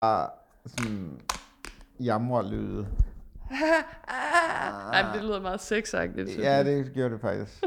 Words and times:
bare 0.00 0.30
sådan 0.66 1.20
jamrelyde. 2.00 2.88
Ej, 4.92 5.02
men 5.02 5.14
det 5.14 5.22
lyder 5.22 5.40
meget 5.40 5.60
sexagtigt. 5.60 6.38
Ja, 6.38 6.64
det 6.64 6.92
gjorde 6.94 7.10
det 7.14 7.20
faktisk. 7.20 7.64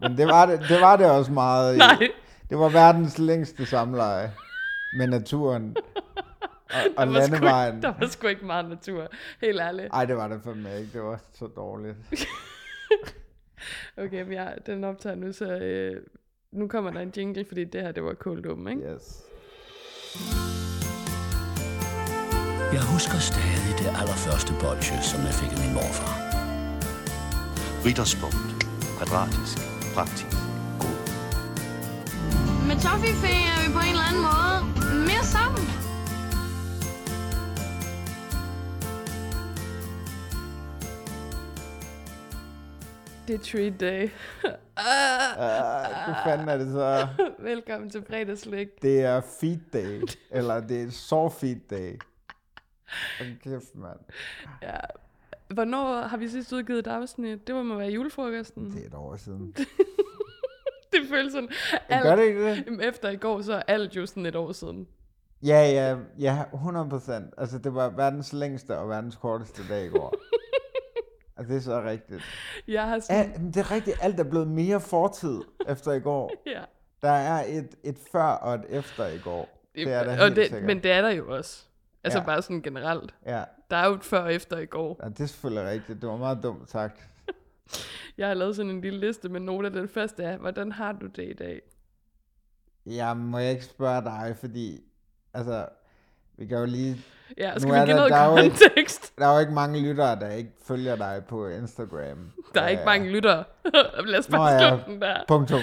Men 0.00 0.16
det 0.16 0.26
var 0.26 0.46
det, 0.46 0.60
det, 0.68 0.80
var 0.80 0.96
det 0.96 1.10
også 1.10 1.32
meget. 1.32 1.78
Nej. 1.78 2.08
Det 2.50 2.58
var 2.58 2.68
verdens 2.68 3.18
længste 3.18 3.66
samleje 3.66 4.32
med 4.96 5.06
naturen 5.06 5.76
og, 6.70 6.80
og 6.96 7.06
Der 7.06 7.12
landevejen. 7.12 7.74
ikke, 7.76 7.86
der 7.86 7.94
var 8.00 8.06
sgu 8.06 8.26
ikke 8.26 8.46
meget 8.46 8.68
natur. 8.68 9.08
Helt 9.40 9.60
ærligt. 9.60 9.88
Ej, 9.92 10.04
det 10.04 10.16
var 10.16 10.28
det 10.28 10.40
fandme 10.44 10.78
ikke. 10.78 10.92
Det 10.92 11.02
var 11.02 11.20
så 11.32 11.46
dårligt. 11.46 11.96
Okay, 13.96 14.22
men 14.22 14.32
jeg, 14.32 14.56
den 14.66 14.84
optager 14.84 15.16
nu, 15.16 15.32
så 15.32 15.44
øh, 15.44 16.02
nu 16.52 16.68
kommer 16.68 16.90
der 16.90 17.00
en 17.00 17.12
jingle, 17.16 17.44
fordi 17.44 17.64
det 17.64 17.82
her, 17.82 17.92
det 17.92 18.04
var 18.04 18.14
cold 18.14 18.46
open, 18.46 18.68
ikke? 18.68 18.82
Yes. 18.82 19.22
Husker 22.94 23.18
stadig 23.32 23.72
det 23.78 23.88
allerførste 24.00 24.52
bolsje, 24.62 25.02
som 25.10 25.20
jeg 25.28 25.34
fik 25.40 25.52
af 25.56 25.58
min 25.64 25.74
morfar. 25.78 26.14
Ritterspunkt. 27.86 28.50
Kvadratisk. 28.96 29.56
Praktisk. 29.94 30.36
God. 30.82 30.98
Med 32.68 32.76
Toffifee 32.84 33.42
er 33.52 33.58
vi 33.64 33.68
på 33.76 33.82
en 33.88 33.94
eller 33.96 34.06
anden 34.10 34.24
måde 34.30 34.58
mere 35.08 35.24
sammen. 35.36 35.64
Det 43.26 43.34
er 43.38 43.42
treat 43.50 43.74
day. 43.80 44.02
Uh, 44.44 45.84
hvad 46.06 46.16
fanden 46.24 46.48
er 46.48 46.56
det 46.56 46.68
så? 46.72 47.06
Velkommen 47.52 47.90
til 47.90 48.02
fredagslæg. 48.08 48.68
Det 48.82 49.00
er 49.00 49.20
feed 49.40 49.60
day. 49.72 50.02
Eller 50.30 50.60
det 50.60 50.82
er 50.82 50.90
så 50.90 51.28
feed 51.40 51.60
day. 51.70 51.98
Hold 53.18 53.38
kæft, 53.42 53.74
mand. 53.74 53.98
Ja. 54.62 54.76
Hvornår 55.48 56.00
har 56.00 56.16
vi 56.16 56.28
sidst 56.28 56.52
udgivet 56.52 56.78
et 56.78 56.86
afsnit? 56.86 57.46
Det 57.46 57.64
må 57.64 57.76
være 57.76 57.90
julefrokosten. 57.90 58.70
Det 58.70 58.82
er 58.82 58.86
et 58.86 58.94
år 58.94 59.16
siden. 59.16 59.54
det 60.92 61.00
føles 61.08 61.32
sådan. 61.32 61.48
Men 61.90 62.02
Gør 62.02 62.16
det 62.16 62.24
ikke 62.24 62.50
det? 62.50 62.88
Efter 62.88 63.10
i 63.10 63.16
går, 63.16 63.42
så 63.42 63.54
er 63.54 63.62
alt 63.66 63.96
jo 63.96 64.06
sådan 64.06 64.26
et 64.26 64.36
år 64.36 64.52
siden. 64.52 64.86
Ja, 65.42 65.70
ja, 65.70 65.96
ja, 66.18 66.42
100 66.54 66.88
procent. 66.88 67.34
Altså, 67.38 67.58
det 67.58 67.74
var 67.74 67.90
verdens 67.90 68.32
længste 68.32 68.78
og 68.78 68.88
verdens 68.88 69.16
korteste 69.16 69.62
dag 69.68 69.86
i 69.86 69.88
går. 69.88 70.14
altså, 71.36 71.52
det 71.52 71.58
er 71.58 71.62
så 71.62 71.82
rigtigt. 71.82 72.22
Jeg 72.68 72.82
har 72.88 72.98
sådan... 73.00 73.32
Al, 73.32 73.40
det 73.54 73.56
er 73.56 73.70
rigtigt, 73.70 73.96
alt 74.00 74.20
er 74.20 74.24
blevet 74.24 74.48
mere 74.48 74.80
fortid 74.80 75.40
efter 75.68 75.92
i 75.92 76.00
går. 76.00 76.32
Ja. 76.46 76.60
Der 77.02 77.10
er 77.10 77.44
et, 77.48 77.68
et 77.82 77.98
før 78.12 78.22
og 78.22 78.54
et 78.54 78.64
efter 78.68 79.06
i 79.06 79.18
går. 79.18 79.68
Det 79.74 79.92
er 79.92 80.04
der 80.04 80.24
og 80.24 80.36
det, 80.36 80.46
sikkert. 80.46 80.62
Men 80.62 80.82
det 80.82 80.90
er 80.90 81.02
der 81.02 81.10
jo 81.10 81.36
også. 81.36 81.64
Altså 82.04 82.18
Ja. 82.18 82.24
bare 82.24 82.42
sådan 82.42 82.62
generelt. 82.62 83.14
Ja. 83.26 83.44
Der 83.70 83.76
er 83.76 83.86
jo 83.88 83.94
et 83.94 84.04
før 84.04 84.18
og 84.20 84.34
efter 84.34 84.58
i 84.58 84.66
går. 84.66 85.00
ja, 85.02 85.08
det 85.08 85.20
er 85.20 85.26
selvfølgelig 85.26 85.70
rigtigt. 85.70 86.02
Det 86.02 86.08
var 86.10 86.16
meget 86.16 86.42
dumt 86.42 86.70
sagt. 86.70 87.00
Jeg 88.18 88.26
har 88.26 88.34
lavet 88.34 88.56
sådan 88.56 88.70
en 88.70 88.80
lille 88.80 89.00
liste 89.00 89.28
med 89.28 89.40
nogle 89.40 89.66
af 89.66 89.72
den 89.72 89.88
første 89.88 90.22
er, 90.22 90.36
hvordan 90.38 90.72
har 90.72 90.92
du 90.92 91.06
det 91.06 91.24
i 91.30 91.32
dag? 91.32 91.60
Jamen, 92.86 93.26
må 93.26 93.38
jeg 93.38 93.50
ikke 93.50 93.64
spørge 93.64 94.02
dig, 94.02 94.36
fordi... 94.40 94.80
Altså, 95.34 95.66
vi 96.38 96.46
kan 96.46 96.58
jo 96.58 96.64
lige... 96.64 96.96
Ja, 97.38 97.54
Nu 97.54 97.60
skal 97.60 97.72
er 97.74 97.80
vi 97.80 97.86
give 97.86 97.88
der- 97.88 97.96
noget 97.96 98.10
der 98.10 98.16
er 98.16 98.30
jo 98.30 98.36
ikke- 98.36 98.56
kontekst? 98.68 99.12
Der 99.18 99.26
er 99.26 99.34
jo 99.34 99.40
ikke 99.40 99.52
mange 99.52 99.80
lyttere, 99.88 100.20
der 100.20 100.30
ikke 100.30 100.50
følger 100.66 100.96
dig 100.96 101.22
på 101.28 101.48
Instagram. 101.48 102.32
Der 102.54 102.60
er 102.60 102.68
ikke 102.68 102.80
Øh, 102.80 102.86
mange 102.86 103.10
lyttere. 103.10 103.44
Lad 104.04 104.18
os 104.18 104.28
Nå 104.30 104.36
bare 104.36 104.52
ja, 104.52 104.68
slutte 104.68 104.92
den 104.92 105.00
der. 105.02 105.24
Punktum. 105.28 105.60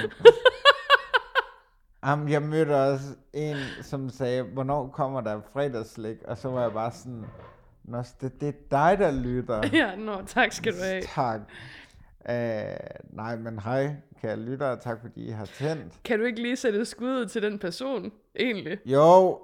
Jamen, 2.05 2.29
jeg 2.29 2.41
mødte 2.41 2.75
også 2.75 3.15
en, 3.33 3.55
som 3.81 4.09
sagde, 4.09 4.43
hvornår 4.43 4.87
kommer 4.87 5.21
der 5.21 5.41
fredagslæg? 5.53 6.17
Og 6.27 6.37
så 6.37 6.49
var 6.49 6.61
jeg 6.61 6.71
bare 6.73 6.91
sådan, 6.91 7.25
Nå, 7.83 8.03
det, 8.21 8.41
det 8.41 8.49
er 8.49 8.53
dig, 8.71 8.97
der 8.99 9.11
lytter. 9.11 9.69
Ja, 9.77 9.95
nå, 9.95 10.21
tak 10.27 10.51
skal 10.51 10.73
du 10.73 10.77
have. 10.83 11.01
Tak. 11.01 11.39
Uh, 12.29 13.15
nej, 13.15 13.35
men 13.35 13.59
hej, 13.59 13.95
kære 14.21 14.39
lyttere. 14.39 14.77
Tak, 14.79 15.01
fordi 15.01 15.27
I 15.27 15.29
har 15.29 15.45
tændt. 15.45 16.03
Kan 16.03 16.19
du 16.19 16.25
ikke 16.25 16.41
lige 16.41 16.55
sætte 16.55 16.85
skud 16.85 17.25
til 17.25 17.41
den 17.41 17.59
person, 17.59 18.11
egentlig? 18.39 18.79
Jo, 18.85 19.39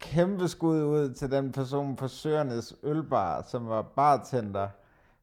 kæmpe 0.00 0.48
skud 0.48 0.82
ud 0.82 1.14
til 1.14 1.30
den 1.30 1.52
person 1.52 1.96
på 1.96 2.08
Søernes 2.08 2.74
Ølbar, 2.82 3.42
som 3.42 3.68
var 3.68 3.82
bartender, 3.82 4.68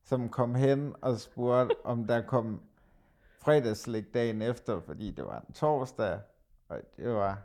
som 0.03 0.29
kom 0.29 0.55
hen 0.55 0.93
og 1.01 1.19
spurgte, 1.19 1.75
om 1.83 2.07
der 2.07 2.21
kom 2.21 2.61
fredagslæg 3.39 4.05
dagen 4.13 4.41
efter, 4.41 4.79
fordi 4.85 5.11
det 5.11 5.25
var 5.25 5.43
en 5.47 5.53
torsdag, 5.53 6.19
og 6.69 6.77
det 6.97 7.09
var 7.09 7.37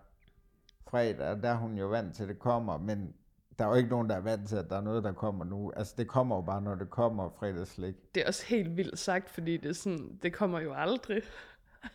fredag, 0.91 1.29
og 1.29 1.43
der 1.43 1.49
er 1.49 1.57
hun 1.57 1.79
jo 1.79 1.87
vant 1.87 2.15
til, 2.15 2.23
at 2.23 2.29
det 2.29 2.39
kommer, 2.39 2.79
men 2.79 3.15
der 3.59 3.65
er 3.65 3.69
jo 3.69 3.75
ikke 3.75 3.91
nogen, 3.91 4.09
der 4.09 4.17
er 4.17 4.21
vant 4.21 4.49
til, 4.49 4.57
at 4.57 4.71
der 4.71 4.77
er 4.77 4.81
noget, 4.81 5.05
der 5.05 5.13
kommer 5.13 5.45
nu. 5.45 5.73
Altså, 5.77 5.95
det 5.99 6.09
kommer 6.09 6.37
jo 6.37 6.43
bare, 6.43 6.63
når 6.63 6.75
det 6.75 6.91
kommer 6.91 7.31
fredagslæg. 7.39 7.95
Det 8.15 8.23
er 8.23 8.27
også 8.27 8.47
helt 8.47 8.77
vildt 8.77 8.99
sagt, 8.99 9.31
fordi 9.31 9.57
det 9.57 9.69
er 9.69 9.75
sådan, 9.75 10.19
det 10.23 10.33
kommer 10.33 10.61
jo 10.61 10.75
aldrig. 10.75 11.23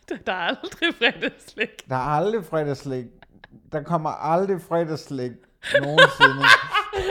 Der 0.26 0.32
er 0.32 0.36
aldrig 0.36 0.94
fredagslæg. 0.94 1.68
Der 1.88 1.96
er 1.96 2.00
aldrig 2.00 2.44
fredagslæg. 2.44 3.06
Der 3.72 3.82
kommer 3.82 4.10
aldrig 4.10 4.60
fredagslæg 4.60 5.32
nogensinde. 5.80 6.44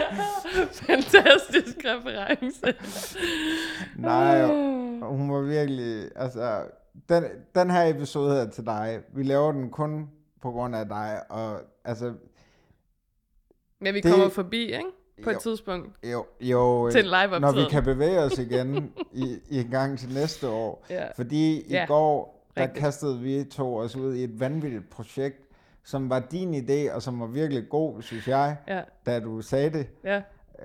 Fantastisk 0.88 1.78
reference. 1.86 2.62
Nej, 3.96 4.46
hun 5.02 5.34
var 5.34 5.42
virkelig, 5.42 6.10
altså, 6.16 6.64
den, 7.10 7.24
den 7.56 7.70
her 7.72 7.84
episode 7.90 8.36
her 8.36 8.50
til 8.50 8.66
dig, 8.66 9.00
vi 9.14 9.24
laver 9.24 9.52
den 9.52 9.70
kun 9.70 10.10
på 10.42 10.52
grund 10.52 10.76
af 10.76 10.88
dig, 10.88 11.22
og 11.30 11.60
altså, 11.86 12.14
Men 13.82 13.94
vi 13.94 14.00
Det- 14.02 14.12
kommer 14.12 14.30
forbi, 14.30 14.62
ikke? 14.62 14.86
På 15.24 15.30
Jo. 15.30 15.36
et 15.36 15.42
tidspunkt. 15.42 16.06
jo, 16.12 16.26
jo 16.42 16.90
Til 16.92 17.00
en 17.00 17.06
live 17.06 17.40
når 17.40 17.52
vi 17.52 17.62
kan 17.70 17.84
bevæge 17.84 18.20
os 18.20 18.40
igen 18.40 18.94
i, 19.14 19.38
i 19.50 19.60
en 19.60 19.68
gang 19.72 20.00
til 20.00 20.14
næste 20.14 20.50
år, 20.50 20.86
Ja. 20.90 21.08
fordi 21.16 21.62
i 21.62 21.66
Ja, 21.70 21.86
går, 21.88 22.46
der 22.56 22.62
rigtigt. 22.62 22.80
kastede 22.84 23.20
vi 23.20 23.44
to 23.44 23.76
os 23.76 23.96
ud 23.96 24.14
i 24.16 24.24
et 24.24 24.40
vanvittigt 24.40 24.90
projekt, 24.90 25.42
som 25.84 26.10
var 26.10 26.20
din 26.20 26.56
idé, 26.56 26.94
og 26.96 27.02
som 27.02 27.20
var 27.20 27.28
virkelig 27.28 27.70
god, 27.70 28.02
synes 28.02 28.28
jeg, 28.28 28.58
Ja, 28.68 28.82
da 29.06 29.20
du 29.20 29.42
sagde 29.42 29.70
det, 29.70 29.88
ja. 30.04 30.22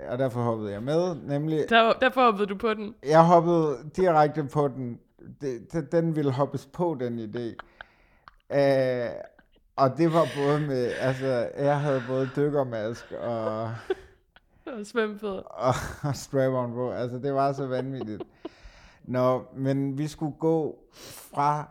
og 0.09 0.19
derfor 0.19 0.41
hoppede 0.43 0.73
jeg 0.73 0.83
med, 0.83 1.15
nemlig, 1.15 1.65
Der, 1.69 1.93
derfor 1.93 2.25
hoppede 2.25 2.47
du 2.47 2.57
på 2.59 2.75
den. 2.75 2.95
Jeg 3.07 3.25
hoppede 3.27 3.77
direkte 3.97 4.45
på 4.45 4.69
den. 4.69 4.99
Det, 5.41 5.93
den 5.93 6.17
ville 6.17 6.33
hoppes 6.33 6.67
på, 6.67 6.97
den 7.01 7.19
idé. 7.19 7.55
Uh, 8.55 9.21
og 9.77 9.99
det 9.99 10.13
var 10.13 10.27
både 10.37 10.61
med, 10.61 10.93
altså, 11.01 11.51
jeg 11.59 11.81
havde 11.81 12.03
både 12.09 12.31
dykkermask 12.37 13.13
og, 13.13 13.63
Og 14.67 14.87
svømmefødder. 14.87 15.41
og, 15.43 15.75
og 16.03 16.15
strap-on 16.17 16.73
på. 16.75 16.91
Altså, 16.93 17.19
det 17.19 17.35
var 17.35 17.53
så 17.53 17.67
vanvittigt. 17.67 18.23
Nå, 19.05 19.45
men 19.57 19.99
vi 19.99 20.09
skulle 20.09 20.37
gå 20.39 20.79
fra 20.93 21.69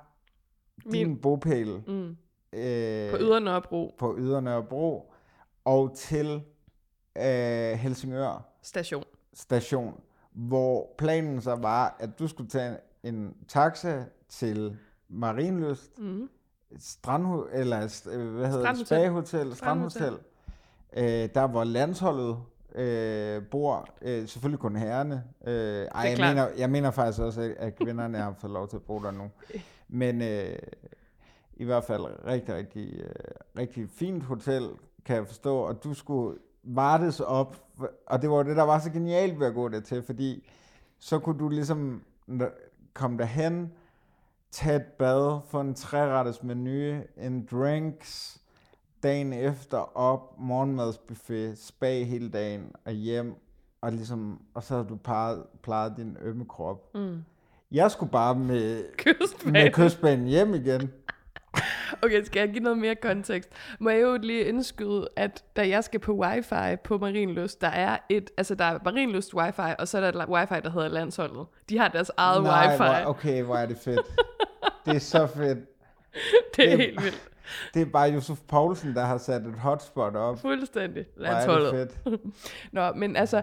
din 0.84 0.92
Min- 1.08 1.22
bopæl 1.22 1.84
Mm. 1.88 2.18
øh, 2.54 3.12
På 3.12 3.18
Ydre 3.20 3.42
Nørrebro 3.42 3.96
på 3.98 4.16
Ydre 4.18 4.42
Nørrebro 4.42 5.14
og 5.66 5.92
til 5.96 6.42
øh, 7.18 7.24
Helsingør 7.74 8.46
station. 8.62 9.04
station, 9.34 10.00
hvor 10.31 10.96
planen 10.98 11.42
så 11.42 11.56
var, 11.56 11.96
at 12.00 12.20
du 12.20 12.28
skulle 12.28 12.50
tage 12.50 12.78
en 13.04 13.36
taxa 13.48 14.04
til 14.30 14.78
Marienlyst, 15.10 16.00
Mm. 16.00 16.30
strandhu 16.80 17.46
eller 17.52 18.04
øh, 18.12 18.34
hvad 18.36 18.48
hedder 18.48 18.74
det, 18.74 18.86
Strandhotel. 18.86 18.86
spagehotel, 18.86 19.56
Strandhotel. 19.56 20.14
øh, 20.98 21.30
der 21.36 21.48
hvor 21.48 21.64
landsholdet 21.64 22.38
øh, 22.76 23.44
bor, 23.52 23.90
øh, 24.02 24.28
selvfølgelig 24.28 24.60
kun 24.60 24.76
herrerne. 24.76 25.24
Øh, 25.48 25.54
ej, 25.54 26.02
jeg 26.02 26.16
klart. 26.16 26.36
mener, 26.36 26.48
jeg 26.58 26.70
mener 26.70 26.92
faktisk 26.92 27.20
også, 27.22 27.42
at, 27.42 27.52
at 27.52 27.76
kvinderne 27.76 28.18
har 28.18 28.36
fået 28.40 28.54
lov 28.54 28.68
til 28.68 28.76
at 28.78 28.84
bo 28.84 29.00
der 29.04 29.12
nu. 29.12 29.30
Men 29.88 30.22
øh, 30.22 30.56
i 31.54 31.64
hvert 31.66 31.84
fald 31.84 32.02
rigtig, 32.26 32.56
rigtig, 32.56 32.94
øh, 33.00 33.12
rigtig 33.58 33.90
fint 33.90 34.24
hotel, 34.24 34.70
kan 35.06 35.16
jeg 35.16 35.28
forstå, 35.28 35.58
og 35.58 35.84
du 35.84 35.94
skulle 35.94 36.38
vartes 36.64 37.20
op, 37.20 37.56
og 38.07 38.22
det 38.22 38.30
var 38.30 38.44
det, 38.44 38.56
der 38.57 38.63
var 38.63 38.80
så 38.80 38.92
genialt 38.92 39.40
ved 39.40 39.48
at 39.48 39.54
gå 39.54 39.68
der 39.69 39.80
til, 39.80 40.04
fordi 40.04 40.48
så 41.00 41.19
kunne 41.19 41.40
du 41.40 41.50
ligesom 41.50 42.04
komme 43.00 43.18
derhen, 43.18 43.72
tage 44.51 44.75
et 44.75 44.84
bad, 44.86 45.40
få 45.48 45.60
en 45.60 45.74
træretters 45.74 46.44
menu, 46.44 47.01
en 47.18 47.46
drinks, 47.51 48.42
dagen 49.04 49.34
efter 49.34 49.98
op, 49.98 50.40
morgenmadsbuffet, 50.40 51.57
spa 51.57 52.04
hele 52.04 52.30
dagen 52.30 52.72
og 52.86 52.92
hjem, 52.92 53.36
og, 53.81 53.92
ligesom, 53.92 54.42
og 54.54 54.63
så 54.63 54.75
har 54.75 54.84
du 54.84 54.96
plejet, 54.96 55.44
plejet 55.63 55.94
din 55.98 56.18
ømme 56.22 56.46
krop. 56.46 56.96
Mm. 56.96 57.24
Jeg 57.72 57.92
skulle 57.92 58.12
bare 58.12 58.36
med, 58.36 58.84
Kystbanen. 58.98 59.54
med 59.54 59.72
kystbanen 59.72 60.28
hjem 60.28 60.54
igen. 60.54 60.81
Okay, 62.04 62.24
skal 62.24 62.40
jeg 62.40 62.50
give 62.50 62.63
noget 62.63 62.78
mere 62.78 62.96
kontekst? 62.96 63.50
Må 63.80 63.90
jeg 63.90 64.01
jo 64.01 64.18
lige 64.22 64.44
indskyde, 64.46 65.07
at 65.16 65.44
da 65.56 65.68
jeg 65.68 65.84
skal 65.84 66.00
på 66.00 66.13
wifi 66.13 66.75
på 66.84 66.98
Marienlyst, 66.98 67.62
der 67.62 67.68
er 67.68 67.98
et, 68.10 68.30
altså 68.38 68.56
der 68.56 68.66
er 68.66 68.80
Marienlyst 68.86 69.34
wifi, 69.34 69.62
og 69.80 69.88
så 69.88 69.98
er 69.98 70.12
der 70.12 70.24
et 70.24 70.30
wifi, 70.30 70.54
der 70.63 70.69
hedder 70.69 70.88
Landsholdet. 70.88 71.46
De 71.69 71.78
har 71.78 71.88
deres 71.88 72.12
eget 72.18 72.44
Nej, 72.44 72.68
wifi. 72.68 72.78
hvor, 72.84 73.10
okay, 73.10 73.44
hvor 73.44 73.56
er 73.56 73.66
det 73.66 73.78
fedt. 73.78 74.00
Det 74.86 74.96
er 74.96 75.00
så 75.00 75.28
fedt. 75.28 75.60
Det 76.56 76.66
er 76.66 76.69
det- 76.69 76.78
helt 76.78 77.04
vildt. 77.04 77.22
Det 77.74 77.81
er 77.81 77.86
bare 77.86 78.10
Josef 78.10 78.38
Poulsen, 78.48 78.96
der 78.96 79.06
har 79.06 79.18
sat 79.18 79.42
et 79.42 79.56
hotspot 79.60 80.16
op. 80.16 80.40
Fuldstændig. 80.42 81.06
Hvor 81.18 81.25
er 81.25 81.31
Landsholdet. 81.31 81.74
det 81.74 81.98
fedt. 82.04 82.22
Nå, 82.74 82.92
men 82.94 83.16
altså, 83.16 83.42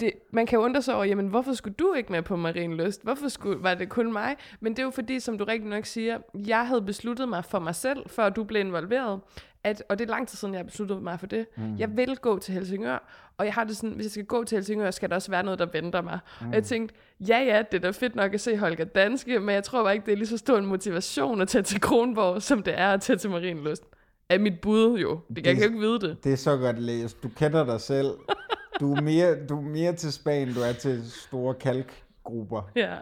det, 0.00 0.12
man 0.32 0.46
kan 0.46 0.58
jo 0.58 0.64
undre 0.64 0.82
sig 0.82 0.94
over, 0.94 1.04
jamen, 1.04 1.28
hvorfor 1.28 1.52
skulle 1.52 1.74
du 1.78 1.92
ikke 1.94 2.12
med 2.12 2.22
på 2.22 2.36
Marienlyst? 2.36 3.02
Hvorfor 3.02 3.28
skulle, 3.28 3.62
var 3.62 3.74
det 3.74 3.88
kun 3.88 4.12
mig? 4.12 4.36
Men 4.60 4.72
det 4.72 4.78
er 4.78 4.82
jo 4.84 4.90
fordi, 4.90 5.20
som 5.20 5.38
du 5.38 5.44
rigtig 5.44 5.68
nok 5.68 5.86
siger, 5.86 6.18
jeg 6.34 6.66
havde 6.66 6.82
besluttet 6.82 7.28
mig 7.28 7.44
for 7.44 7.58
mig 7.58 7.74
selv, 7.74 7.98
før 8.08 8.28
du 8.28 8.44
blev 8.44 8.60
involveret, 8.60 9.20
at, 9.64 9.82
og 9.88 9.98
det 9.98 10.04
er 10.04 10.10
lang 10.10 10.28
tid 10.28 10.36
siden, 10.36 10.54
jeg 10.54 10.58
har 10.58 10.64
besluttet 10.64 11.02
mig 11.02 11.20
for 11.20 11.26
det. 11.26 11.46
Mm. 11.56 11.76
Jeg 11.78 11.96
vil 11.96 12.16
gå 12.16 12.38
til 12.38 12.54
Helsingør, 12.54 13.30
og 13.38 13.44
jeg 13.46 13.54
har 13.54 13.64
det 13.64 13.76
sådan, 13.76 13.90
hvis 13.94 14.04
jeg 14.04 14.10
skal 14.10 14.24
gå 14.24 14.44
til 14.44 14.56
Helsingør, 14.56 14.90
skal 14.90 15.08
der 15.08 15.14
også 15.14 15.30
være 15.30 15.42
noget, 15.42 15.58
der 15.58 15.66
venter 15.72 16.02
mig. 16.02 16.18
Mm. 16.40 16.48
Og 16.48 16.54
jeg 16.54 16.64
tænkte, 16.64 16.94
ja 17.28 17.38
ja, 17.38 17.62
det 17.72 17.76
er 17.78 17.80
da 17.80 17.90
fedt 17.90 18.14
nok 18.16 18.34
at 18.34 18.40
se 18.40 18.56
Holger 18.56 18.84
Danske, 18.84 19.40
men 19.40 19.54
jeg 19.54 19.64
tror 19.64 19.82
bare 19.82 19.94
ikke, 19.94 20.06
det 20.06 20.12
er 20.12 20.16
lige 20.16 20.26
så 20.26 20.38
stor 20.38 20.58
en 20.58 20.66
motivation 20.66 21.40
at 21.40 21.48
tage 21.48 21.62
til 21.62 21.80
Kronborg, 21.80 22.42
som 22.42 22.62
det 22.62 22.78
er 22.78 22.88
at 22.88 23.00
tage 23.00 23.16
til 23.16 23.30
Marienlyst. 23.30 23.82
Er 24.28 24.38
mit 24.38 24.60
bud 24.60 24.98
jo. 24.98 25.20
Det 25.28 25.36
kan 25.36 25.44
jeg 25.44 25.44
Det- 25.44 25.56
kan 25.56 25.62
jo 25.62 25.68
ikke 25.68 25.80
vide 25.80 26.00
det. 26.00 26.24
Det 26.24 26.32
er 26.32 26.36
så 26.36 26.56
godt 26.56 26.78
læst. 26.78 27.22
Du 27.22 27.28
kender 27.28 27.64
dig 27.64 27.80
selv. 27.80 28.06
Du 28.80 28.94
er 28.94 29.00
mere, 29.00 29.46
du 29.46 29.56
er 29.56 29.62
mere 29.62 29.92
til 29.92 30.12
Spanien, 30.12 30.54
du 30.54 30.60
er 30.60 30.72
til 30.72 31.10
store 31.10 31.54
kalkgrupper. 31.54 32.70
Ja, 32.76 32.96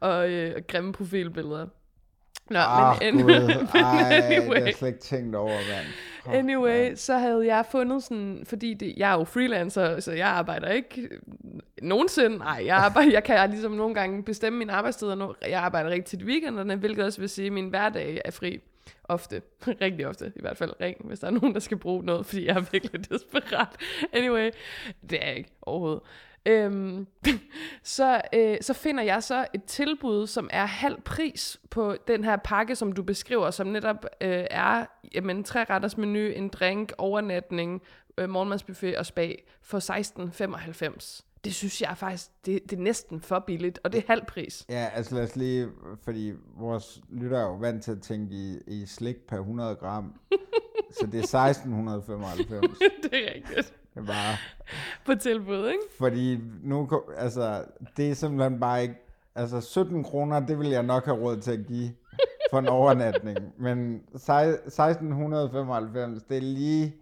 og 0.00 0.30
øh, 0.30 0.62
grimme 0.68 0.92
profilbilleder. 0.92 1.66
Nå, 2.50 2.58
Ah, 2.58 2.96
men, 3.02 3.14
gud. 3.14 3.24
men 3.24 3.34
Ej, 3.34 3.46
det 3.72 3.80
har 3.80 4.12
anyway, 4.12 4.64
jeg 4.66 4.74
slet 4.74 4.88
ikke 4.88 5.00
tænkt 5.00 5.36
over, 5.36 5.48
mand. 5.50 5.86
Fuck, 6.22 6.34
anyway, 6.34 6.84
mand. 6.84 6.96
så 6.96 7.18
havde 7.18 7.46
jeg 7.46 7.64
fundet 7.70 8.02
sådan, 8.02 8.42
fordi 8.46 8.74
det, 8.74 8.94
jeg 8.96 9.12
er 9.12 9.18
jo 9.18 9.24
freelancer, 9.24 10.00
så 10.00 10.12
jeg 10.12 10.28
arbejder 10.28 10.68
ikke 10.68 11.08
nogensinde. 11.82 12.38
Nej, 12.38 12.62
jeg, 12.66 12.76
arbejder, 12.76 13.12
jeg 13.12 13.24
kan 13.24 13.50
ligesom 13.50 13.72
nogle 13.72 13.94
gange 13.94 14.22
bestemme 14.22 14.58
mine 14.58 14.72
arbejdstider 14.72 15.14
nu. 15.14 15.34
Jeg 15.48 15.60
arbejder 15.60 15.90
rigtig 15.90 16.18
tit 16.18 16.26
weekenderne, 16.28 16.76
hvilket 16.76 17.04
også 17.04 17.20
vil 17.20 17.28
sige, 17.28 17.46
at 17.46 17.52
min 17.52 17.68
hverdag 17.68 18.20
er 18.24 18.30
fri. 18.30 18.60
Ofte. 19.04 19.42
Rigtig 19.82 20.06
ofte. 20.06 20.32
I 20.36 20.40
hvert 20.40 20.56
fald 20.56 20.80
ring, 20.80 20.96
hvis 21.04 21.20
der 21.20 21.26
er 21.26 21.30
nogen, 21.30 21.54
der 21.54 21.60
skal 21.60 21.76
bruge 21.76 22.04
noget, 22.04 22.26
fordi 22.26 22.46
jeg 22.46 22.56
er 22.56 22.64
virkelig 22.72 23.10
desperat. 23.10 23.76
Anyway, 24.12 24.50
det 25.10 25.22
er 25.22 25.26
jeg 25.26 25.36
ikke 25.36 25.50
overhovedet. 25.62 26.02
Øhm, 26.46 27.06
så, 27.82 28.20
øh, 28.34 28.56
så 28.60 28.74
finder 28.74 29.04
jeg 29.04 29.22
så 29.22 29.46
et 29.54 29.64
tilbud, 29.64 30.26
som 30.26 30.48
er 30.52 30.66
halv 30.66 31.00
pris 31.00 31.60
på 31.70 31.96
den 32.08 32.24
her 32.24 32.36
pakke, 32.36 32.76
som 32.76 32.92
du 32.92 33.02
beskriver, 33.02 33.50
som 33.50 33.66
netop 33.66 34.06
øh, 34.20 34.44
er 34.50 34.86
jamen, 35.14 35.44
tre 35.44 35.64
retters 35.64 35.96
menu, 35.96 36.18
en 36.18 36.48
drink, 36.48 36.92
overnatning, 36.98 37.82
øh, 38.18 38.28
morgenmadsbuffet 38.28 38.96
og 38.96 39.06
spa 39.06 39.32
for 39.62 39.78
16,95. 39.78 41.31
Det 41.44 41.54
synes 41.54 41.82
jeg 41.82 41.92
faktisk, 41.96 42.30
det, 42.46 42.60
det 42.70 42.78
er 42.78 42.82
næsten 42.82 43.20
for 43.20 43.38
billigt, 43.46 43.78
og 43.84 43.92
det 43.92 43.98
er 43.98 44.02
halv 44.06 44.24
pris. 44.28 44.66
Ja, 44.68 44.88
altså 44.94 45.14
lad 45.14 45.24
os 45.24 45.36
lige, 45.36 45.68
fordi 46.04 46.32
vores 46.58 47.00
lytter 47.10 47.38
er 47.38 47.42
jo 47.42 47.54
vant 47.54 47.84
til 47.84 47.90
at 47.92 48.02
tænke 48.02 48.34
i, 48.34 48.58
i 48.66 48.86
slik 48.86 49.16
per 49.28 49.36
100 49.38 49.74
gram. 49.74 50.14
så 51.00 51.06
det 51.06 51.14
er 51.14 51.22
1695. 51.22 52.78
det 53.02 53.28
er 53.28 53.34
rigtigt. 53.34 53.74
Det 53.94 54.00
er 54.00 54.06
bare, 54.06 54.36
På 55.06 55.14
tilbud, 55.14 55.68
ikke? 55.68 55.82
fordi 55.98 56.38
nu, 56.62 56.88
altså, 57.16 57.64
det 57.96 58.10
er 58.10 58.14
simpelthen 58.14 58.60
bare 58.60 58.82
ikke, 58.82 58.94
altså 59.34 59.60
17 59.60 60.04
kroner, 60.04 60.40
det 60.46 60.58
vil 60.58 60.68
jeg 60.68 60.82
nok 60.82 61.04
have 61.04 61.18
råd 61.18 61.36
til 61.40 61.50
at 61.52 61.66
give 61.66 61.92
for 62.50 62.58
en 62.58 62.68
overnatning. 62.68 63.38
Men 63.58 64.02
sej- 64.16 64.46
1695, 64.66 66.22
det 66.28 66.36
er 66.36 66.40
lige 66.40 66.94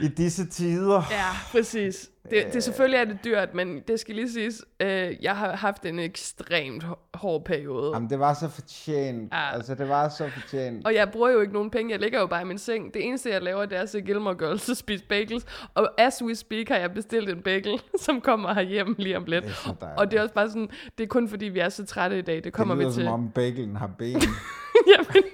i 0.00 0.08
disse 0.08 0.46
tider. 0.46 1.02
Ja, 1.10 1.24
præcis. 1.52 2.10
Det, 2.30 2.44
det 2.52 2.62
selvfølgelig 2.64 2.98
er 2.98 3.04
det 3.04 3.18
dyrt, 3.24 3.54
men 3.54 3.80
det 3.88 4.00
skal 4.00 4.14
lige 4.14 4.32
siges, 4.32 4.62
øh, 4.80 5.12
jeg 5.22 5.36
har 5.36 5.56
haft 5.56 5.86
en 5.86 5.98
ekstremt 5.98 6.82
hår- 6.82 7.10
hård 7.14 7.44
periode. 7.44 7.90
Jamen, 7.94 8.10
det 8.10 8.18
var 8.18 8.34
så 8.34 8.48
fortjent. 8.48 9.32
Ja. 9.32 9.54
Altså, 9.54 9.74
det 9.74 9.88
var 9.88 10.08
så 10.08 10.28
fortjent. 10.40 10.86
Og 10.86 10.94
jeg 10.94 11.10
bruger 11.10 11.30
jo 11.30 11.40
ikke 11.40 11.52
nogen 11.52 11.70
penge, 11.70 11.92
jeg 11.92 12.00
ligger 12.00 12.20
jo 12.20 12.26
bare 12.26 12.42
i 12.42 12.44
min 12.44 12.58
seng. 12.58 12.94
Det 12.94 13.04
eneste, 13.06 13.30
jeg 13.30 13.42
laver, 13.42 13.66
det 13.66 13.78
er 13.78 13.82
at 13.82 13.90
se 13.90 14.00
Gilmore 14.00 14.34
Girls 14.34 14.68
og 14.68 14.76
spise 14.76 15.04
bagels. 15.04 15.44
Og 15.74 15.88
as 15.98 16.22
we 16.24 16.34
speak 16.34 16.68
har 16.68 16.76
jeg 16.76 16.92
bestilt 16.94 17.28
en 17.30 17.42
bagel, 17.42 17.80
som 18.06 18.20
kommer 18.20 18.54
herhjem 18.54 18.94
lige 18.98 19.16
om 19.16 19.24
lidt. 19.24 19.44
Det. 19.44 19.88
Og 19.96 20.10
det 20.10 20.18
er 20.18 20.22
også 20.22 20.34
bare 20.34 20.48
sådan, 20.48 20.68
det 20.98 21.04
er 21.04 21.08
kun 21.08 21.28
fordi, 21.28 21.44
vi 21.46 21.58
er 21.58 21.68
så 21.68 21.86
trætte 21.86 22.18
i 22.18 22.22
dag. 22.22 22.44
Det 22.44 22.52
kommer 22.52 22.74
det 22.74 22.80
lyder 22.82 22.90
vi 22.90 22.94
til. 22.94 23.04
som 23.04 23.12
om 23.12 23.30
bagelen 23.30 23.76
har 23.76 23.90
ben. 23.98 24.22
Jamen, 24.92 25.24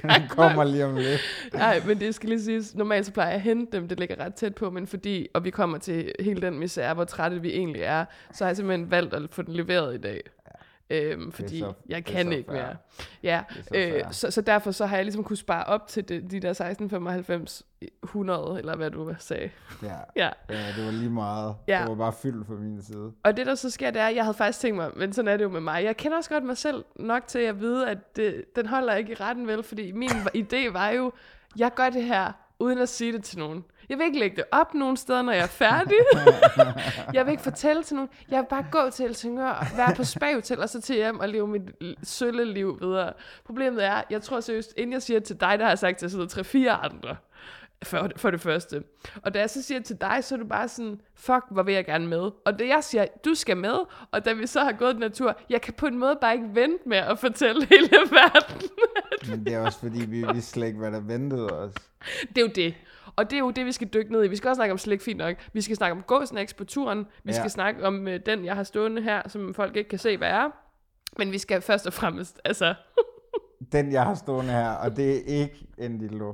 gang. 0.00 0.20
Den 0.20 0.28
kommer 0.28 0.64
lige 0.64 0.84
om 0.84 0.96
lidt. 0.96 1.20
Nej, 1.52 1.82
men 1.86 2.00
det 2.00 2.14
skal 2.14 2.28
lige 2.28 2.42
siges, 2.42 2.74
normalt 2.74 3.06
så 3.06 3.12
plejer 3.12 3.28
jeg 3.28 3.36
at 3.36 3.42
hente 3.42 3.76
dem, 3.76 3.88
det 3.88 3.98
ligger 3.98 4.24
ret 4.24 4.34
tæt 4.34 4.54
på, 4.54 4.70
men 4.70 4.86
fordi, 4.86 5.28
og 5.34 5.44
vi 5.44 5.50
kommer 5.50 5.78
til 5.78 6.12
hele 6.20 6.42
den 6.42 6.58
misære, 6.58 6.94
hvor 6.94 7.04
trætte 7.04 7.42
vi 7.42 7.50
egentlig 7.50 7.82
er, 7.82 8.04
så 8.32 8.44
har 8.44 8.48
jeg 8.48 8.56
simpelthen 8.56 8.90
valgt 8.90 9.14
at 9.14 9.22
få 9.30 9.42
den 9.42 9.54
leveret 9.54 9.94
i 9.94 9.98
dag. 9.98 10.20
Øhm, 10.90 11.32
fordi 11.32 11.58
så- 11.58 11.72
jeg 11.88 12.04
kan 12.04 12.32
ikke 12.32 12.52
mere. 12.52 12.76
Ja, 13.22 13.42
så 13.62 13.74
øh, 13.74 14.02
så, 14.10 14.30
så 14.30 14.40
derfor 14.40 14.70
så 14.70 14.86
har 14.86 14.96
jeg 14.96 15.04
ligesom 15.04 15.24
kunne 15.24 15.36
spare 15.36 15.64
op 15.64 15.86
til 15.86 16.08
de, 16.08 16.14
de 16.20 16.40
der 16.40 16.50
1695 16.54 17.62
100, 18.02 18.58
eller 18.58 18.76
hvad 18.76 18.90
du 18.90 19.14
sagde. 19.18 19.50
Ja. 19.82 19.94
Ja. 20.16 20.28
ja, 20.50 20.66
det 20.76 20.84
var 20.86 20.90
lige 20.90 21.10
meget. 21.10 21.54
Ja. 21.68 21.78
Det 21.80 21.88
var 21.88 21.94
bare 21.94 22.12
fyldt 22.12 22.46
fra 22.46 22.54
min 22.54 22.82
side. 22.82 23.12
Og 23.24 23.36
det 23.36 23.46
der 23.46 23.54
så 23.54 23.70
sker, 23.70 23.90
det 23.90 24.02
er, 24.02 24.06
at 24.06 24.14
jeg 24.16 24.24
havde 24.24 24.36
faktisk 24.36 24.60
tænkt 24.60 24.76
mig, 24.76 24.90
men 24.96 25.12
sådan 25.12 25.28
er 25.28 25.36
det 25.36 25.44
jo 25.44 25.48
med 25.48 25.60
mig. 25.60 25.84
Jeg 25.84 25.96
kender 25.96 26.16
også 26.16 26.30
godt 26.30 26.44
mig 26.44 26.56
selv 26.56 26.84
nok 26.96 27.26
til 27.26 27.38
at 27.38 27.60
vide, 27.60 27.88
at 27.90 28.16
det, 28.16 28.44
den 28.56 28.66
holder 28.66 28.94
ikke 28.94 29.12
i 29.12 29.14
retten 29.14 29.46
vel, 29.46 29.62
fordi 29.62 29.92
min 29.92 30.10
idé 30.42 30.70
var 30.72 30.88
jo, 30.90 31.12
jeg 31.58 31.74
gør 31.74 31.90
det 31.90 32.04
her, 32.04 32.32
uden 32.60 32.78
at 32.78 32.88
sige 32.88 33.12
det 33.12 33.24
til 33.24 33.38
nogen. 33.38 33.64
Jeg 33.88 33.98
vil 33.98 34.06
ikke 34.06 34.18
lægge 34.18 34.36
det 34.36 34.44
op 34.52 34.74
nogen 34.74 34.96
steder, 34.96 35.22
når 35.22 35.32
jeg 35.32 35.42
er 35.42 35.46
færdig. 35.46 35.98
jeg 37.14 37.26
vil 37.26 37.30
ikke 37.30 37.42
fortælle 37.42 37.82
til 37.82 37.96
nogen. 37.96 38.10
Jeg 38.30 38.38
vil 38.40 38.46
bare 38.50 38.66
gå 38.70 38.90
til 38.90 39.06
Helsingør, 39.06 39.76
være 39.76 39.94
på 39.94 40.04
spa-hotel, 40.04 40.60
og 40.60 40.68
så 40.68 40.80
til 40.80 40.96
hjem 40.96 41.20
og 41.20 41.28
leve 41.28 41.48
mit 41.48 41.62
sølle 42.02 42.44
liv 42.52 42.78
videre. 42.80 43.12
Problemet 43.44 43.84
er, 43.84 44.02
jeg 44.10 44.22
tror 44.22 44.40
seriøst, 44.40 44.74
inden 44.76 44.92
jeg 44.92 45.02
siger 45.02 45.20
til 45.20 45.40
dig, 45.40 45.58
der 45.58 45.64
har 45.64 45.70
jeg 45.70 45.78
sagt 45.78 45.98
til 45.98 46.06
at 46.06 46.12
sidde 46.12 46.26
tre-fire 46.26 46.72
andre 46.72 47.16
for, 47.84 48.10
for 48.16 48.30
det 48.30 48.40
første. 48.40 48.82
Og 49.22 49.34
da 49.34 49.38
jeg 49.38 49.50
så 49.50 49.62
siger 49.62 49.80
til 49.80 49.96
dig, 50.00 50.18
så 50.24 50.34
er 50.34 50.38
du 50.38 50.46
bare 50.46 50.68
sådan, 50.68 51.00
fuck, 51.14 51.44
hvor 51.50 51.62
vil 51.62 51.74
jeg 51.74 51.84
gerne 51.84 52.06
med. 52.06 52.30
Og 52.44 52.58
det 52.58 52.68
jeg 52.68 52.84
siger, 52.84 53.06
du 53.24 53.34
skal 53.34 53.56
med, 53.56 53.74
og 54.10 54.24
da 54.24 54.32
vi 54.32 54.46
så 54.46 54.60
har 54.60 54.72
gået 54.72 54.94
den 54.94 55.02
her 55.02 55.10
tur, 55.10 55.36
jeg 55.50 55.60
kan 55.60 55.74
på 55.74 55.86
en 55.86 55.98
måde 55.98 56.18
bare 56.20 56.34
ikke 56.34 56.48
vente 56.54 56.88
med 56.88 56.98
at 56.98 57.18
fortælle 57.18 57.66
hele 57.70 57.88
verden. 58.10 58.68
Men 59.30 59.44
det 59.44 59.54
er 59.54 59.60
også 59.60 59.78
fordi, 59.78 59.98
vi 60.06 60.24
vidste 60.32 60.50
slet 60.52 60.66
ikke, 60.66 60.78
hvad 60.78 60.92
der 60.92 61.00
ventede 61.00 61.50
os. 61.50 61.72
det 62.28 62.38
er 62.38 62.42
jo 62.42 62.50
det. 62.54 62.74
Og 63.16 63.30
det 63.30 63.36
er 63.36 63.40
jo 63.40 63.50
det, 63.50 63.66
vi 63.66 63.72
skal 63.72 63.88
dykke 63.88 64.12
ned 64.12 64.24
i. 64.24 64.28
Vi 64.28 64.36
skal 64.36 64.48
også 64.48 64.58
snakke 64.58 64.72
om 64.72 64.78
slik, 64.78 65.00
fint 65.00 65.18
nok. 65.18 65.36
Vi 65.52 65.60
skal 65.60 65.76
snakke 65.76 65.92
om 65.96 66.02
gåsnacks 66.02 66.54
på 66.54 66.64
turen. 66.64 67.06
Vi 67.24 67.32
Ja. 67.32 67.38
skal 67.38 67.50
snakke 67.50 67.84
om 67.86 68.06
uh, 68.06 68.12
den, 68.26 68.44
jeg 68.44 68.54
har 68.56 68.62
stående 68.62 69.02
her, 69.02 69.28
som 69.28 69.54
folk 69.54 69.76
ikke 69.76 69.90
kan 69.90 69.98
se, 69.98 70.16
hvad 70.16 70.28
er. 70.28 70.50
Men 71.18 71.32
vi 71.32 71.38
skal 71.38 71.62
først 71.62 71.86
og 71.86 71.92
fremmest, 71.92 72.40
altså... 72.44 72.74
Den, 73.72 73.92
jeg 73.92 74.04
har 74.04 74.14
stående 74.14 74.52
her, 74.52 74.70
og 74.70 74.96
det 74.96 75.10
er 75.16 75.40
ikke 75.40 75.66
en 75.78 75.98
dildo. 75.98 76.32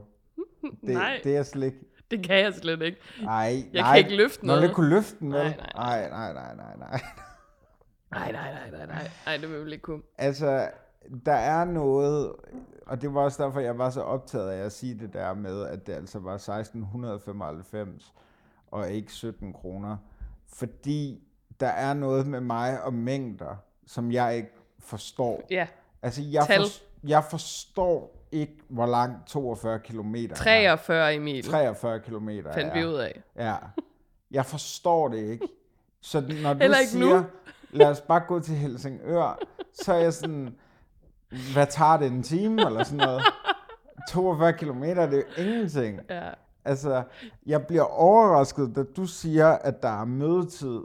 Det, 0.87 0.94
Nej. 0.94 1.20
det 1.25 1.37
er 1.37 1.43
slik. 1.43 1.72
Det 2.11 2.22
kan 2.26 2.37
jeg 2.38 2.55
slet 2.55 2.82
ikke. 2.82 2.99
Ej, 3.28 3.34
Jeg 3.72 3.82
nej. 3.82 3.90
kan 3.90 3.99
ikke 3.99 4.16
løfte 4.22 4.46
noget. 4.46 4.62
det 4.62 4.75
kunne 4.75 4.88
løfte 4.90 5.16
vel? 5.20 5.31
Nej, 5.31 5.56
nej, 5.76 6.09
Nej, 6.09 6.09
nej, 6.09 6.33
nej, 6.33 6.54
nej, 6.56 6.76
nej. 6.76 7.00
Nej, 8.11 8.33
nej, 8.33 8.52
nej, 8.52 8.71
nej, 8.71 8.87
nej. 8.87 9.11
Nej, 9.26 9.37
det 9.37 9.50
vil 9.50 9.66
vi 9.66 9.71
ikke 9.73 9.83
kunne. 9.83 10.02
Altså, 10.18 10.71
der 11.26 11.33
er 11.33 11.64
noget, 11.64 12.33
og 12.87 13.02
det 13.02 13.14
var 13.14 13.21
også 13.21 13.42
derfor, 13.42 13.61
jeg 13.61 13.78
var 13.78 13.90
så 13.90 14.00
optaget 14.00 14.50
af 14.50 14.64
at 14.64 14.73
sige 14.73 14.99
det 14.99 15.12
der 15.12 15.35
med, 15.35 15.62
at 15.66 15.87
det 15.87 15.92
altså 15.92 16.18
var 16.18 16.35
1695 16.35 18.12
og 18.71 18.90
ikke 18.90 19.12
17 19.12 19.52
kroner. 19.52 19.97
Fordi 20.47 21.23
der 21.61 21.66
er 21.68 21.94
noget 21.94 22.26
med 22.26 22.40
mig 22.40 22.83
og 22.83 22.94
mængder, 22.94 23.56
som 23.87 24.12
jeg 24.12 24.37
ikke 24.37 24.50
forstår. 24.78 25.42
Ja, 25.50 25.66
Altså, 26.02 26.23
jeg, 26.23 26.44
Tal. 26.47 26.61
for, 26.61 26.66
jeg 27.09 27.25
forstår 27.30 28.24
ikke, 28.35 28.57
hvor 28.69 28.87
langt 28.87 29.26
42 29.26 29.79
kilometer 29.79 30.35
er. 30.35 30.38
43 30.38 31.14
Emil, 31.14 31.45
43 31.45 32.00
kilometer 32.00 32.53
fandt 32.53 32.75
vi 32.75 32.85
ud 32.85 32.95
af. 32.95 33.23
Ja. 33.37 33.55
Jeg 34.31 34.47
forstår 34.47 35.09
det 35.09 35.19
ikke. 35.19 35.49
Så 36.00 36.21
når 36.21 36.53
du 36.53 36.59
Heller 36.59 36.79
ikke 36.79 36.91
siger, 36.91 37.21
nu. 37.21 37.25
lad 37.71 37.87
os 37.87 38.00
bare 38.00 38.21
gå 38.29 38.41
til 38.41 38.55
Helsingør, 38.55 39.38
så 39.83 39.93
er 39.93 39.99
jeg 39.99 40.12
sådan, 40.12 40.55
hvad 41.53 41.67
tager 41.67 41.97
det, 41.97 42.07
en 42.07 42.23
time 42.23 42.67
eller 42.67 42.85
sådan 42.85 43.07
noget? 43.07 43.23
42 44.11 44.53
kilometer, 44.53 45.07
det 45.07 45.19
er 45.19 45.43
jo 45.43 45.49
ingenting. 45.49 46.00
Ja. 46.11 46.31
Altså, 46.64 47.03
jeg 47.47 47.67
bliver 47.67 47.83
overrasket, 47.83 48.73
da 48.76 48.83
du 48.83 49.07
siger, 49.07 49.47
at 49.49 49.83
der 49.83 50.00
er 50.00 50.05
mødetid 50.05 50.81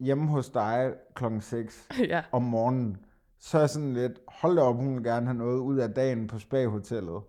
hjemme 0.00 0.28
hos 0.28 0.48
dig 0.48 0.92
klokken 1.14 1.40
6 1.40 1.88
ja. 1.98 2.22
om 2.32 2.42
morgenen. 2.42 2.96
Så 3.40 3.56
er 3.58 3.62
jeg 3.62 3.70
sådan 3.70 3.94
lidt, 3.94 4.18
hold 4.40 4.56
da 4.56 4.62
op, 4.62 4.76
hun 4.76 4.94
vil 4.94 5.04
gerne 5.04 5.26
have 5.26 5.38
noget 5.38 5.58
ud 5.58 5.78
af 5.78 5.90
dagen 5.90 6.26
på 6.26 6.38
spa-hotellet. 6.38 7.22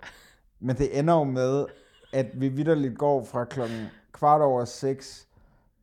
Men 0.60 0.76
det 0.76 1.00
ender 1.00 1.14
jo 1.14 1.24
med, 1.24 1.66
at 2.14 2.26
vi 2.34 2.48
vidderligt 2.48 2.98
går 2.98 3.24
fra 3.24 3.46
klokken 3.46 3.86
kvart 4.12 4.42
over 4.42 4.66
6 4.66 5.28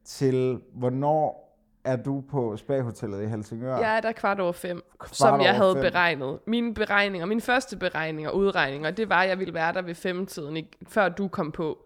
til, 0.05 0.61
hvornår 0.75 1.51
er 1.85 1.97
du 1.97 2.25
på 2.31 2.57
spa-hotellet 2.57 3.23
i 3.23 3.27
Helsingør? 3.27 3.77
Jeg 3.77 3.97
er 3.97 4.01
der 4.01 4.13
kvart 4.13 4.41
over 4.41 4.53
fem, 4.53 4.83
kvart 4.99 5.17
som 5.17 5.41
jeg 5.41 5.51
over 5.51 5.63
havde 5.63 5.75
fem. 5.75 5.83
beregnet. 5.83 6.39
Mine 6.47 6.75
beregninger, 6.75 7.27
mine 7.27 7.41
første 7.41 7.77
beregninger, 7.77 8.31
udregninger, 8.31 8.91
det 8.91 9.09
var, 9.09 9.23
at 9.23 9.29
jeg 9.29 9.39
ville 9.39 9.55
være 9.55 9.73
der 9.73 9.83
ved 9.83 9.95
femtiden, 9.95 10.67
før 10.89 11.09
du 11.09 11.29
kom 11.29 11.53
på. 11.53 11.79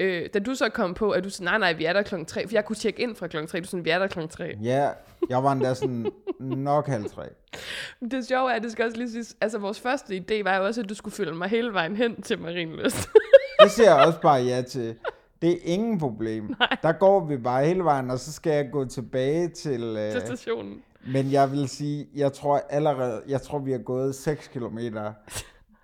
Øh, 0.00 0.28
da 0.34 0.38
du 0.38 0.54
så 0.54 0.68
kom 0.68 0.94
på, 0.94 1.10
at 1.10 1.24
du 1.24 1.30
sagde, 1.30 1.44
nej, 1.44 1.58
nej, 1.58 1.72
vi 1.72 1.84
er 1.84 1.92
der 1.92 2.02
klokken 2.02 2.26
tre, 2.26 2.48
for 2.48 2.54
jeg 2.54 2.64
kunne 2.64 2.76
tjekke 2.76 3.02
ind 3.02 3.16
fra 3.16 3.26
klokken 3.26 3.48
tre, 3.48 3.60
du 3.60 3.66
sådan, 3.66 3.84
vi 3.84 3.90
er 3.90 3.98
der 3.98 4.06
klokken 4.06 4.28
tre. 4.30 4.56
Ja, 4.62 4.90
jeg 5.28 5.44
var 5.44 5.52
endda 5.52 5.74
sådan, 5.74 6.12
nok 6.40 6.86
halv 6.86 7.10
tre. 7.10 7.22
Det 8.10 8.26
sjove 8.26 8.50
er, 8.50 8.54
at 8.54 8.62
det 8.62 8.72
skal 8.72 8.84
også 8.84 8.96
lige 8.96 9.10
sige, 9.10 9.36
altså 9.40 9.58
vores 9.58 9.80
første 9.80 10.16
idé 10.16 10.42
var 10.42 10.56
jo 10.56 10.64
også, 10.64 10.80
at 10.80 10.88
du 10.88 10.94
skulle 10.94 11.14
følge 11.14 11.34
mig 11.34 11.48
hele 11.48 11.72
vejen 11.72 11.96
hen 11.96 12.22
til 12.22 12.38
Marienlyst. 12.40 13.08
Det 13.62 13.70
siger 13.70 13.94
jeg 13.94 14.06
også 14.06 14.20
bare 14.20 14.42
ja 14.42 14.62
til. 14.62 14.94
Det 15.42 15.52
er 15.52 15.56
ingen 15.64 15.98
problem. 15.98 16.44
Nej. 16.58 16.76
Der 16.82 16.92
går 16.92 17.24
vi 17.24 17.36
bare 17.36 17.66
hele 17.66 17.84
vejen, 17.84 18.10
og 18.10 18.18
så 18.18 18.32
skal 18.32 18.52
jeg 18.52 18.68
gå 18.72 18.84
tilbage 18.84 19.48
til... 19.48 19.82
Øh, 19.82 20.12
til 20.12 20.20
stationen. 20.20 20.82
men 21.06 21.32
jeg 21.32 21.52
vil 21.52 21.68
sige, 21.68 22.06
jeg 22.14 22.32
tror 22.32 22.62
allerede, 22.70 23.22
jeg 23.28 23.42
tror 23.42 23.58
vi 23.58 23.72
har 23.72 23.78
gået 23.78 24.14
6 24.14 24.48
kilometer, 24.48 25.12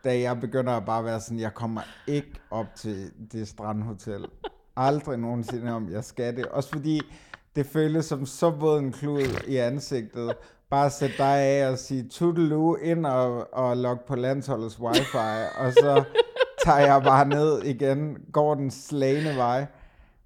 da 0.06 0.20
jeg 0.20 0.40
begynder 0.40 0.72
at 0.72 0.84
bare 0.84 1.04
være 1.04 1.20
sådan, 1.20 1.40
jeg 1.40 1.54
kommer 1.54 1.80
ikke 2.06 2.32
op 2.50 2.66
til 2.76 3.10
det 3.32 3.48
strandhotel. 3.48 4.26
Aldrig 4.76 5.18
nogensinde 5.18 5.72
om, 5.72 5.90
jeg 5.90 6.04
skal 6.04 6.36
det. 6.36 6.46
Også 6.46 6.68
fordi 6.70 7.00
det 7.56 7.66
føles 7.66 8.04
som 8.04 8.26
så 8.26 8.50
våd 8.50 8.78
en 8.78 8.92
klud 8.92 9.42
i 9.48 9.56
ansigtet. 9.56 10.32
Bare 10.70 10.90
sætte 10.90 11.16
dig 11.18 11.36
af 11.38 11.70
og 11.70 11.78
sige 11.78 12.08
tutelu 12.08 12.74
ind 12.74 13.06
og, 13.06 13.54
og 13.54 13.76
logge 13.76 14.02
på 14.06 14.16
landsholdets 14.16 14.80
wifi, 14.80 15.16
og 15.58 15.72
så 15.72 16.04
tager 16.64 16.78
jeg 16.78 17.02
bare 17.02 17.28
ned 17.28 17.62
igen, 17.62 18.18
går 18.32 18.54
den 18.54 18.70
slagende 18.70 19.36
vej. 19.36 19.66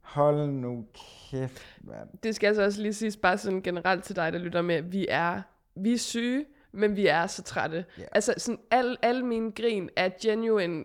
Hold 0.00 0.49
nu 0.49 0.84
kæft, 1.30 1.76
mand. 1.84 2.08
Det 2.22 2.34
skal 2.34 2.46
altså 2.46 2.64
også 2.64 2.82
lige 2.82 2.94
siges 2.94 3.16
bare 3.16 3.38
sådan 3.38 3.62
generelt 3.62 4.04
til 4.04 4.16
dig, 4.16 4.32
der 4.32 4.38
lytter 4.38 4.62
med. 4.62 4.82
Vi 4.82 5.06
er, 5.08 5.42
vi 5.76 5.92
er 5.92 5.99
syge, 5.99 6.44
men 6.72 6.96
vi 6.96 7.06
er 7.06 7.26
så 7.26 7.42
trætte. 7.42 7.84
Ja. 7.98 8.02
Altså 8.12 8.34
sådan, 8.38 8.58
alle, 8.70 8.96
alle 9.02 9.26
mine 9.26 9.52
grin 9.52 9.90
er 9.96 10.08
genuine. 10.22 10.78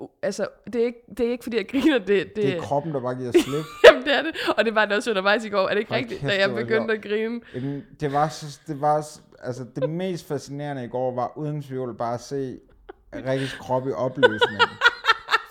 øh, 0.00 0.06
Altså, 0.22 0.46
det 0.66 0.74
er 0.80 0.84
ikke, 0.84 0.98
det 1.18 1.26
er 1.26 1.30
ikke 1.30 1.42
fordi 1.42 1.56
jeg 1.56 1.68
griner, 1.68 1.98
det, 1.98 2.08
det, 2.08 2.36
Det 2.36 2.56
er 2.56 2.60
kroppen, 2.60 2.94
der 2.94 3.00
bare 3.00 3.14
giver 3.14 3.32
slip. 3.44 3.64
Jamen, 3.86 4.04
det 4.04 4.14
er 4.14 4.22
det. 4.22 4.32
Og 4.58 4.64
det 4.64 4.74
var 4.74 4.84
det 4.84 4.96
også 4.96 5.10
undervejs 5.10 5.44
i 5.44 5.48
går. 5.48 5.64
Er 5.68 5.68
det 5.68 5.78
ikke 5.78 5.90
Hold 5.90 6.00
rigtigt, 6.00 6.20
kæft, 6.20 6.32
da 6.32 6.38
jeg 6.38 6.54
begyndte 6.54 6.94
at 6.94 7.02
grine? 7.02 7.40
Jamen, 7.54 7.84
det 8.00 8.12
var, 8.12 8.28
så, 8.28 8.58
det 8.66 8.80
var 8.80 9.00
så- 9.00 9.20
altså 9.42 9.64
det 9.76 9.90
mest 9.90 10.28
fascinerende 10.28 10.84
i 10.84 10.88
går 10.88 11.14
var 11.14 11.32
uden 11.38 11.62
tvivl 11.62 11.94
bare 11.96 12.14
at 12.14 12.20
se 12.20 12.58
Rikkes 13.28 13.52
krop 13.54 13.86
i 13.88 13.92
opløsning. 13.92 14.60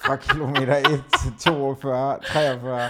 Fra 0.05 0.15
kilometer 0.15 0.77
1 0.77 0.85
til 1.23 1.31
42, 1.53 2.19
43. 2.25 2.89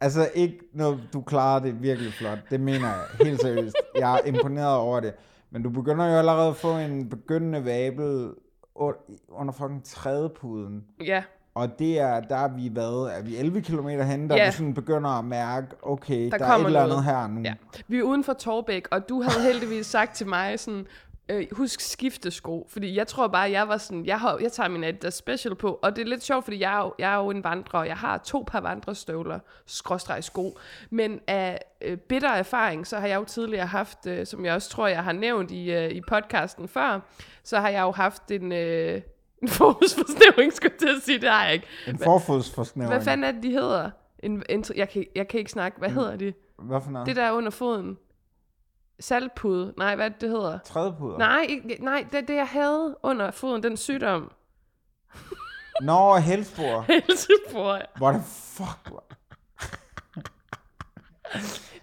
Altså 0.00 0.30
ikke 0.34 0.58
noget, 0.72 1.00
du 1.12 1.22
klarer 1.22 1.60
det 1.60 1.82
virkelig 1.82 2.12
flot. 2.12 2.38
Det 2.50 2.60
mener 2.60 2.86
jeg 2.88 3.26
helt 3.26 3.40
seriøst. 3.40 3.76
Jeg 3.94 4.14
er 4.14 4.18
imponeret 4.26 4.76
over 4.76 5.00
det. 5.00 5.12
Men 5.54 5.62
du 5.62 5.70
begynder 5.70 6.06
jo 6.06 6.16
allerede 6.18 6.48
at 6.48 6.56
få 6.56 6.72
en 6.76 7.08
begyndende 7.08 7.64
vabel 7.64 8.30
under 9.28 9.52
fucking 9.52 9.84
trædepuden. 9.84 10.84
Ja, 11.04 11.22
Og 11.54 11.78
det 11.78 12.00
er, 12.00 12.20
der 12.20 12.36
er 12.36 12.48
vi 12.48 12.68
hvad? 12.68 13.10
Er 13.18 13.22
vi 13.22 13.36
11 13.36 13.60
km 13.62 13.88
hen, 13.88 14.30
der 14.30 14.36
Ja. 14.36 14.46
vi 14.46 14.52
sådan 14.52 14.74
begynder 14.74 15.10
at 15.10 15.24
mærke, 15.24 15.66
okay, 15.82 16.30
der, 16.30 16.38
der 16.38 16.44
er 16.46 16.50
et 16.58 16.66
eller 16.66 16.80
noget. 16.86 16.92
andet 16.92 17.04
her 17.04 17.26
nu. 17.26 17.40
ja. 17.44 17.54
Vi 17.88 17.98
er 17.98 18.02
uden 18.02 18.24
for 18.24 18.32
Torbæk, 18.32 18.88
og 18.90 19.08
du 19.08 19.22
havde 19.22 19.42
heldigvis 19.52 19.86
sagt 19.86 20.14
til 20.16 20.26
mig 20.28 20.60
sådan, 20.60 20.86
øh, 21.28 21.46
husk 21.52 21.80
skiftesko, 21.80 22.66
fordi 22.70 22.96
jeg 22.96 23.06
tror 23.06 23.28
bare, 23.28 23.50
jeg 23.50 23.68
var 23.68 23.76
sådan, 23.76 24.06
jeg, 24.06 24.20
har, 24.20 24.38
jeg 24.42 24.52
tager 24.52 24.68
min 24.68 24.84
Adidas 24.84 25.14
Special 25.14 25.54
på, 25.54 25.78
og 25.82 25.96
det 25.96 26.02
er 26.02 26.06
lidt 26.06 26.22
sjovt, 26.22 26.44
fordi 26.44 26.60
jeg 26.60 26.74
er 26.74 26.84
jo, 26.84 26.94
jeg 26.98 27.12
er 27.12 27.16
jo 27.16 27.30
en 27.30 27.44
vandrer, 27.44 27.80
og 27.80 27.86
jeg 27.86 27.96
har 27.96 28.18
to 28.18 28.44
par 28.46 28.60
vandrestøvler, 28.60 29.38
skråstreg 29.66 30.24
sko, 30.24 30.58
men 30.90 31.20
af 31.26 31.60
øh, 31.82 31.96
bitter 31.96 32.30
erfaring, 32.30 32.86
så 32.86 32.98
har 32.98 33.06
jeg 33.06 33.16
jo 33.16 33.24
tidligere 33.24 33.66
haft, 33.66 34.06
øh, 34.06 34.26
som 34.26 34.44
jeg 34.44 34.54
også 34.54 34.70
tror, 34.70 34.86
jeg 34.86 35.04
har 35.04 35.12
nævnt 35.12 35.50
i, 35.50 35.72
øh, 35.72 35.90
i 35.90 36.00
podcasten 36.08 36.68
før, 36.68 37.00
så 37.44 37.60
har 37.60 37.68
jeg 37.68 37.82
jo 37.82 37.90
haft 37.90 38.30
en... 38.30 38.52
Øh, 38.52 39.00
en 39.42 39.48
fokusforsnævring, 39.48 40.52
skulle 40.52 40.72
jeg 40.72 40.78
til 40.78 40.96
at 40.96 41.02
sige, 41.02 41.18
det 41.18 41.28
har 41.28 41.44
jeg 41.44 41.54
ikke. 41.54 41.66
En 41.88 41.98
forfodsforsnævring. 41.98 42.94
Hvad 42.94 43.04
fanden 43.04 43.24
er 43.24 43.32
det, 43.32 43.42
de 43.42 43.50
hedder? 43.50 43.90
En, 44.18 44.42
en, 44.48 44.64
jeg, 44.76 44.88
kan, 44.88 45.04
jeg 45.14 45.28
kan 45.28 45.38
ikke 45.38 45.50
snakke. 45.50 45.78
Hvad 45.78 45.90
hedder 45.90 46.16
de? 46.16 46.32
Hvad 46.58 46.80
for 46.80 46.90
noget? 46.90 47.06
Det 47.06 47.16
der 47.16 47.22
er 47.22 47.32
under 47.32 47.50
foden. 47.50 47.98
Saltpude. 49.00 49.74
Nej, 49.78 49.96
hvad 49.96 50.10
det, 50.20 50.28
hedder? 50.28 50.58
Trædepuder? 50.58 51.18
Nej, 51.18 51.46
ikke, 51.48 51.76
nej, 51.80 52.06
det 52.12 52.18
er 52.18 52.26
det, 52.26 52.34
jeg 52.34 52.48
havde 52.48 52.96
under 53.02 53.30
foden, 53.30 53.62
den 53.62 53.76
sygdom. 53.76 54.30
Nå, 55.82 56.16
helsbor. 56.16 56.80
Helsebor. 56.92 57.78
Hvor 57.98 58.10
det 58.12 58.22
fuck, 58.24 58.88
hvor- 58.88 59.04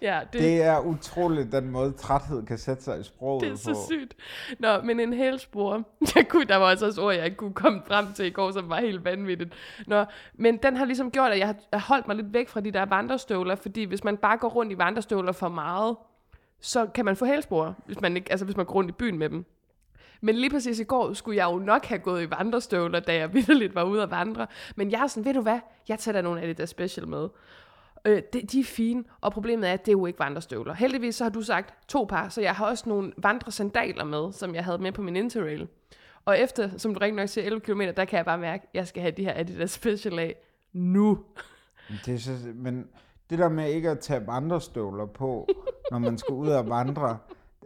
Ja, 0.02 0.20
det, 0.32 0.40
det, 0.40 0.62
er 0.62 0.78
utroligt, 0.80 1.52
den 1.52 1.70
måde 1.70 1.92
træthed 1.92 2.46
kan 2.46 2.58
sætte 2.58 2.82
sig 2.84 3.00
i 3.00 3.02
sproget 3.02 3.42
det 3.42 3.48
er 3.48 3.52
på. 3.52 3.56
så 3.74 3.86
sygt. 3.90 4.14
Nå, 4.58 4.80
men 4.80 5.00
en 5.00 5.12
hælspor. 5.12 5.82
Jeg 6.16 6.28
kunne, 6.28 6.44
der 6.44 6.56
var 6.56 6.66
altså 6.66 6.86
også 6.86 7.02
ord, 7.02 7.14
jeg 7.14 7.24
ikke 7.24 7.36
kunne 7.36 7.54
komme 7.54 7.82
frem 7.86 8.12
til 8.12 8.26
i 8.26 8.30
går, 8.30 8.50
som 8.50 8.68
var 8.70 8.80
helt 8.80 9.04
vanvittigt. 9.04 9.52
Nå, 9.86 10.04
men 10.34 10.56
den 10.56 10.76
har 10.76 10.84
ligesom 10.84 11.10
gjort, 11.10 11.32
at 11.32 11.38
jeg 11.38 11.54
har 11.72 11.80
holdt 11.88 12.06
mig 12.06 12.16
lidt 12.16 12.32
væk 12.34 12.48
fra 12.48 12.60
de 12.60 12.70
der 12.70 12.86
vandrestøvler, 12.86 13.54
fordi 13.54 13.84
hvis 13.84 14.04
man 14.04 14.16
bare 14.16 14.36
går 14.38 14.48
rundt 14.48 14.72
i 14.72 14.78
vandrestøvler 14.78 15.32
for 15.32 15.48
meget, 15.48 15.96
så 16.62 16.86
kan 16.86 17.04
man 17.04 17.16
få 17.16 17.24
hælspor, 17.24 17.76
hvis 17.86 18.00
man, 18.00 18.16
ikke, 18.16 18.30
altså 18.30 18.44
hvis 18.44 18.56
man 18.56 18.66
går 18.66 18.74
rundt 18.74 18.90
i 18.90 18.92
byen 18.92 19.18
med 19.18 19.30
dem. 19.30 19.44
Men 20.20 20.34
lige 20.34 20.50
præcis 20.50 20.80
i 20.80 20.84
går 20.84 21.12
skulle 21.12 21.36
jeg 21.36 21.44
jo 21.52 21.58
nok 21.58 21.84
have 21.84 21.98
gået 21.98 22.22
i 22.22 22.30
vandrestøvler, 22.30 23.00
da 23.00 23.14
jeg 23.14 23.34
virkelig 23.34 23.74
var 23.74 23.84
ude 23.84 24.02
at 24.02 24.10
vandre. 24.10 24.46
Men 24.76 24.90
jeg 24.90 25.02
er 25.02 25.06
sådan, 25.06 25.24
ved 25.24 25.34
du 25.34 25.40
hvad, 25.40 25.60
jeg 25.88 25.98
tager 25.98 26.12
da 26.12 26.22
nogle 26.22 26.40
af 26.40 26.46
det 26.46 26.58
der 26.58 26.66
special 26.66 27.08
med. 27.08 27.28
Øh, 28.04 28.22
de, 28.32 28.42
de 28.42 28.60
er 28.60 28.64
fine, 28.64 29.04
og 29.20 29.32
problemet 29.32 29.68
er, 29.68 29.72
at 29.72 29.86
det 29.86 29.88
er 29.88 29.92
jo 29.92 30.06
ikke 30.06 30.18
vandrestøvler. 30.18 30.74
Heldigvis 30.74 31.14
så 31.14 31.24
har 31.24 31.30
du 31.30 31.42
sagt 31.42 31.88
to 31.88 32.04
par, 32.04 32.28
så 32.28 32.40
jeg 32.40 32.54
har 32.54 32.66
også 32.66 32.88
nogle 32.88 33.12
vandresandaler 33.16 34.04
med, 34.04 34.32
som 34.32 34.54
jeg 34.54 34.64
havde 34.64 34.78
med 34.78 34.92
på 34.92 35.02
min 35.02 35.16
interrail. 35.16 35.68
Og 36.24 36.38
efter, 36.38 36.78
som 36.78 36.94
du 36.94 37.00
rigtig 37.00 37.16
nok 37.16 37.28
siger, 37.28 37.44
11 37.44 37.60
km, 37.60 37.80
der 37.96 38.04
kan 38.04 38.16
jeg 38.16 38.24
bare 38.24 38.38
mærke, 38.38 38.62
at 38.62 38.70
jeg 38.74 38.86
skal 38.86 39.02
have 39.02 39.12
de 39.16 39.24
her 39.24 39.32
Adidas 39.36 39.70
Special 39.70 40.18
af 40.18 40.36
nu. 40.72 41.24
Det 42.06 42.14
er 42.14 42.18
så, 42.18 42.32
men 42.54 42.88
det 43.32 43.40
der 43.40 43.48
med 43.48 43.70
ikke 43.70 43.90
at 43.90 43.98
tage 43.98 44.26
vandrestøvler 44.26 45.06
på, 45.06 45.48
når 45.90 45.98
man 45.98 46.18
skal 46.18 46.34
ud 46.34 46.48
og 46.48 46.68
vandre, 46.68 47.18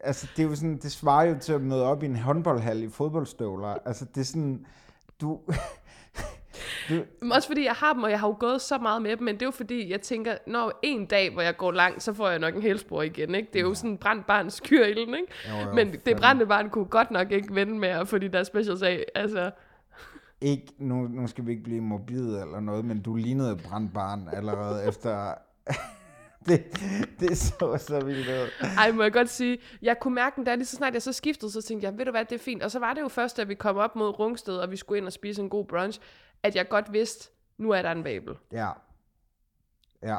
altså 0.04 0.28
det 0.36 0.44
er 0.44 0.48
jo 0.48 0.54
sådan, 0.54 0.76
det 0.76 0.92
svarer 0.92 1.24
jo 1.24 1.36
til 1.40 1.52
at 1.52 1.60
møde 1.60 1.84
op 1.84 2.02
i 2.02 2.06
en 2.06 2.16
håndboldhal 2.16 2.82
i 2.82 2.88
fodboldstøvler. 2.88 3.76
Altså 3.84 4.04
det 4.04 4.20
er 4.20 4.24
sådan, 4.24 4.66
du... 5.20 5.40
du 6.88 7.04
Men 7.20 7.32
Også 7.32 7.48
fordi 7.48 7.64
jeg 7.64 7.72
har 7.72 7.92
dem, 7.92 8.02
og 8.02 8.10
jeg 8.10 8.20
har 8.20 8.28
jo 8.28 8.36
gået 8.40 8.60
så 8.60 8.78
meget 8.78 9.02
med 9.02 9.16
dem, 9.16 9.24
men 9.24 9.34
det 9.34 9.42
er 9.42 9.46
jo 9.46 9.50
fordi, 9.50 9.90
jeg 9.90 10.00
tænker, 10.00 10.36
når 10.46 10.80
en 10.82 11.06
dag, 11.06 11.32
hvor 11.32 11.42
jeg 11.42 11.56
går 11.56 11.72
langt, 11.72 12.02
så 12.02 12.12
får 12.12 12.28
jeg 12.28 12.38
nok 12.38 12.54
en 12.54 12.62
hælspor 12.62 13.02
igen, 13.02 13.34
ikke? 13.34 13.48
Det 13.52 13.58
er 13.58 13.62
jo 13.62 13.74
sådan 13.74 13.90
en 13.90 13.98
brændt 13.98 14.26
barn 14.26 14.50
skyr 14.50 14.84
ilden, 14.84 15.14
ikke? 15.14 15.32
Jo, 15.48 15.68
jo, 15.68 15.74
men 15.74 15.94
det 16.06 16.16
brændte 16.16 16.46
barn 16.46 16.70
kunne 16.70 16.84
godt 16.84 17.10
nok 17.10 17.32
ikke 17.32 17.54
vende 17.54 17.78
med 17.78 17.88
at 17.88 18.08
få 18.08 18.18
de 18.18 18.28
der 18.28 18.42
specials 18.42 18.82
af. 18.82 19.04
Altså, 19.14 19.50
ikke, 20.40 20.66
nu, 20.78 20.94
nu 20.94 21.26
skal 21.26 21.46
vi 21.46 21.50
ikke 21.50 21.62
blive 21.62 21.80
morbide 21.80 22.40
eller 22.42 22.60
noget, 22.60 22.84
men 22.84 23.02
du 23.02 23.14
lignede 23.14 23.52
et 23.52 23.62
brændt 23.68 23.94
barn 23.94 24.28
allerede 24.32 24.88
efter... 24.88 25.34
det, 26.48 26.64
det 27.20 27.38
så 27.38 27.76
så 27.78 28.04
vildt 28.04 28.28
ud. 28.28 28.66
ej, 28.78 28.92
må 28.92 29.02
jeg 29.02 29.12
godt 29.12 29.28
sige, 29.28 29.58
jeg 29.82 29.98
kunne 30.00 30.14
mærke 30.14 30.36
den 30.36 30.46
der, 30.46 30.56
lige 30.56 30.66
så 30.66 30.76
snart 30.76 30.94
jeg 30.94 31.02
så 31.02 31.12
skiftede, 31.12 31.50
så 31.50 31.62
tænkte 31.62 31.84
jeg, 31.84 31.98
ved 31.98 32.04
du 32.04 32.10
hvad, 32.10 32.24
det 32.24 32.34
er 32.34 32.44
fint. 32.44 32.62
Og 32.62 32.70
så 32.70 32.78
var 32.78 32.94
det 32.94 33.00
jo 33.00 33.08
først, 33.08 33.36
da 33.36 33.44
vi 33.44 33.54
kom 33.54 33.76
op 33.76 33.96
mod 33.96 34.18
Rungsted, 34.18 34.56
og 34.56 34.70
vi 34.70 34.76
skulle 34.76 34.98
ind 34.98 35.06
og 35.06 35.12
spise 35.12 35.42
en 35.42 35.48
god 35.48 35.64
brunch, 35.64 36.00
at 36.42 36.56
jeg 36.56 36.68
godt 36.68 36.92
vidste, 36.92 37.30
nu 37.58 37.70
er 37.70 37.82
der 37.82 37.92
en 37.92 38.02
babel. 38.02 38.34
Ja. 38.52 38.68
Ja. 40.02 40.16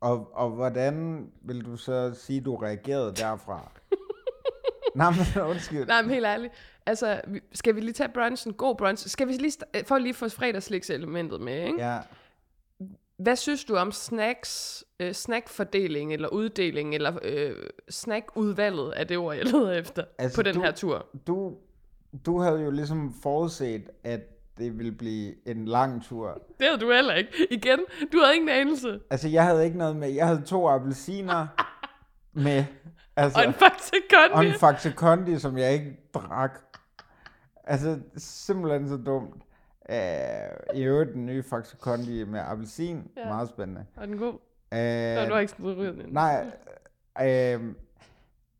Og, 0.00 0.30
og 0.34 0.50
hvordan 0.50 1.26
vil 1.42 1.64
du 1.64 1.76
så 1.76 2.14
sige, 2.14 2.40
du 2.40 2.56
reagerede 2.56 3.14
derfra? 3.14 3.70
Nej, 4.94 5.10
men 5.10 5.42
undskyld. 5.42 5.86
Nej, 5.86 6.02
men 6.02 6.10
helt 6.10 6.26
ærligt. 6.26 6.52
Altså, 6.86 7.20
skal 7.52 7.76
vi 7.76 7.80
lige 7.80 7.92
tage 7.92 8.08
brunchen? 8.08 8.54
God 8.54 8.76
brunch. 8.76 9.08
Skal 9.08 9.28
vi 9.28 9.32
lige, 9.32 9.52
for 9.84 9.98
lige 9.98 10.14
få 10.14 10.28
fredagsliks-elementet 10.28 11.40
med, 11.40 11.66
ikke? 11.66 11.84
Ja. 11.84 11.98
Hvad 13.22 13.36
synes 13.36 13.64
du 13.64 13.76
om 13.76 13.92
snacks, 13.92 14.84
øh, 15.00 15.12
snackfordeling, 15.12 16.12
eller 16.12 16.28
uddeling, 16.28 16.94
eller 16.94 17.18
øh, 17.22 17.56
snackudvalget 17.90 18.92
er 18.96 19.04
det 19.04 19.16
ord, 19.18 19.36
jeg 19.36 19.44
leder 19.44 19.72
efter 19.72 20.02
Altså, 20.02 20.14
altså, 20.18 20.36
på 20.36 20.42
den 20.42 20.54
du- 20.54 20.60
her 20.62 20.72
tur? 20.72 21.06
Du, 21.26 21.56
du 22.26 22.38
havde 22.40 22.60
jo 22.60 22.70
ligesom 22.70 23.14
forudset, 23.22 23.90
at 24.04 24.20
det 24.58 24.78
ville 24.78 24.92
blive 24.92 25.48
en 25.48 25.64
lang 25.64 26.04
tur. 26.04 26.42
Det 26.58 26.66
havde 26.66 26.80
du 26.80 26.92
heller 26.92 27.14
ikke. 27.14 27.30
Igen, 27.50 27.78
du 28.12 28.18
havde 28.18 28.34
ingen 28.36 28.48
anelse. 28.48 29.00
Altså, 29.10 29.28
jeg 29.28 29.44
havde 29.44 29.64
ikke 29.64 29.78
noget 29.78 29.96
med. 29.96 30.08
Jeg 30.08 30.26
havde 30.26 30.42
to 30.46 30.68
appelsiner 30.68 31.46
med. 32.44 32.64
Altså, 33.16 33.38
Og 33.38 33.44
en 33.46 33.52
Faxe 33.54 33.92
Kondi. 34.10 34.32
og 34.34 34.46
en 34.46 34.54
Faxe 34.58 34.92
Kondi, 34.96 35.38
som 35.38 35.58
jeg 35.58 35.72
ikke 35.72 35.96
drak. 36.14 36.58
Altså, 37.64 37.98
simpelthen 38.16 38.88
så 38.88 38.96
dumt. 38.96 39.42
Uh, 39.92 40.76
I 40.78 40.82
øvrigt 40.82 41.14
den 41.14 41.26
nye 41.26 41.42
Faxe 41.42 41.76
Kondi 41.80 42.24
med 42.24 42.40
appelsin. 42.46 43.10
Ja. 43.16 43.24
Meget 43.28 43.48
spændende. 43.48 43.84
Og 43.96 44.08
den 44.08 44.18
god. 44.18 44.32
Uh, 44.32 44.78
Nå, 45.16 45.24
du 45.28 45.32
har 45.32 45.38
ikke 45.38 45.52
sådan 45.52 45.66
ryget 45.66 45.94
den. 45.94 46.12
Nej, 46.12 46.46
øh, 47.22 47.60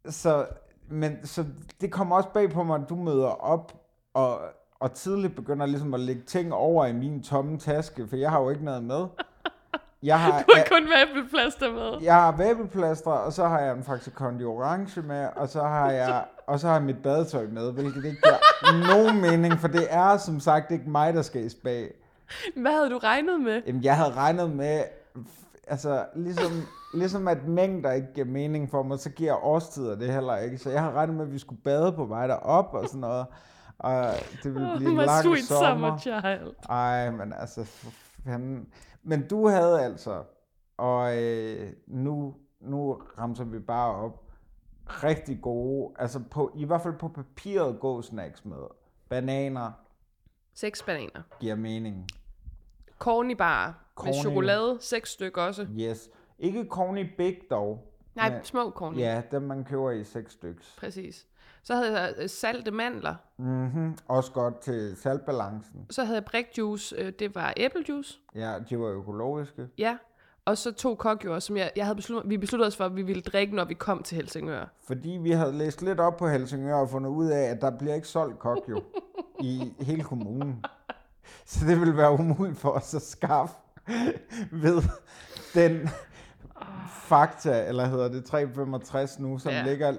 så, 0.09 0.47
men, 0.89 1.27
så 1.27 1.45
det 1.81 1.93
kommer 1.93 2.17
også 2.17 2.29
bag 2.29 2.51
på 2.51 2.63
mig, 2.63 2.83
at 2.83 2.89
du 2.89 2.95
møder 2.97 3.29
op 3.29 3.73
og, 4.15 4.41
og 4.81 4.93
tidligt 4.95 5.37
begynder 5.37 5.67
ligesom 5.67 5.95
at 5.95 6.01
lægge 6.01 6.23
ting 6.23 6.55
over 6.55 6.87
i 6.87 6.93
min 6.93 7.23
tomme 7.23 7.59
taske, 7.59 8.09
for 8.09 8.17
jeg 8.17 8.31
har 8.31 8.41
jo 8.41 8.51
ikke 8.51 8.65
noget 8.65 8.85
med. 8.85 9.07
Jeg 10.03 10.21
har, 10.21 10.43
Du 10.43 10.53
har 10.57 10.65
kun 10.81 10.89
vabelplaster 10.91 11.73
med. 11.73 12.03
jeg 12.03 12.15
har 12.15 12.37
vabelplaster, 12.37 13.11
og 13.11 13.33
så 13.33 13.49
har 13.49 13.61
jeg 13.61 13.77
en 13.77 13.83
Faxe 13.85 14.11
Kondi 14.11 14.45
Orange 14.45 15.03
med, 15.03 15.29
og 15.37 15.49
så 15.49 15.63
har 15.63 15.91
jeg, 15.91 16.25
og 16.47 16.61
så 16.61 16.67
har 16.67 16.75
jeg 16.75 16.83
mit 16.83 17.03
badetøj 17.03 17.47
med, 17.47 17.73
hvilket 17.73 18.05
ikke 18.05 18.21
giver 18.23 18.87
nogen 18.95 19.21
mening, 19.21 19.61
for 19.61 19.69
det 19.69 19.87
er 19.91 20.17
som 20.17 20.41
sagt 20.41 20.71
ikke 20.71 20.91
mig, 20.91 21.15
der 21.15 21.23
skal 21.23 21.45
i 21.45 21.49
spag. 21.49 21.95
Hvad 22.57 22.73
havde 22.73 22.91
du 22.91 22.99
regnet 22.99 23.41
med? 23.41 23.63
Jamen, 23.67 23.85
jeg 23.85 23.97
havde 23.97 24.13
regnet 24.13 24.51
med 24.51 24.83
altså, 25.67 26.05
ligesom, 26.15 26.53
ligesom 26.95 27.29
at 27.29 27.49
mængder 27.49 27.93
ikke 27.93 28.13
giver 28.15 28.27
mening 28.27 28.71
for 28.71 28.83
mig, 28.83 28.99
så 28.99 29.11
giver 29.11 29.45
årstider 29.45 29.97
det 29.97 30.13
heller 30.13 30.37
ikke. 30.37 30.59
Så 30.59 30.71
jeg 30.71 30.83
har 30.83 30.93
regnet 30.93 31.17
med, 31.17 31.25
at 31.25 31.33
vi 31.33 31.39
skulle 31.39 31.61
bade 31.61 31.93
på 31.93 32.05
vej 32.05 32.27
derop 32.27 32.75
og 32.75 32.87
sådan 32.87 33.01
noget. 33.01 33.27
Og 33.79 34.05
det 34.43 34.55
ville 34.55 34.73
blive 34.77 34.91
en 34.91 34.97
My 34.97 35.05
lang 35.05 35.23
sweet 35.23 35.45
sommer. 35.45 35.99
summer 35.99 35.99
child. 35.99 36.55
Ej, 36.69 37.11
men 37.11 37.33
altså, 37.33 37.65
for 37.65 37.91
fanden. 38.25 38.67
Men 39.03 39.29
du 39.29 39.49
havde 39.49 39.83
altså, 39.83 40.23
og 40.79 41.23
øh, 41.23 41.73
nu, 41.87 42.35
nu 42.61 42.93
ramser 43.19 43.45
vi 43.45 43.59
bare 43.59 43.95
op, 43.95 44.22
rigtig 45.05 45.39
gode, 45.43 45.93
altså 45.99 46.21
på, 46.31 46.53
i 46.57 46.65
hvert 46.65 46.83
fald 46.83 46.95
på 46.99 47.09
papiret 47.09 47.81
god 47.81 48.03
snacks 48.03 48.45
med. 48.45 48.57
Bananer 49.09 49.71
Seks 50.55 50.83
bananer. 50.83 51.23
giver 51.41 51.55
mening. 51.55 52.07
Corny 52.99 53.35
bar 53.35 53.67
med 53.67 53.75
Corny. 53.95 54.13
chokolade. 54.23 54.79
Seks 54.81 55.11
stykker 55.11 55.43
også. 55.43 55.67
Yes. 55.81 56.11
Ikke 56.39 56.67
Corny 56.71 57.15
Big 57.17 57.39
dog. 57.51 57.89
Nej, 58.15 58.31
men- 58.33 58.45
små 58.45 58.71
corny. 58.71 58.97
Ja, 58.99 59.23
dem 59.31 59.43
man 59.43 59.65
køber 59.65 59.91
i 59.91 60.05
seks 60.05 60.33
styks. 60.33 60.77
Præcis. 60.79 61.27
Så 61.63 61.75
havde 61.75 62.01
jeg 62.01 62.15
øh, 62.19 62.29
salte 62.29 62.71
mandler. 62.71 63.15
Mm-hmm. 63.37 63.99
Også 64.09 64.33
godt 64.33 64.59
til 64.61 64.97
saltbalancen. 64.97 65.87
Så 65.91 66.05
havde 66.05 66.17
jeg 66.17 66.25
brikjuice. 66.25 66.97
Øh, 66.99 67.13
det 67.19 67.35
var 67.35 67.55
æblejuice. 67.57 68.19
Ja, 68.35 68.55
de 68.71 68.79
var 68.79 68.87
økologiske. 68.89 69.69
Ja. 69.79 69.99
Og 70.47 70.59
så 70.59 70.73
to 70.73 70.95
kokjord, 70.95 71.41
som 71.41 71.57
jeg, 71.57 71.71
jeg 71.77 71.85
havde 71.85 71.97
besluttet, 71.97 72.31
vi 72.31 72.37
besluttede 72.37 72.67
os 72.67 72.77
for, 72.77 72.85
at 72.85 72.97
vi 72.97 73.03
ville 73.03 73.23
drikke, 73.23 73.57
når 73.57 73.65
vi 73.65 73.75
kom 73.75 74.03
til 74.03 74.17
Helsingør. 74.17 74.75
Fordi 74.87 75.19
vi 75.23 75.31
havde 75.31 75.53
læst 75.53 75.83
lidt 75.83 76.01
op 76.01 76.17
på 76.17 76.29
Helsingør 76.29 76.75
og 76.75 76.91
fundet 76.91 77.11
ud 77.11 77.27
af, 77.27 77.43
at 77.43 77.61
der 77.61 77.71
bliver 77.79 77.95
ikke 77.95 78.09
solgt 78.09 78.39
kok 78.39 78.59
jo 78.69 78.83
i 79.51 79.73
hele 79.81 80.03
kommunen. 80.03 80.65
Så 81.47 81.67
det 81.67 81.81
vil 81.81 81.97
være 81.97 82.13
umuligt 82.13 82.59
for 82.59 82.71
os 82.71 82.95
at 82.95 83.03
skaffe 83.03 83.55
ved 84.53 84.83
den 85.55 85.89
fakta, 87.09 87.69
eller 87.69 87.87
hedder 87.87 88.09
det 88.09 88.25
365 88.25 89.19
nu, 89.19 89.39
som 89.39 89.53
Ja, 89.53 89.65
ligger 89.67 89.95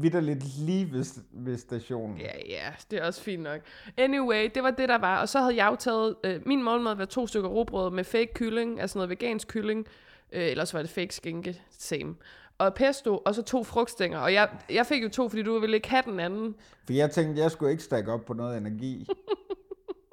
vidderligt 0.00 0.44
lige 0.58 0.92
ved, 0.92 1.04
ved 1.32 1.58
stationen. 1.58 2.18
Ja, 2.18 2.32
ja, 2.48 2.72
det 2.90 2.98
er 2.98 3.06
også 3.06 3.22
fint 3.22 3.42
nok. 3.42 3.60
Anyway, 3.96 4.50
det 4.54 4.62
var 4.62 4.70
det, 4.70 4.88
der 4.88 4.98
var. 4.98 5.20
Og 5.20 5.28
så 5.28 5.40
havde 5.40 5.56
jeg 5.56 5.70
jo 5.70 5.76
taget, 5.76 6.16
øh, 6.24 6.40
min 6.46 6.62
morgenmad 6.62 6.94
var 6.94 7.04
to 7.04 7.26
stykker 7.26 7.48
råbrød 7.48 7.90
med 7.90 8.04
fake 8.04 8.30
kylling, 8.34 8.80
altså 8.80 8.98
noget 8.98 9.10
vegansk 9.10 9.48
kylling, 9.48 9.86
øh, 10.32 10.42
ellers 10.44 10.74
var 10.74 10.80
det 10.82 10.90
fake 10.90 11.14
skinke, 11.14 11.62
same. 11.78 12.14
Og 12.58 12.74
pesto, 12.74 13.16
og 13.16 13.34
så 13.34 13.42
to 13.42 13.64
frugtstænger. 13.64 14.18
Og 14.18 14.32
jeg, 14.34 14.48
jeg 14.70 14.86
fik 14.86 15.02
jo 15.02 15.08
to, 15.08 15.28
fordi 15.28 15.42
du 15.42 15.58
ville 15.58 15.76
ikke 15.76 15.90
have 15.90 16.02
den 16.06 16.20
anden. 16.20 16.54
For 16.86 16.92
jeg 16.92 17.10
tænkte, 17.10 17.42
jeg 17.42 17.50
skulle 17.50 17.70
ikke 17.70 17.82
stakke 17.82 18.12
op 18.12 18.24
på 18.24 18.34
noget 18.34 18.58
energi. 18.58 19.06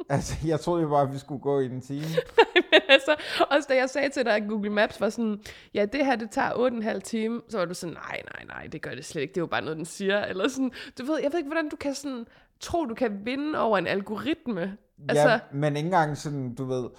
altså, 0.15 0.35
jeg 0.47 0.59
troede 0.59 0.81
jo 0.81 0.89
bare, 0.89 1.01
at 1.01 1.13
vi 1.13 1.17
skulle 1.17 1.41
gå 1.41 1.59
i 1.59 1.65
en 1.65 1.81
time. 1.81 2.01
Men 2.71 2.81
altså, 2.89 3.15
også 3.51 3.67
da 3.69 3.75
jeg 3.75 3.89
sagde 3.89 4.09
til 4.09 4.25
dig, 4.25 4.35
at 4.35 4.43
Google 4.47 4.69
Maps 4.69 5.01
var 5.01 5.09
sådan, 5.09 5.41
ja, 5.73 5.85
det 5.85 6.05
her, 6.05 6.15
det 6.15 6.31
tager 6.31 6.93
8,5 6.95 6.99
time, 6.99 7.41
så 7.49 7.57
var 7.57 7.65
du 7.65 7.73
sådan, 7.73 7.93
nej, 7.93 8.21
nej, 8.33 8.45
nej, 8.47 8.67
det 8.71 8.81
gør 8.81 8.91
det 8.91 9.05
slet 9.05 9.21
ikke, 9.21 9.31
det 9.31 9.37
er 9.37 9.41
jo 9.41 9.47
bare 9.47 9.61
noget, 9.61 9.77
den 9.77 9.85
siger, 9.85 10.25
eller 10.25 10.47
sådan, 10.47 10.71
du 10.99 11.05
ved, 11.05 11.19
jeg 11.23 11.31
ved 11.31 11.39
ikke, 11.39 11.49
hvordan 11.49 11.69
du 11.69 11.75
kan 11.75 11.95
sådan, 11.95 12.25
tro, 12.59 12.85
du 12.85 12.93
kan 12.95 13.25
vinde 13.25 13.59
over 13.59 13.77
en 13.77 13.87
algoritme. 13.87 14.77
Altså, 15.09 15.29
Ja, 15.29 15.39
men 15.51 15.75
ikke 15.75 15.87
engang 15.87 16.17
sådan, 16.17 16.55
du 16.55 16.65
ved, 16.65 16.89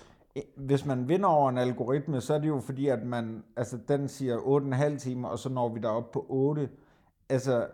hvis 0.57 0.85
man 0.85 1.09
vinder 1.09 1.29
over 1.29 1.51
en 1.51 1.59
algoritme, 1.59 2.21
så 2.21 2.35
er 2.35 2.39
det 2.39 2.49
jo 2.49 2.61
fordi, 2.61 2.89
at 2.89 3.03
man, 3.03 3.45
altså 3.57 3.79
den 3.89 4.09
siger 4.09 4.37
8,5 4.39 4.99
timer, 4.99 5.29
og 5.29 5.39
så 5.39 5.49
når 5.49 5.69
vi 5.69 5.81
derop 5.81 6.11
på 6.11 6.27
8. 6.29 6.69
Altså, 7.29 7.67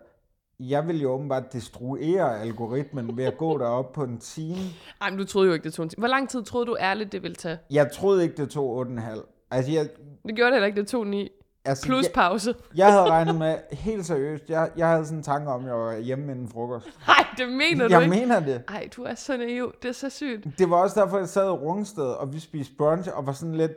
jeg 0.59 0.87
vil 0.87 1.01
jo 1.01 1.09
åbenbart 1.11 1.53
destruere 1.53 2.41
algoritmen 2.41 3.17
ved 3.17 3.25
at 3.25 3.37
gå 3.37 3.57
derop 3.57 3.91
på 3.93 4.03
en 4.03 4.17
time. 4.19 4.55
ej, 5.01 5.09
men 5.09 5.19
du 5.19 5.25
troede 5.25 5.47
jo 5.47 5.53
ikke, 5.53 5.63
det 5.63 5.73
tog 5.73 5.83
en 5.83 5.89
time. 5.89 6.01
Hvor 6.01 6.07
lang 6.07 6.29
tid 6.29 6.43
troede 6.43 6.65
du 6.65 6.77
ærligt, 6.79 7.11
det 7.11 7.23
ville 7.23 7.35
tage? 7.35 7.57
Jeg 7.71 7.91
troede 7.91 8.23
ikke, 8.23 8.35
det 8.37 8.49
tog 8.49 8.85
8,5. 8.87 9.47
Altså, 9.51 9.71
jeg, 9.71 9.89
Det 10.27 10.35
gjorde 10.35 10.51
det 10.51 10.55
heller 10.55 10.67
ikke, 10.67 10.81
det 10.81 10.87
tog 10.87 11.07
9. 11.07 11.29
altså, 11.65 11.85
Plus 11.85 12.03
jeg, 12.05 12.11
pause. 12.13 12.55
jeg 12.75 12.91
havde 12.91 13.09
regnet 13.09 13.35
med, 13.35 13.57
helt 13.71 14.05
seriøst, 14.05 14.49
jeg, 14.49 14.69
jeg 14.77 14.89
havde 14.89 15.05
sådan 15.05 15.17
en 15.17 15.23
tanke 15.23 15.51
om, 15.51 15.61
at 15.61 15.67
jeg 15.67 15.75
var 15.75 15.97
hjemme 15.97 16.31
inden 16.31 16.49
frokost. 16.49 16.85
Nej, 17.07 17.25
det 17.37 17.49
mener 17.49 17.87
du 17.87 17.93
Jeg 17.93 18.09
mener 18.09 18.39
det. 18.39 18.63
Ej, 18.67 18.89
du 18.95 19.03
er 19.03 19.15
så 19.15 19.37
naiv. 19.37 19.71
Det 19.81 19.89
er 19.89 19.93
så 19.93 20.09
sygt. 20.09 20.47
Det 20.57 20.69
var 20.69 20.77
også 20.77 20.99
derfor, 21.01 21.17
jeg 21.17 21.27
sad 21.29 21.45
i 21.47 21.49
Rungsted, 21.49 22.03
og 22.07 22.33
vi 22.33 22.39
spiste 22.39 22.73
brunch, 22.77 23.09
og 23.13 23.25
var 23.27 23.31
sådan 23.33 23.55
lidt 23.55 23.71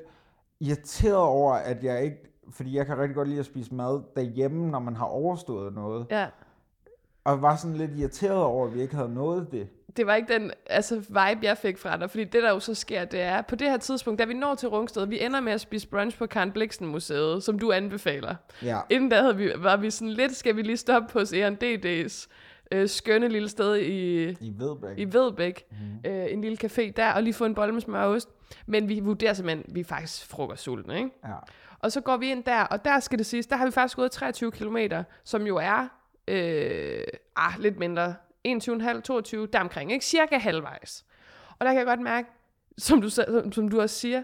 irriteret 0.61 1.17
over, 1.17 1.53
at 1.55 1.85
jeg 1.85 2.05
ikke... 2.05 2.17
Fordi 2.57 2.77
jeg 2.77 2.87
kan 2.87 2.99
rigtig 2.99 3.15
godt 3.17 3.29
lide 3.29 3.41
at 3.41 3.47
spise 3.47 3.75
mad 3.75 4.01
derhjemme, 4.17 4.71
når 4.71 4.79
man 4.79 4.97
har 4.97 5.05
overstået 5.07 5.75
noget. 5.75 6.07
Ja. 6.11 6.27
Og 7.29 7.43
var 7.43 7.57
sådan 7.57 7.77
lidt 7.77 7.91
irriteret 7.99 8.43
over, 8.43 8.67
at 8.67 8.75
vi 8.75 8.83
ikke 8.83 8.95
havde 8.95 9.15
nået 9.15 9.47
det. 9.53 9.69
Det 9.97 10.07
var 10.07 10.15
ikke 10.15 10.33
den 10.33 10.51
altså, 10.67 10.97
vibe, 10.97 11.39
jeg 11.43 11.59
fik 11.59 11.79
fra 11.79 11.97
dig. 11.97 12.11
Fordi 12.11 12.25
det, 12.25 12.43
der 12.43 12.51
jo 12.51 12.61
så 12.61 12.75
sker, 12.75 13.05
det 13.05 13.21
er, 13.21 13.43
på 13.43 13.57
det 13.57 13.71
her 13.71 13.77
tidspunkt, 13.77 14.19
da 14.19 14.25
vi 14.25 14.35
når 14.35 14.55
til 14.55 14.69
Rungsted, 14.69 15.07
vi 15.07 15.25
ender 15.25 15.41
med 15.41 15.53
at 15.53 15.61
spise 15.61 15.89
brunch 15.89 16.19
på 16.19 16.27
Karen 16.27 16.53
Bliksen 16.53 16.87
Museet, 16.87 17.43
som 17.43 17.59
du 17.59 17.73
anbefaler. 17.73 18.35
Ja. 18.63 18.81
Inden 18.91 19.09
da 19.11 19.21
havde 19.21 19.37
vi, 19.37 19.53
var 19.59 19.77
vi 19.77 19.91
sådan 19.91 20.13
lidt, 20.13 20.37
skal 20.37 20.57
vi 20.57 20.63
lige 20.63 20.77
stoppe 20.77 21.09
på 21.13 21.19
E&DD's 21.19 22.29
øh, 22.73 22.89
skønne 22.89 23.29
lille 23.29 23.49
sted 23.49 23.77
i, 23.77 24.29
I 24.29 24.55
Vedbæk. 24.59 24.99
i 24.99 25.05
Vedbæk. 25.05 25.65
Mm. 25.71 26.11
Øh, 26.11 26.33
en 26.33 26.41
lille 26.41 26.59
café 26.65 26.93
der, 26.97 27.13
og 27.13 27.23
lige 27.23 27.35
få 27.35 27.45
en 27.45 27.55
bolle 27.55 27.73
med 27.73 27.81
smør 27.81 28.03
og 28.03 28.11
ost. 28.11 28.29
Men 28.67 28.89
vi 28.89 29.01
vurderer 29.01 29.33
simpelthen, 29.33 29.65
vi 29.75 29.81
er 29.81 29.85
faktisk 29.85 30.27
frokostsultne, 30.27 30.97
ikke? 30.97 31.11
Ja. 31.25 31.35
Og 31.81 31.93
så 31.93 32.01
går 32.01 32.17
vi 32.17 32.31
ind 32.31 32.45
der, 32.45 32.63
og 32.63 32.85
der 32.85 33.01
skal 33.01 33.19
det 33.19 33.27
siges, 33.27 33.47
der 33.47 33.57
har 33.57 33.67
vi 33.67 33.71
faktisk 33.73 33.97
gået 33.97 34.11
23 34.11 34.51
km, 34.51 34.77
som 35.25 35.47
jo 35.47 35.57
er 35.57 35.98
øh, 36.29 37.05
ah, 37.37 37.53
lidt 37.59 37.79
mindre. 37.79 38.15
21,5, 38.49 39.01
22, 39.01 39.47
deromkring, 39.47 39.93
ikke? 39.93 40.05
Cirka 40.05 40.39
halvvejs. 40.39 41.05
Og 41.59 41.67
der 41.67 41.73
kan 41.73 41.79
jeg 41.79 41.87
godt 41.87 42.01
mærke, 42.01 42.29
som 42.79 43.01
du, 43.01 43.11
som, 43.11 43.53
som 43.53 43.69
du 43.69 43.81
også 43.81 43.97
siger, 43.97 44.23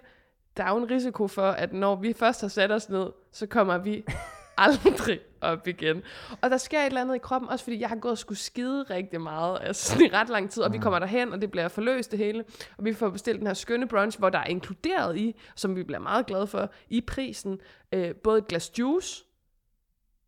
der 0.57 0.65
er 0.65 0.71
jo 0.71 0.77
en 0.77 0.91
risiko 0.91 1.29
for, 1.29 1.51
at 1.51 1.73
når 1.73 1.97
vi 1.97 2.13
først 2.13 2.41
har 2.41 2.49
sat 2.49 2.73
os 2.73 2.89
ned, 2.89 3.07
så 3.33 3.47
kommer 3.47 3.79
vi 3.79 4.05
aldrig 4.57 5.21
op 5.41 5.69
igen. 5.69 6.03
Og 6.43 6.51
der 6.51 6.57
sker 6.57 6.81
et 6.81 6.87
eller 6.87 7.01
andet 7.01 7.15
i 7.15 7.19
kroppen, 7.19 7.51
også 7.51 7.65
fordi 7.65 7.81
jeg 7.81 7.89
har 7.89 7.97
gået 7.97 8.13
og 8.13 8.19
skulle 8.19 8.39
skide 8.39 8.83
rigtig 8.83 9.21
meget, 9.21 9.59
altså 9.63 10.05
i 10.05 10.09
ret 10.13 10.29
lang 10.29 10.51
tid, 10.51 10.63
og 10.63 10.73
vi 10.73 10.79
kommer 10.79 10.99
derhen, 10.99 11.33
og 11.33 11.41
det 11.41 11.51
bliver 11.51 11.69
forløst 11.69 12.11
det 12.11 12.19
hele, 12.19 12.45
og 12.79 12.85
vi 12.85 12.93
får 12.93 13.11
bestilt 13.11 13.39
den 13.39 13.47
her 13.47 13.55
skønne 13.55 13.89
brunch, 13.89 14.19
hvor 14.19 14.31
der 14.31 14.39
er 14.39 14.47
inkluderet 14.47 15.17
i, 15.17 15.37
som 15.55 15.77
vi 15.77 15.83
bliver 15.83 16.01
meget 16.01 16.27
glade 16.27 16.47
for, 16.47 16.71
i 16.89 17.01
prisen, 17.01 17.61
øh, 17.93 18.15
både 18.15 18.39
et 18.39 18.49
glas 18.49 18.79
juice, 18.79 19.25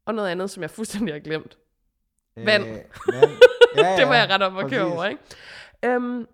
og 0.06 0.14
noget 0.14 0.28
andet, 0.28 0.50
som 0.50 0.62
jeg 0.62 0.70
fuldstændig 0.70 1.14
har 1.14 1.20
glemt. 1.20 1.58
Vand. 2.36 2.64
Øh, 2.64 2.70
vand. 3.14 3.30
Ja, 3.76 3.92
det 3.92 3.98
ja, 3.98 4.10
jeg 4.10 4.42
op 4.42 4.54
og 4.54 4.70
køre 4.70 4.84
præcis. 4.84 4.94
over, 4.94 5.04
ikke? 5.04 5.22
Øhm, 5.82 6.26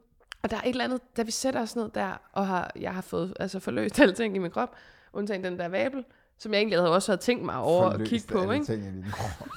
og 0.43 0.51
der 0.51 0.57
er 0.57 0.61
et 0.61 0.69
eller 0.69 0.85
andet, 0.85 1.01
da 1.17 1.23
vi 1.23 1.31
sætter 1.31 1.61
os 1.61 1.77
ned 1.77 1.91
der, 1.95 2.21
og 2.33 2.47
har, 2.47 2.73
jeg 2.81 2.95
har 2.95 3.03
fået 3.03 3.37
altså, 3.41 3.61
forløst 3.61 3.99
alle 4.01 4.15
ting 4.15 4.37
i 4.37 4.38
min 4.38 4.51
krop, 4.51 4.77
undtagen 5.12 5.45
den 5.45 5.59
der 5.59 5.69
vabel, 5.69 6.05
som 6.38 6.53
jeg 6.53 6.59
egentlig 6.59 6.79
havde 6.79 6.95
også 6.95 7.12
havde 7.12 7.21
tænkt 7.21 7.45
mig 7.45 7.57
over 7.57 7.87
at 7.87 7.93
Forløst 7.93 8.11
kigge 8.11 8.27
på, 8.29 8.41
alle 8.41 8.55
ikke? 8.55 8.67
ting 8.67 8.83
i 8.83 8.87
din 8.87 9.05
krop. 9.12 9.49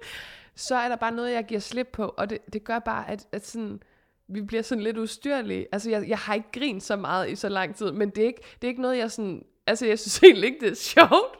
så 0.56 0.74
er 0.74 0.88
der 0.88 0.96
bare 0.96 1.12
noget, 1.12 1.32
jeg 1.32 1.44
giver 1.44 1.60
slip 1.60 1.88
på, 1.92 2.14
og 2.16 2.30
det, 2.30 2.38
det 2.52 2.64
gør 2.64 2.78
bare, 2.78 3.10
at, 3.10 3.26
at 3.32 3.46
sådan, 3.46 3.82
vi 4.28 4.42
bliver 4.42 4.62
sådan 4.62 4.84
lidt 4.84 4.98
ustyrlige. 4.98 5.66
Altså, 5.72 5.90
jeg, 5.90 6.08
jeg 6.08 6.18
har 6.18 6.34
ikke 6.34 6.52
grint 6.52 6.82
så 6.82 6.96
meget 6.96 7.30
i 7.30 7.36
så 7.36 7.48
lang 7.48 7.76
tid, 7.76 7.92
men 7.92 8.10
det 8.10 8.22
er 8.22 8.26
ikke, 8.26 8.42
det 8.62 8.66
er 8.66 8.68
ikke 8.68 8.82
noget, 8.82 8.98
jeg 8.98 9.10
sådan... 9.10 9.44
Altså, 9.66 9.86
jeg 9.86 9.98
synes 9.98 10.22
egentlig 10.22 10.44
ikke, 10.44 10.60
det 10.60 10.70
er 10.70 10.74
sjovt. 10.74 11.39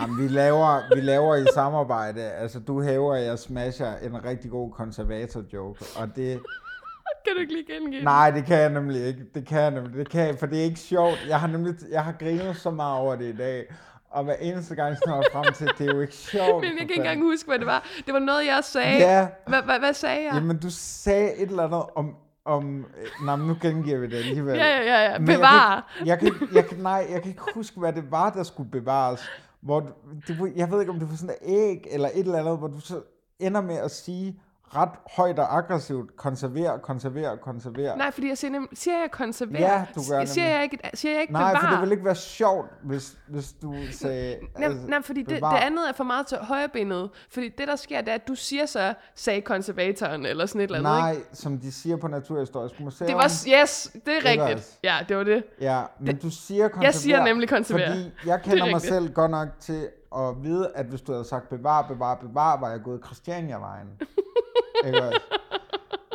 Jamen, 0.00 0.18
vi 0.22 0.28
laver, 0.28 0.94
vi 0.94 1.00
laver 1.00 1.36
i 1.36 1.44
samarbejde, 1.54 2.22
altså 2.22 2.58
du 2.60 2.82
hæver, 2.82 3.14
jeg 3.14 3.38
smasher 3.38 3.92
en 4.02 4.24
rigtig 4.24 4.50
god 4.50 4.72
konservator-joke, 4.72 5.84
og 5.96 6.16
det... 6.16 6.40
Kan 7.26 7.34
du 7.34 7.40
ikke 7.40 7.52
lige 7.52 7.74
gengive? 7.74 8.04
Nej, 8.04 8.30
det 8.30 8.44
kan 8.44 8.58
jeg 8.58 8.70
nemlig 8.70 9.06
ikke. 9.06 9.20
Det 9.34 9.46
kan 9.46 9.60
jeg 9.60 9.70
nemlig. 9.70 9.94
Det 9.98 10.08
kan 10.08 10.26
jeg, 10.26 10.38
for 10.38 10.46
det 10.46 10.58
er 10.60 10.64
ikke 10.64 10.80
sjovt. 10.80 11.26
Jeg 11.28 11.40
har 11.40 11.46
nemlig, 11.46 11.74
jeg 11.90 12.04
har 12.04 12.12
grinet 12.12 12.56
så 12.56 12.70
meget 12.70 12.98
over 13.00 13.16
det 13.16 13.24
i 13.34 13.36
dag. 13.36 13.74
Og 14.10 14.24
hver 14.24 14.34
eneste 14.40 14.74
gang, 14.74 14.88
jeg 14.90 14.98
når 15.06 15.24
frem 15.32 15.52
til, 15.54 15.70
det 15.78 15.88
er 15.90 15.94
jo 15.94 16.00
ikke 16.00 16.14
sjovt. 16.14 16.54
Men 16.54 16.64
jeg 16.64 16.72
kan 16.72 16.80
ikke 16.82 16.94
engang 16.94 17.22
huske, 17.22 17.46
hvad 17.48 17.58
det 17.58 17.66
var. 17.66 17.84
Det 18.06 18.14
var 18.14 18.20
noget, 18.20 18.46
jeg 18.46 18.58
sagde. 18.64 18.96
Ja. 18.98 19.28
Hvad, 19.46 19.62
hvad, 19.62 19.78
hvad 19.78 19.92
sagde 19.92 20.24
jeg? 20.24 20.34
Jamen, 20.34 20.58
du 20.58 20.70
sagde 20.70 21.34
et 21.36 21.48
eller 21.50 21.62
andet 21.62 21.82
om... 21.96 22.14
om 22.44 22.86
nej, 23.24 23.36
nu 23.36 23.56
gengiver 23.62 23.98
vi 23.98 24.06
det 24.06 24.16
alligevel. 24.16 24.56
Ja, 24.56 24.66
ja, 24.66 24.82
ja, 24.82 25.12
ja. 25.12 25.18
Men 25.18 25.28
jeg 25.28 25.36
kan 25.36 25.38
Bevare. 25.38 25.82
ikke- 26.00 26.08
Jeg 26.10 26.18
kan, 26.18 26.32
jeg 26.54 26.66
kan, 26.66 26.78
nej, 26.78 27.06
jeg 27.10 27.22
kan 27.22 27.30
ikke 27.30 27.42
huske, 27.54 27.80
hvad 27.80 27.92
det 27.92 28.10
var, 28.10 28.30
der 28.30 28.42
skulle 28.42 28.70
bevares. 28.70 29.28
Hvor 29.62 29.80
du, 29.80 29.88
du, 30.28 30.52
jeg 30.56 30.70
ved 30.70 30.80
ikke, 30.80 30.92
om 30.92 30.98
det 30.98 31.10
var 31.10 31.16
sådan 31.16 31.36
et 31.42 31.48
æg 31.48 31.86
eller 31.90 32.08
et 32.08 32.18
eller 32.18 32.38
andet, 32.38 32.58
hvor 32.58 32.68
du 32.68 32.80
så 32.80 33.02
ender 33.38 33.60
med 33.60 33.74
at 33.74 33.90
sige 33.90 34.40
ret 34.76 34.88
højt 35.16 35.38
og 35.38 35.56
aggressivt, 35.56 36.16
konserver, 36.16 36.78
konserver, 36.78 37.36
konserver. 37.36 37.96
Nej, 37.96 38.10
fordi 38.10 38.28
jeg 38.28 38.38
siger, 38.38 38.50
nemlig, 38.50 38.70
siger 38.78 38.98
jeg 38.98 39.10
konserver? 39.10 39.58
Ja, 39.58 39.84
du 39.94 40.00
gør 40.10 40.24
Siger 40.24 40.48
jeg 40.48 40.62
ikke, 40.62 40.78
siger 40.94 41.12
jeg 41.12 41.20
ikke 41.20 41.32
Nej, 41.32 41.52
bevare? 41.52 41.60
for 41.62 41.70
det 41.70 41.80
ville 41.80 41.94
ikke 41.94 42.04
være 42.04 42.14
sjovt, 42.14 42.66
hvis, 42.82 43.16
hvis 43.28 43.52
du 43.52 43.74
sagde... 43.90 44.36
Nej, 44.58 44.72
nej, 44.88 45.02
fordi 45.02 45.22
det, 45.22 45.28
det 45.28 45.58
andet 45.62 45.88
er 45.88 45.92
for 45.92 46.04
meget 46.04 46.26
til 46.26 46.38
højrebenet. 46.38 47.10
Fordi 47.30 47.48
det, 47.48 47.68
der 47.68 47.76
sker, 47.76 48.00
det 48.00 48.08
er, 48.08 48.14
at 48.14 48.28
du 48.28 48.34
siger 48.34 48.66
så, 48.66 48.94
sagde 49.14 49.40
konservatoren, 49.40 50.26
eller 50.26 50.46
sådan 50.46 50.60
et 50.60 50.64
eller 50.64 50.78
andet, 50.78 51.02
Nej, 51.02 51.12
ikke? 51.12 51.26
som 51.32 51.58
de 51.58 51.72
siger 51.72 51.96
på 51.96 52.08
Naturhistorisk 52.08 52.80
Museum. 52.80 53.06
Det 53.08 53.16
var, 53.16 53.62
yes, 53.62 53.96
det 54.06 54.16
er 54.16 54.24
rigtigt. 54.24 54.78
Ja, 54.84 54.98
det 55.08 55.16
var 55.16 55.24
det. 55.24 55.44
Ja, 55.60 55.82
men 56.00 56.16
du 56.16 56.30
siger 56.30 56.68
konserver. 56.68 56.86
Jeg 56.86 56.94
siger 56.94 57.24
nemlig 57.24 57.48
konserver. 57.48 57.86
Fordi 57.86 58.12
jeg 58.30 58.42
kender 58.42 58.70
mig 58.70 58.80
selv 58.80 59.12
godt 59.12 59.30
nok 59.30 59.48
til 59.60 59.88
at 60.16 60.42
vide, 60.42 60.70
at 60.74 60.86
hvis 60.86 61.00
du 61.00 61.12
havde 61.12 61.24
sagt 61.24 61.48
bevar, 61.48 61.82
bevar, 61.82 62.14
bevar, 62.14 62.60
var 62.60 62.70
jeg 62.70 62.80
gået 62.82 63.00
Christiania-vejen. 63.04 63.88
Ikke 64.86 65.02
også? 65.02 65.20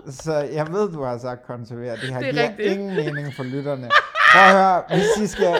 Så 0.10 0.34
jeg 0.34 0.68
ved, 0.74 0.92
du 0.92 1.04
har 1.04 1.18
sagt 1.18 1.46
konserver. 1.46 1.96
Det 1.96 2.00
her 2.14 2.20
Det 2.20 2.28
er 2.28 2.32
giver 2.32 2.44
rigtigt. 2.50 2.72
ingen 2.74 2.96
mening 2.96 3.34
for 3.34 3.44
lytterne. 3.44 3.90
Prøv 4.34 4.42
at 4.44 4.52
høre, 4.52 4.84
hvis 4.90 5.24
I 5.24 5.28
skal, 5.28 5.60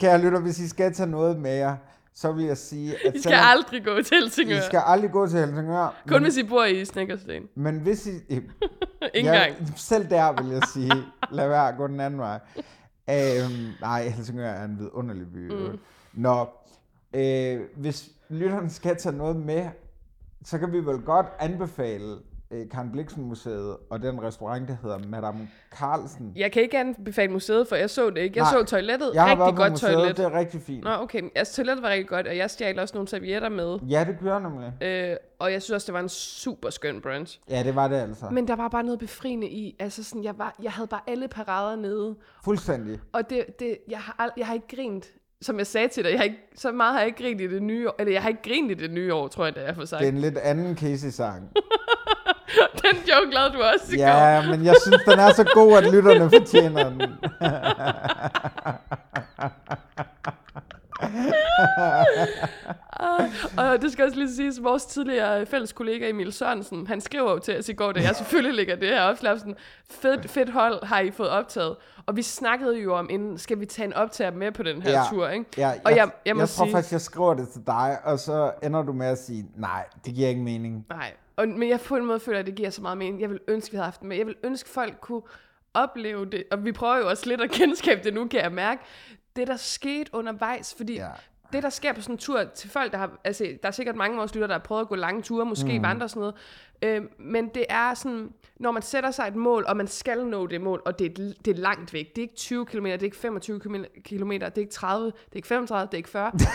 kære 0.00 0.20
lytter, 0.22 0.40
hvis 0.40 0.58
I 0.58 0.68
skal 0.68 0.94
tage 0.94 1.10
noget 1.10 1.38
med 1.38 1.54
jer, 1.54 1.76
så 2.14 2.32
vil 2.32 2.44
jeg 2.44 2.56
sige, 2.56 2.94
at 3.06 3.14
I 3.14 3.22
skal 3.22 3.38
aldrig 3.42 3.84
gå 3.84 4.02
til 4.02 4.16
Helsingør. 4.20 4.56
I 4.56 4.60
skal 4.60 4.82
aldrig 4.86 5.10
gå 5.10 5.26
til 5.26 5.38
Helsingør. 5.38 6.02
Kun 6.08 6.12
men, 6.14 6.22
hvis 6.22 6.36
I 6.36 6.42
bor 6.42 6.64
i 6.64 6.84
Snækkersten. 6.84 7.42
men 7.54 7.78
hvis 7.80 8.06
I... 8.06 8.10
Ingen 9.14 9.34
ja, 9.34 9.38
gang. 9.40 9.54
Selv 9.76 10.10
der 10.10 10.42
vil 10.42 10.52
jeg 10.52 10.62
sige, 10.74 10.92
lad 11.32 11.48
være 11.48 11.68
at 11.68 11.74
gå 11.76 11.86
den 11.86 12.00
anden 12.00 12.20
vej. 12.20 12.38
Øhm, 13.10 13.68
nej, 13.80 14.08
Helsingør 14.08 14.50
er 14.50 14.64
en 14.64 14.78
vidunderlig 14.78 15.26
by. 15.32 15.52
Mm. 15.52 15.78
Nå, 16.12 16.48
øh, 17.14 17.60
hvis 17.76 18.08
lytterne 18.28 18.70
skal 18.70 18.96
tage 18.96 19.16
noget 19.16 19.36
med, 19.36 19.66
så 20.44 20.58
kan 20.58 20.72
vi 20.72 20.78
vel 20.86 20.98
godt 21.02 21.26
anbefale 21.38 22.16
øh, 22.50 22.68
Karen 22.70 22.92
Bliksen 22.92 23.24
Museet 23.24 23.76
og 23.90 24.02
den 24.02 24.22
restaurant, 24.22 24.68
der 24.68 24.76
hedder 24.82 24.98
Madame 25.08 25.48
Carlsen. 25.74 26.32
Jeg 26.36 26.52
kan 26.52 26.62
ikke 26.62 26.78
anbefale 26.78 27.32
museet, 27.32 27.68
for 27.68 27.76
jeg 27.76 27.90
så 27.90 28.10
det 28.10 28.18
ikke. 28.18 28.38
Jeg 28.38 28.42
Nej, 28.52 28.60
så 28.60 28.64
toilettet. 28.66 29.10
Jeg 29.14 29.22
har 29.22 29.28
rigtig 29.30 29.40
været 29.44 29.56
godt 29.56 29.70
museet, 29.72 29.92
toilet. 29.94 30.16
det 30.16 30.24
er 30.24 30.32
rigtig 30.38 30.60
fint. 30.62 30.84
Nå, 30.84 30.90
okay. 30.90 31.22
Altså, 31.34 31.54
toilettet 31.54 31.82
var 31.82 31.88
rigtig 31.88 32.08
godt, 32.08 32.26
og 32.26 32.36
jeg 32.36 32.50
stjal 32.50 32.78
også 32.78 32.94
nogle 32.94 33.08
servietter 33.08 33.48
med. 33.48 33.78
Ja, 33.88 34.04
det 34.08 34.16
gør 34.22 34.38
nemlig. 34.38 34.82
Øh, 34.82 35.16
og 35.38 35.52
jeg 35.52 35.62
synes 35.62 35.74
også, 35.74 35.86
det 35.86 35.94
var 35.94 36.00
en 36.00 36.08
super 36.08 36.70
skøn 36.70 37.00
brunch. 37.00 37.40
Ja, 37.50 37.62
det 37.62 37.74
var 37.74 37.88
det 37.88 37.96
altså. 37.96 38.26
Men 38.30 38.48
der 38.48 38.56
var 38.56 38.68
bare 38.68 38.82
noget 38.82 38.98
befriende 38.98 39.48
i. 39.48 39.76
Altså 39.78 40.04
sådan, 40.04 40.24
jeg, 40.24 40.38
var, 40.38 40.54
jeg 40.62 40.72
havde 40.72 40.88
bare 40.88 41.00
alle 41.06 41.28
parader 41.28 41.76
nede. 41.76 42.14
Fuldstændig. 42.44 43.00
Og 43.12 43.30
det, 43.30 43.44
det, 43.60 43.78
jeg, 43.88 43.98
har, 44.00 44.16
ald- 44.26 44.32
jeg 44.36 44.46
har 44.46 44.54
ikke 44.54 44.76
grint, 44.76 45.06
som 45.42 45.58
jeg 45.58 45.66
sagde 45.66 45.88
til 45.88 46.04
dig, 46.04 46.10
jeg 46.10 46.18
har 46.18 46.24
ikke, 46.24 46.38
så 46.56 46.72
meget 46.72 46.92
har 46.92 47.00
jeg 47.00 47.06
ikke 47.06 47.22
grint 47.22 47.40
i 47.40 47.46
det 47.46 47.62
nye 47.62 47.88
år. 47.88 47.94
Eller 47.98 48.12
jeg 48.12 48.22
har 48.22 48.28
ikke 48.28 48.42
grint 48.42 48.70
i 48.70 48.74
det 48.74 48.90
nye 48.90 49.14
år, 49.14 49.28
tror 49.28 49.44
jeg, 49.44 49.54
det 49.54 49.68
er 49.68 49.74
for 49.74 49.84
sig. 49.84 49.98
Det 49.98 50.08
er 50.08 50.12
en 50.12 50.18
lidt 50.18 50.38
anden 50.38 50.76
Casey-sang. 50.76 51.42
Den 52.82 52.96
joke 52.96 53.34
lavede 53.34 53.52
du 53.52 53.62
også 53.62 53.94
i 53.94 53.96
går. 53.96 54.04
Ja, 54.04 54.50
men 54.50 54.64
jeg 54.64 54.74
synes, 54.82 55.02
den 55.08 55.18
er 55.18 55.32
så 55.32 55.44
god, 55.54 55.76
at 55.76 55.92
lytterne 55.92 56.30
fortjener 56.30 56.90
den. 56.90 57.00
Og 63.58 63.82
det 63.82 63.92
skal 63.92 64.04
også 64.04 64.16
lige 64.18 64.34
siges, 64.34 64.62
vores 64.62 64.84
tidligere 64.84 65.46
fælles 65.46 65.72
kollega 65.72 66.08
Emil 66.08 66.32
Sørensen, 66.32 66.86
han 66.86 67.00
skriver 67.00 67.30
jo 67.32 67.38
til 67.38 67.58
os 67.58 67.68
i 67.68 67.72
går, 67.72 67.92
da 67.92 68.00
jeg 68.00 68.16
selvfølgelig 68.22 68.54
lægger 68.54 68.76
det 68.76 68.88
her 68.88 69.02
opslag, 69.02 69.38
sådan, 69.38 69.56
fedt, 69.90 70.30
fedt 70.30 70.50
hold 70.50 70.84
har 70.84 71.00
I 71.00 71.10
fået 71.10 71.28
optaget. 71.30 71.76
Og 72.06 72.16
vi 72.16 72.22
snakkede 72.22 72.78
jo 72.80 72.94
om, 72.94 73.10
inden 73.10 73.38
skal 73.38 73.60
vi 73.60 73.66
tage 73.66 73.86
en 73.86 73.92
optager 73.92 74.30
med 74.30 74.52
på 74.52 74.62
den 74.62 74.82
her 74.82 74.90
Ja. 74.90 75.02
tur, 75.10 75.28
ikke? 75.28 75.44
Ja, 75.56 75.72
og 75.84 75.90
jeg, 75.90 75.96
jeg, 75.96 76.10
jeg 76.26 76.36
må 76.36 76.40
tror 76.46 76.64
sige, 76.64 76.72
faktisk, 76.72 76.92
jeg 76.92 77.00
skriver 77.00 77.34
det 77.34 77.48
til 77.48 77.62
dig, 77.66 77.98
og 78.04 78.18
så 78.18 78.52
ender 78.62 78.82
du 78.82 78.92
med 78.92 79.06
at 79.06 79.18
sige, 79.18 79.46
nej, 79.56 79.84
det 80.04 80.14
giver 80.14 80.28
ikke 80.28 80.40
mening. 80.40 80.86
nej. 80.88 81.12
Og, 81.36 81.48
men 81.48 81.68
jeg 81.68 81.80
på 81.80 81.96
en 81.96 82.04
måde 82.06 82.20
føler, 82.20 82.38
at 82.38 82.46
det 82.46 82.54
giver 82.54 82.70
så 82.70 82.82
meget 82.82 82.98
mening. 82.98 83.20
Jeg 83.20 83.30
vil 83.30 83.40
ønske, 83.48 83.70
vi 83.72 83.76
havde 83.76 83.84
haft 83.84 84.00
den 84.00 84.08
med. 84.08 84.16
Jeg 84.16 84.26
vil 84.26 84.34
ønske, 84.44 84.68
folk 84.68 84.94
kunne 85.00 85.22
opleve 85.74 86.26
det. 86.26 86.44
Og 86.50 86.64
vi 86.64 86.72
prøver 86.72 86.96
jo 86.98 87.08
også 87.08 87.26
lidt 87.28 87.40
at 87.40 87.50
genskabe 87.60 88.00
det 88.04 88.14
nu, 88.14 88.26
kan 88.26 88.40
jeg 88.42 88.52
mærke. 88.52 88.82
Det, 89.38 89.48
der 89.48 89.56
skete 89.56 90.10
undervejs, 90.14 90.74
fordi 90.76 90.94
Ja. 90.94 91.08
det, 91.52 91.62
der 91.62 91.70
sker 91.70 91.92
på 91.92 92.00
sådan 92.00 92.14
en 92.14 92.18
tur 92.18 92.44
til 92.44 92.70
folk, 92.70 92.92
der 92.92 92.98
har, 92.98 93.10
altså, 93.24 93.44
der 93.62 93.68
er 93.68 93.72
sikkert 93.72 93.96
mange 93.96 94.14
af 94.14 94.18
vores 94.18 94.34
lytter, 94.34 94.46
der 94.46 94.54
har 94.54 94.58
prøvet 94.60 94.80
at 94.82 94.88
gå 94.88 94.94
lange 94.94 95.22
ture, 95.22 95.44
måske 95.46 95.78
mm. 95.78 95.82
vandre 95.84 96.06
og 96.06 96.10
sådan 96.10 96.20
noget, 96.20 96.34
øh, 96.82 97.02
men 97.18 97.48
det 97.48 97.64
er 97.68 97.94
sådan, 97.94 98.32
når 98.56 98.70
man 98.70 98.82
sætter 98.82 99.10
sig 99.10 99.28
et 99.28 99.36
mål, 99.36 99.64
og 99.68 99.76
man 99.76 99.86
skal 99.86 100.26
nå 100.26 100.46
det 100.46 100.60
mål, 100.60 100.82
og 100.86 100.98
det 100.98 101.06
er, 101.18 101.24
et- 101.24 101.36
det 101.44 101.56
er 101.56 101.60
langt 101.60 101.92
væk, 101.92 102.06
det 102.16 102.18
er 102.18 102.22
ikke 102.22 102.34
20 102.36 102.66
km, 102.66 102.84
det 102.84 103.00
er 103.00 103.04
ikke 103.04 103.16
25 103.16 103.60
km, 103.60 103.74
det 104.32 104.42
er 104.42 104.58
ikke 104.58 104.72
30, 104.72 105.06
det 105.06 105.12
er 105.32 105.36
ikke 105.36 105.48
35, 105.48 105.86
det 105.86 105.94
er 105.94 105.96
ikke 105.98 106.08
40, 106.08 106.30
det, 106.32 106.40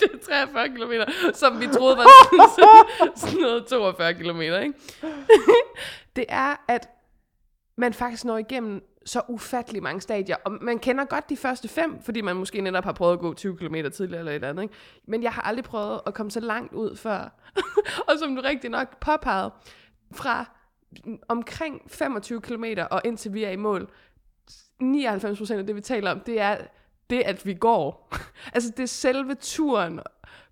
det 0.00 0.08
er 0.12 0.18
43 0.46 0.68
km, 0.68 0.92
som 1.34 1.60
vi 1.60 1.66
troede 1.66 1.96
var 1.96 2.06
sådan, 2.24 2.48
sådan, 2.98 3.16
sådan 3.16 3.40
noget 3.40 3.66
42 3.66 4.14
km, 4.14 4.40
ikke? 4.40 4.72
det 6.16 6.24
er, 6.28 6.56
at 6.68 6.88
man 7.76 7.94
faktisk 7.94 8.24
når 8.24 8.38
igennem 8.38 8.82
så 9.06 9.22
ufattelig 9.28 9.82
mange 9.82 10.00
stadier. 10.00 10.36
Og 10.44 10.52
man 10.60 10.78
kender 10.78 11.04
godt 11.04 11.28
de 11.28 11.36
første 11.36 11.68
fem, 11.68 12.02
fordi 12.02 12.20
man 12.20 12.36
måske 12.36 12.60
netop 12.60 12.84
har 12.84 12.92
prøvet 12.92 13.12
at 13.12 13.18
gå 13.18 13.34
20 13.34 13.56
km 13.56 13.74
tidligere 13.92 14.18
eller 14.18 14.32
et 14.32 14.34
eller 14.34 14.48
andet. 14.48 14.62
Ikke? 14.62 14.74
Men 15.06 15.22
jeg 15.22 15.32
har 15.32 15.42
aldrig 15.42 15.64
prøvet 15.64 16.00
at 16.06 16.14
komme 16.14 16.30
så 16.30 16.40
langt 16.40 16.72
ud 16.72 16.96
før. 16.96 17.52
og 18.08 18.18
som 18.18 18.36
du 18.36 18.42
rigtig 18.42 18.70
nok 18.70 19.00
påpegede, 19.00 19.50
fra 20.12 20.44
omkring 21.28 21.82
25 21.88 22.40
km 22.40 22.64
og 22.90 23.00
indtil 23.04 23.34
vi 23.34 23.44
er 23.44 23.50
i 23.50 23.56
mål, 23.56 23.90
99 24.80 25.38
procent 25.38 25.60
af 25.60 25.66
det, 25.66 25.76
vi 25.76 25.80
taler 25.80 26.10
om, 26.10 26.20
det 26.20 26.40
er 26.40 26.56
det, 27.10 27.20
at 27.20 27.46
vi 27.46 27.54
går. 27.54 28.12
altså, 28.54 28.70
det 28.70 28.82
er 28.82 28.86
selve 28.86 29.34
turen 29.34 30.00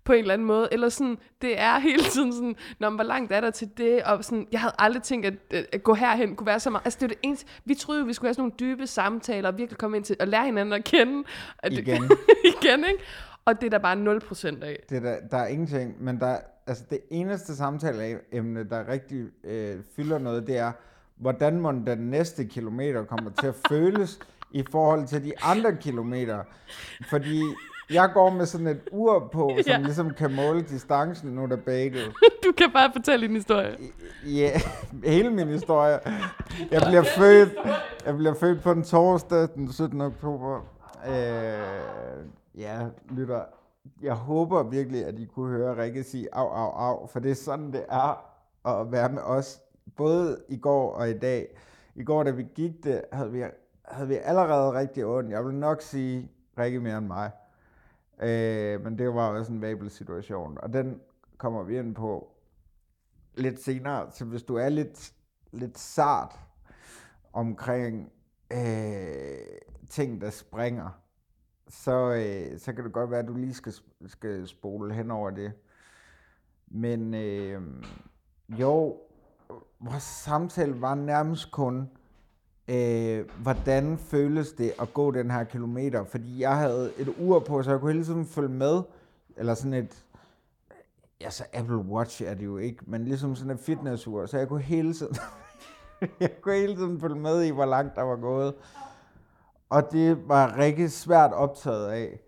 på 0.03 0.13
en 0.13 0.19
eller 0.19 0.33
anden 0.33 0.47
måde. 0.47 0.67
Eller 0.71 0.89
sådan, 0.89 1.17
det 1.41 1.59
er 1.59 1.79
hele 1.89 2.03
tiden 2.03 2.33
sådan, 2.33 2.55
når 2.79 2.89
man 2.89 2.95
hvor 2.97 3.03
langt 3.03 3.31
er 3.31 3.41
der 3.41 3.49
til 3.51 3.69
det, 3.77 4.03
og 4.03 4.23
sådan, 4.23 4.47
jeg 4.51 4.59
havde 4.59 4.73
aldrig 4.79 5.03
tænkt, 5.03 5.25
at, 5.25 5.33
at, 5.51 5.65
at 5.71 5.83
gå 5.83 5.93
herhen 5.93 6.35
kunne 6.35 6.47
være 6.47 6.59
så 6.59 6.69
meget. 6.69 6.81
Altså, 6.85 6.97
det 6.99 7.03
er 7.03 7.07
det 7.09 7.17
eneste, 7.21 7.45
vi 7.65 7.75
troede 7.75 8.05
vi 8.05 8.13
skulle 8.13 8.27
have 8.29 8.33
sådan 8.33 8.41
nogle 8.41 8.53
dybe 8.75 8.87
samtaler, 8.87 9.49
og 9.51 9.57
virkelig 9.57 9.77
komme 9.77 9.97
ind 9.97 10.03
til 10.05 10.15
at 10.19 10.27
lære 10.27 10.45
hinanden 10.45 10.73
at 10.73 10.83
kende. 10.83 11.23
At 11.59 11.71
det- 11.71 11.77
Igen. 11.79 12.03
igen, 12.61 12.79
ikke? 12.91 13.03
Og 13.45 13.61
det 13.61 13.65
er 13.65 13.69
der 13.69 13.77
bare 13.79 14.17
0% 14.57 14.63
af. 14.63 14.83
Det 14.89 14.97
er 14.97 15.01
der, 15.01 15.15
der 15.31 15.37
er 15.37 15.47
ingenting, 15.47 16.03
men 16.03 16.19
der, 16.19 16.37
altså 16.67 16.83
det 16.89 16.99
eneste 17.11 17.55
samtaleemne, 17.55 18.63
der 18.69 18.87
rigtig 18.87 19.25
øh, 19.43 19.75
fylder 19.95 20.17
noget, 20.19 20.47
det 20.47 20.57
er, 20.57 20.71
hvordan 21.17 21.59
må 21.59 21.71
den 21.71 21.97
næste 21.97 22.45
kilometer 22.45 23.03
kommer 23.03 23.31
til 23.39 23.47
at 23.47 23.55
føles 23.69 24.19
i 24.53 24.63
forhold 24.71 25.07
til 25.07 25.23
de 25.23 25.33
andre 25.43 25.75
kilometer. 25.75 26.43
Fordi 27.09 27.41
jeg 27.93 28.09
går 28.13 28.29
med 28.29 28.45
sådan 28.45 28.67
et 28.67 28.81
ur 28.91 29.29
på, 29.33 29.49
som 29.63 29.71
Ja. 29.71 29.77
ligesom 29.77 30.09
kan 30.17 30.35
måle 30.35 30.61
distancen, 30.61 31.29
nu 31.31 31.43
er 31.43 31.47
der 31.47 31.55
bagel. 31.55 31.97
Du 32.43 32.51
kan 32.57 32.71
bare 32.73 32.91
fortælle 32.95 33.27
din 33.27 33.35
historie. 33.35 33.77
Ja, 34.25 34.51
hele 35.13 35.29
min 35.29 35.47
historie. 35.47 35.99
Jeg 36.71 36.81
bliver 36.87 37.03
født, 37.17 37.49
jeg 38.05 38.15
bliver 38.17 38.33
født 38.33 38.61
på 38.63 38.73
den 38.73 38.83
torsdag, 38.83 39.47
den 39.55 39.71
17. 39.71 40.01
oktober. 40.01 40.59
Øh, 41.07 42.25
ja, 42.57 42.79
lytter. 43.09 43.41
Jeg 44.01 44.13
håber 44.13 44.63
virkelig, 44.63 45.05
at 45.05 45.19
I 45.19 45.25
kunne 45.25 45.57
høre 45.57 45.83
Rikke 45.83 46.03
sige 46.03 46.27
au, 46.33 46.47
au, 46.47 46.69
au, 46.71 47.07
for 47.07 47.19
det 47.19 47.31
er 47.31 47.35
sådan, 47.35 47.71
det 47.71 47.85
er 47.89 48.25
at 48.67 48.91
være 48.91 49.09
med 49.09 49.21
os, 49.21 49.59
både 49.97 50.37
i 50.49 50.57
går 50.57 50.93
og 50.93 51.09
i 51.09 51.17
dag. 51.17 51.47
I 51.95 52.03
går, 52.03 52.23
da 52.23 52.31
vi 52.31 52.45
gik 52.55 52.71
det, 52.83 53.01
havde 53.11 53.31
vi, 53.31 53.43
havde 53.85 54.07
vi 54.07 54.15
allerede 54.23 54.73
rigtig 54.73 55.05
ondt. 55.05 55.31
Jeg 55.31 55.45
vil 55.45 55.53
nok 55.53 55.81
sige 55.81 56.29
Rikke 56.59 56.79
mere 56.79 56.97
end 56.97 57.07
mig. 57.07 57.31
Øh, 58.21 58.83
men 58.83 58.97
det 58.97 59.13
var 59.13 59.29
også 59.29 59.51
en 59.51 59.61
vabel 59.61 59.89
situation, 59.89 60.57
og 60.57 60.73
den 60.73 61.01
kommer 61.37 61.63
vi 61.63 61.79
ind 61.79 61.95
på 61.95 62.31
lidt 63.35 63.59
senere. 63.59 64.11
Så 64.11 64.25
hvis 64.25 64.43
du 64.43 64.55
er 64.55 64.69
lidt, 64.69 65.13
lidt 65.51 65.79
sart 65.79 66.39
omkring 67.33 68.11
øh, 68.53 69.37
ting, 69.89 70.21
der 70.21 70.29
springer, 70.29 70.89
så, 71.67 72.13
øh, 72.13 72.59
så 72.59 72.73
kan 72.73 72.83
det 72.83 72.93
godt 72.93 73.11
være, 73.11 73.19
at 73.19 73.27
du 73.27 73.33
lige 73.33 73.53
skal, 73.53 73.73
skal 74.07 74.47
spole 74.47 74.93
hen 74.93 75.11
over 75.11 75.29
det. 75.29 75.53
Men 76.67 77.13
øh, 77.13 77.61
jo, 78.49 78.97
vores 79.79 80.03
samtale 80.03 80.81
var 80.81 80.95
nærmest 80.95 81.51
kun, 81.51 81.89
øh, 82.67 83.29
hvordan 83.41 83.97
føles 83.97 84.51
det 84.51 84.73
at 84.81 84.93
gå 84.93 85.11
den 85.11 85.31
her 85.31 85.43
kilometer? 85.43 86.03
Fordi 86.03 86.41
jeg 86.41 86.57
havde 86.57 86.91
et 86.97 87.13
ur 87.19 87.39
på, 87.39 87.63
så 87.63 87.71
jeg 87.71 87.79
kunne 87.79 87.91
hele 87.93 88.05
tiden 88.05 88.25
følge 88.25 88.49
med, 88.49 88.81
eller 89.37 89.53
sådan 89.53 89.73
et, 89.73 90.05
altså 91.21 91.43
Apple 91.53 91.77
Watch 91.77 92.23
er 92.25 92.33
det 92.33 92.45
jo 92.45 92.57
ikke, 92.57 92.83
men 92.87 93.05
ligesom 93.05 93.35
sådan 93.35 93.53
et 93.53 93.59
fitnessur, 93.59 94.25
så 94.25 94.37
jeg 94.37 94.47
kunne 94.47 94.61
hele 94.61 94.93
tiden, 94.93 95.15
jeg 96.19 96.41
kunne 96.41 96.55
hele 96.55 96.75
tiden 96.75 96.99
følge 96.99 97.19
med 97.19 97.43
i, 97.43 97.49
hvor 97.49 97.65
langt 97.65 97.95
der 97.95 98.01
var 98.01 98.15
gået. 98.15 98.53
Og 99.69 99.91
det 99.91 100.27
var 100.27 100.57
rigtig 100.57 100.91
svært 100.91 101.33
optaget 101.33 101.87
af, 101.87 102.19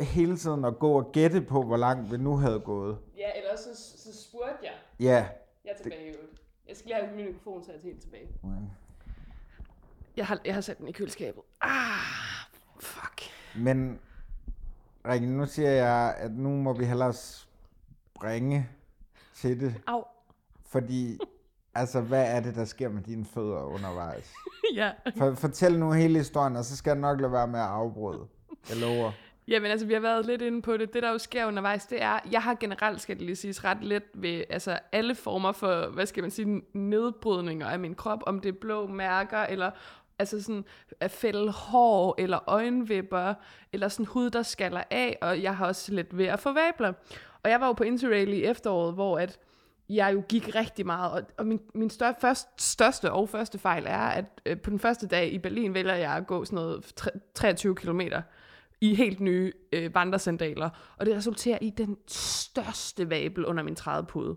hele 0.00 0.36
tiden 0.36 0.64
at 0.64 0.78
gå 0.78 0.92
og 0.92 1.12
gætte 1.12 1.40
på, 1.40 1.62
hvor 1.62 1.76
langt 1.76 2.12
vi 2.12 2.16
nu 2.16 2.36
havde 2.36 2.60
gået. 2.60 2.98
Ja, 3.16 3.28
eller 3.36 3.56
så, 3.56 3.82
så 3.96 4.22
spurgte 4.22 4.58
jeg. 4.62 4.72
Ja, 5.00 5.28
Jeg 5.64 5.72
er 5.72 5.82
tilbage 5.82 6.02
øvrigt. 6.02 6.42
Jeg 6.68 6.76
skal 6.76 6.88
lige 6.88 6.96
have 7.04 7.16
min 7.16 7.26
mikrofon 7.26 7.64
sat 7.64 7.80
helt 7.82 8.02
tilbage. 8.02 8.28
men, 8.42 8.70
Jeg 10.18 10.26
har, 10.26 10.38
jeg 10.44 10.54
har 10.54 10.60
sat 10.60 10.78
den 10.78 10.88
i 10.88 10.92
køleskabet. 10.92 11.42
Ah, 11.60 11.98
fuck. 12.80 13.22
men 13.56 13.98
Rikke, 15.08 15.26
nu 15.26 15.46
siger 15.46 15.70
jeg, 15.70 16.14
at 16.18 16.30
nu 16.30 16.48
må 16.48 16.72
vi 16.72 16.84
hellere 16.84 17.12
springe 17.12 18.68
til 19.34 19.60
det, 19.60 19.74
Au. 19.86 20.04
fordi, 20.66 21.18
altså, 21.74 22.00
hvad 22.00 22.36
er 22.36 22.40
det, 22.40 22.54
der 22.54 22.64
sker 22.64 22.88
med 22.88 23.02
dine 23.02 23.24
fødder 23.24 23.62
undervejs? 23.62 24.32
ja. 24.74 24.90
For, 25.16 25.34
fortæl 25.34 25.78
nu 25.78 25.92
hele 25.92 26.18
historien, 26.18 26.56
og 26.56 26.64
så 26.64 26.76
skal 26.76 26.90
jeg 26.90 26.98
nok 26.98 27.20
lade 27.20 27.32
være 27.32 27.48
med 27.48 27.60
at 27.60 27.66
afbryde. 27.66 28.26
Jeg 28.68 28.76
lover. 28.76 29.12
Jamen 29.48 29.70
altså, 29.70 29.86
vi 29.86 29.92
har 29.92 30.00
været 30.00 30.26
lidt 30.26 30.42
inde 30.42 30.62
på 30.62 30.76
det. 30.76 30.94
Det, 30.94 31.02
der 31.02 31.10
jo 31.10 31.18
sker 31.18 31.46
undervejs, 31.46 31.86
det 31.86 32.02
er, 32.02 32.18
jeg 32.32 32.42
har 32.42 32.54
generelt, 32.54 33.00
skal 33.00 33.16
det 33.16 33.24
lige 33.26 33.36
siges, 33.36 33.64
ret 33.64 33.84
let 33.84 34.02
ved 34.14 34.44
altså, 34.50 34.78
alle 34.92 35.14
former 35.14 35.52
for, 35.52 35.90
hvad 35.90 36.06
skal 36.06 36.22
man 36.22 36.30
sige, 36.30 36.62
nedbrydninger 36.72 37.66
af 37.66 37.78
min 37.78 37.94
krop, 37.94 38.22
om 38.26 38.40
det 38.40 38.48
er 38.48 38.58
blå 38.60 38.86
mærker, 38.86 39.38
eller 39.38 39.70
altså 40.18 40.42
sådan 40.42 40.64
at 41.00 41.10
fælde 41.10 41.52
hår, 41.52 42.14
eller 42.18 42.48
øjenvipper, 42.48 43.34
eller 43.72 43.88
sådan 43.88 44.06
hud, 44.06 44.30
der 44.30 44.42
skaller 44.42 44.82
af, 44.90 45.18
og 45.22 45.42
jeg 45.42 45.56
har 45.56 45.66
også 45.66 45.92
lidt 45.94 46.16
ved 46.16 46.26
at 46.26 46.40
få 46.40 46.52
vabler. 46.52 46.92
Og 47.42 47.50
jeg 47.50 47.60
var 47.60 47.66
jo 47.66 47.72
på 47.72 47.84
Interrail 47.84 48.32
i 48.32 48.44
efteråret, 48.44 48.94
hvor 48.94 49.18
at 49.18 49.38
jeg 49.88 50.14
jo 50.14 50.22
gik 50.28 50.54
rigtig 50.54 50.86
meget, 50.86 51.12
og, 51.12 51.22
og 51.36 51.46
min, 51.46 51.60
min 51.74 51.90
større, 51.90 52.14
først, 52.20 52.48
største 52.62 53.12
og 53.12 53.28
første 53.28 53.58
fejl 53.58 53.84
er, 53.86 53.98
at 53.98 54.24
øh, 54.46 54.60
på 54.60 54.70
den 54.70 54.78
første 54.78 55.06
dag 55.06 55.32
i 55.32 55.38
Berlin 55.38 55.74
vælger 55.74 55.94
jeg 55.94 56.12
at 56.12 56.26
gå 56.26 56.44
sådan 56.44 56.56
noget 56.56 57.10
23 57.34 57.76
kilometer 57.76 58.22
i 58.80 58.94
helt 58.94 59.20
nye 59.20 59.52
øh, 59.72 59.94
vandresandaler, 59.94 60.70
og 60.96 61.06
det 61.06 61.16
resulterer 61.16 61.58
i 61.60 61.70
den 61.70 61.96
største 62.06 63.10
vabel 63.10 63.46
under 63.46 63.62
min 63.62 63.74
trædepude, 63.74 64.36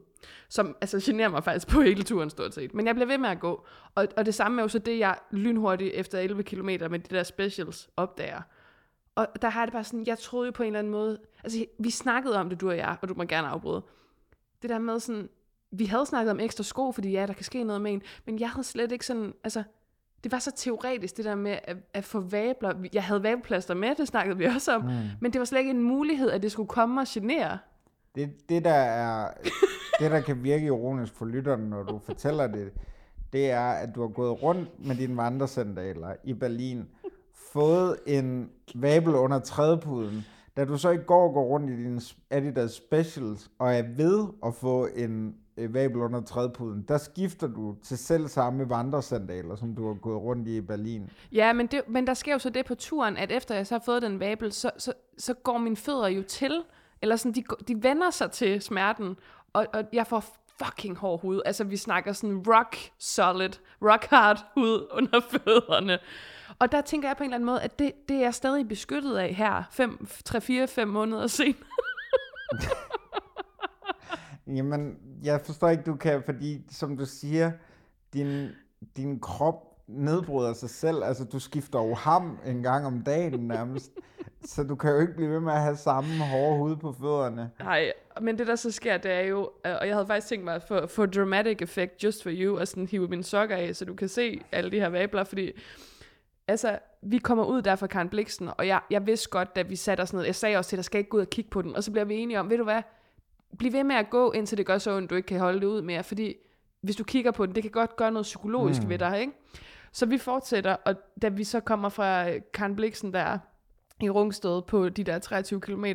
som 0.49 0.77
altså 0.81 0.99
generer 1.03 1.29
mig 1.29 1.43
faktisk 1.43 1.67
på 1.67 1.81
hele 1.81 2.03
turen 2.03 2.29
stort 2.29 2.53
set. 2.53 2.73
Men 2.73 2.87
jeg 2.87 2.95
bliver 2.95 3.07
ved 3.07 3.17
med 3.17 3.29
at 3.29 3.39
gå, 3.39 3.65
og, 3.95 4.07
og 4.17 4.25
det 4.25 4.35
samme 4.35 4.61
er 4.61 4.63
jo 4.63 4.67
så 4.67 4.79
det, 4.79 4.99
jeg 4.99 5.17
lynhurtigt 5.31 5.93
efter 5.93 6.19
11 6.19 6.43
km 6.43 6.65
med 6.65 6.99
de 6.99 7.15
der 7.15 7.23
specials 7.23 7.89
opdager. 7.97 8.41
Og 9.15 9.27
der 9.41 9.49
har 9.49 9.65
det 9.65 9.73
bare 9.73 9.83
sådan, 9.83 10.07
jeg 10.07 10.19
troede 10.19 10.45
jo 10.45 10.51
på 10.51 10.63
en 10.63 10.67
eller 10.67 10.79
anden 10.79 10.91
måde, 10.91 11.19
altså 11.43 11.65
vi 11.79 11.89
snakkede 11.89 12.37
om 12.37 12.49
det, 12.49 12.61
du 12.61 12.69
og 12.69 12.77
jeg, 12.77 12.97
og 13.01 13.09
du 13.09 13.13
må 13.13 13.23
gerne 13.23 13.47
afbryde. 13.47 13.83
Det 14.61 14.69
der 14.69 14.79
med 14.79 14.99
sådan, 14.99 15.29
vi 15.71 15.85
havde 15.85 16.05
snakket 16.05 16.31
om 16.31 16.39
ekstra 16.39 16.63
sko, 16.63 16.91
fordi 16.91 17.11
ja, 17.11 17.25
der 17.25 17.33
kan 17.33 17.43
ske 17.43 17.63
noget 17.63 17.81
med 17.81 17.93
en, 17.93 18.01
men 18.25 18.39
jeg 18.39 18.49
havde 18.49 18.67
slet 18.67 18.91
ikke 18.91 19.05
sådan, 19.05 19.33
altså, 19.43 19.63
det 20.23 20.31
var 20.31 20.39
så 20.39 20.51
teoretisk, 20.55 21.17
det 21.17 21.25
der 21.25 21.35
med 21.35 21.57
at, 21.63 21.77
at 21.93 22.03
få 22.03 22.19
vabler. 22.19 22.73
Jeg 22.93 23.03
havde 23.03 23.23
vabelplaster 23.23 23.73
med, 23.73 23.95
det 23.95 24.07
snakkede 24.07 24.37
vi 24.37 24.45
også 24.45 24.75
om, 24.75 24.81
mm. 24.81 24.91
men 25.21 25.33
det 25.33 25.39
var 25.39 25.45
slet 25.45 25.59
ikke 25.59 25.71
en 25.71 25.83
mulighed, 25.83 26.31
at 26.31 26.43
det 26.43 26.51
skulle 26.51 26.69
komme 26.69 27.01
og 27.01 27.07
genere. 27.09 27.57
Det, 28.15 28.49
det 28.49 28.65
der 28.65 28.73
er, 28.73 29.33
det 29.99 30.11
der 30.11 30.21
kan 30.21 30.43
virke 30.43 30.65
ironisk 30.65 31.13
for 31.13 31.25
lytterne, 31.25 31.69
når 31.69 31.83
du 31.83 31.99
fortæller 31.99 32.47
det, 32.47 32.73
det 33.33 33.51
er, 33.51 33.69
at 33.69 33.95
du 33.95 34.01
har 34.01 34.07
gået 34.07 34.43
rundt 34.43 34.85
med 34.87 34.95
dine 34.95 35.17
vandresandaler 35.17 36.15
i 36.23 36.33
Berlin, 36.33 36.85
fået 37.53 37.97
en 38.07 38.49
vabel 38.75 39.15
under 39.15 39.39
trædepuden, 39.39 40.25
da 40.57 40.65
du 40.65 40.77
så 40.77 40.89
i 40.89 40.97
går 40.97 41.33
går 41.33 41.43
rundt 41.43 41.69
i 41.69 41.83
dine 41.83 42.01
Adidas 42.29 42.71
Specials 42.71 43.51
og 43.59 43.75
er 43.75 43.83
ved 43.97 44.27
at 44.45 44.55
få 44.55 44.87
en 44.95 45.35
øh, 45.57 45.73
vabel 45.73 45.97
under 45.97 46.21
trædepuden, 46.21 46.81
der 46.87 46.97
skifter 46.97 47.47
du 47.47 47.75
til 47.83 47.97
selv 47.97 48.27
samme 48.27 48.69
vandresandaler, 48.69 49.55
som 49.55 49.75
du 49.75 49.87
har 49.87 49.93
gået 49.93 50.21
rundt 50.21 50.47
i 50.47 50.57
i 50.57 50.61
Berlin. 50.61 51.09
Ja, 51.31 51.53
men, 51.53 51.67
det, 51.67 51.81
men 51.87 52.07
der 52.07 52.13
sker 52.13 52.33
jo 52.33 52.39
så 52.39 52.49
det 52.49 52.65
på 52.65 52.75
turen, 52.75 53.17
at 53.17 53.31
efter 53.31 53.55
jeg 53.55 53.67
så 53.67 53.75
har 53.75 53.81
fået 53.85 54.01
den 54.01 54.19
vabel, 54.19 54.51
så, 54.51 54.71
så, 54.77 54.93
så 55.17 55.33
går 55.33 55.57
mine 55.57 55.77
fødder 55.77 56.07
jo 56.07 56.23
til, 56.23 56.63
eller 57.01 57.15
sådan, 57.15 57.31
de, 57.31 57.43
de 57.67 57.83
vender 57.83 58.09
sig 58.09 58.31
til 58.31 58.61
smerten, 58.61 59.15
og, 59.53 59.67
og 59.73 59.83
jeg 59.93 60.07
får 60.07 60.23
fucking 60.65 60.97
hård 60.97 61.21
hud. 61.21 61.41
Altså, 61.45 61.63
vi 61.63 61.77
snakker 61.77 62.13
sådan 62.13 62.43
rock 62.47 62.77
solid, 62.99 63.49
rock 63.81 64.05
hard 64.05 64.45
hud 64.53 64.87
under 64.91 65.19
fødderne. 65.31 65.99
Og 66.59 66.71
der 66.71 66.81
tænker 66.81 67.09
jeg 67.09 67.17
på 67.17 67.23
en 67.23 67.29
eller 67.29 67.35
anden 67.35 67.45
måde, 67.45 67.61
at 67.61 67.79
det, 67.79 67.91
det 68.09 68.15
er 68.15 68.21
jeg 68.21 68.33
stadig 68.33 68.67
beskyttet 68.67 69.17
af 69.17 69.33
her, 69.33 69.63
3-4-5 70.81 70.85
måneder 70.85 71.27
senere. 71.37 71.55
Jamen, 74.55 74.97
jeg 75.23 75.41
forstår 75.41 75.69
ikke, 75.69 75.83
du 75.83 75.95
kan, 75.95 76.23
fordi 76.25 76.61
som 76.71 76.97
du 76.97 77.05
siger, 77.05 77.51
din, 78.13 78.49
din 78.97 79.19
krop 79.19 79.71
nedbryder 79.87 80.53
sig 80.53 80.69
selv. 80.69 81.03
Altså, 81.03 81.25
du 81.25 81.39
skifter 81.39 81.79
jo 81.79 81.93
ham 81.93 82.39
en 82.45 82.63
gang 82.63 82.85
om 82.85 83.01
dagen 83.01 83.47
nærmest. 83.47 83.91
så 84.45 84.63
du 84.63 84.75
kan 84.75 84.91
jo 84.91 84.99
ikke 84.99 85.13
blive 85.13 85.29
ved 85.29 85.39
med 85.39 85.53
at 85.53 85.61
have 85.61 85.75
samme 85.75 86.09
hårde 86.31 86.57
hud 86.57 86.75
på 86.75 86.95
fødderne. 86.99 87.51
Nej, 87.59 87.93
men 88.21 88.37
det 88.37 88.47
der 88.47 88.55
så 88.55 88.71
sker, 88.71 88.97
det 88.97 89.11
er 89.11 89.21
jo, 89.21 89.51
øh, 89.65 89.75
og 89.81 89.87
jeg 89.87 89.95
havde 89.95 90.07
faktisk 90.07 90.27
tænkt 90.27 90.45
mig 90.45 90.55
at 90.55 90.63
få, 90.63 90.87
få 90.87 91.05
dramatic 91.05 91.57
effect 91.61 92.03
just 92.03 92.23
for 92.23 92.29
you, 92.33 92.59
og 92.59 92.67
sådan 92.67 92.87
hive 92.87 93.07
mine 93.07 93.23
sokker 93.23 93.55
af, 93.55 93.75
så 93.75 93.85
du 93.85 93.93
kan 93.93 94.07
se 94.07 94.41
alle 94.51 94.71
de 94.71 94.79
her 94.79 94.89
vabler, 94.89 95.23
fordi 95.23 95.51
altså, 96.47 96.79
vi 97.01 97.17
kommer 97.17 97.45
ud 97.45 97.61
der 97.61 97.75
fra 97.75 97.87
Karen 97.87 98.09
Bliksen, 98.09 98.49
og 98.57 98.67
jeg, 98.67 98.81
jeg 98.89 99.07
vidste 99.07 99.29
godt, 99.29 99.55
da 99.55 99.61
vi 99.61 99.75
satte 99.75 100.01
os 100.01 100.13
ned, 100.13 100.23
jeg 100.23 100.35
sagde 100.35 100.57
også 100.57 100.69
til 100.69 100.77
dig, 100.77 100.85
skal 100.85 100.97
ikke 100.97 101.09
gå 101.09 101.17
ud 101.17 101.21
og 101.21 101.29
kigge 101.29 101.49
på 101.49 101.61
den, 101.61 101.75
og 101.75 101.83
så 101.83 101.91
bliver 101.91 102.05
vi 102.05 102.15
enige 102.15 102.39
om, 102.39 102.49
ved 102.49 102.57
du 102.57 102.63
hvad, 102.63 102.81
bliv 103.57 103.73
ved 103.73 103.83
med 103.83 103.95
at 103.95 104.09
gå, 104.09 104.31
indtil 104.31 104.57
det 104.57 104.65
gør 104.65 104.77
så 104.77 104.97
ondt, 104.97 105.09
du 105.09 105.15
ikke 105.15 105.27
kan 105.27 105.39
holde 105.39 105.59
det 105.59 105.65
ud 105.65 105.81
mere, 105.81 106.03
fordi 106.03 106.35
hvis 106.81 106.95
du 106.95 107.03
kigger 107.03 107.31
på 107.31 107.45
den, 107.45 107.55
det 107.55 107.63
kan 107.63 107.71
godt 107.71 107.95
gøre 107.95 108.11
noget 108.11 108.23
psykologisk 108.23 108.83
mm. 108.83 108.89
ved 108.89 108.99
dig, 108.99 109.19
ikke? 109.19 109.33
Så 109.91 110.05
vi 110.05 110.17
fortsætter, 110.17 110.75
og 110.85 110.95
da 111.21 111.29
vi 111.29 111.43
så 111.43 111.59
kommer 111.59 111.89
fra 111.89 112.39
Karen 112.53 112.75
Bliksen 112.75 113.13
der 113.13 113.37
i 114.01 114.09
Rungsted 114.09 114.61
på 114.61 114.89
de 114.89 115.03
der 115.03 115.19
23 115.19 115.61
km, 115.61 115.85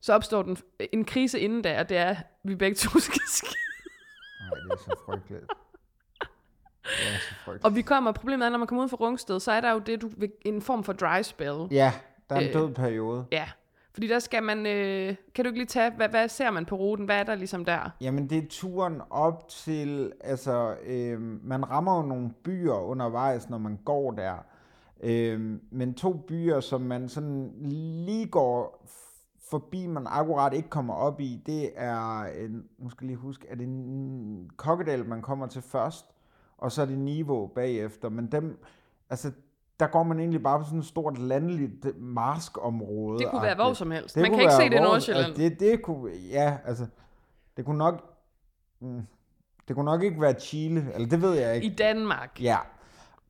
så 0.00 0.12
opstår 0.12 0.42
den 0.42 0.56
en 0.92 1.04
krise 1.04 1.40
inden 1.40 1.64
der, 1.64 1.80
og 1.80 1.88
det 1.88 1.96
er, 1.96 2.10
at 2.10 2.16
vi 2.44 2.54
begge 2.54 2.74
to 2.74 2.98
skal 2.98 3.20
skide. 3.28 3.50
Nej, 4.40 4.60
det 4.60 4.72
er 4.72 4.76
så 4.76 5.00
frygteligt. 5.06 5.44
Det 6.82 7.14
er 7.14 7.18
så 7.18 7.34
frygteligt. 7.44 7.64
Og 7.64 7.76
vi 7.76 7.82
kommer, 7.82 8.12
problemet 8.12 8.46
er, 8.46 8.50
når 8.50 8.58
man 8.58 8.66
kommer 8.66 8.84
ud 8.84 8.88
fra 8.88 8.96
Rungsted, 8.96 9.40
så 9.40 9.52
er 9.52 9.60
der 9.60 9.72
jo 9.72 9.78
det, 9.78 10.02
du, 10.02 10.10
en 10.44 10.62
form 10.62 10.84
for 10.84 10.92
dry 10.92 11.22
spell. 11.22 11.66
Ja, 11.70 11.92
der 12.30 12.36
er 12.36 12.40
en 12.40 12.46
Øh, 12.46 12.54
død 12.54 12.74
periode. 12.74 13.26
Ja, 13.32 13.48
fordi 13.96 14.08
der 14.08 14.18
skal 14.18 14.42
man, 14.42 14.66
øh, 14.66 15.14
kan 15.34 15.44
du 15.44 15.48
ikke 15.48 15.58
lige 15.58 15.66
tage, 15.66 15.90
hvad, 15.90 16.08
hvad 16.08 16.28
ser 16.28 16.50
man 16.50 16.66
på 16.66 16.76
ruten, 16.76 17.04
hvad 17.04 17.16
er 17.16 17.24
der 17.24 17.34
ligesom 17.34 17.64
der? 17.64 17.90
Jamen, 18.00 18.30
det 18.30 18.38
er 18.38 18.46
turen 18.50 19.00
op 19.10 19.48
til, 19.48 20.12
altså, 20.20 20.76
øh, 20.86 21.20
man 21.44 21.70
rammer 21.70 21.96
jo 21.96 22.02
nogle 22.02 22.30
byer 22.44 22.74
undervejs, 22.74 23.50
når 23.50 23.58
man 23.58 23.78
går 23.84 24.10
der. 24.10 24.34
Øh, 25.02 25.58
men 25.70 25.94
to 25.94 26.12
byer, 26.12 26.60
som 26.60 26.80
man 26.80 27.08
sådan 27.08 27.52
lige 28.06 28.26
går 28.26 28.86
forbi, 29.50 29.86
man 29.86 30.06
akkurat 30.06 30.52
ikke 30.52 30.68
kommer 30.68 30.94
op 30.94 31.20
i, 31.20 31.42
det 31.46 31.70
er, 31.74 32.24
en, 32.24 32.64
nu 32.78 32.90
skal 32.90 33.06
lige 33.06 33.16
huske, 33.16 33.46
er 33.48 33.54
det 33.54 33.66
en 33.66 34.50
Kokkedal, 34.56 35.04
man 35.04 35.22
kommer 35.22 35.46
til 35.46 35.62
først, 35.62 36.06
og 36.58 36.72
så 36.72 36.82
er 36.82 36.86
det 36.86 36.98
Niveau 36.98 37.46
bagefter. 37.46 38.08
Men 38.08 38.32
dem, 38.32 38.58
altså, 39.10 39.32
der 39.80 39.86
går 39.86 40.02
man 40.02 40.18
egentlig 40.18 40.42
bare 40.42 40.58
på 40.58 40.64
sådan 40.64 40.78
et 40.78 40.84
stort 40.86 41.18
landligt 41.18 42.00
marskområde. 42.00 43.18
Det 43.18 43.30
kunne 43.30 43.42
være 43.42 43.54
hvor 43.54 43.72
som 43.72 43.90
helst. 43.90 44.14
Det 44.14 44.22
man 44.22 44.30
kan 44.30 44.40
ikke 44.40 44.52
se 44.52 44.64
det 44.70 44.76
i 44.76 44.80
Nordsjælland. 44.80 45.26
altså, 45.26 45.42
Det, 45.42 45.60
det 45.60 45.82
kunne, 45.82 46.12
ja, 46.30 46.58
altså, 46.64 46.86
det 47.56 47.64
kunne 47.64 47.78
nok, 47.78 48.02
mm, 48.80 49.06
det 49.68 49.76
kunne 49.76 49.84
nok 49.84 50.02
ikke 50.02 50.20
være 50.20 50.34
Chile, 50.34 50.86
eller 50.94 51.08
det 51.08 51.22
ved 51.22 51.34
jeg 51.34 51.54
ikke. 51.54 51.66
I 51.66 51.74
Danmark. 51.74 52.42
Ja, 52.42 52.58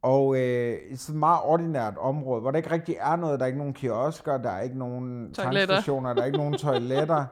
og 0.03 0.37
øh, 0.37 0.73
et 0.91 1.11
meget 1.15 1.41
ordinært 1.45 1.97
område, 1.99 2.41
hvor 2.41 2.51
der 2.51 2.59
ikke 2.59 2.71
rigtig 2.71 2.97
er 3.01 3.17
noget, 3.17 3.41
der 3.41 3.45
er 3.45 3.47
ikke 3.47 3.59
nogen 3.59 3.75
kiosker, 3.75 4.39
der 4.39 4.51
er 4.51 4.61
ikke 4.63 4.79
nogen 4.79 5.33
tankstationer, 5.35 6.15
der 6.15 6.23
er 6.23 6.27
ikke 6.27 6.39
nogen 6.39 6.55
toiletter. 6.69 7.25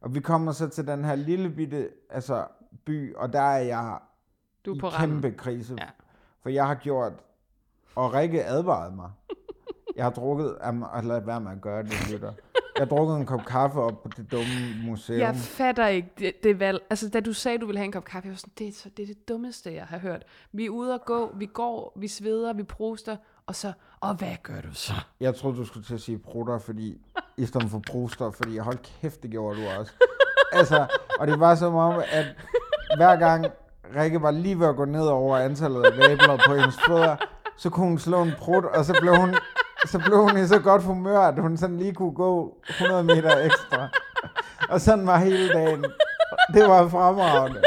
Og 0.00 0.14
vi 0.14 0.20
kommer 0.20 0.52
så 0.52 0.68
til 0.68 0.86
den 0.86 1.04
her 1.04 1.14
lille 1.14 1.50
bitte 1.50 1.88
altså, 2.10 2.44
by, 2.84 3.14
og 3.14 3.32
der 3.32 3.40
er 3.40 3.58
jeg 3.58 3.98
Du 4.64 4.72
er 4.72 4.76
i 4.76 4.78
på 4.78 4.90
kæmpe 4.90 5.26
randen. 5.26 5.34
krise. 5.38 5.74
Ja. 5.78 5.86
For 6.42 6.48
jeg 6.48 6.66
har 6.66 6.74
gjort, 6.74 7.12
og 7.96 8.14
Rikke 8.14 8.44
advarede 8.44 8.96
mig. 8.96 9.10
Jeg 9.96 10.04
har 10.04 10.10
drukket, 10.10 10.56
at 10.94 11.04
lad 11.04 11.20
være 11.20 11.40
med 11.40 11.52
at 11.52 11.60
gøre 11.60 11.82
det, 11.82 12.10
lytter. 12.12 12.32
Jeg 12.54 12.80
har 12.80 12.96
drukket 12.96 13.16
en 13.16 13.26
kop 13.26 13.44
kaffe 13.44 13.80
op 13.80 14.02
på 14.02 14.08
det 14.16 14.32
dumme 14.32 14.84
museum. 14.84 15.20
Jeg 15.20 15.36
fatter 15.36 15.86
ikke 15.86 16.08
det, 16.18 16.32
det 16.42 16.60
valg. 16.60 16.82
Altså, 16.90 17.08
da 17.08 17.20
du 17.20 17.32
sagde, 17.32 17.58
du 17.58 17.66
ville 17.66 17.78
have 17.78 17.84
en 17.84 17.92
kop 17.92 18.04
kaffe, 18.04 18.26
jeg 18.26 18.32
var 18.32 18.36
sådan, 18.36 18.52
det 18.58 18.68
er, 18.68 18.72
så, 18.72 18.88
det 18.96 19.02
er 19.02 19.06
det 19.06 19.28
dummeste, 19.28 19.74
jeg 19.74 19.84
har 19.84 19.98
hørt. 19.98 20.22
Vi 20.52 20.64
er 20.64 20.70
ude 20.70 20.94
at 20.94 21.04
gå, 21.04 21.30
vi 21.34 21.46
går, 21.46 21.92
vi 21.96 22.08
sveder, 22.08 22.52
vi 22.52 22.62
proster, 22.62 23.16
og 23.46 23.54
så, 23.54 23.72
og 24.00 24.14
hvad 24.14 24.36
gør 24.42 24.60
du 24.60 24.74
så? 24.74 24.92
Jeg 25.20 25.34
troede, 25.34 25.56
du 25.56 25.64
skulle 25.64 25.86
til 25.86 25.94
at 25.94 26.00
sige 26.00 26.18
prutter, 26.18 26.58
fordi, 26.58 27.00
i 27.36 27.46
stedet 27.46 27.70
for 27.70 27.82
bruster, 27.90 28.30
fordi 28.30 28.58
hold 28.58 28.78
kæft, 29.00 29.22
det 29.22 29.30
gjorde 29.30 29.62
du 29.62 29.68
også. 29.78 29.92
Altså, 30.52 30.86
og 31.18 31.26
det 31.26 31.40
var 31.40 31.54
som 31.54 31.74
om, 31.74 32.02
at 32.12 32.26
hver 32.96 33.16
gang 33.16 33.46
Rikke 33.96 34.22
var 34.22 34.30
lige 34.30 34.60
ved 34.60 34.66
at 34.66 34.76
gå 34.76 34.84
ned 34.84 35.06
over 35.06 35.36
antallet 35.36 35.82
af 35.84 35.98
vabler 35.98 36.38
på 36.46 36.54
hendes 36.54 36.78
fødder, 36.86 37.16
så 37.56 37.70
kunne 37.70 37.86
hun 37.86 37.98
slå 37.98 38.22
en 38.22 38.32
prut, 38.38 38.64
og 38.64 38.84
så 38.84 38.96
blev 39.00 39.16
hun, 39.16 39.34
så 39.86 39.98
blev 39.98 40.18
hun 40.18 40.38
i 40.38 40.46
så 40.46 40.58
godt 40.58 40.82
humør, 40.82 41.20
at 41.20 41.40
hun 41.40 41.56
sådan 41.56 41.76
lige 41.76 41.94
kunne 41.94 42.14
gå 42.14 42.54
100 42.68 43.04
meter 43.04 43.38
ekstra. 43.38 43.88
Og 44.68 44.80
sådan 44.80 45.06
var 45.06 45.18
hele 45.18 45.48
dagen. 45.52 45.84
Det 46.54 46.68
var 46.68 46.88
fremragende. 46.88 47.62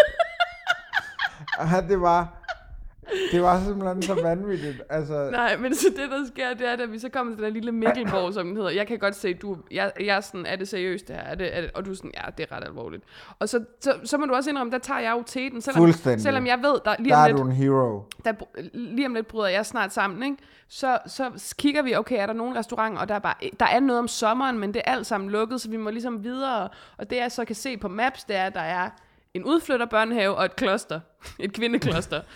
Og 1.60 1.68
det 1.90 2.02
var, 2.02 2.39
det 3.32 3.42
var 3.42 3.64
simpelthen 3.64 4.02
så 4.02 4.14
vanvittigt. 4.22 4.82
Altså, 4.90 5.30
Nej, 5.32 5.58
men 5.58 5.76
så 5.76 5.88
det, 5.90 6.10
der 6.12 6.26
sker, 6.28 6.54
det 6.54 6.68
er, 6.68 6.74
at 6.74 6.92
vi 6.92 7.00
så 7.00 7.10
kommer 7.10 7.36
til 7.36 7.44
den 7.44 7.54
lille 7.54 7.72
Mikkelborg, 7.72 8.34
som 8.34 8.48
den 8.48 8.56
hedder. 8.56 8.70
Jeg 8.70 8.88
kan 8.88 9.00
godt 9.00 9.16
se, 9.16 9.34
du, 9.34 9.58
jeg, 9.72 9.92
jeg 10.00 10.18
er 10.18 10.22
sådan, 10.22 10.46
er 10.46 10.56
det 10.56 10.68
seriøst 10.68 11.08
det 11.08 11.16
her? 11.16 11.24
Er 11.24 11.36
det, 11.36 11.58
er 11.58 11.62
det, 11.62 11.72
og 11.74 11.86
du 11.86 11.92
er 11.92 11.96
sådan, 11.96 12.12
ja, 12.18 12.30
det 12.38 12.48
er 12.52 12.56
ret 12.56 12.64
alvorligt. 12.64 13.04
Og 13.40 13.50
så, 13.50 13.64
så, 13.82 13.94
så 14.04 14.18
må 14.18 14.26
du 14.26 14.34
også 14.34 14.50
indrømme, 14.50 14.72
der 14.72 14.78
tager 14.78 15.00
jeg 15.00 15.12
jo 15.12 15.24
teten, 15.26 15.62
selvom, 15.62 15.92
selvom 16.18 16.48
jeg 16.48 16.60
ved, 16.62 16.80
der 16.86 16.96
lige 17.00 17.10
der 17.10 17.18
om 17.18 17.24
er 17.24 17.28
lidt, 17.28 17.38
du 17.38 17.44
en 17.44 17.52
hero. 17.52 18.04
der, 18.26 18.34
lige 18.74 19.06
om 19.06 19.14
lidt 19.14 19.28
bryder 19.28 19.48
jeg 19.50 19.66
snart 19.66 19.94
sammen, 19.94 20.24
ikke? 20.24 20.38
Så, 20.70 20.98
så 21.06 21.56
kigger 21.58 21.82
vi, 21.82 21.96
okay, 21.96 22.16
er 22.22 22.26
der 22.26 22.34
nogle 22.34 22.60
restauranter, 22.60 23.02
og 23.02 23.08
der 23.10 23.16
er, 23.16 23.20
bare, 23.20 23.34
der 23.60 23.66
er 23.66 23.80
noget 23.80 24.00
om 24.00 24.08
sommeren, 24.08 24.60
men 24.60 24.74
det 24.74 24.82
er 24.86 24.92
alt 24.92 25.06
sammen 25.06 25.30
lukket, 25.30 25.62
så 25.62 25.70
vi 25.70 25.78
må 25.78 25.90
ligesom 25.90 26.24
videre. 26.24 26.70
Og 26.98 27.10
det 27.10 27.16
jeg 27.16 27.32
så 27.32 27.46
kan 27.46 27.56
se 27.56 27.78
på 27.78 27.88
Maps, 27.88 28.24
det 28.24 28.36
er, 28.36 28.46
at 28.46 28.54
der 28.54 28.62
er 28.62 28.90
en 29.34 29.44
udflytterbørnehave 29.44 30.36
og 30.36 30.46
et 30.46 30.56
kloster. 30.56 31.00
Et 31.40 31.54
kvindekloster. 31.54 32.22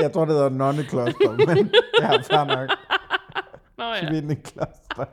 Jeg 0.00 0.12
tror, 0.12 0.24
det 0.24 0.34
hedder 0.34 0.48
nonnekloster, 0.48 1.46
men 1.46 1.74
ja, 2.00 2.10
fair 2.10 2.44
nok. 2.44 2.70
Nå 3.78 3.84
ja. 3.84 4.08
Kvindekloster. 4.08 5.04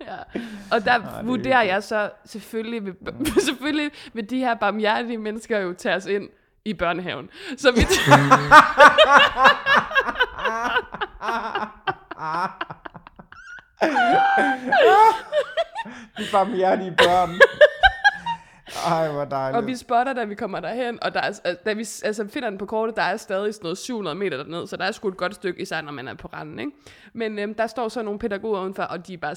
ja. 0.00 0.16
Og 0.70 0.84
der 0.84 0.92
er 0.92 1.22
vurderer 1.22 1.62
jeg 1.62 1.82
så, 1.82 2.10
selvfølgelig 2.24 2.84
vil, 2.84 2.94
selvfølgelig 3.48 3.90
vil 4.12 4.30
de 4.30 4.38
her 4.38 4.54
barmhjertige 4.54 5.18
mennesker 5.18 5.58
jo 5.58 5.74
tage 5.78 5.96
os 5.96 6.06
ind 6.06 6.28
i 6.64 6.74
børnehaven. 6.74 7.28
Så 7.56 7.72
vi 7.72 7.80
De 16.18 16.24
barmhjertige 16.32 16.94
børn. 16.98 17.30
Ej, 18.86 19.12
hvor 19.12 19.24
dejligt. 19.24 19.56
Og 19.56 19.66
vi 19.66 19.76
spotter, 19.76 20.12
da 20.12 20.24
vi 20.24 20.34
kommer 20.34 20.60
derhen, 20.60 20.98
og 21.02 21.14
der 21.14 21.20
er, 21.20 21.54
da 21.66 21.72
vi 21.72 21.80
altså, 22.04 22.26
finder 22.28 22.50
den 22.50 22.58
på 22.58 22.66
kortet, 22.66 22.96
der 22.96 23.02
er 23.02 23.16
stadig 23.16 23.54
sådan 23.54 23.64
noget 23.64 23.78
700 23.78 24.16
meter 24.16 24.36
derned, 24.36 24.66
så 24.66 24.76
der 24.76 24.84
er 24.84 24.92
sgu 24.92 25.08
et 25.08 25.16
godt 25.16 25.34
stykke, 25.34 25.62
især 25.62 25.80
når 25.80 25.92
man 25.92 26.08
er 26.08 26.14
på 26.14 26.28
randen, 26.28 26.58
ikke? 26.58 26.72
Men 27.12 27.38
øhm, 27.38 27.54
der 27.54 27.66
står 27.66 27.88
så 27.88 28.02
nogle 28.02 28.18
pædagoger 28.18 28.60
udenfor, 28.60 28.82
og 28.82 29.06
de 29.06 29.14
er 29.14 29.18
bare 29.18 29.36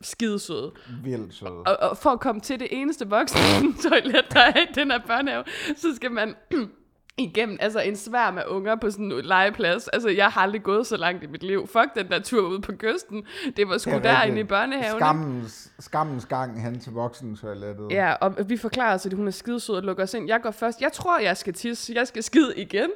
skidesøde. 0.00 0.72
Vildt 1.02 1.34
sød. 1.34 1.66
Og, 1.66 1.90
og 1.90 1.96
for 1.96 2.10
at 2.10 2.20
komme 2.20 2.40
til 2.40 2.60
det 2.60 2.68
eneste 2.70 3.08
voksne 3.08 3.40
toilet, 3.90 4.24
der 4.32 4.40
er 4.40 4.60
i 4.60 4.72
den 4.74 4.90
her 4.90 5.00
børnehave, 5.06 5.44
så 5.76 5.94
skal 5.96 6.12
man 6.12 6.34
igennem 7.18 7.56
altså 7.60 7.80
en 7.80 7.96
svær 7.96 8.30
med 8.30 8.42
unger 8.48 8.76
på 8.76 8.90
sådan 8.90 9.12
en 9.12 9.24
legeplads. 9.24 9.88
Altså, 9.88 10.08
jeg 10.08 10.28
har 10.28 10.40
aldrig 10.40 10.62
gået 10.62 10.86
så 10.86 10.96
langt 10.96 11.24
i 11.24 11.26
mit 11.26 11.42
liv. 11.42 11.66
Fuck 11.66 11.94
den 11.94 12.08
der 12.08 12.20
tur 12.20 12.48
ud 12.48 12.58
på 12.58 12.72
kysten. 12.72 13.24
Det 13.56 13.68
var 13.68 13.78
sgu 13.78 13.90
er 13.90 13.98
derinde 13.98 14.40
i 14.40 14.44
børnehaven. 14.44 15.00
Skammens, 15.00 15.72
skammens 15.80 16.26
gang 16.26 16.62
hen 16.62 16.80
til 16.80 16.92
voksentoilettet. 16.92 17.90
Ja, 17.90 18.12
og 18.12 18.48
vi 18.48 18.56
forklarer 18.56 18.94
os, 18.94 19.06
at 19.06 19.12
hun 19.12 19.26
er 19.26 19.30
skidesød 19.30 19.74
og 19.74 19.82
lukker 19.82 20.02
os 20.02 20.14
ind. 20.14 20.28
Jeg 20.28 20.40
går 20.42 20.50
først. 20.50 20.80
Jeg 20.80 20.92
tror, 20.92 21.18
jeg 21.18 21.36
skal 21.36 21.54
tisse. 21.54 21.92
Jeg 21.94 22.06
skal 22.06 22.22
skide 22.22 22.52
igen. 22.56 22.90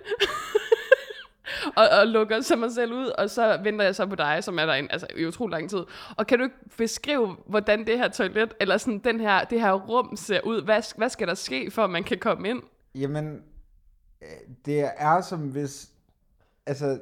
og, 1.76 1.88
og 2.00 2.06
lukker 2.06 2.40
så 2.40 2.56
mig 2.56 2.72
selv 2.72 2.92
ud, 2.92 3.06
og 3.06 3.30
så 3.30 3.58
venter 3.64 3.84
jeg 3.84 3.94
så 3.94 4.06
på 4.06 4.14
dig, 4.14 4.44
som 4.44 4.58
er 4.58 4.66
der 4.66 4.72
altså, 4.72 5.06
i 5.16 5.26
utrolig 5.26 5.52
lang 5.52 5.70
tid. 5.70 5.82
Og 6.16 6.26
kan 6.26 6.38
du 6.38 6.44
ikke 6.44 6.56
beskrive, 6.76 7.36
hvordan 7.46 7.86
det 7.86 7.98
her 7.98 8.08
toilet, 8.08 8.54
eller 8.60 8.76
sådan 8.76 8.98
den 8.98 9.20
her, 9.20 9.44
det 9.44 9.60
her 9.60 9.72
rum 9.72 10.16
ser 10.16 10.40
ud? 10.40 10.62
Hvad, 10.62 10.96
hvad 10.96 11.08
skal 11.08 11.28
der 11.28 11.34
ske, 11.34 11.70
for 11.70 11.84
at 11.84 11.90
man 11.90 12.04
kan 12.04 12.18
komme 12.18 12.48
ind? 12.48 12.62
Jamen, 12.94 13.42
det 14.66 14.90
er 14.96 15.20
som 15.20 15.40
hvis, 15.40 15.90
altså, 16.66 16.98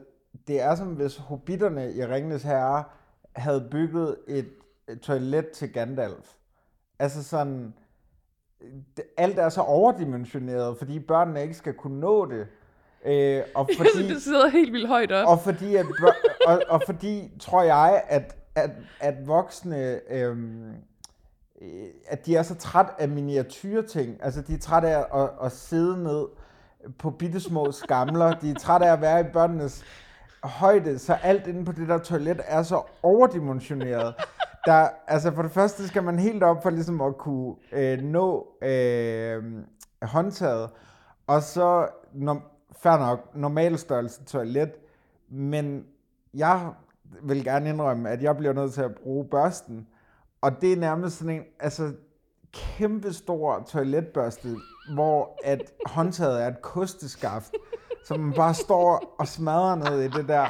det 0.46 0.60
er 0.60 0.74
som 0.74 0.88
hvis 0.88 1.16
hobitterne 1.16 1.92
i 1.92 2.04
Ringnes 2.04 2.42
Herre 2.42 2.84
havde 3.36 3.68
bygget 3.70 4.16
et, 4.28 4.48
et 4.88 5.00
toilet 5.00 5.50
til 5.50 5.72
Gandalf. 5.72 6.34
Altså 6.98 7.22
sådan, 7.24 7.74
det, 8.96 9.04
alt 9.16 9.38
er 9.38 9.48
så 9.48 9.60
overdimensioneret, 9.60 10.78
fordi 10.78 10.98
børnene 11.00 11.42
ikke 11.42 11.54
skal 11.54 11.74
kunne 11.74 12.00
nå 12.00 12.30
det. 12.30 12.46
Øh, 13.04 13.42
og 13.54 13.68
fordi, 13.78 14.08
det 14.08 14.22
sidder 14.22 14.48
helt 14.48 14.72
vildt 14.72 14.88
højt 14.88 15.12
op. 15.12 15.28
og 15.28 15.40
fordi, 15.40 15.76
at, 15.76 15.86
og, 16.46 16.62
og 16.68 16.82
fordi 16.86 17.30
tror 17.40 17.62
jeg, 17.62 18.04
at, 18.08 18.36
at, 18.54 18.70
at 19.00 19.26
voksne, 19.26 20.00
øhm, 20.12 20.74
øh, 21.62 21.88
at 22.06 22.26
de 22.26 22.36
er 22.36 22.42
så 22.42 22.54
træt 22.54 22.86
af 22.98 23.08
miniatyrting. 23.08 24.18
Altså, 24.22 24.42
de 24.42 24.54
er 24.54 24.58
træt 24.58 24.84
af 24.84 25.22
at, 25.22 25.30
at 25.42 25.52
sidde 25.52 26.02
ned 26.02 26.26
på 26.98 27.10
bittesmå 27.10 27.72
skamler. 27.72 28.34
De 28.34 28.50
er 28.50 28.54
trætte 28.54 28.86
af 28.86 28.92
at 28.92 29.00
være 29.00 29.20
i 29.20 29.24
børnenes 29.32 29.84
højde, 30.42 30.98
så 30.98 31.14
alt 31.14 31.46
inde 31.46 31.64
på 31.64 31.72
det 31.72 31.88
der 31.88 31.98
toilet 31.98 32.40
er 32.44 32.62
så 32.62 32.82
overdimensioneret. 33.02 34.14
Der, 34.66 34.88
altså 35.06 35.34
for 35.34 35.42
det 35.42 35.50
første 35.50 35.88
skal 35.88 36.02
man 36.02 36.18
helt 36.18 36.42
op 36.42 36.62
for 36.62 36.70
ligesom 36.70 37.00
at 37.00 37.18
kunne 37.18 37.54
øh, 37.72 37.98
nå 37.98 38.46
øh, 38.62 39.42
håndtaget, 40.02 40.70
og 41.26 41.42
så 41.42 41.88
no, 42.12 42.36
fair 42.82 42.98
nok, 42.98 43.34
normal 43.34 43.78
størrelse 43.78 44.24
toilet, 44.24 44.72
men 45.28 45.84
jeg 46.34 46.70
vil 47.22 47.44
gerne 47.44 47.68
indrømme, 47.68 48.10
at 48.10 48.22
jeg 48.22 48.36
bliver 48.36 48.52
nødt 48.52 48.72
til 48.72 48.82
at 48.82 48.94
bruge 48.94 49.24
børsten, 49.24 49.86
og 50.40 50.60
det 50.60 50.72
er 50.72 50.76
nærmest 50.76 51.18
sådan 51.18 51.34
en, 51.34 51.42
altså 51.60 51.92
kæmpe 52.52 53.12
stor 53.12 53.64
toiletbørste, 53.68 54.56
hvor 54.94 55.38
at 55.44 55.62
håndtaget 55.86 56.42
er 56.42 56.46
et 56.48 56.62
kosteskaft, 56.62 57.52
som 58.04 58.20
man 58.20 58.32
bare 58.32 58.54
står 58.54 59.14
og 59.18 59.28
smadrer 59.28 59.74
ned 59.74 60.00
i 60.02 60.08
det 60.08 60.28
der. 60.28 60.46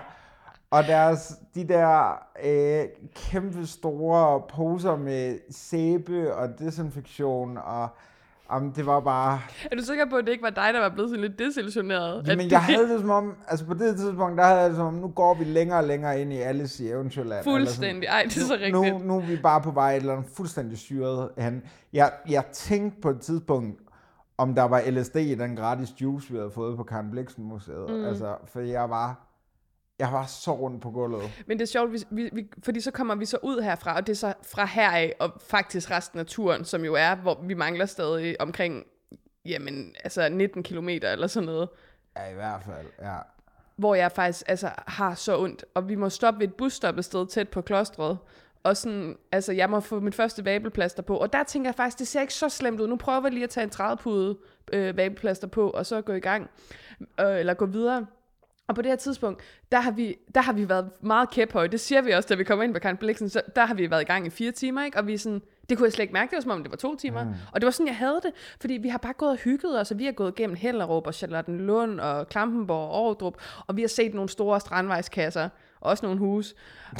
Og 0.70 0.84
deres, 0.84 1.32
de 1.54 1.68
der 1.68 2.18
øh, 2.44 2.84
kæmpe 3.14 3.66
store 3.66 4.42
poser 4.56 4.96
med 4.96 5.38
sæbe 5.50 6.34
og 6.34 6.58
desinfektion, 6.58 7.58
og 7.64 7.88
jamen, 8.52 8.72
det 8.76 8.86
var 8.86 9.00
bare... 9.00 9.40
Er 9.70 9.76
du 9.76 9.82
sikker 9.82 10.06
på, 10.10 10.16
at 10.16 10.24
det 10.26 10.32
ikke 10.32 10.42
var 10.42 10.50
dig, 10.50 10.70
der 10.74 10.80
var 10.80 10.88
blevet 10.88 11.10
sådan 11.10 11.24
lidt 11.24 11.38
desillusioneret? 11.38 12.28
Jamen, 12.28 12.44
det- 12.44 12.52
jeg 12.52 12.62
havde 12.64 12.88
det 12.88 13.00
som 13.00 13.10
om, 13.10 13.34
altså 13.48 13.66
på 13.66 13.74
det 13.74 13.96
tidspunkt, 13.96 14.38
der 14.38 14.44
havde 14.44 14.58
jeg 14.60 14.68
det 14.68 14.76
som 14.76 14.86
om, 14.86 14.94
nu 14.94 15.08
går 15.08 15.34
vi 15.34 15.44
længere 15.44 15.78
og 15.78 15.84
længere 15.84 16.20
ind 16.20 16.32
i 16.32 16.36
Alice 16.36 16.84
i 16.84 16.88
Eventyrland. 16.88 17.44
Fuldstændig. 17.44 18.06
Ej, 18.06 18.22
det 18.22 18.36
er 18.36 18.40
så 18.46 18.54
rigtigt. 18.54 18.72
Nu, 18.72 18.98
nu 18.98 19.16
er 19.16 19.26
vi 19.26 19.36
bare 19.36 19.60
på 19.60 19.70
vej 19.70 19.92
et 19.92 19.96
eller 19.96 20.12
andet 20.16 20.30
fuldstændig 20.36 20.78
syret 20.78 21.28
hen. 21.38 21.62
Jeg, 21.92 22.12
jeg 22.28 22.44
tænkte 22.52 23.00
på 23.00 23.10
et 23.10 23.20
tidspunkt, 23.20 23.80
om 24.38 24.54
der 24.54 24.62
var 24.62 24.82
LSD 24.90 25.16
i 25.16 25.34
den 25.34 25.56
gratis 25.56 26.00
juice, 26.00 26.30
vi 26.30 26.36
havde 26.36 26.50
fået 26.50 26.76
på 26.76 26.82
Karen 26.82 27.10
Bliksen 27.10 27.44
Museet. 27.44 27.90
Mm. 27.90 28.04
Altså, 28.04 28.36
for 28.44 28.60
jeg 28.60 28.90
var, 28.90 29.26
jeg 29.98 30.12
var 30.12 30.26
så 30.26 30.52
rundt 30.52 30.82
på 30.82 30.90
gulvet. 30.90 31.22
Men 31.46 31.58
det 31.58 31.62
er 31.62 31.66
sjovt, 31.66 31.92
vi, 31.92 31.98
vi, 32.10 32.30
vi, 32.32 32.50
fordi 32.62 32.80
så 32.80 32.90
kommer 32.90 33.14
vi 33.14 33.24
så 33.24 33.38
ud 33.42 33.60
herfra, 33.60 33.96
og 33.96 34.06
det 34.06 34.12
er 34.12 34.16
så 34.16 34.34
fra 34.42 34.64
heraf, 34.64 35.12
og 35.20 35.30
faktisk 35.40 35.90
resten 35.90 36.18
af 36.18 36.26
turen, 36.26 36.64
som 36.64 36.84
jo 36.84 36.94
er, 36.94 37.14
hvor 37.14 37.42
vi 37.42 37.54
mangler 37.54 37.86
stadig 37.86 38.40
omkring, 38.40 38.84
jamen, 39.44 39.94
altså 40.04 40.28
19 40.28 40.62
kilometer 40.62 41.12
eller 41.12 41.26
sådan 41.26 41.46
noget, 41.46 41.68
Ja, 42.16 42.30
i 42.30 42.34
hvert 42.34 42.62
fald, 42.62 42.86
ja. 43.02 43.16
hvor 43.76 43.94
jeg 43.94 44.12
faktisk 44.12 44.44
altså, 44.48 44.70
har 44.86 45.14
så 45.14 45.40
ondt, 45.40 45.64
og 45.74 45.88
vi 45.88 45.94
må 45.94 46.08
stoppe 46.08 46.40
ved 46.40 46.48
et 46.48 46.54
busstop 46.54 46.98
et 46.98 47.04
sted 47.04 47.26
tæt 47.26 47.48
på 47.48 47.60
klostret, 47.60 48.18
og 48.62 48.76
sådan, 48.76 49.16
altså, 49.32 49.52
jeg 49.52 49.70
må 49.70 49.80
få 49.80 50.00
mit 50.00 50.14
første 50.14 50.44
vabelplaster 50.44 51.02
på, 51.02 51.16
og 51.16 51.32
der 51.32 51.42
tænker 51.42 51.68
jeg 51.68 51.74
faktisk, 51.74 51.98
det 51.98 52.08
ser 52.08 52.20
ikke 52.20 52.34
så 52.34 52.48
slemt 52.48 52.80
ud. 52.80 52.88
Nu 52.88 52.96
prøver 52.96 53.22
jeg 53.22 53.32
lige 53.32 53.44
at 53.44 53.50
tage 53.50 53.64
en 53.64 53.70
30-pude 53.74 54.38
øh, 54.72 54.96
vabelplaster 54.96 55.46
på, 55.46 55.70
og 55.70 55.86
så 55.86 56.00
gå 56.00 56.12
i 56.12 56.20
gang, 56.20 56.50
øh, 57.20 57.38
eller 57.38 57.54
gå 57.54 57.66
videre. 57.66 58.06
Og 58.68 58.74
på 58.74 58.82
det 58.82 58.90
her 58.90 58.96
tidspunkt, 58.96 59.42
der 59.72 59.80
har 59.80 59.90
vi, 59.90 60.16
der 60.34 60.40
har 60.40 60.52
vi 60.52 60.68
været 60.68 60.90
meget 61.00 61.30
kæphøje. 61.30 61.68
Det 61.68 61.80
siger 61.80 62.02
vi 62.02 62.10
også, 62.10 62.26
da 62.28 62.34
vi 62.34 62.44
kommer 62.44 62.64
ind 62.64 62.74
på 62.74 62.80
Karen 62.80 62.96
Bliksen. 62.96 63.28
Så 63.28 63.42
der 63.56 63.66
har 63.66 63.74
vi 63.74 63.90
været 63.90 64.02
i 64.02 64.04
gang 64.04 64.26
i 64.26 64.30
fire 64.30 64.52
timer, 64.52 64.84
ikke? 64.84 64.98
Og 64.98 65.06
vi 65.06 65.14
er 65.14 65.18
sådan, 65.18 65.42
det 65.68 65.78
kunne 65.78 65.84
jeg 65.84 65.92
slet 65.92 66.02
ikke 66.02 66.12
mærke, 66.12 66.30
det 66.30 66.36
var 66.36 66.40
som 66.40 66.50
om 66.50 66.62
det 66.62 66.70
var 66.70 66.76
to 66.76 66.96
timer. 66.96 67.24
Mm. 67.24 67.30
Og 67.52 67.60
det 67.60 67.64
var 67.64 67.70
sådan, 67.70 67.86
jeg 67.86 67.96
havde 67.96 68.20
det. 68.22 68.30
Fordi 68.60 68.74
vi 68.74 68.88
har 68.88 68.98
bare 68.98 69.12
gået 69.12 69.30
og 69.30 69.36
hygget 69.36 69.80
os, 69.80 69.90
og 69.90 69.98
vi 69.98 70.04
har 70.04 70.12
gået 70.12 70.34
gennem 70.34 70.56
Hellerup 70.56 71.06
og 71.06 71.14
Charlottenlund 71.14 72.00
og 72.00 72.28
Klampenborg 72.28 72.90
og 72.90 73.02
Ordrup. 73.02 73.34
Og 73.66 73.76
vi 73.76 73.80
har 73.80 73.88
set 73.88 74.14
nogle 74.14 74.28
store 74.28 74.60
strandvejskasser. 74.60 75.48
Også 75.80 76.06
nogle 76.06 76.18
huse. 76.18 76.54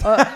Og, 0.05 0.17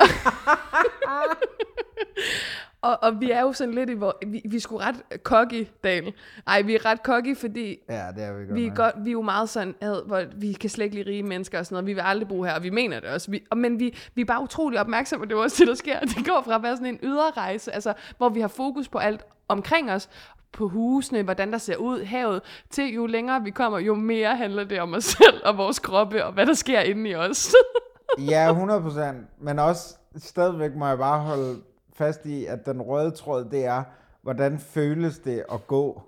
og, 2.91 2.99
og 3.03 3.21
vi 3.21 3.31
er 3.31 3.41
jo 3.41 3.53
sådan 3.53 3.75
lidt 3.75 3.91
i, 3.91 3.93
hvor 3.93 4.19
vi, 4.27 4.43
vi 4.45 4.57
er 4.57 4.61
sgu 4.61 4.77
ret 4.77 4.97
cocky, 5.23 5.67
Dale. 5.85 6.13
Ej, 6.47 6.63
vi 6.63 6.75
er 6.75 6.87
ret 6.87 6.99
cocky, 7.05 7.37
fordi 7.37 7.79
Ja, 7.89 8.07
det 8.17 8.25
er 8.25 8.33
vi 8.33 8.45
godt 8.47 8.55
vi 8.55 8.67
er, 8.67 8.75
godt, 8.75 8.95
vi 9.05 9.11
er 9.11 9.13
jo 9.13 9.23
meget 9.23 9.49
sådan, 9.49 9.75
ad, 9.81 10.07
hvor 10.07 10.25
vi 10.37 10.53
kan 10.53 10.71
slet 10.71 10.85
ikke 10.85 10.97
lide 10.97 11.11
rige 11.11 11.23
mennesker 11.23 11.59
og 11.59 11.67
sådan 11.67 11.75
noget. 11.75 11.87
Vi 11.87 11.93
vil 11.93 12.01
aldrig 12.01 12.29
bo 12.29 12.43
her, 12.43 12.55
og 12.55 12.63
vi 12.63 12.71
mener 12.71 13.01
det 13.01 13.09
også. 13.09 13.31
Vi, 13.31 13.43
og, 13.51 13.59
men 13.59 13.81
vi, 13.81 13.99
vi 14.15 14.21
er 14.21 14.25
bare 14.27 14.43
utrolig 14.43 14.81
opmærksomme, 14.81 15.25
og 15.25 15.29
det 15.29 15.37
er 15.37 15.41
også 15.41 15.57
det, 15.59 15.69
der 15.69 15.75
sker. 15.75 16.01
Det 16.17 16.27
går 16.27 16.43
fra 16.47 16.55
at 16.55 16.63
være 16.63 16.77
sådan 16.77 16.87
en 16.95 16.99
ydre 17.03 17.31
rejse, 17.31 17.73
altså, 17.73 17.93
hvor 18.19 18.29
vi 18.29 18.41
har 18.41 18.49
fokus 18.49 18.89
på 18.89 18.99
alt 18.99 19.25
omkring 19.49 19.93
os, 19.93 20.09
på 20.53 20.69
husene, 20.69 21.23
hvordan 21.23 21.53
der 21.53 21.59
ser 21.59 21.77
ud, 21.77 22.05
havet, 22.05 22.43
til 22.71 22.95
jo 22.95 23.07
længere 23.07 23.43
vi 23.43 23.51
kommer, 23.51 23.79
jo 23.79 23.95
mere 23.95 24.37
handler 24.37 24.65
det 24.65 24.81
om 24.81 24.95
os 24.95 25.05
selv 25.05 25.41
og 25.45 25.57
vores 25.57 25.79
kroppe, 25.79 26.25
og 26.25 26.33
hvad 26.33 26.47
der 26.47 26.55
sker 26.55 26.81
inde 26.81 27.11
i 27.11 27.15
os. 27.15 27.55
Ja, 28.19 28.49
100 28.51 28.81
procent. 28.81 29.27
Men 29.41 29.59
også 29.59 29.97
stadigvæk 30.17 30.75
må 30.77 30.87
jeg 30.87 30.99
bare 30.99 31.21
holde 31.21 31.61
fast 31.95 32.27
i, 32.27 32.47
at 32.47 32.67
den 32.67 32.83
røde 32.83 33.11
tråd, 33.11 33.45
det 33.45 33.65
er, 33.65 33.83
hvordan 34.23 34.59
føles 34.59 35.19
det 35.19 35.45
at 35.53 35.67
gå 35.67 36.03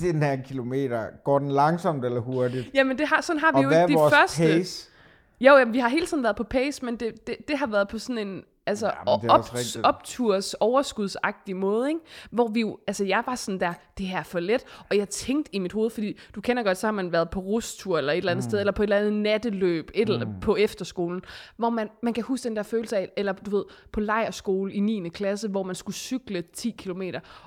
den 0.00 0.22
her 0.22 0.36
kilometer? 0.42 1.06
Går 1.24 1.38
den 1.38 1.50
langsomt 1.50 2.04
eller 2.04 2.20
hurtigt? 2.20 2.70
Jamen, 2.74 2.98
det 2.98 3.06
har, 3.08 3.20
sådan 3.20 3.40
har 3.40 3.52
vi 3.52 3.56
Og 3.56 3.62
jo 3.64 3.70
ikke 3.70 3.92
de 3.94 4.10
første. 4.10 4.42
pace? 4.42 4.90
Jo, 5.40 5.56
jamen, 5.56 5.74
vi 5.74 5.78
har 5.78 5.88
hele 5.88 6.06
tiden 6.06 6.22
været 6.22 6.36
på 6.36 6.44
pace, 6.44 6.84
men 6.84 6.96
det, 6.96 7.26
det, 7.26 7.36
det 7.48 7.58
har 7.58 7.66
været 7.66 7.88
på 7.88 7.98
sådan 7.98 8.28
en 8.28 8.42
altså, 8.66 8.86
er 8.86 8.92
op, 9.06 9.24
opturs, 9.84 10.54
overskudsagtig 10.54 11.56
måde, 11.56 11.88
ikke? 11.88 12.00
Hvor 12.30 12.48
vi 12.48 12.60
jo, 12.60 12.78
altså 12.86 13.04
jeg 13.04 13.22
var 13.26 13.34
sådan 13.34 13.60
der, 13.60 13.72
det 13.98 14.06
her 14.06 14.18
er 14.18 14.22
for 14.22 14.40
let, 14.40 14.64
og 14.90 14.96
jeg 14.96 15.08
tænkte 15.08 15.54
i 15.54 15.58
mit 15.58 15.72
hoved, 15.72 15.90
fordi 15.90 16.18
du 16.34 16.40
kender 16.40 16.62
godt, 16.62 16.78
så 16.78 16.86
har 16.86 16.92
man 16.92 17.12
været 17.12 17.30
på 17.30 17.40
rustur 17.40 17.98
eller 17.98 18.12
et 18.12 18.16
eller 18.16 18.30
andet 18.30 18.44
mm. 18.44 18.50
sted, 18.50 18.60
eller 18.60 18.72
på 18.72 18.82
et 18.82 18.86
eller 18.86 18.98
andet 18.98 19.12
natteløb, 19.12 19.90
et 19.94 20.08
eller 20.08 20.26
mm. 20.26 20.40
på 20.40 20.56
efterskolen, 20.56 21.22
hvor 21.56 21.70
man, 21.70 21.88
man 22.02 22.12
kan 22.12 22.24
huske 22.24 22.48
den 22.48 22.56
der 22.56 22.62
følelse 22.62 22.96
af, 22.96 23.12
eller 23.16 23.32
du 23.32 23.56
ved, 23.56 23.64
på 23.92 24.00
lejerskole 24.00 24.72
i 24.72 24.80
9. 24.80 25.08
klasse, 25.08 25.48
hvor 25.48 25.62
man 25.62 25.74
skulle 25.74 25.96
cykle 25.96 26.42
10 26.42 26.70
km, 26.70 27.02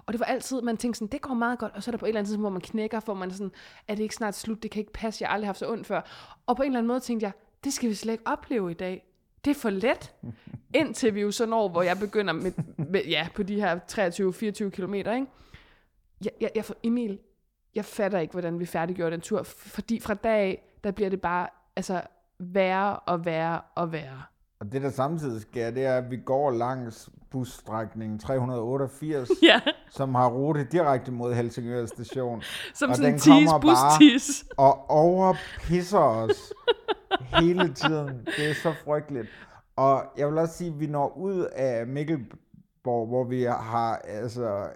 og 0.06 0.14
det 0.14 0.20
var 0.20 0.26
altid, 0.26 0.62
man 0.62 0.78
tænkte 0.78 0.98
sådan, 0.98 1.12
det 1.12 1.22
går 1.22 1.34
meget 1.34 1.60
godt, 1.60 1.72
og 1.76 1.84
så 1.84 1.90
er 1.90 1.92
der 1.92 1.98
på 1.98 2.06
et 2.06 2.10
eller 2.10 2.20
andet 2.20 2.30
tidspunkt, 2.30 2.44
hvor 2.44 2.50
man 2.50 2.62
knækker, 2.62 3.00
hvor 3.06 3.14
man 3.14 3.32
sådan, 3.32 3.52
er 3.88 3.96
det 3.96 4.04
ikke 4.04 4.16
snart 4.16 4.36
slut, 4.36 4.64
det 4.64 4.72
kan 4.72 4.80
ikke 4.80 4.94
passe, 4.94 5.22
jeg 5.22 5.30
har 5.30 5.34
aldrig 5.34 5.48
haft 5.48 5.60
så 5.60 5.72
ondt 5.72 5.88
før, 5.88 6.02
og 6.46 6.56
på 6.56 6.64
en 6.64 6.68
eller 6.68 6.80
anden 6.80 6.88
måde 6.88 7.00
tænkte 7.00 7.24
jeg, 7.24 7.32
det 7.64 7.74
skal 7.74 7.90
vi 7.90 7.94
slet 7.94 8.14
ikke 8.14 8.28
opleve 8.28 8.72
i 8.72 8.74
dag. 8.74 9.07
Det 9.48 9.56
er 9.56 9.60
for 9.60 9.70
let. 9.70 10.14
Indtil 10.76 11.16
vi 11.16 11.22
jo 11.22 11.32
så 11.32 11.46
når, 11.46 11.70
hvor 11.70 11.82
jeg 11.82 11.98
begynder 12.00 12.34
med, 12.34 12.52
med 12.78 13.02
ja, 13.06 13.28
på 13.36 13.44
de 13.44 13.56
her 13.62 13.80
23-24 14.68 14.70
kilometer, 14.70 15.14
ikke? 15.14 15.28
Jeg, 16.24 16.32
jeg, 16.42 16.52
jeg, 16.56 16.64
Emil, 16.84 17.20
jeg 17.76 17.86
fatter 17.86 18.20
ikke, 18.20 18.32
hvordan 18.32 18.60
vi 18.60 18.66
færdiggjorde 18.66 19.12
den 19.12 19.22
tur, 19.22 19.44
fordi 19.44 20.00
fra 20.00 20.14
dag 20.14 20.32
af, 20.42 20.64
der 20.84 20.92
bliver 20.92 21.10
det 21.10 21.22
bare, 21.22 21.48
altså, 21.76 22.02
værre 22.40 22.96
og 23.00 23.26
værre 23.26 23.62
og 23.76 23.92
værre. 23.92 24.24
Og 24.60 24.72
det, 24.72 24.82
der 24.82 24.90
samtidig 24.90 25.42
sker, 25.42 25.72
det 25.72 25.86
er, 25.86 25.98
at 25.98 26.12
vi 26.12 26.18
går 26.18 26.52
langs 26.52 27.10
busstrækningen 27.32 28.20
388, 28.20 29.30
Ja, 29.44 29.62
som 29.92 30.16
har 30.16 30.28
rute 30.30 30.68
direkte 30.72 31.12
mod 31.12 31.34
Helsingør 31.34 31.86
station. 31.86 32.42
som 32.74 32.90
Og 32.90 32.96
sådan 32.96 33.10
en 33.10 33.14
den 33.14 33.20
tis, 33.20 33.28
kommer 33.50 33.60
bare- 33.60 33.98
bustis. 34.00 34.46
og 34.58 34.90
overpisser 34.90 36.00
os 36.00 36.54
hele 37.22 37.74
tiden. 37.74 38.28
Det 38.38 38.50
er 38.50 38.54
så 38.54 38.74
frygteligt. 38.86 39.28
Og 39.76 40.04
jeg 40.18 40.28
vil 40.28 40.38
også 40.38 40.58
sige, 40.58 40.70
at 40.70 40.80
vi 40.80 40.88
når 40.88 41.18
ud 41.18 41.46
af 41.56 41.88
Mikkelborg, 41.88 43.08
hvor 43.08 43.24
vi 43.24 43.44
har 43.44 43.96
altså 43.98 44.70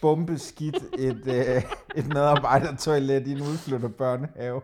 bombeskidt 0.00 0.76
et, 0.98 1.26
øh, 1.26 1.62
et 1.96 2.08
medarbejdertoilet 2.08 3.26
i 3.26 3.32
en 3.32 3.40
udflyttet 3.40 3.94
børnehave. 3.96 4.62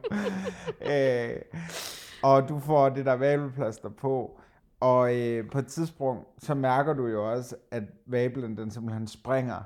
øh, 0.91 1.41
og 2.23 2.49
du 2.49 2.59
får 2.59 2.89
det 2.89 3.07
der 3.07 3.13
vabelplaster 3.13 3.89
på. 3.89 4.41
Og 4.81 5.17
øh, 5.17 5.51
på 5.51 5.59
et 5.59 5.67
tidspunkt, 5.67 6.29
så 6.39 6.55
mærker 6.55 6.93
du 6.93 7.07
jo 7.07 7.33
også, 7.33 7.57
at 7.71 7.83
vablen 8.07 8.57
den 8.57 8.71
simpelthen 8.71 9.07
springer. 9.07 9.63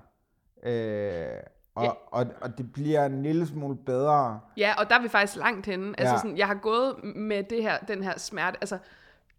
Øh, 0.62 1.40
og, 1.78 1.84
Ja. 1.84 1.90
og, 2.10 2.26
og 2.40 2.58
det 2.58 2.72
bliver 2.72 3.04
en 3.06 3.22
lille 3.22 3.46
smule 3.46 3.76
bedre. 3.76 4.40
Ja, 4.56 4.74
og 4.78 4.90
der 4.90 4.96
er 4.98 5.02
vi 5.02 5.08
faktisk 5.08 5.36
langt 5.38 5.66
henne. 5.66 5.94
Altså 6.00 6.14
Ja. 6.14 6.18
sådan, 6.20 6.36
jeg 6.38 6.46
har 6.46 6.54
gået 6.54 6.94
med 7.16 7.42
det 7.42 7.62
her, 7.62 7.78
den 7.78 8.02
her 8.02 8.18
smerte. 8.18 8.58
Altså, 8.60 8.78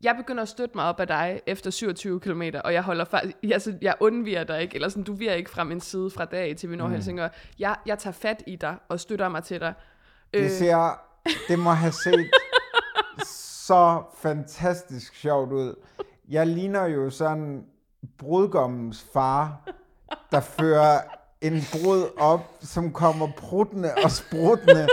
jeg 0.03 0.15
begynder 0.17 0.41
at 0.41 0.49
støtte 0.49 0.75
mig 0.77 0.85
op 0.85 0.99
af 0.99 1.07
dig 1.07 1.41
efter 1.47 1.71
27 1.71 2.19
km, 2.19 2.41
og 2.63 2.73
jeg 2.73 2.81
holder 2.83 3.05
faktisk, 3.05 3.37
altså, 3.53 3.73
jeg 3.81 3.95
undviger 3.99 4.43
dig 4.43 4.61
ikke, 4.61 4.75
eller 4.75 4.89
sådan, 4.89 5.03
du 5.03 5.13
viger 5.13 5.33
ikke 5.33 5.49
fra 5.49 5.63
min 5.63 5.79
side 5.81 6.09
fra 6.09 6.25
dag 6.25 6.57
til 6.57 6.69
vi 6.71 6.75
når 6.75 6.87
mm. 6.87 6.93
Helsingør. 6.93 7.27
Jeg, 7.59 7.75
jeg 7.85 7.99
tager 7.99 8.13
fat 8.13 8.43
i 8.47 8.55
dig 8.55 8.75
og 8.89 8.99
støtter 8.99 9.29
mig 9.29 9.43
til 9.43 9.59
dig. 9.59 9.73
Det 10.33 10.51
ser, 10.51 10.99
det 11.47 11.59
må 11.59 11.69
have 11.69 11.91
set 11.91 12.29
så 13.67 14.03
fantastisk 14.17 15.15
sjovt 15.15 15.51
ud. 15.51 15.75
Jeg 16.29 16.47
ligner 16.47 16.85
jo 16.85 17.09
sådan 17.09 17.65
brudgommens 18.17 19.05
far, 19.13 19.61
der 20.31 20.39
fører 20.39 20.99
en 21.41 21.61
brud 21.71 22.09
op, 22.17 22.57
som 22.61 22.93
kommer 22.93 23.27
pruttende 23.37 23.91
og 24.03 24.11
spruttende, 24.11 24.87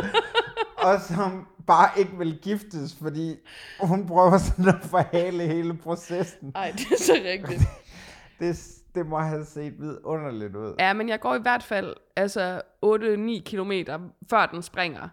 og 0.76 1.00
som 1.00 1.46
bare 1.66 1.98
ikke 1.98 2.18
vil 2.18 2.38
giftes, 2.42 2.96
fordi 3.02 3.36
hun 3.80 4.06
prøver 4.06 4.38
sådan 4.38 4.68
at 4.68 4.78
forhale 4.82 5.42
hele 5.46 5.76
processen. 5.76 6.52
Ej, 6.54 6.70
det 6.76 6.86
er 6.92 7.02
så 7.02 7.12
rigtigt. 7.24 7.62
Det, 8.40 8.68
det 8.94 9.06
må 9.06 9.18
have 9.18 9.44
set 9.44 9.80
vidunderligt 9.80 10.56
ud. 10.56 10.74
Ja, 10.78 10.92
men 10.92 11.08
jeg 11.08 11.20
går 11.20 11.34
i 11.34 11.40
hvert 11.40 11.62
fald 11.62 11.94
altså 12.16 12.62
8-9 12.84 13.42
kilometer, 13.42 13.98
før 14.30 14.46
den 14.46 14.62
springer. 14.62 15.08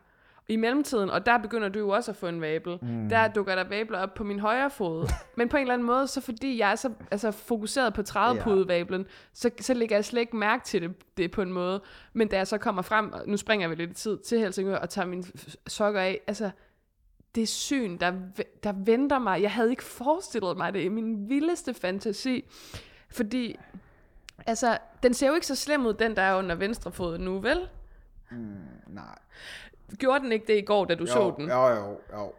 I 0.48 0.56
mellemtiden, 0.56 1.10
og 1.10 1.26
der 1.26 1.38
begynder 1.38 1.70
du 1.70 1.80
jo 1.80 1.90
også 1.90 2.12
at 2.12 2.18
få 2.18 2.28
en 2.28 2.42
vabel, 2.42 2.80
mm. 2.82 3.10
der 3.10 3.28
dukker 3.28 3.56
der 3.56 3.64
vabler 3.64 4.00
op 4.00 4.14
på 4.14 4.24
min 4.24 4.40
højre 4.40 4.70
fod. 4.70 5.10
Men 5.38 5.50
på 5.50 5.58
en 5.58 5.62
eller 5.62 5.74
anden 5.74 5.86
måde, 5.86 6.08
så 6.08 6.22
fordi 6.22 6.58
jeg 6.58 6.72
er 6.72 6.76
så 6.76 6.92
altså, 7.12 7.32
fokuseret 7.32 7.94
på 7.94 8.02
30-pudevablen, 8.10 9.06
så, 9.34 9.50
så 9.60 9.74
lægger 9.74 9.96
jeg 9.96 10.06
slet 10.06 10.22
ikke 10.22 10.36
mærke 10.36 10.66
til 10.66 10.82
det, 10.82 11.18
det 11.18 11.32
på 11.32 11.42
en 11.42 11.54
måde. 11.54 11.82
Men 12.14 12.28
da 12.28 12.38
jeg 12.38 12.48
så 12.48 12.58
kommer 12.58 12.82
frem, 12.82 13.14
og 13.14 13.22
nu 13.26 13.38
springer 13.38 13.68
vi 13.68 13.76
lidt 13.76 13.92
i 13.92 13.94
tid 13.94 14.18
til 14.18 14.40
Helsingør 14.40 14.78
og 14.78 14.90
tager 14.90 15.06
mine 15.06 15.24
sokker 15.68 16.02
af, 16.02 16.20
altså, 16.28 16.52
det 17.36 17.50
syn, 17.50 17.98
der, 17.98 18.14
der 18.64 18.74
venter 18.86 19.20
mig. 19.20 19.42
Jeg 19.42 19.52
havde 19.52 19.70
ikke 19.70 19.84
forestillet 19.84 20.58
mig 20.58 20.74
det 20.74 20.84
i 20.84 20.90
min 20.90 21.30
vildeste 21.30 21.74
fantasi. 21.74 22.46
Fordi, 23.10 23.60
altså, 24.48 24.78
den 25.04 25.14
ser 25.14 25.28
jo 25.28 25.34
ikke 25.34 25.48
så 25.48 25.56
slem 25.56 25.86
ud, 25.86 25.94
den 25.94 26.16
der 26.16 26.22
er 26.22 26.36
under 26.36 26.56
venstre 26.56 26.92
fod 26.92 27.18
nu, 27.18 27.40
vel? 27.40 27.68
Nej. 28.88 29.18
Gjorde 30.00 30.20
den 30.24 30.32
ikke 30.32 30.48
det 30.48 30.58
i 30.58 30.62
går, 30.62 30.86
da 30.86 30.96
du 30.96 31.04
Jo, 31.04 31.12
så 31.12 31.34
den? 31.38 31.50
jo, 31.50 31.68
jo, 31.68 31.98
jo. 32.14 32.34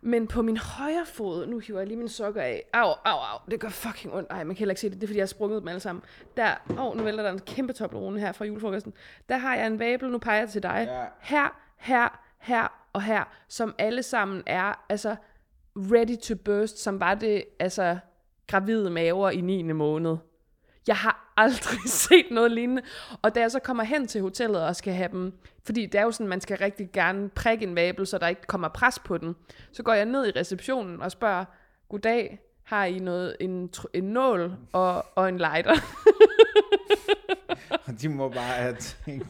Men 0.00 0.26
på 0.26 0.42
min 0.42 0.56
højre 0.56 1.06
fod, 1.06 1.46
nu 1.46 1.58
hiver 1.58 1.78
jeg 1.78 1.86
lige 1.86 1.96
mine 1.96 2.08
sokker 2.08 2.42
af. 2.42 2.64
Au, 2.72 2.88
au, 3.04 3.18
au. 3.18 3.38
Det 3.50 3.60
gør 3.60 3.68
fucking 3.68 4.14
ondt. 4.14 4.28
Ej, 4.30 4.44
man 4.44 4.56
kan 4.56 4.58
heller 4.58 4.72
ikke 4.72 4.80
se 4.80 4.90
det. 4.90 4.96
Det 4.96 5.02
er, 5.02 5.06
fordi 5.08 5.18
jeg 5.18 5.22
har 5.22 5.26
sprunget 5.26 5.60
dem 5.60 5.68
alle 5.68 5.80
sammen. 5.80 6.04
Der, 6.36 6.54
åh, 6.78 6.96
nu 6.96 7.02
vælter 7.02 7.22
der 7.22 7.30
en 7.32 7.38
kæmpe 7.38 7.72
Toblerone 7.72 8.20
her 8.20 8.32
fra 8.32 8.44
julefrokosten. 8.44 8.92
Der 9.28 9.36
har 9.36 9.56
jeg 9.56 9.66
en 9.66 9.78
vabel, 9.78 10.10
nu 10.10 10.18
peger 10.18 10.38
jeg 10.38 10.48
til 10.48 10.62
dig. 10.62 10.86
Ja. 10.90 11.04
Her, 11.20 11.60
her, 11.78 12.20
her 12.38 12.68
og 12.92 13.02
her, 13.02 13.24
som 13.48 13.74
alle 13.78 14.02
sammen 14.02 14.42
er, 14.46 14.84
altså, 14.88 15.16
ready 15.76 16.16
to 16.18 16.34
burst, 16.44 16.78
som 16.78 17.00
var 17.00 17.14
det, 17.14 17.44
altså, 17.60 17.98
gravide 18.46 18.90
maver 18.90 19.30
i 19.30 19.40
9. 19.40 19.62
måned. 19.62 20.16
Jeg 20.88 20.96
har 20.96 21.32
aldrig 21.36 21.78
set 22.08 22.26
noget 22.30 22.50
lignende. 22.50 22.82
Og 23.22 23.34
da 23.34 23.40
jeg 23.40 23.50
så 23.50 23.58
kommer 23.58 23.84
hen 23.84 24.06
til 24.06 24.20
hotellet 24.20 24.64
og 24.64 24.76
skal 24.76 24.92
have 24.92 25.08
dem, 25.12 25.32
fordi 25.64 25.86
det 25.86 25.98
er 25.98 26.02
jo 26.02 26.10
sådan, 26.10 26.28
man 26.28 26.40
skal 26.40 26.58
rigtig 26.58 26.92
gerne 26.92 27.28
prikke 27.28 27.66
en 27.66 27.76
vabel, 27.76 28.06
så 28.06 28.18
der 28.18 28.28
ikke 28.28 28.46
kommer 28.46 28.68
pres 28.68 28.98
på 28.98 29.18
den, 29.18 29.36
så 29.72 29.82
går 29.82 29.92
jeg 29.92 30.04
ned 30.04 30.26
i 30.26 30.30
receptionen 30.38 31.02
og 31.02 31.10
spørger, 31.10 31.44
goddag, 31.88 32.40
har 32.64 32.84
I 32.84 32.98
noget, 32.98 33.36
en, 33.40 33.70
en 33.92 34.04
nål 34.04 34.56
og, 34.72 35.06
og 35.14 35.28
en 35.28 35.38
lighter? 35.38 35.74
Og 37.86 38.00
de 38.00 38.08
må 38.08 38.28
bare 38.28 38.42
have 38.42 38.76
tænkt, 38.76 39.26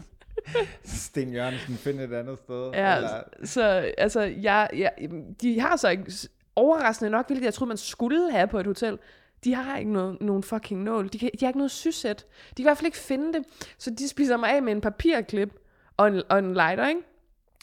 Sten 0.85 1.33
Jørgensen 1.33 1.75
finde 1.75 2.05
et 2.05 2.13
andet 2.13 2.39
sted. 2.39 2.71
Ja, 2.71 2.97
Eller, 2.97 3.23
så 3.45 3.63
altså, 3.99 4.21
jeg, 4.21 4.69
jeg, 4.77 4.93
de 5.41 5.61
har 5.61 5.77
så 5.77 5.89
ikke, 5.89 6.13
overraskende 6.57 7.11
nok, 7.11 7.27
hvilket 7.27 7.45
jeg 7.45 7.55
troede, 7.55 7.69
man 7.69 7.77
skulle 7.77 8.33
have 8.33 8.47
på 8.47 8.59
et 8.59 8.67
hotel, 8.67 8.99
de 9.45 9.55
har 9.55 9.79
ikke 9.79 9.93
noget, 9.93 10.21
nogen 10.21 10.43
fucking 10.43 10.83
nål. 10.83 11.09
De, 11.09 11.19
kan, 11.19 11.31
de 11.41 11.45
har 11.45 11.49
ikke 11.49 11.59
noget 11.59 11.71
sysæt. 11.71 12.27
De 12.49 12.55
kan 12.55 12.63
i 12.63 12.63
hvert 12.63 12.79
fald 12.79 12.87
ikke 12.87 12.99
finde 12.99 13.33
det. 13.33 13.45
Så 13.79 13.91
de 13.91 14.09
spiser 14.09 14.37
mig 14.37 14.51
af 14.51 14.63
med 14.63 14.73
en 14.73 14.81
papirklip 14.81 15.55
og 15.97 16.09
en, 16.09 16.23
og 16.29 16.39
en 16.39 16.55
lighter, 16.55 16.89
ikke? 16.89 17.03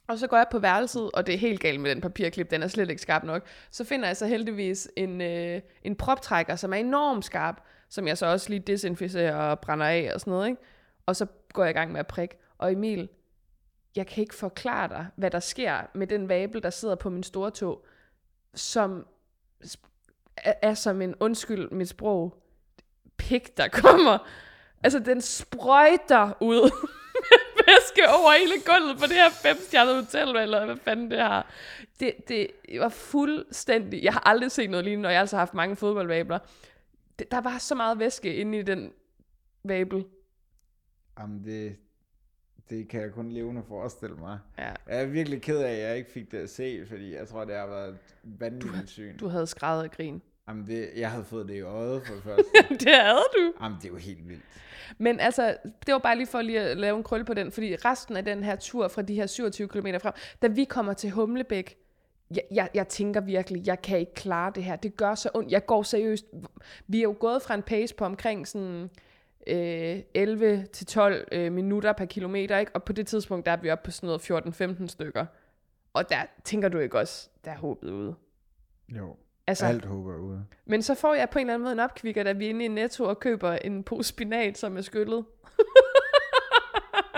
Og 0.07 0.19
så 0.19 0.27
går 0.27 0.37
jeg 0.37 0.45
på 0.51 0.59
værelset, 0.59 1.11
og 1.11 1.27
det 1.27 1.35
er 1.35 1.39
helt 1.39 1.59
galt 1.59 1.79
med 1.79 1.89
den 1.89 2.01
papirklip, 2.01 2.51
den 2.51 2.63
er 2.63 2.67
slet 2.67 2.89
ikke 2.89 3.01
skarp 3.01 3.23
nok. 3.23 3.47
Så 3.71 3.83
finder 3.83 4.07
jeg 4.07 4.17
så 4.17 4.25
heldigvis 4.25 4.89
en, 4.95 5.21
øh, 5.21 5.61
en 5.83 5.95
proptrækker, 5.95 6.55
som 6.55 6.73
er 6.73 6.77
enormt 6.77 7.25
skarp, 7.25 7.61
som 7.89 8.07
jeg 8.07 8.17
så 8.17 8.25
også 8.25 8.49
lige 8.49 8.59
desinficerer 8.59 9.35
og 9.35 9.59
brænder 9.59 9.85
af 9.85 10.11
og 10.13 10.19
sådan 10.19 10.31
noget, 10.31 10.47
ikke? 10.47 10.61
Og 11.05 11.15
så 11.15 11.25
går 11.53 11.63
jeg 11.63 11.69
i 11.69 11.73
gang 11.73 11.91
med 11.91 11.99
at 11.99 12.07
prikke. 12.07 12.37
Og 12.57 12.71
Emil, 12.71 13.09
jeg 13.95 14.07
kan 14.07 14.21
ikke 14.21 14.35
forklare 14.35 14.87
dig, 14.87 15.07
hvad 15.15 15.31
der 15.31 15.39
sker 15.39 15.81
med 15.93 16.07
den 16.07 16.29
vabel, 16.29 16.63
der 16.63 16.69
sidder 16.69 16.95
på 16.95 17.09
min 17.09 17.23
store 17.23 17.51
tog, 17.51 17.85
som 18.53 19.07
er, 20.37 20.53
er 20.61 20.73
som 20.73 21.01
en, 21.01 21.15
undskyld 21.19 21.71
mit 21.71 21.89
sprog, 21.89 22.43
pik, 23.17 23.57
der 23.57 23.67
kommer. 23.67 24.17
Altså, 24.83 24.99
den 24.99 25.21
sprøjter 25.21 26.31
ud 26.41 26.61
med 26.61 27.65
væske 27.67 28.09
over 28.09 28.31
hele 28.39 28.53
gulvet 28.65 28.97
på 28.97 29.05
det 29.05 29.15
her 29.15 29.29
femstjernede 29.29 30.03
hotel, 30.03 30.35
eller 30.35 30.65
hvad 30.65 30.77
fanden 30.77 31.11
det 31.11 31.19
har. 31.19 31.51
Det, 31.99 32.13
det 32.27 32.47
var 32.79 32.89
fuldstændig... 32.89 34.03
Jeg 34.03 34.13
har 34.13 34.19
aldrig 34.19 34.51
set 34.51 34.69
noget 34.69 34.85
lignende, 34.85 35.07
og 35.07 35.11
jeg 35.11 35.17
har 35.17 35.23
altså 35.23 35.37
haft 35.37 35.53
mange 35.53 35.75
fodboldvabler. 35.75 36.39
Det, 37.19 37.31
der 37.31 37.41
var 37.41 37.57
så 37.57 37.75
meget 37.75 37.99
væske 37.99 38.35
inde 38.35 38.59
i 38.59 38.61
den 38.61 38.91
vabel. 39.63 40.05
Jamen, 41.19 41.43
det, 41.43 41.75
det 42.69 42.87
kan 42.87 43.01
jeg 43.01 43.11
kun 43.11 43.29
levende 43.31 43.63
forestille 43.67 44.15
mig. 44.15 44.39
Ja. 44.57 44.63
Jeg 44.63 45.01
er 45.01 45.05
virkelig 45.05 45.41
ked 45.41 45.57
af, 45.59 45.71
at 45.71 45.79
jeg 45.79 45.97
ikke 45.97 46.11
fik 46.11 46.31
det 46.31 46.37
at 46.37 46.49
se, 46.49 46.85
fordi 46.89 47.15
jeg 47.15 47.27
tror, 47.27 47.45
det 47.45 47.55
har 47.55 47.67
været 47.67 47.89
et 47.89 47.97
vanvittigt 48.23 48.89
syn. 48.89 49.17
Du 49.17 49.27
havde 49.27 49.47
skrevet 49.47 49.83
af 49.83 49.91
grin. 49.91 50.21
Jamen, 50.47 50.67
det, 50.67 50.89
jeg 50.95 51.11
havde 51.11 51.23
fået 51.25 51.47
det 51.47 51.55
i 51.55 51.61
øjet 51.61 52.01
for 52.05 52.13
det 52.13 52.23
første. 52.29 52.43
det 52.69 52.93
havde 53.01 53.27
du. 53.37 53.53
Jamen, 53.61 53.77
det 53.81 53.85
er 53.85 53.89
jo 53.89 53.95
helt 53.97 54.29
vildt. 54.29 54.43
Men 54.97 55.19
altså, 55.19 55.57
det 55.85 55.91
var 55.93 55.99
bare 55.99 56.15
lige 56.17 56.27
for 56.27 56.41
lige 56.41 56.59
at 56.61 56.77
lave 56.77 56.97
en 56.97 57.03
krølle 57.03 57.25
på 57.25 57.33
den, 57.33 57.51
fordi 57.51 57.75
resten 57.75 58.17
af 58.17 58.25
den 58.25 58.43
her 58.43 58.55
tur 58.55 58.87
fra 58.87 59.01
de 59.01 59.15
her 59.15 59.27
27 59.27 59.67
km 59.67 59.87
frem, 60.01 60.13
da 60.41 60.47
vi 60.47 60.63
kommer 60.63 60.93
til 60.93 61.09
Humlebæk, 61.11 61.77
jeg, 62.31 62.43
jeg, 62.51 62.69
jeg 62.73 62.87
tænker 62.87 63.21
virkelig, 63.21 63.67
jeg 63.67 63.81
kan 63.81 63.99
ikke 63.99 64.13
klare 64.13 64.51
det 64.55 64.63
her. 64.63 64.75
Det 64.75 64.97
gør 64.97 65.15
så 65.15 65.29
ondt. 65.33 65.51
Jeg 65.51 65.65
går 65.65 65.83
seriøst. 65.83 66.25
Vi 66.87 66.97
er 66.99 67.03
jo 67.03 67.15
gået 67.19 67.41
fra 67.41 67.53
en 67.53 67.63
pace 67.63 67.95
på 67.95 68.05
omkring 68.05 68.47
sådan 68.47 68.89
øh, 69.47 69.99
11-12 70.17 71.25
øh, 71.31 71.51
minutter 71.51 71.93
per 71.93 72.05
kilometer, 72.05 72.57
ikke? 72.57 72.71
og 72.75 72.83
på 72.83 72.93
det 72.93 73.07
tidspunkt, 73.07 73.45
der 73.45 73.51
er 73.51 73.57
vi 73.57 73.69
oppe 73.69 73.85
på 73.85 73.91
sådan 73.91 74.07
noget 74.07 74.81
14-15 74.81 74.87
stykker. 74.87 75.25
Og 75.93 76.09
der 76.09 76.15
tænker 76.43 76.69
du 76.69 76.77
ikke 76.79 76.99
også, 76.99 77.29
der 77.45 77.51
er 77.51 77.57
håbet 77.57 77.89
ude. 77.89 78.15
Jo, 78.97 79.15
Altså, 79.47 79.65
alt 79.65 79.85
håber 79.85 80.15
ude. 80.17 80.45
men 80.65 80.81
så 80.81 80.95
får 80.95 81.13
jeg 81.13 81.29
på 81.29 81.39
en 81.39 81.45
eller 81.45 81.53
anden 81.53 81.63
måde 81.63 81.73
en 81.73 81.79
opkvikker, 81.79 82.23
da 82.23 82.31
vi 82.31 82.45
er 82.45 82.49
inde 82.49 82.65
i 82.65 82.67
Netto 82.67 83.03
og 83.03 83.19
køber 83.19 83.51
en 83.51 83.83
pose 83.83 84.09
spinat, 84.09 84.57
som 84.57 84.77
er 84.77 84.81
skyllet. 84.81 85.25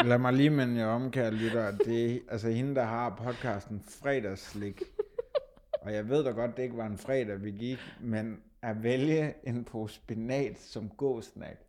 Lad 0.06 0.18
mig 0.18 0.34
lige 0.34 0.50
minde 0.50 0.80
jer 0.80 0.86
om, 0.88 1.12
kære 1.12 1.32
lytter, 1.32 1.72
det 1.78 2.16
er 2.16 2.20
altså 2.30 2.50
hende, 2.50 2.76
der 2.76 2.84
har 2.84 3.22
podcasten 3.24 3.84
Fredagsslik. 4.02 4.84
Og 5.82 5.94
jeg 5.94 6.10
ved 6.10 6.24
da 6.24 6.30
godt, 6.30 6.58
det 6.58 6.64
ikke 6.64 6.78
var 6.78 6.86
en 6.86 6.98
fredag, 6.98 7.44
vi 7.44 7.52
gik, 7.52 7.80
men 8.02 8.42
at 8.62 8.84
vælge 8.84 9.34
en 9.44 9.64
pose 9.64 9.96
spinat 9.96 10.60
som 10.60 10.90
gåsnack. 10.90 11.60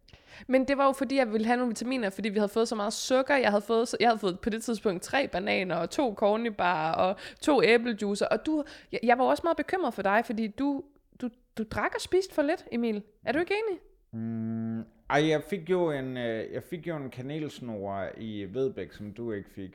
Men 0.47 0.69
det 0.69 0.79
var 0.79 0.87
jo 0.87 0.93
fordi, 0.93 1.17
jeg 1.17 1.33
ville 1.33 1.47
have 1.47 1.57
nogle 1.57 1.71
vitaminer, 1.71 2.11
fordi 2.11 2.29
vi 2.29 2.39
havde 2.39 2.49
fået 2.49 2.69
så 2.69 2.75
meget 2.75 2.93
sukker. 2.93 3.37
Jeg 3.37 3.51
havde 3.51 3.63
fået, 3.63 3.95
jeg 4.01 4.09
havde 4.09 4.19
fået 4.19 4.41
på 4.41 4.51
det 4.51 4.63
tidspunkt 4.63 5.03
tre 5.03 5.29
bananer, 5.29 5.77
og 5.77 5.91
to 5.91 6.15
cornybar, 6.15 6.93
og 6.93 7.17
to 7.41 7.63
æblejuicer. 7.63 8.27
Og 8.27 8.47
du, 8.47 8.65
jeg, 8.93 9.01
jeg 9.03 9.19
var 9.19 9.25
også 9.25 9.41
meget 9.45 9.57
bekymret 9.57 9.95
for 9.95 10.03
dig, 10.03 10.23
fordi 10.25 10.47
du, 10.47 10.83
du, 11.21 11.29
du 11.59 11.65
drak 11.71 11.93
og 11.95 12.01
spiste 12.01 12.35
for 12.35 12.43
lidt, 12.43 12.65
Emil. 12.73 13.03
Er 13.25 13.33
du 13.33 13.39
ikke 13.39 13.55
enig? 13.69 13.81
Mm, 14.13 14.79
ej, 15.11 15.29
jeg 15.29 15.43
fik 15.43 15.71
jo 15.71 15.91
en, 15.91 16.17
øh, 16.17 16.53
jeg 16.53 16.63
fik 16.63 16.87
jo 16.87 16.97
en 16.97 17.11
kanelsnor 17.11 18.09
i 18.17 18.47
Vedbæk, 18.53 18.93
som 18.93 19.13
du 19.13 19.33
ikke 19.33 19.51
fik. 19.51 19.75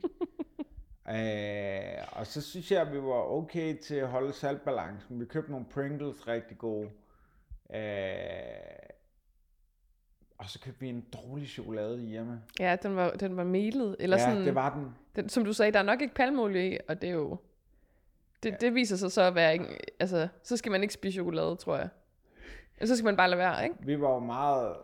øh, 1.14 2.08
og 2.12 2.26
så 2.26 2.42
synes 2.42 2.72
jeg, 2.72 2.80
at 2.80 2.92
vi 2.92 2.98
var 2.98 3.32
okay 3.32 3.76
til 3.76 3.94
at 3.94 4.08
holde 4.08 4.32
saltbalancen. 4.32 5.20
Vi 5.20 5.24
købte 5.24 5.50
nogle 5.50 5.66
Pringles 5.66 6.28
rigtig 6.28 6.58
gode. 6.58 6.88
Øh, 7.74 7.80
og 10.44 10.50
så 10.50 10.60
købte 10.60 10.80
vi 10.80 10.88
en 10.88 11.00
dårlig 11.12 11.48
chokolade 11.48 11.98
hjemme. 12.00 12.42
Ja, 12.60 12.76
den 12.82 12.96
var, 12.96 13.10
den 13.10 13.36
var 13.36 13.44
melet. 13.44 13.96
Eller 13.98 14.16
ja, 14.16 14.24
sådan, 14.30 14.44
det 14.46 14.54
var 14.54 14.74
den. 14.74 14.94
den, 15.16 15.28
som 15.28 15.44
du 15.44 15.52
sagde, 15.52 15.72
der 15.72 15.78
er 15.78 15.82
nok 15.82 16.00
ikke 16.00 16.14
palmolie 16.14 16.74
i, 16.74 16.78
og 16.88 17.00
det 17.02 17.08
er 17.08 17.14
jo... 17.14 17.36
Det, 18.42 18.50
ja. 18.50 18.56
det 18.60 18.74
viser 18.74 18.96
sig 18.96 19.12
så 19.12 19.22
at 19.22 19.34
være... 19.34 19.52
ikke- 19.52 19.78
Altså, 20.00 20.28
så 20.42 20.56
skal 20.56 20.72
man 20.72 20.82
ikke 20.82 20.94
spise 20.94 21.14
chokolade, 21.14 21.56
tror 21.56 21.76
jeg. 21.76 21.88
Så 22.84 22.96
skal 22.96 23.04
man 23.04 23.16
bare 23.16 23.30
lade 23.30 23.38
være, 23.38 23.64
ikke? 23.64 23.76
Vi 23.80 24.00
var 24.00 24.10
jo 24.14 24.18
meget 24.18 24.76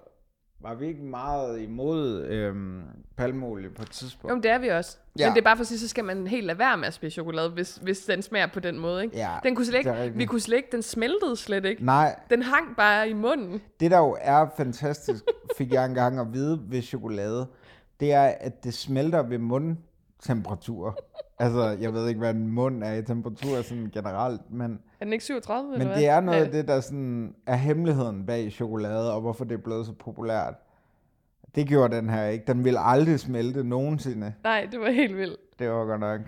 var 0.62 0.74
vi 0.74 0.86
ikke 0.86 1.02
meget 1.02 1.60
imod 1.60 2.24
øhm, 2.24 2.82
palmolie 3.16 3.70
på 3.70 3.82
et 3.82 3.90
tidspunkt? 3.90 4.30
Jo, 4.30 4.34
men 4.34 4.42
det 4.42 4.50
er 4.50 4.58
vi 4.58 4.68
også. 4.68 4.96
Ja. 5.18 5.26
Men 5.26 5.34
det 5.34 5.40
er 5.40 5.44
bare 5.44 5.56
for 5.56 5.60
at 5.60 5.66
sige, 5.66 5.78
så 5.78 5.88
skal 5.88 6.04
man 6.04 6.26
helt 6.26 6.46
lade 6.46 6.58
være 6.58 6.76
med 6.76 6.86
at 6.86 6.94
spise 6.94 7.14
chokolade, 7.14 7.50
hvis, 7.50 7.76
hvis 7.82 7.98
den 8.04 8.22
smager 8.22 8.46
på 8.46 8.60
den 8.60 8.78
måde, 8.78 9.02
ikke? 9.04 9.16
Ja, 9.16 9.30
den 9.42 9.54
kunne 9.54 9.66
slet 9.66 9.78
ikke, 9.78 10.12
vi 10.16 10.24
kunne 10.24 10.40
slet 10.40 10.56
ikke, 10.56 10.68
den 10.72 10.82
smeltede 10.82 11.36
slet 11.36 11.64
ikke. 11.64 11.84
Nej, 11.84 12.16
Den 12.30 12.42
hang 12.42 12.76
bare 12.76 13.08
i 13.10 13.12
munden. 13.12 13.60
det 13.80 13.90
der 13.90 13.98
jo 13.98 14.16
er 14.20 14.46
fantastisk, 14.56 15.24
fik 15.58 15.72
jeg 15.72 15.84
engang 15.86 16.20
at 16.20 16.26
vide 16.32 16.60
ved 16.68 16.82
chokolade, 16.82 17.46
det 18.00 18.12
er, 18.12 18.22
at 18.40 18.64
det 18.64 18.74
smelter 18.74 19.22
ved 19.22 19.38
mundtemperatur. 20.28 20.98
Altså, 21.38 21.76
jeg 21.80 21.94
ved 21.94 22.08
ikke, 22.08 22.18
hvad 22.18 22.34
en 22.34 22.48
mund 22.48 22.84
er 22.84 22.92
i 22.92 23.02
temperatur 23.02 23.62
sådan 23.62 23.90
generelt, 23.92 24.40
men, 24.50 24.80
Er 25.00 25.04
den 25.04 25.12
ikke 25.12 25.24
37, 25.24 25.78
men 25.78 25.88
det 25.88 26.06
er 26.06 26.20
noget 26.20 26.44
af 26.44 26.50
det, 26.50 26.68
der 26.68 26.80
sådan 26.80 27.34
er 27.46 27.56
hemmeligheden 27.56 28.26
bag 28.26 28.52
chokolade, 28.52 29.14
og 29.14 29.20
hvorfor 29.20 29.44
det 29.44 29.54
er 29.54 29.62
blevet 29.62 29.86
så 29.86 29.92
populært. 29.92 30.54
Det 31.54 31.68
gjorde 31.68 31.96
den 31.96 32.10
her 32.10 32.26
ikke. 32.26 32.44
Den 32.46 32.64
ville 32.64 32.80
aldrig 32.80 33.20
smelte 33.20 33.64
nogensinde. 33.64 34.34
Nej, 34.44 34.68
det 34.72 34.80
var 34.80 34.90
helt 34.90 35.16
vildt. 35.16 35.58
Det 35.58 35.70
var 35.70 35.84
godt 35.84 36.00
nok. 36.00 36.20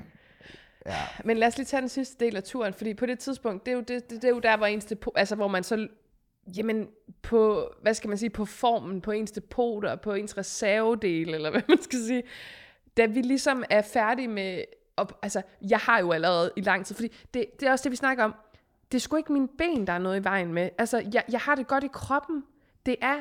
Ja. 0.87 0.93
Men 1.25 1.37
lad 1.37 1.49
os 1.49 1.57
lige 1.57 1.67
tage 1.67 1.81
den 1.81 1.89
sidste 1.89 2.25
del 2.25 2.37
af 2.37 2.43
turen, 2.43 2.75
fordi 2.75 2.95
på 2.95 3.07
det 3.07 3.19
tidspunkt, 3.19 3.67
det 3.67 3.73
er 3.73 3.77
jo, 3.77 3.81
det, 3.81 4.11
det, 4.11 4.23
det 4.23 4.25
er 4.25 4.29
jo 4.29 4.39
der, 4.39 4.57
hvor 4.57 4.67
ens 4.67 4.85
depo, 4.85 5.11
altså 5.17 5.35
hvor 5.37 5.49
man 5.49 5.63
så, 5.63 5.89
jamen 6.57 6.89
på, 7.23 7.69
hvad 7.83 7.95
skal 7.95 8.09
man 8.09 8.19
sige, 8.19 8.31
på 8.31 8.45
formen, 8.45 9.01
på 9.01 9.11
ens 9.11 9.31
depoter, 9.31 9.97
på 9.97 10.13
ens 10.13 10.39
reservedel, 10.39 11.35
eller 11.35 11.51
hvad 11.51 11.63
man 11.69 11.83
skal 11.83 11.99
sige, 11.99 12.23
da 12.97 13.07
vi 13.07 13.21
ligesom 13.21 13.65
er 13.71 13.83
færdige 13.83 14.29
med, 14.29 14.65
op, 14.97 15.19
altså 15.23 15.43
jeg 15.71 15.79
har 15.79 15.99
jo 15.99 16.13
allerede 16.13 16.53
i 16.57 16.61
lang 16.61 16.87
tid, 16.87 16.95
fordi 16.95 17.09
det, 17.35 17.47
det 17.61 17.69
er 17.69 17.73
også 17.73 17.83
det, 17.83 17.91
vi 17.91 17.97
snakker 17.97 18.25
om, 18.25 18.35
det 18.93 18.99
er 18.99 19.01
sgu 19.01 19.17
ikke 19.17 19.33
mine 19.33 19.49
ben, 19.49 19.87
der 19.87 19.93
er 19.93 19.99
noget 19.99 20.21
i 20.21 20.25
vejen 20.25 20.53
med. 20.53 20.71
Altså, 20.79 21.03
jeg, 21.13 21.25
jeg 21.33 21.41
har 21.41 21.55
det 21.55 21.67
godt 21.67 21.85
i 21.85 21.89
kroppen. 21.93 22.45
Det 22.87 22.97
er, 23.01 23.17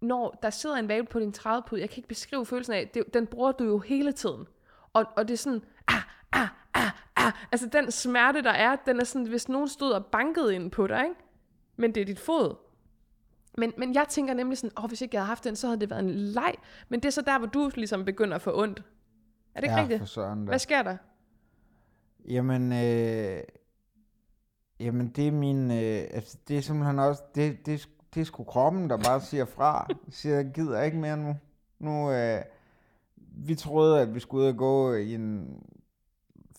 når 0.00 0.38
der 0.42 0.50
sidder 0.50 0.76
en 0.76 0.88
valve 0.88 1.06
på 1.06 1.20
din 1.20 1.32
trædepude, 1.32 1.80
jeg 1.80 1.90
kan 1.90 1.98
ikke 1.98 2.08
beskrive 2.08 2.46
følelsen 2.46 2.74
af, 2.74 2.88
det, 2.94 3.14
den 3.14 3.26
bruger 3.26 3.52
du 3.52 3.64
jo 3.64 3.78
hele 3.78 4.12
tiden. 4.12 4.46
Og, 4.92 5.04
og 5.16 5.28
det 5.28 5.34
er 5.34 5.38
sådan, 5.38 5.62
ah, 5.88 6.02
ah, 6.32 6.48
ah, 6.74 6.90
ah. 7.16 7.32
Altså 7.52 7.66
den 7.66 7.90
smerte, 7.90 8.42
der 8.42 8.50
er, 8.50 8.76
den 8.76 9.00
er 9.00 9.04
sådan, 9.04 9.26
hvis 9.26 9.48
nogen 9.48 9.68
stod 9.68 9.92
og 9.92 10.06
bankede 10.06 10.54
ind 10.54 10.70
på 10.70 10.86
dig, 10.86 11.04
ikke? 11.04 11.20
Men 11.76 11.94
det 11.94 12.00
er 12.00 12.04
dit 12.04 12.20
fod. 12.20 12.54
Men, 13.58 13.72
men 13.76 13.94
jeg 13.94 14.06
tænker 14.08 14.34
nemlig 14.34 14.58
sådan, 14.58 14.78
åh, 14.78 14.88
hvis 14.88 15.00
ikke 15.00 15.14
jeg 15.14 15.22
havde 15.22 15.28
haft 15.28 15.44
den, 15.44 15.56
så 15.56 15.66
havde 15.66 15.80
det 15.80 15.90
været 15.90 16.04
en 16.04 16.10
leg. 16.10 16.54
Men 16.88 17.00
det 17.00 17.06
er 17.06 17.12
så 17.12 17.22
der, 17.22 17.38
hvor 17.38 17.46
du 17.46 17.70
ligesom 17.74 18.04
begynder 18.04 18.34
at 18.34 18.42
få 18.42 18.62
ondt. 18.62 18.82
Er 19.54 19.60
det 19.60 19.66
ikke 19.66 19.74
ja, 19.74 19.80
rigtigt? 19.80 19.98
for 19.98 20.06
søren. 20.06 20.44
Hvad 20.44 20.58
sker 20.58 20.82
der? 20.82 20.96
Jamen, 22.28 22.72
øh, 22.72 23.42
jamen 24.80 25.08
det 25.08 25.28
er 25.28 25.32
min, 25.32 25.70
øh, 25.70 26.02
altså 26.10 26.38
det 26.48 26.58
er 26.58 26.60
simpelthen 26.60 26.98
også, 26.98 27.22
det, 27.34 27.66
det, 27.66 27.88
det 28.14 28.20
er 28.20 28.24
sgu 28.24 28.44
kroppen, 28.44 28.90
der 28.90 28.96
bare 28.96 29.20
siger 29.20 29.44
fra. 29.44 29.88
Siger, 30.10 30.36
jeg 30.36 30.50
gider 30.54 30.82
ikke 30.82 30.98
mere 30.98 31.16
nu. 31.16 31.36
Nu, 31.78 32.12
øh, 32.12 32.42
vi 33.16 33.54
troede, 33.54 34.00
at 34.00 34.14
vi 34.14 34.20
skulle 34.20 34.44
ud 34.44 34.48
og 34.48 34.56
gå 34.56 34.94
i 34.94 35.14
en 35.14 35.56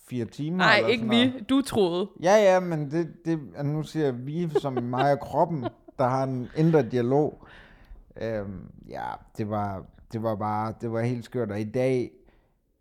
fire 0.09 0.25
timer. 0.25 0.57
Nej, 0.57 0.77
eller 0.77 0.89
ikke 0.89 1.01
sådan 1.01 1.17
noget. 1.17 1.33
vi. 1.33 1.39
Du 1.39 1.61
troede. 1.61 2.09
Ja, 2.23 2.35
ja, 2.35 2.59
men 2.59 2.91
det, 2.91 3.25
det, 3.25 3.65
nu 3.65 3.83
siger 3.83 4.11
vi 4.11 4.49
som 4.59 4.73
mig 4.73 5.11
og 5.11 5.19
kroppen, 5.19 5.65
der 5.97 6.07
har 6.07 6.23
en 6.23 6.49
indre 6.57 6.81
dialog. 6.81 7.47
Øhm, 8.21 8.71
ja, 8.89 9.07
det 9.37 9.49
var, 9.49 9.85
det 10.11 10.23
var 10.23 10.35
bare, 10.35 10.73
det 10.81 10.91
var 10.91 11.01
helt 11.01 11.25
skørt. 11.25 11.51
Og 11.51 11.59
i 11.59 11.71
dag, 11.71 12.11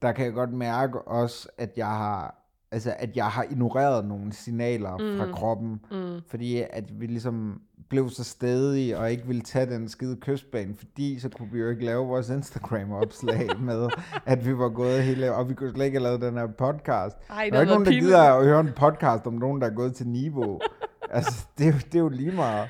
der 0.03 0.13
kan 0.13 0.25
jeg 0.25 0.33
godt 0.33 0.53
mærke 0.53 1.03
også, 1.03 1.49
at 1.59 1.73
jeg 1.77 1.87
har, 1.87 2.35
altså, 2.73 2.95
at 2.99 3.17
jeg 3.17 3.27
har 3.27 3.43
ignoreret 3.51 4.05
nogle 4.05 4.33
signaler 4.33 4.97
mm. 4.97 5.19
fra 5.19 5.33
kroppen. 5.33 5.81
Mm. 5.91 6.21
Fordi 6.29 6.63
at 6.71 7.01
vi 7.01 7.07
ligesom 7.07 7.61
blev 7.89 8.11
så 8.11 8.25
stedige 8.25 8.99
og 8.99 9.11
ikke 9.11 9.27
ville 9.27 9.43
tage 9.43 9.67
den 9.67 9.89
skide 9.89 10.17
kystbane, 10.21 10.75
fordi 10.77 11.19
så 11.19 11.29
kunne 11.29 11.49
vi 11.53 11.59
jo 11.59 11.71
ikke 11.71 11.85
lave 11.85 12.07
vores 12.07 12.29
Instagram-opslag 12.29 13.49
med, 13.61 13.89
at 14.27 14.47
vi 14.47 14.59
var 14.59 14.69
gået 14.69 15.03
hele, 15.03 15.35
og 15.35 15.49
vi 15.49 15.55
kunne 15.55 15.71
slet 15.71 15.85
ikke 15.85 15.99
have 15.99 16.05
lavet 16.05 16.21
den 16.21 16.35
her 16.39 16.47
podcast. 16.47 17.17
Ej, 17.31 17.45
det 17.45 17.53
der 17.53 17.59
er 17.59 17.63
ikke 17.63 17.73
nogen, 17.73 17.85
der 17.85 17.91
pinligt. 17.91 18.07
gider 18.07 18.23
at 18.23 18.45
høre 18.45 18.61
en 18.61 18.73
podcast 18.77 19.27
om 19.27 19.33
nogen, 19.35 19.61
der 19.61 19.67
er 19.67 19.75
gået 19.75 19.95
til 19.95 20.09
niveau. 20.09 20.61
altså, 21.11 21.47
det, 21.59 21.67
er 21.67 21.73
jo- 21.73 21.79
det 21.79 21.95
er 21.95 21.99
jo 21.99 22.09
lige 22.09 22.33
meget. 22.33 22.69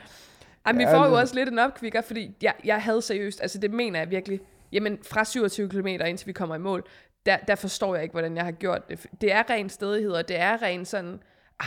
Ej, 0.67 0.73
men 0.73 0.79
vi 0.79 0.85
får 0.91 1.07
jo 1.07 1.13
også 1.15 1.35
lidt 1.35 1.49
en 1.49 1.59
opkvikker, 1.59 2.01
fordi 2.01 2.37
jeg, 2.43 2.55
jeg 2.65 2.83
havde 2.83 3.03
seriøst, 3.03 3.43
altså 3.43 3.59
det 3.59 3.71
mener 3.71 3.99
jeg 3.99 4.11
virkelig, 4.11 4.41
jamen 4.73 4.99
fra 5.11 5.25
27 5.25 5.69
km 5.69 5.87
indtil 5.87 6.27
vi 6.27 6.33
kommer 6.33 6.55
i 6.55 6.59
mål, 6.59 6.85
der, 7.27 7.37
der 7.37 7.55
forstår 7.55 7.95
jeg 7.95 8.03
ikke, 8.03 8.13
hvordan 8.13 8.37
jeg 8.37 8.45
har 8.45 8.53
gjort 8.53 8.89
det. 8.89 9.07
Det 9.21 9.33
er 9.33 9.51
ren 9.51 9.69
stedighed, 9.69 10.13
og 10.13 10.29
det 10.29 10.39
er 10.41 10.63
ren 10.63 10.85
sådan, 10.85 11.21
ah, 11.61 11.67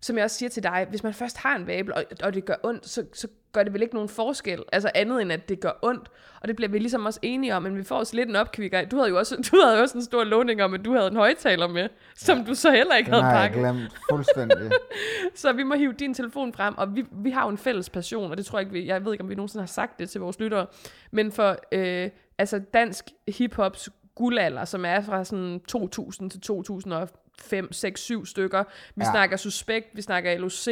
som 0.00 0.16
jeg 0.16 0.24
også 0.24 0.36
siger 0.36 0.50
til 0.50 0.62
dig, 0.62 0.86
hvis 0.90 1.02
man 1.02 1.14
først 1.14 1.36
har 1.38 1.56
en 1.56 1.66
vabel, 1.66 1.94
og, 1.94 2.04
og 2.22 2.34
det 2.34 2.44
gør 2.44 2.54
ondt, 2.62 2.88
så, 2.88 3.04
så 3.12 3.28
gør 3.52 3.62
det 3.62 3.72
vel 3.72 3.82
ikke 3.82 3.94
nogen 3.94 4.08
forskel, 4.08 4.62
altså 4.72 4.90
andet 4.94 5.22
end 5.22 5.32
at 5.32 5.48
det 5.48 5.60
gør 5.60 5.70
ondt, 5.82 6.08
og 6.40 6.48
det 6.48 6.56
bliver 6.56 6.68
vi 6.68 6.78
ligesom 6.78 7.06
også 7.06 7.20
enige 7.22 7.54
om, 7.54 7.62
men 7.62 7.76
vi 7.76 7.82
får 7.82 7.96
også 7.96 8.16
lidt 8.16 8.28
en 8.28 8.36
opkvikker. 8.36 8.84
Du 8.84 8.96
havde 8.96 9.08
jo 9.08 9.18
også, 9.18 9.36
du 9.50 9.60
havde 9.60 9.76
jo 9.76 9.82
også 9.82 9.98
en 9.98 10.04
stor 10.04 10.24
lovning 10.24 10.62
om, 10.62 10.74
at 10.74 10.84
du 10.84 10.92
havde 10.92 11.06
en 11.06 11.16
højtaler 11.16 11.68
med, 11.68 11.88
som 12.16 12.38
ja. 12.38 12.44
du 12.44 12.54
så 12.54 12.70
heller 12.70 12.96
ikke 12.96 13.10
Den 13.10 13.14
havde 13.14 13.24
har 13.24 13.40
jeg 13.40 13.50
pakket. 13.50 13.60
glemt 13.60 13.92
fuldstændig. 14.10 14.70
Så 15.34 15.52
vi 15.52 15.62
må 15.62 15.74
hive 15.74 15.92
din 15.92 16.14
telefon 16.14 16.52
frem, 16.52 16.78
og 16.78 16.96
vi, 16.96 17.04
vi 17.12 17.30
har 17.30 17.44
jo 17.44 17.48
en 17.48 17.58
fælles 17.58 17.90
passion, 17.90 18.30
og 18.30 18.36
det 18.36 18.46
tror 18.46 18.58
jeg 18.58 18.62
ikke, 18.62 18.72
vi, 18.72 18.86
jeg 18.86 19.04
ved 19.04 19.12
ikke, 19.12 19.24
om 19.24 19.30
vi 19.30 19.34
nogensinde 19.34 19.62
har 19.62 19.66
sagt 19.66 19.98
det 19.98 20.10
til 20.10 20.20
vores 20.20 20.40
lyttere, 20.40 20.66
men 21.10 21.32
for 21.32 21.56
øh, 21.72 22.10
altså 22.38 22.58
dansk 22.74 23.04
hiphops 23.28 23.88
guldalder, 24.14 24.64
som 24.64 24.84
er 24.84 25.00
fra 25.00 25.24
sådan 25.24 25.60
2000 25.68 26.30
til 26.30 26.40
2005, 26.40 27.72
6, 27.72 28.00
7 28.00 28.26
stykker. 28.26 28.64
Vi 28.94 29.04
ja. 29.04 29.10
Snakker 29.10 29.36
Suspekt, 29.36 29.86
vi 29.94 30.02
snakker 30.02 30.38
LOC, 30.38 30.68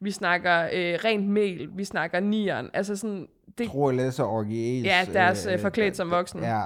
vi 0.00 0.10
snakker 0.10 0.62
øh, 0.62 0.98
Rent 1.04 1.28
Mel, 1.28 1.68
vi 1.74 1.84
snakker 1.84 2.20
Nieren. 2.20 2.70
Altså 2.74 2.96
sådan, 2.96 3.28
det, 3.58 3.68
Tro 3.68 3.90
læser 3.90 4.24
Orgies. 4.24 4.84
Ja, 4.84 5.06
deres, 5.12 5.46
øh, 5.46 5.60
Forklædt 5.60 5.96
som 5.96 6.10
voksen. 6.10 6.42
Ja, 6.42 6.62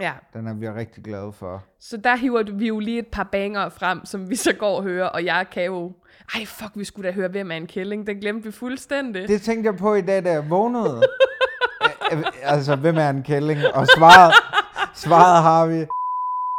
ja. 0.00 0.12
den 0.34 0.46
er 0.46 0.54
vi 0.54 0.68
rigtig 0.68 1.04
glade 1.04 1.32
for. 1.32 1.64
Så 1.80 1.96
der 1.96 2.16
hiver 2.16 2.42
vi 2.42 2.66
jo 2.66 2.78
lige 2.78 2.98
et 2.98 3.06
par 3.06 3.24
banger 3.32 3.68
frem, 3.68 4.04
som 4.04 4.30
vi 4.30 4.36
så 4.36 4.52
går 4.52 4.76
og 4.76 4.82
hører, 4.82 5.06
og 5.06 5.24
jeg 5.24 5.46
kan 5.52 5.64
jo... 5.64 5.92
Ej, 6.34 6.44
fuck, 6.44 6.70
vi 6.74 6.84
skulle 6.84 7.08
da 7.08 7.14
høre, 7.14 7.28
hvem 7.28 7.50
er 7.50 7.56
en 7.56 7.66
kælling. 7.66 8.06
Den 8.06 8.16
glemte 8.20 8.44
vi 8.44 8.52
fuldstændig. 8.52 9.28
Det 9.28 9.42
tænkte 9.42 9.70
jeg 9.70 9.76
på 9.76 9.94
i 9.94 10.02
dag, 10.02 10.24
da 10.24 10.30
jeg 10.30 10.50
vågnede. 10.50 11.02
Øh, 12.12 12.18
øh, 12.18 12.24
altså, 12.42 12.76
hvem 12.76 12.96
er 12.96 13.10
en 13.10 13.22
kælling? 13.22 13.60
Og 13.74 13.86
svaret, 13.86 14.34
svaret 14.96 15.42
har 15.42 15.66
vi. 15.66 15.86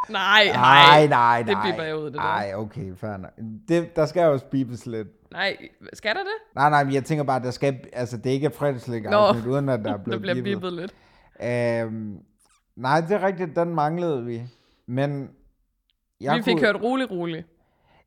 Nej, 0.10 0.44
Nej, 0.54 1.08
nej, 1.08 1.38
Det 1.44 1.48
nej. 1.54 1.72
biber 1.72 1.84
jeg 1.84 1.98
ud, 1.98 2.06
det 2.06 2.14
der. 2.14 2.20
Nej, 2.20 2.52
okay, 2.56 2.96
fair 2.96 3.18
nok. 3.18 3.32
Det, 3.68 3.96
der 3.96 4.06
skal 4.06 4.24
også 4.26 4.46
bibes 4.46 4.86
lidt. 4.86 5.08
Nej, 5.32 5.58
skal 5.94 6.16
der 6.16 6.22
det? 6.22 6.56
Nej, 6.56 6.70
nej, 6.70 6.84
men 6.84 6.94
jeg 6.94 7.06
tænker 7.06 7.24
bare, 7.24 7.40
der 7.42 7.52
skal, 7.52 7.80
altså, 7.94 8.18
det 8.18 8.26
er 8.26 8.34
ikke 8.34 8.48
et 8.48 8.54
fredagslæg 8.54 9.02
Nå. 9.04 9.10
afsnit, 9.18 9.46
uden 9.46 9.70
at 9.70 9.80
der 9.86 9.92
er 9.94 9.98
Der 9.98 10.04
blevet 10.04 10.22
bliver 10.22 10.36
bippet. 10.36 10.54
bippet 10.54 10.74
lidt. 10.74 10.96
Øhm, 11.44 12.20
nej, 12.76 13.02
det 13.02 13.12
er 13.12 13.24
rigtigt, 13.24 13.56
den 13.56 13.76
manglede 13.76 14.26
vi. 14.26 14.42
Men 14.86 15.30
jeg, 16.22 16.38
vi 16.38 16.42
fik 16.44 16.54
kunne, 16.56 16.66
hørt 16.66 16.82
rolig, 16.84 17.12
rolig. 17.12 17.46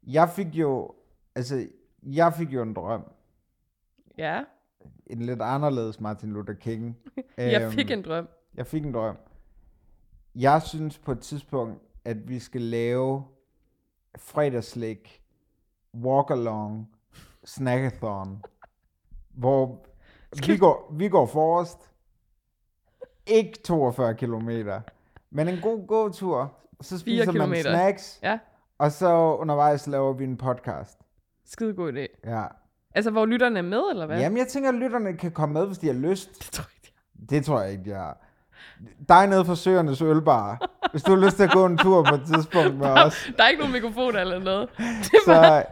jeg 0.07 0.29
fik 0.31 0.47
jo, 0.47 0.95
altså, 1.35 1.67
jeg 2.03 2.35
fik 2.35 2.49
jo 2.53 2.63
en 2.63 2.75
drøm. 2.75 3.03
Ja, 4.19 4.41
En 5.07 5.23
lidt 5.23 5.43
anderledes 5.43 6.01
Martin 6.01 6.33
Luther 6.33 6.55
King. 6.55 6.97
jeg 7.37 7.63
Øhm, 7.63 7.73
fik 7.73 7.91
en 7.91 8.03
drøm. 8.03 8.29
Jeg 8.55 8.67
fik 8.67 8.85
en 8.85 8.95
drøm. 8.95 9.17
Jeg 10.35 10.63
synes 10.63 10.99
på 10.99 11.13
et 11.13 11.21
tidspunkt, 11.21 11.83
at 12.05 12.29
vi 12.29 12.39
skal 12.39 12.61
lave 12.61 13.25
fredagslæg, 14.19 15.23
walk 15.95 16.31
along, 16.31 16.89
snackathon, 17.45 18.43
hvor 19.31 19.87
vi 20.47 20.57
går, 20.57 20.93
vi 20.97 21.09
går 21.09 21.27
forrest, 21.27 21.91
ikke 23.27 23.59
42 23.65 24.15
kilometer, 24.15 24.81
men 25.31 25.49
en 25.49 25.61
god 25.63 25.87
gåtur, 25.87 26.55
så 26.81 26.99
spiser 26.99 27.25
man 27.27 27.33
kilometer. 27.35 27.63
snacks, 27.63 28.21
Ja, 28.23 28.39
og 28.79 28.93
så 28.93 29.37
undervejs 29.37 29.87
laver 29.87 30.13
vi 30.13 30.25
en 30.25 30.37
podcast. 30.37 30.99
skide 31.45 31.75
god 31.75 31.93
idé. 31.93 32.31
Ja. 32.31 32.45
Altså, 32.95 33.11
hvor 33.11 33.27
lytterne 33.27 33.59
er 33.59 33.63
med, 33.63 33.83
eller 33.91 34.07
hvad? 34.07 34.19
Jamen, 34.19 34.39
jeg 34.39 34.49
tænker, 34.49 34.69
at 34.69 34.75
lytterne 34.75 35.17
kan 35.17 35.33
komme 35.33 35.53
med, 35.53 35.67
hvis 35.67 35.79
de 35.79 35.87
har 35.87 35.95
lyst. 35.95 36.31
Det 36.39 36.51
tror 36.53 36.63
jeg 36.63 36.77
ikke. 36.77 36.93
Det 37.31 37.45
tror 37.45 37.61
jeg 37.61 37.73
ikke, 37.73 37.91
jeg 37.91 37.99
har. 37.99 38.19
Dig 39.09 39.27
nede 39.27 39.45
fra 39.45 39.57
Søernes 39.57 40.03
Ølbar. 40.03 40.71
Hvis 40.91 41.03
du 41.03 41.15
har 41.15 41.25
lyst 41.25 41.37
til 41.37 41.43
at 41.43 41.51
gå 41.53 41.67
en 41.67 41.79
tur 41.79 42.03
på 42.09 42.15
et 42.15 42.23
tidspunkt 42.35 42.77
med 42.77 42.87
os. 43.07 43.31
Der 43.37 43.45
er 43.45 43.49
ikke 43.49 43.61
nogen 43.61 43.73
mikrofon 43.73 44.17
eller 44.17 44.39
noget. 44.39 44.69
Så, 45.27 45.65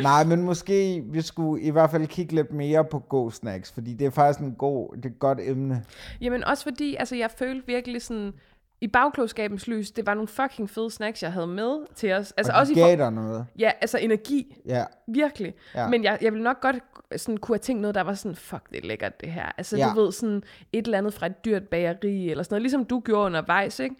nej, 0.00 0.24
men 0.24 0.42
måske 0.42 1.02
vi 1.06 1.22
skulle 1.22 1.62
i 1.62 1.70
hvert 1.70 1.90
fald 1.90 2.06
kigge 2.06 2.34
lidt 2.34 2.52
mere 2.52 2.84
på 2.84 2.98
go 2.98 3.30
snacks, 3.30 3.72
fordi 3.72 3.94
det 3.94 4.06
er 4.06 4.10
faktisk 4.10 4.40
en 4.40 4.54
god, 4.54 4.96
det 4.96 5.04
er 5.04 5.08
et 5.08 5.18
godt 5.18 5.38
emne. 5.42 5.84
Jamen 6.20 6.44
også 6.44 6.62
fordi, 6.62 6.96
altså 6.96 7.16
jeg 7.16 7.30
følte 7.38 7.66
virkelig 7.66 8.02
sådan, 8.02 8.32
i 8.80 8.86
bagklogskabens 8.88 9.66
lys, 9.66 9.90
det 9.90 10.06
var 10.06 10.14
nogle 10.14 10.28
fucking 10.28 10.70
fede 10.70 10.90
snacks, 10.90 11.22
jeg 11.22 11.32
havde 11.32 11.46
med 11.46 11.86
til 11.94 12.12
os. 12.12 12.32
Altså 12.36 12.52
Og 12.52 12.58
også 12.58 12.74
de 12.74 12.80
i 12.80 12.82
gav 12.82 12.92
for, 12.98 13.04
dig 13.04 13.12
noget. 13.12 13.46
Ja, 13.58 13.70
altså 13.80 13.98
energi. 13.98 14.56
Ja, 14.66 14.84
Virkelig. 15.08 15.54
Ja. 15.74 15.88
Men 15.88 16.04
jeg, 16.04 16.18
jeg 16.20 16.32
ville 16.32 16.44
nok 16.44 16.60
godt 16.60 16.76
sådan, 17.16 17.36
kunne 17.38 17.54
have 17.54 17.58
tænkt 17.60 17.82
noget, 17.82 17.94
der 17.94 18.00
var 18.00 18.14
sådan, 18.14 18.36
fuck, 18.36 18.70
det 18.72 18.84
er 18.84 18.88
lækkert 18.88 19.20
det 19.20 19.32
her. 19.32 19.52
Altså 19.58 19.76
Ja. 19.76 19.90
du 19.94 20.00
ved, 20.00 20.12
sådan 20.12 20.42
et 20.72 20.84
eller 20.84 20.98
andet 20.98 21.14
fra 21.14 21.26
et 21.26 21.44
dyrt 21.44 21.68
bageri, 21.68 22.30
eller 22.30 22.42
sådan 22.44 22.54
noget, 22.54 22.62
ligesom 22.62 22.84
du 22.84 23.00
gjorde 23.04 23.26
undervejs, 23.26 23.78
ikke? 23.80 23.96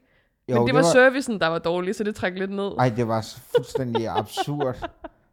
jo, 0.48 0.58
Men 0.58 0.66
det, 0.66 0.74
var, 0.74 0.82
servicen, 0.82 1.40
der 1.40 1.46
var 1.46 1.58
dårlig, 1.58 1.94
så 1.94 2.04
det 2.04 2.14
træk 2.14 2.38
lidt 2.38 2.50
ned. 2.50 2.70
Ej, 2.78 2.88
det 2.96 3.08
var 3.08 3.26
fuldstændig 3.56 4.08
absurd. 4.18 4.90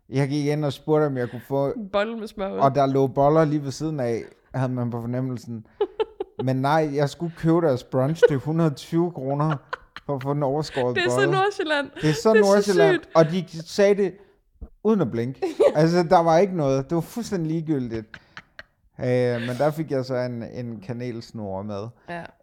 Jeg 0.10 0.28
gik 0.30 0.46
ind 0.46 0.66
og 0.66 0.74
spurgte, 0.74 1.06
om 1.06 1.18
jeg 1.18 1.30
kunne 1.30 1.42
få... 1.48 1.74
Bolle 1.92 2.18
med 2.20 2.28
smør. 2.28 2.48
Og 2.50 2.76
der 2.76 2.86
lå 2.86 3.08
boller 3.08 3.46
lige 3.46 3.64
ved 3.64 3.72
siden 3.72 4.00
af, 4.00 4.22
havde 4.56 4.72
man 4.72 4.90
på 4.90 5.02
fornemmelsen. 5.02 5.66
Men 6.44 6.56
nej, 6.56 6.90
jeg 6.94 7.10
skulle 7.10 7.34
købe 7.38 7.62
deres 7.62 7.84
brunch 7.84 8.22
til 8.28 8.36
120 8.36 9.12
kroner 9.12 9.58
for 10.06 10.16
at 10.16 10.24
få 10.24 10.34
den 10.34 10.44
overskåret 10.44 10.96
Det 10.96 11.06
er 11.06 11.10
så 11.10 11.16
bolle. 11.16 11.32
Nordsjælland. 11.32 11.90
Det 12.02 12.10
er 12.10 12.14
så 12.14 12.34
Det 12.34 12.40
er 12.40 12.44
så 12.44 12.52
Nordsjælland, 12.54 12.96
sygt. 13.04 13.10
og 13.16 13.26
de 13.32 13.46
sagde 13.68 13.96
det 13.96 14.14
uden 14.84 15.02
at 15.02 15.12
blinke. 15.12 15.42
altså, 15.76 16.04
der 16.04 16.20
var 16.20 16.38
ikke 16.38 16.58
noget. 16.58 16.90
Det 16.90 16.96
var 16.96 17.02
fuldstændig 17.02 17.52
ligegyldigt. 17.52 18.08
Øh, 19.00 19.42
men 19.42 19.50
der 19.58 19.72
fik 19.72 19.92
jeg 19.92 20.06
så 20.06 20.16
en, 20.16 20.44
en 20.44 20.82
kanelsnore 20.82 21.64
med. 21.64 21.88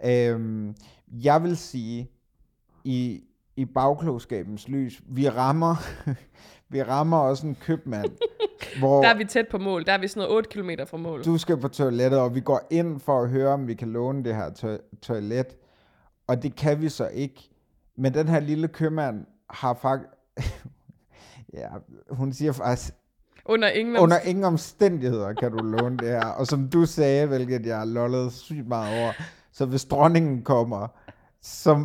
Ja. 0.05 0.31
Øhm, 0.31 0.75
jeg 1.09 1.43
vil 1.43 1.57
sige, 1.57 2.11
i, 2.85 3.21
i 3.57 3.65
bagklogskabens 3.65 4.69
lys, 4.69 5.03
vi 5.09 5.29
rammer, 5.29 5.77
vi 6.73 6.83
rammer 6.83 7.19
også 7.19 7.47
en 7.47 7.55
købmand, 7.61 8.11
hvor 8.79 9.03
Der 9.03 9.09
er 9.09 9.17
vi 9.19 9.25
tæt 9.25 9.49
på 9.51 9.59
mål. 9.59 9.87
Der 9.87 9.93
er 9.93 9.99
vi 9.99 10.09
sådan 10.09 10.21
noget 10.21 10.37
8 10.37 10.51
km 10.51 10.71
fra 10.87 10.97
mål. 10.97 11.25
du 11.25 11.39
skal 11.39 11.57
på 11.57 11.69
toilettet, 11.69 12.21
og 12.21 12.35
vi 12.35 12.41
går 12.41 12.61
ind 12.71 13.01
for 13.01 13.23
at 13.23 13.29
høre, 13.31 13.49
om 13.53 13.67
vi 13.69 13.75
kan 13.75 13.89
låne 13.89 14.25
det 14.25 14.35
her 14.37 14.51
to- 14.51 14.79
toilet. 15.03 15.47
Og 16.27 16.43
det 16.43 16.57
kan 16.57 16.81
vi 16.81 16.89
så 16.89 17.09
ikke. 17.09 17.51
Men 17.97 18.15
den 18.15 18.29
her 18.29 18.41
lille 18.41 18.69
købmand 18.69 19.27
har 19.51 19.75
faktisk... 19.75 20.09
ja, 21.59 21.67
hun 22.11 22.33
siger 22.33 22.53
faktisk, 22.53 22.95
Under 23.47 23.69
ingen 23.69 23.97
under 23.97 24.19
ingen 24.19 24.45
omstændigheder 24.45 25.33
kan 25.33 25.53
du 25.53 25.65
låne 25.65 25.97
det 25.97 26.09
her. 26.09 26.27
Og 26.27 26.47
som 26.47 26.69
du 26.69 26.87
sagde, 26.87 27.27
hvilket 27.27 27.67
jeg 27.67 27.87
lollede 27.87 28.31
sygt 28.31 28.69
meget 28.69 29.03
over, 29.03 29.13
så 29.53 29.67
hvis 29.67 29.85
dronningen 29.85 30.43
kommer, 30.43 30.89
så, 31.43 31.85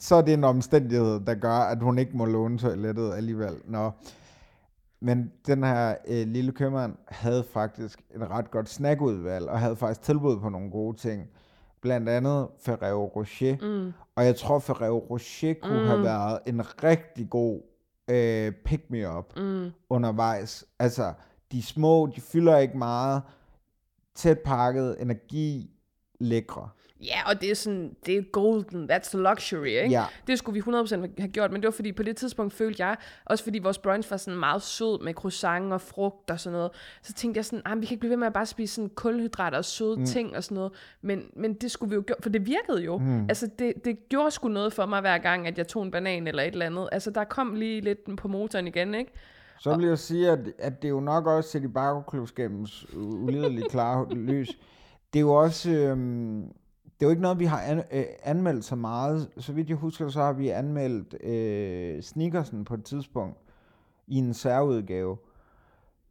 så 0.00 0.14
er 0.14 0.22
det 0.22 0.34
en 0.34 0.44
omstændighed, 0.44 1.20
der 1.26 1.34
gør, 1.34 1.52
at 1.58 1.78
hun 1.82 1.98
ikke 1.98 2.16
må 2.16 2.24
låne 2.24 2.58
toilettet 2.58 3.14
alligevel. 3.14 3.54
Nå. 3.64 3.90
Men 5.00 5.32
den 5.46 5.64
her 5.64 5.96
øh, 6.08 6.26
lille 6.26 6.52
købmand 6.52 6.96
havde 7.08 7.44
faktisk 7.44 8.02
et 8.14 8.30
ret 8.30 8.50
godt 8.50 8.68
snackudvalg, 8.68 9.48
og 9.48 9.60
havde 9.60 9.76
faktisk 9.76 10.02
tilbud 10.02 10.40
på 10.40 10.48
nogle 10.48 10.70
gode 10.70 10.96
ting. 10.96 11.28
Blandt 11.80 12.08
andet 12.08 12.48
Ferrero 12.60 13.06
Rocher. 13.16 13.56
Mm. 13.62 13.92
Og 14.16 14.24
jeg 14.24 14.36
tror, 14.36 14.58
Ferrero 14.58 14.98
Rocher 14.98 15.54
kunne 15.62 15.80
mm. 15.80 15.86
have 15.86 16.02
været 16.02 16.38
en 16.46 16.84
rigtig 16.84 17.30
god 17.30 17.60
øh, 18.10 18.52
pick-me-up 18.64 19.36
mm. 19.36 19.70
undervejs. 19.90 20.64
Altså, 20.78 21.12
de 21.52 21.62
små, 21.62 22.06
de 22.16 22.20
fylder 22.20 22.56
ikke 22.58 22.78
meget. 22.78 23.22
Tæt 24.14 24.38
pakket, 24.38 25.02
energi, 25.02 25.70
lækre. 26.20 26.68
Ja, 27.00 27.28
og 27.28 27.40
det 27.40 27.50
er 27.50 27.54
sådan, 27.54 27.96
det 28.06 28.18
er 28.18 28.22
golden, 28.22 28.90
that's 28.90 29.10
the 29.10 29.18
luxury, 29.18 29.66
ikke? 29.66 29.90
Ja. 29.90 30.04
Det 30.26 30.38
skulle 30.38 30.64
vi 30.64 30.70
100% 30.70 30.96
have 31.18 31.28
gjort, 31.28 31.52
men 31.52 31.60
det 31.60 31.66
var 31.66 31.72
fordi, 31.72 31.92
på 31.92 32.02
det 32.02 32.16
tidspunkt 32.16 32.52
følte 32.52 32.86
jeg, 32.86 32.96
også 33.24 33.44
fordi 33.44 33.58
vores 33.58 33.78
brunch 33.78 34.10
var 34.10 34.16
sådan 34.16 34.40
meget 34.40 34.62
sød 34.62 35.04
med 35.04 35.14
croissant 35.14 35.72
og 35.72 35.80
frugt 35.80 36.30
og 36.30 36.40
sådan 36.40 36.56
noget, 36.56 36.70
så 37.02 37.12
tænkte 37.12 37.38
jeg 37.38 37.44
sådan, 37.44 37.62
ah, 37.64 37.80
vi 37.80 37.86
kan 37.86 37.94
ikke 37.94 38.00
blive 38.00 38.10
ved 38.10 38.16
med 38.16 38.26
at 38.26 38.32
bare 38.32 38.46
spise 38.46 38.74
sådan 38.74 38.90
kulhydrater 38.94 39.58
og 39.58 39.64
søde 39.64 39.96
mm. 39.96 40.04
ting 40.04 40.36
og 40.36 40.44
sådan 40.44 40.54
noget, 40.54 40.72
men, 41.02 41.22
men 41.36 41.54
det 41.54 41.70
skulle 41.70 41.90
vi 41.90 41.94
jo 41.94 42.02
gøre, 42.06 42.16
for 42.22 42.30
det 42.30 42.46
virkede 42.46 42.82
jo. 42.84 42.98
Mm. 42.98 43.20
Altså, 43.28 43.50
det, 43.58 43.84
det 43.84 44.08
gjorde 44.08 44.30
sgu 44.30 44.48
noget 44.48 44.72
for 44.72 44.86
mig 44.86 45.00
hver 45.00 45.18
gang, 45.18 45.46
at 45.46 45.58
jeg 45.58 45.68
tog 45.68 45.82
en 45.82 45.90
banan 45.90 46.26
eller 46.26 46.42
et 46.42 46.52
eller 46.52 46.66
andet. 46.66 46.88
Altså, 46.92 47.10
der 47.10 47.24
kom 47.24 47.54
lige 47.54 47.80
lidt 47.80 48.16
på 48.16 48.28
motoren 48.28 48.66
igen, 48.66 48.94
ikke? 48.94 49.12
Så 49.60 49.76
vil 49.76 49.86
jeg 49.86 49.98
sige, 49.98 50.30
at, 50.30 50.38
at 50.58 50.82
det 50.82 50.88
er 50.88 50.92
jo 50.92 51.00
nok 51.00 51.26
også 51.26 51.50
set 51.50 51.64
i 51.64 51.68
bagklubskabens 51.68 52.86
ulideligt 52.94 53.70
klare 53.70 54.14
lys. 54.14 54.48
Det 55.12 55.18
er 55.18 55.20
jo 55.20 55.32
også... 55.34 55.70
Øhm, 55.70 56.52
det 57.00 57.02
er 57.02 57.06
jo 57.06 57.10
ikke 57.10 57.22
noget, 57.22 57.38
vi 57.38 57.44
har 57.44 57.60
an, 57.60 57.82
øh, 57.92 58.04
anmeldt 58.22 58.64
så 58.64 58.76
meget. 58.76 59.28
Så 59.38 59.52
vidt 59.52 59.68
jeg 59.68 59.76
husker, 59.76 60.08
så 60.08 60.20
har 60.22 60.32
vi 60.32 60.48
anmeldt 60.48 61.22
øh, 61.24 62.02
Snickersen 62.02 62.64
på 62.64 62.74
et 62.74 62.84
tidspunkt 62.84 63.36
i 64.06 64.16
en 64.16 64.34
særudgave. 64.34 65.16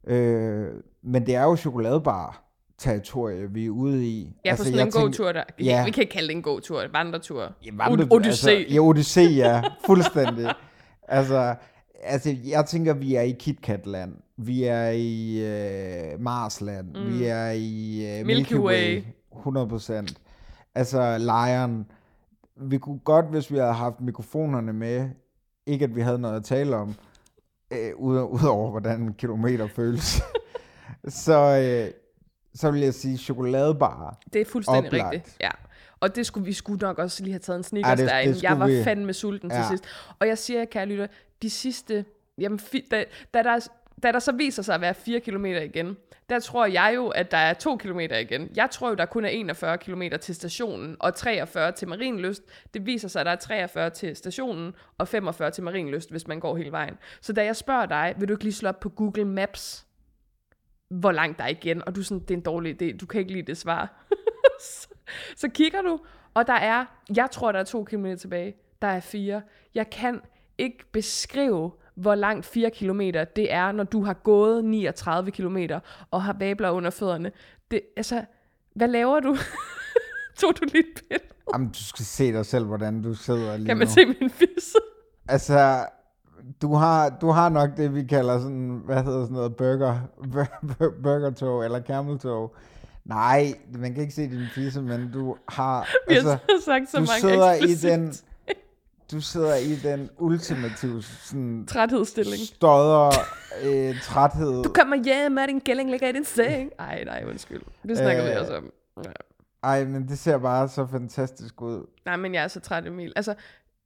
Øh, 0.07 0.67
men 1.03 1.25
det 1.25 1.35
er 1.35 1.43
jo 1.43 1.55
chokoladebar 1.55 2.41
territorie, 2.77 3.51
vi 3.51 3.65
er 3.65 3.69
ude 3.69 4.05
i. 4.07 4.33
Ja, 4.45 4.49
altså, 4.49 4.63
på 4.65 4.71
sådan 4.71 4.87
en 4.87 4.91
god 4.91 5.11
tur 5.11 5.31
der. 5.31 5.43
Ja. 5.59 5.85
Vi 5.85 5.91
kan 5.91 6.01
ikke 6.01 6.13
kalde 6.13 6.27
det 6.27 6.35
en 6.35 6.41
god 6.41 6.61
tur, 6.61 6.81
en 6.81 6.93
vandretur. 6.93 7.51
Ja, 7.65 7.71
vandre- 7.71 8.07
Odyssé. 8.15 8.25
Altså, 8.27 8.51
ja, 8.69 8.89
Odyssé, 8.91 9.21
ja. 9.35 9.61
Fuldstændig. 9.87 10.53
altså, 11.07 11.55
altså, 12.03 12.35
jeg 12.47 12.65
tænker, 12.65 12.93
vi 12.93 13.15
er 13.15 13.21
i 13.21 13.31
KitKat-land. 13.39 14.13
Vi 14.37 14.63
er 14.63 14.89
i 14.89 15.39
øh, 15.45 16.19
Marsland. 16.21 16.87
Mm. 16.95 17.19
Vi 17.19 17.25
er 17.25 17.49
i 17.51 18.01
øh, 18.19 18.25
Milky, 18.25 18.53
Milky 18.53 18.63
Way. 18.65 18.95
Way. 18.95 19.03
100 19.37 19.67
procent. 19.67 20.17
Altså, 20.75 21.17
Lion. 21.17 21.85
Vi 22.55 22.77
kunne 22.77 22.99
godt, 22.99 23.25
hvis 23.25 23.51
vi 23.51 23.57
havde 23.57 23.73
haft 23.73 24.01
mikrofonerne 24.01 24.73
med, 24.73 25.09
ikke 25.65 25.85
at 25.85 25.95
vi 25.95 26.01
havde 26.01 26.19
noget 26.19 26.35
at 26.35 26.43
tale 26.43 26.75
om, 26.75 26.95
øh, 27.71 27.95
ud- 27.95 28.21
udover 28.41 28.71
hvordan 28.71 29.01
en 29.01 29.13
kilometer 29.13 29.67
føles, 29.67 30.21
så, 31.07 31.39
øh, 31.39 31.91
så 32.53 32.71
vil 32.71 32.81
jeg 32.81 32.93
sige 32.93 33.17
chokoladebar. 33.17 34.19
Det 34.33 34.41
er 34.41 34.45
fuldstændig 34.45 34.85
Oplagt. 34.85 35.13
rigtigt. 35.13 35.37
Ja. 35.41 35.49
Og 35.99 36.15
det 36.15 36.25
skulle 36.25 36.45
vi 36.45 36.53
skulle 36.53 36.79
nok 36.81 36.99
også 36.99 37.23
lige 37.23 37.33
have 37.33 37.39
taget 37.39 37.57
en 37.57 37.61
Ja, 37.63 37.67
sneakers 37.67 37.91
det- 37.91 37.99
det 37.99 38.09
derinde. 38.09 38.35
skulle 38.35 38.49
Jeg 38.51 38.59
var 38.59 38.67
vi. 38.67 38.83
fandme 38.83 39.13
sulten 39.13 39.49
til 39.49 39.57
Ja. 39.57 39.67
sidst. 39.67 39.83
Og 40.19 40.27
jeg 40.27 40.37
siger, 40.37 40.65
kære 40.65 40.85
lytter, 40.85 41.07
de 41.41 41.49
sidste... 41.49 42.05
Jamen, 42.37 42.59
da, 42.91 43.03
da, 43.33 43.43
der, 43.43 43.67
da 44.03 44.11
der 44.11 44.19
så 44.19 44.31
viser 44.31 44.63
sig 44.63 44.75
at 44.75 44.81
være 44.81 44.93
4 44.93 45.19
km 45.19 45.45
igen, 45.45 45.97
der 46.29 46.39
tror 46.39 46.65
jeg 46.65 46.91
jo, 46.95 47.07
at 47.07 47.31
der 47.31 47.37
er 47.37 47.53
2 47.53 47.77
km 47.77 47.99
igen. 47.99 48.49
Jeg 48.55 48.69
tror 48.71 48.89
jo, 48.89 48.95
der 48.95 49.05
kun 49.05 49.25
er 49.25 49.29
41 49.29 49.77
km 49.77 50.01
til 50.21 50.35
stationen, 50.35 50.95
og 50.99 51.15
43 51.15 51.71
til 51.71 51.87
Marienlyst. 51.87 52.43
Det 52.73 52.85
viser 52.85 53.07
sig, 53.07 53.19
at 53.19 53.25
der 53.25 53.31
er 53.31 53.35
43 53.35 53.89
til 53.89 54.15
stationen, 54.15 54.73
og 54.97 55.07
45 55.07 55.51
til 55.51 55.63
Marienlyst, 55.63 56.11
hvis 56.11 56.27
man 56.27 56.39
går 56.39 56.57
hele 56.57 56.71
vejen. 56.71 56.97
Så 57.21 57.33
da 57.33 57.45
jeg 57.45 57.55
spørger 57.55 57.85
dig, 57.85 58.15
vil 58.17 58.27
du 58.27 58.33
ikke 58.33 58.43
lige 58.43 58.53
slå 58.53 58.69
op 58.69 58.79
på 58.79 58.89
Google 58.89 59.25
Maps, 59.25 59.85
hvor 60.89 61.11
langt 61.11 61.37
der 61.37 61.43
er 61.43 61.49
igen, 61.49 61.87
og 61.87 61.95
du 61.95 61.99
er 61.99 62.03
sådan, 62.03 62.21
det 62.21 62.31
er 62.31 62.37
en 62.37 62.43
dårlig 62.43 62.81
idé, 62.81 62.97
du 62.97 63.05
kan 63.05 63.19
ikke 63.19 63.33
lide 63.33 63.47
det 63.47 63.57
svar. 63.57 64.05
så, 65.41 65.49
kigger 65.49 65.81
du, 65.81 65.99
og 66.33 66.47
der 66.47 66.53
er, 66.53 66.85
jeg 67.15 67.31
tror, 67.31 67.51
der 67.51 67.59
er 67.59 67.63
2 67.63 67.83
km 67.83 68.15
tilbage, 68.19 68.55
der 68.81 68.87
er 68.87 68.99
4. 68.99 69.41
Jeg 69.75 69.89
kan 69.89 70.21
ikke 70.57 70.85
beskrive, 70.91 71.71
hvor 71.95 72.15
langt 72.15 72.45
4 72.45 72.69
kilometer 72.69 73.23
det 73.23 73.53
er, 73.53 73.71
når 73.71 73.83
du 73.83 74.03
har 74.03 74.13
gået 74.13 74.65
39 74.65 75.31
kilometer 75.31 75.79
og 76.11 76.23
har 76.23 76.35
vabler 76.39 76.69
under 76.71 76.89
fødderne. 76.89 77.31
Det, 77.71 77.81
altså, 77.97 78.21
hvad 78.75 78.87
laver 78.87 79.19
du? 79.19 79.37
Tog 80.39 80.53
du 80.61 80.65
lige 80.73 80.79
et 80.79 81.01
billede? 81.09 81.25
Jamen, 81.53 81.67
du 81.67 81.83
skal 81.83 82.05
se 82.05 82.33
dig 82.33 82.45
selv, 82.45 82.65
hvordan 82.65 83.01
du 83.01 83.13
sidder 83.13 83.57
lige 83.57 83.67
Kan 83.67 83.77
man 83.77 83.87
nu. 83.87 83.93
se 83.93 84.05
min 84.05 84.29
fisse? 84.29 84.77
Altså, 85.27 85.85
du 86.61 86.73
har, 86.73 87.09
du 87.21 87.29
har 87.29 87.49
nok 87.49 87.69
det, 87.77 87.95
vi 87.95 88.03
kalder 88.03 88.39
sådan, 88.39 88.81
hvad 88.85 89.03
hedder 89.03 89.21
sådan 89.23 89.35
noget, 89.35 89.55
burger, 89.55 89.97
bur- 90.17 91.01
burgertog 91.03 91.65
eller 91.65 91.81
cameltog. 91.81 92.55
Nej, 93.05 93.53
man 93.77 93.93
kan 93.93 94.01
ikke 94.01 94.13
se 94.13 94.21
din 94.29 94.45
fisse, 94.55 94.81
men 94.81 95.11
du 95.13 95.35
har, 95.49 95.87
Vi 96.09 96.15
altså, 96.15 96.29
har 96.29 96.61
sagt 96.65 96.89
så 96.89 96.97
du 96.97 97.01
mange 97.03 97.19
sidder 97.21 97.51
i 97.53 97.57
eksplicit 97.57 97.91
den, 97.91 98.13
du 99.11 99.21
sidder 99.21 99.55
i 99.55 99.75
den 99.75 100.09
ultimative 100.17 101.03
sådan, 101.03 101.65
træthedsstilling. 101.65 102.39
stodder, 102.39 103.11
øh, 103.63 104.01
træthed. 104.01 104.63
Du 104.63 104.69
kommer 104.69 105.03
hjem, 105.03 105.37
er 105.37 105.45
din 105.45 105.61
kælling 105.61 105.91
ligger 105.91 106.07
i 106.07 106.11
din 106.11 106.25
seng. 106.25 106.71
Ej, 106.79 107.03
nej, 107.03 107.23
undskyld. 107.27 107.61
Det 107.87 107.97
snakker 107.97 108.25
øh, 108.25 108.31
vi 108.31 108.35
også 108.35 108.57
om. 108.57 108.71
Ja. 109.03 109.11
Ej, 109.63 109.85
men 109.85 110.07
det 110.07 110.19
ser 110.19 110.37
bare 110.37 110.69
så 110.69 110.87
fantastisk 110.91 111.61
ud. 111.61 111.87
Nej, 112.05 112.15
men 112.15 112.33
jeg 112.33 112.43
er 112.43 112.47
så 112.47 112.59
træt, 112.59 112.87
Emil. 112.87 113.13
Altså, 113.15 113.35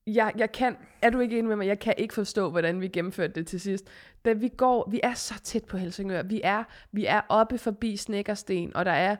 jeg, 0.07 0.33
jeg 0.37 0.51
kan, 0.51 0.77
er 1.01 1.09
du 1.09 1.19
ikke 1.19 1.37
enig 1.37 1.47
med 1.49 1.55
mig? 1.55 1.67
Jeg 1.67 1.79
kan 1.79 1.93
ikke 1.97 2.13
forstå, 2.13 2.49
hvordan 2.49 2.81
vi 2.81 2.87
gennemførte 2.87 3.33
det 3.33 3.47
til 3.47 3.59
sidst. 3.59 3.85
Da 4.25 4.33
vi 4.33 4.47
går, 4.57 4.89
vi 4.91 4.99
er 5.03 5.13
så 5.13 5.33
tæt 5.43 5.63
på 5.63 5.77
Helsingør. 5.77 6.23
Vi 6.23 6.41
er, 6.43 6.63
vi 6.91 7.05
er 7.05 7.21
oppe 7.29 7.57
forbi 7.57 7.97
Snækkersten, 7.97 8.75
og 8.75 8.85
der 8.85 8.91
er, 8.91 9.15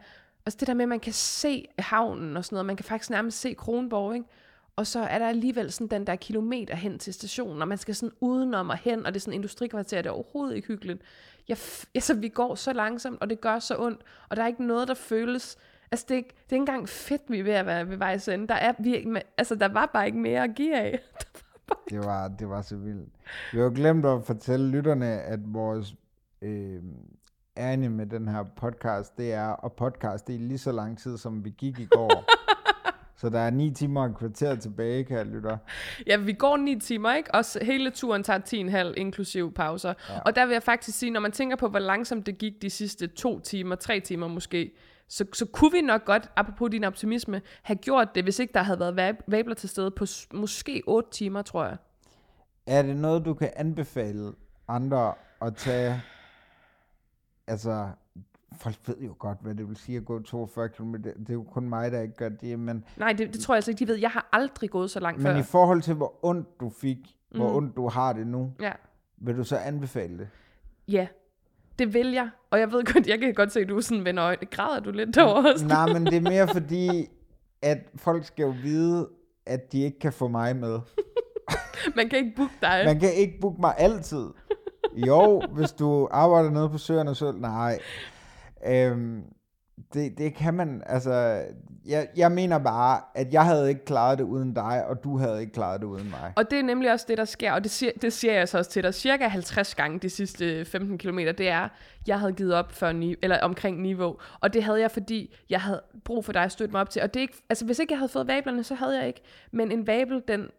altså 0.45 0.57
det 0.59 0.67
der 0.67 0.73
med, 0.73 0.83
at 0.83 0.89
man 0.89 0.99
kan 0.99 1.13
se 1.13 1.65
havnen 1.79 2.37
og 2.37 2.45
sådan 2.45 2.55
noget, 2.55 2.65
man 2.65 2.75
kan 2.75 2.85
faktisk 2.85 3.09
nærmest 3.09 3.39
se 3.39 3.53
Kronborg, 3.53 4.13
ikke? 4.15 4.25
Og 4.79 4.87
så 4.87 4.99
er 4.99 5.19
der 5.19 5.27
alligevel 5.27 5.71
sådan 5.71 5.87
den 5.87 6.07
der 6.07 6.15
kilometer 6.15 6.75
hen 6.75 6.99
til 6.99 7.13
stationen, 7.13 7.61
og 7.61 7.67
man 7.67 7.77
skal 7.77 7.95
sådan 7.95 8.15
udenom 8.19 8.69
og 8.69 8.77
hen, 8.77 9.05
og 9.05 9.13
det 9.13 9.19
er 9.19 9.21
sådan 9.21 9.33
en 9.33 9.35
industrikvarter, 9.35 10.01
det 10.01 10.09
er 10.09 10.13
overhovedet 10.13 10.55
ikke 10.55 10.67
hyggeligt. 10.67 11.01
Jeg, 11.47 11.57
altså, 11.95 12.13
vi 12.13 12.29
går 12.29 12.55
så 12.55 12.73
langsomt, 12.73 13.21
og 13.21 13.29
det 13.29 13.41
gør 13.41 13.59
så 13.59 13.75
ondt, 13.79 14.01
og 14.29 14.37
der 14.37 14.43
er 14.43 14.47
ikke 14.47 14.67
noget, 14.67 14.87
der 14.87 14.93
føles... 14.93 15.57
Altså, 15.91 16.05
det 16.09 16.13
er, 16.13 16.17
ikke, 16.17 16.29
det 16.29 16.51
er 16.51 16.55
ikke 16.55 16.55
engang 16.55 16.89
fedt, 16.89 17.21
vi 17.27 17.39
er 17.39 17.43
ved 17.43 17.53
at 17.53 17.65
være 17.65 17.89
ved 17.89 17.97
vejs 17.97 18.27
ende. 18.27 18.47
Der, 18.47 18.55
er, 18.55 18.73
vi, 18.79 19.21
altså, 19.37 19.55
der 19.55 19.67
var 19.67 19.85
bare 19.93 20.05
ikke 20.05 20.17
mere 20.17 20.43
at 20.43 20.55
give 20.55 20.77
af. 20.77 20.99
Det 21.89 21.99
var, 21.99 22.27
det 22.27 22.49
var 22.49 22.61
så 22.61 22.75
vildt. 22.75 23.09
Vi 23.53 23.59
har 23.59 23.69
glemt 23.69 24.05
at 24.05 24.23
fortælle 24.25 24.69
lytterne, 24.69 25.05
at 25.05 25.39
vores 25.53 25.95
øh, 26.41 26.83
ærne 27.57 27.89
med 27.89 28.05
den 28.05 28.27
her 28.27 28.43
podcast, 28.43 29.17
det 29.17 29.33
er 29.33 29.65
at 29.65 29.73
podcast 29.73 30.27
det 30.27 30.35
er 30.35 30.39
lige 30.39 30.57
så 30.57 30.71
lang 30.71 30.97
tid, 30.97 31.17
som 31.17 31.45
vi 31.45 31.49
gik 31.49 31.79
i 31.79 31.85
går. 31.85 32.23
så 33.19 33.29
der 33.29 33.39
er 33.39 33.49
ni 33.49 33.71
timer 33.71 34.03
og 34.03 34.15
kvarter 34.15 34.55
tilbage, 34.55 35.03
kan 35.03 35.17
jeg 35.17 35.25
lytter. 35.25 35.57
Ja, 36.07 36.17
vi 36.17 36.33
går 36.33 36.57
ni 36.57 36.79
timer, 36.79 37.13
ikke? 37.13 37.35
Og 37.35 37.43
hele 37.61 37.91
turen 37.91 38.23
tager 38.23 38.87
10,5 38.89 38.93
inklusiv 38.97 39.53
pauser. 39.53 39.93
Ja. 40.09 40.19
Og 40.19 40.35
der 40.35 40.45
vil 40.45 40.53
jeg 40.53 40.63
faktisk 40.63 40.97
sige, 40.97 41.11
når 41.11 41.19
man 41.19 41.31
tænker 41.31 41.55
på, 41.55 41.67
hvor 41.67 41.79
langsomt 41.79 42.25
det 42.25 42.37
gik 42.37 42.61
de 42.61 42.69
sidste 42.69 43.07
to 43.07 43.39
timer, 43.39 43.75
tre 43.75 43.99
timer 43.99 44.27
måske, 44.27 44.71
så, 45.07 45.25
så 45.33 45.45
kunne 45.45 45.71
vi 45.71 45.81
nok 45.81 46.05
godt, 46.05 46.29
apropos 46.35 46.69
din 46.71 46.83
optimisme, 46.83 47.41
have 47.61 47.77
gjort 47.77 48.15
det, 48.15 48.23
hvis 48.23 48.39
ikke 48.39 48.53
der 48.53 48.63
havde 48.63 48.79
været 48.79 48.95
vab- 48.95 49.23
vabler 49.27 49.55
til 49.55 49.69
stede 49.69 49.91
på 49.91 50.05
måske 50.33 50.83
8 50.87 51.09
timer, 51.11 51.41
tror 51.41 51.65
jeg. 51.65 51.77
Er 52.67 52.81
det 52.81 52.95
noget, 52.97 53.25
du 53.25 53.33
kan 53.33 53.49
anbefale 53.55 54.31
andre 54.67 55.13
at 55.41 55.55
tage, 55.55 56.01
altså 57.47 57.89
folk 58.57 58.75
ved 58.87 58.95
jo 59.01 59.15
godt, 59.19 59.37
hvad 59.41 59.55
det 59.55 59.67
vil 59.69 59.77
sige 59.77 59.97
at 59.97 60.05
gå 60.05 60.21
42 60.21 60.69
km. 60.69 60.93
Det 60.93 61.29
er 61.29 61.33
jo 61.33 61.43
kun 61.43 61.69
mig, 61.69 61.91
der 61.91 62.01
ikke 62.01 62.15
gør 62.15 62.29
det, 62.29 62.59
men, 62.59 62.83
Nej, 62.97 63.13
det, 63.13 63.33
det 63.33 63.41
tror 63.41 63.53
jeg 63.53 63.57
altså 63.57 63.71
ikke, 63.71 63.79
de 63.79 63.87
ved. 63.87 63.95
Jeg 63.95 64.09
har 64.09 64.29
aldrig 64.31 64.69
gået 64.69 64.91
så 64.91 64.99
langt 64.99 65.21
men 65.23 65.31
før. 65.33 65.39
i 65.39 65.43
forhold 65.43 65.81
til, 65.81 65.93
hvor 65.93 66.25
ondt 66.25 66.59
du 66.59 66.69
fik, 66.69 66.97
hvor 67.35 67.49
Mm. 67.49 67.55
ondt 67.55 67.75
du 67.75 67.87
har 67.89 68.13
det 68.13 68.27
nu, 68.27 68.51
Ja. 68.61 68.71
vil 69.17 69.37
du 69.37 69.43
så 69.43 69.57
anbefale 69.57 70.17
det? 70.17 70.27
ja, 70.87 71.07
det 71.79 71.93
vil 71.93 72.11
jeg. 72.11 72.29
Og 72.51 72.59
jeg 72.59 72.71
ved 72.71 72.93
godt, 72.93 73.07
jeg 73.07 73.19
kan 73.19 73.33
godt 73.33 73.51
se, 73.51 73.59
at 73.59 73.69
du 73.69 73.81
sådan 73.81 74.05
vender 74.05 74.23
øjne. 74.25 74.45
Græder 74.51 74.79
du 74.79 74.91
lidt 74.91 75.15
derovre 75.15 75.53
også? 75.53 75.65
Nej, 75.67 75.93
men 75.93 76.05
det 76.05 76.13
er 76.15 76.21
mere 76.21 76.47
fordi, 76.57 77.07
at 77.61 77.77
folk 77.95 78.25
skal 78.25 78.43
jo 78.43 78.53
vide, 78.63 79.09
at 79.45 79.71
de 79.71 79.81
ikke 79.81 79.99
kan 79.99 80.13
få 80.13 80.27
mig 80.27 80.55
med. 80.55 80.79
Man 81.95 82.09
kan 82.09 82.19
ikke 82.19 82.33
booke 82.35 82.53
dig. 82.61 82.81
Man 82.85 82.99
kan 82.99 83.13
ikke 83.13 83.37
booke 83.41 83.61
mig 83.61 83.73
altid. 83.77 84.25
Jo, 84.95 85.41
hvis 85.51 85.71
du 85.71 86.07
arbejder 86.11 86.49
nede 86.49 86.69
på 86.69 86.77
Søerne 86.77 87.15
Søl, 87.15 87.35
nej. 87.35 87.79
Øhm, 88.65 89.23
det, 89.93 90.17
det 90.17 90.35
kan 90.35 90.53
man, 90.53 90.83
altså, 90.85 91.43
jeg, 91.85 92.07
jeg 92.15 92.31
mener 92.31 92.57
bare, 92.57 93.01
at 93.15 93.33
jeg 93.33 93.45
havde 93.45 93.69
ikke 93.69 93.85
klaret 93.85 94.17
det 94.19 94.23
uden 94.23 94.53
dig, 94.53 94.85
og 94.85 95.03
du 95.03 95.17
havde 95.17 95.41
ikke 95.41 95.53
klaret 95.53 95.81
det 95.81 95.87
uden 95.87 96.09
mig. 96.09 96.33
Og 96.35 96.51
det 96.51 96.59
er 96.59 96.63
nemlig 96.63 96.91
også 96.91 97.05
det, 97.09 97.17
der 97.17 97.25
sker, 97.25 97.51
og 97.51 97.63
det 97.63 97.71
siger, 97.71 97.91
det 98.01 98.13
siger 98.13 98.33
jeg 98.33 98.49
så 98.49 98.57
også 98.57 98.71
til 98.71 98.83
dig. 98.83 98.93
Cirka 98.93 99.27
50 99.27 99.75
gange 99.75 99.99
de 99.99 100.09
sidste 100.09 100.65
15 100.65 100.97
km, 100.97 101.17
det 101.17 101.49
er, 101.49 101.67
jeg 102.07 102.19
havde 102.19 102.33
givet 102.33 102.53
op 102.53 102.71
før 102.71 102.91
ni, 102.91 103.15
eller 103.21 103.39
omkring 103.41 103.81
niveau, 103.81 104.17
og 104.39 104.53
det 104.53 104.63
havde 104.63 104.81
jeg, 104.81 104.91
fordi 104.91 105.35
jeg 105.49 105.61
havde 105.61 105.81
brug 106.03 106.25
for 106.25 106.33
dig 106.33 106.43
at 106.43 106.51
støtte 106.51 106.71
mig 106.71 106.81
op 106.81 106.89
til, 106.89 107.01
og 107.01 107.13
det 107.13 107.19
er 107.19 107.21
ikke, 107.21 107.37
altså 107.49 107.65
hvis 107.65 107.79
ikke 107.79 107.93
jeg 107.93 107.99
havde 107.99 108.11
fået 108.11 108.27
vablerne, 108.27 108.63
så 108.63 108.75
havde 108.75 108.99
jeg 108.99 109.07
ikke, 109.07 109.21
men 109.51 109.71
en 109.71 109.87
vabel, 109.87 110.23
den, 110.27 110.49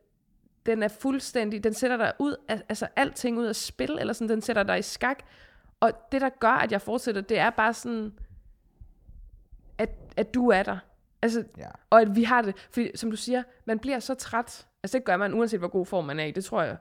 den 0.67 0.83
er 0.83 0.89
fuldstændig, 0.89 1.65
den 1.65 1.75
sætter 1.75 1.97
dig 1.97 2.13
ud, 2.19 2.37
af, 2.49 2.63
altså 2.69 2.87
alting 2.97 3.39
ud 3.39 3.47
af 3.47 3.57
spil, 3.57 3.97
eller 4.01 4.13
sådan, 4.13 4.29
den 4.29 4.43
sætter 4.43 4.63
dig 4.63 4.79
i 4.79 4.83
skak, 4.83 5.19
og 5.81 5.93
det, 6.13 6.21
der 6.21 6.29
gør, 6.29 6.49
at 6.49 6.73
jeg 6.73 6.83
fortsætter, 6.83 7.21
det 7.21 7.39
er 7.39 7.51
bare 7.51 7.75
sådan, 7.75 8.19
at, 9.79 9.91
at 10.17 10.35
du 10.35 10.49
er 10.49 10.63
der. 10.63 10.79
Altså, 11.23 11.45
Ja. 11.59 11.69
og 11.91 12.01
at 12.01 12.17
vi 12.17 12.25
har 12.25 12.43
det, 12.43 12.67
fordi 12.71 12.91
som 12.97 13.11
du 13.11 13.17
siger, 13.17 13.43
man 13.65 13.79
bliver 13.79 13.99
så 13.99 14.15
træt, 14.15 14.67
altså 14.83 14.99
det 14.99 15.05
gør 15.05 15.17
man 15.17 15.35
uanset 15.35 15.59
hvor 15.61 15.69
god 15.69 15.87
form 15.87 16.05
man 16.05 16.21
er 16.21 16.25
i, 16.25 16.31
det 16.31 16.45
tror 16.45 16.63
jeg, 16.63 16.77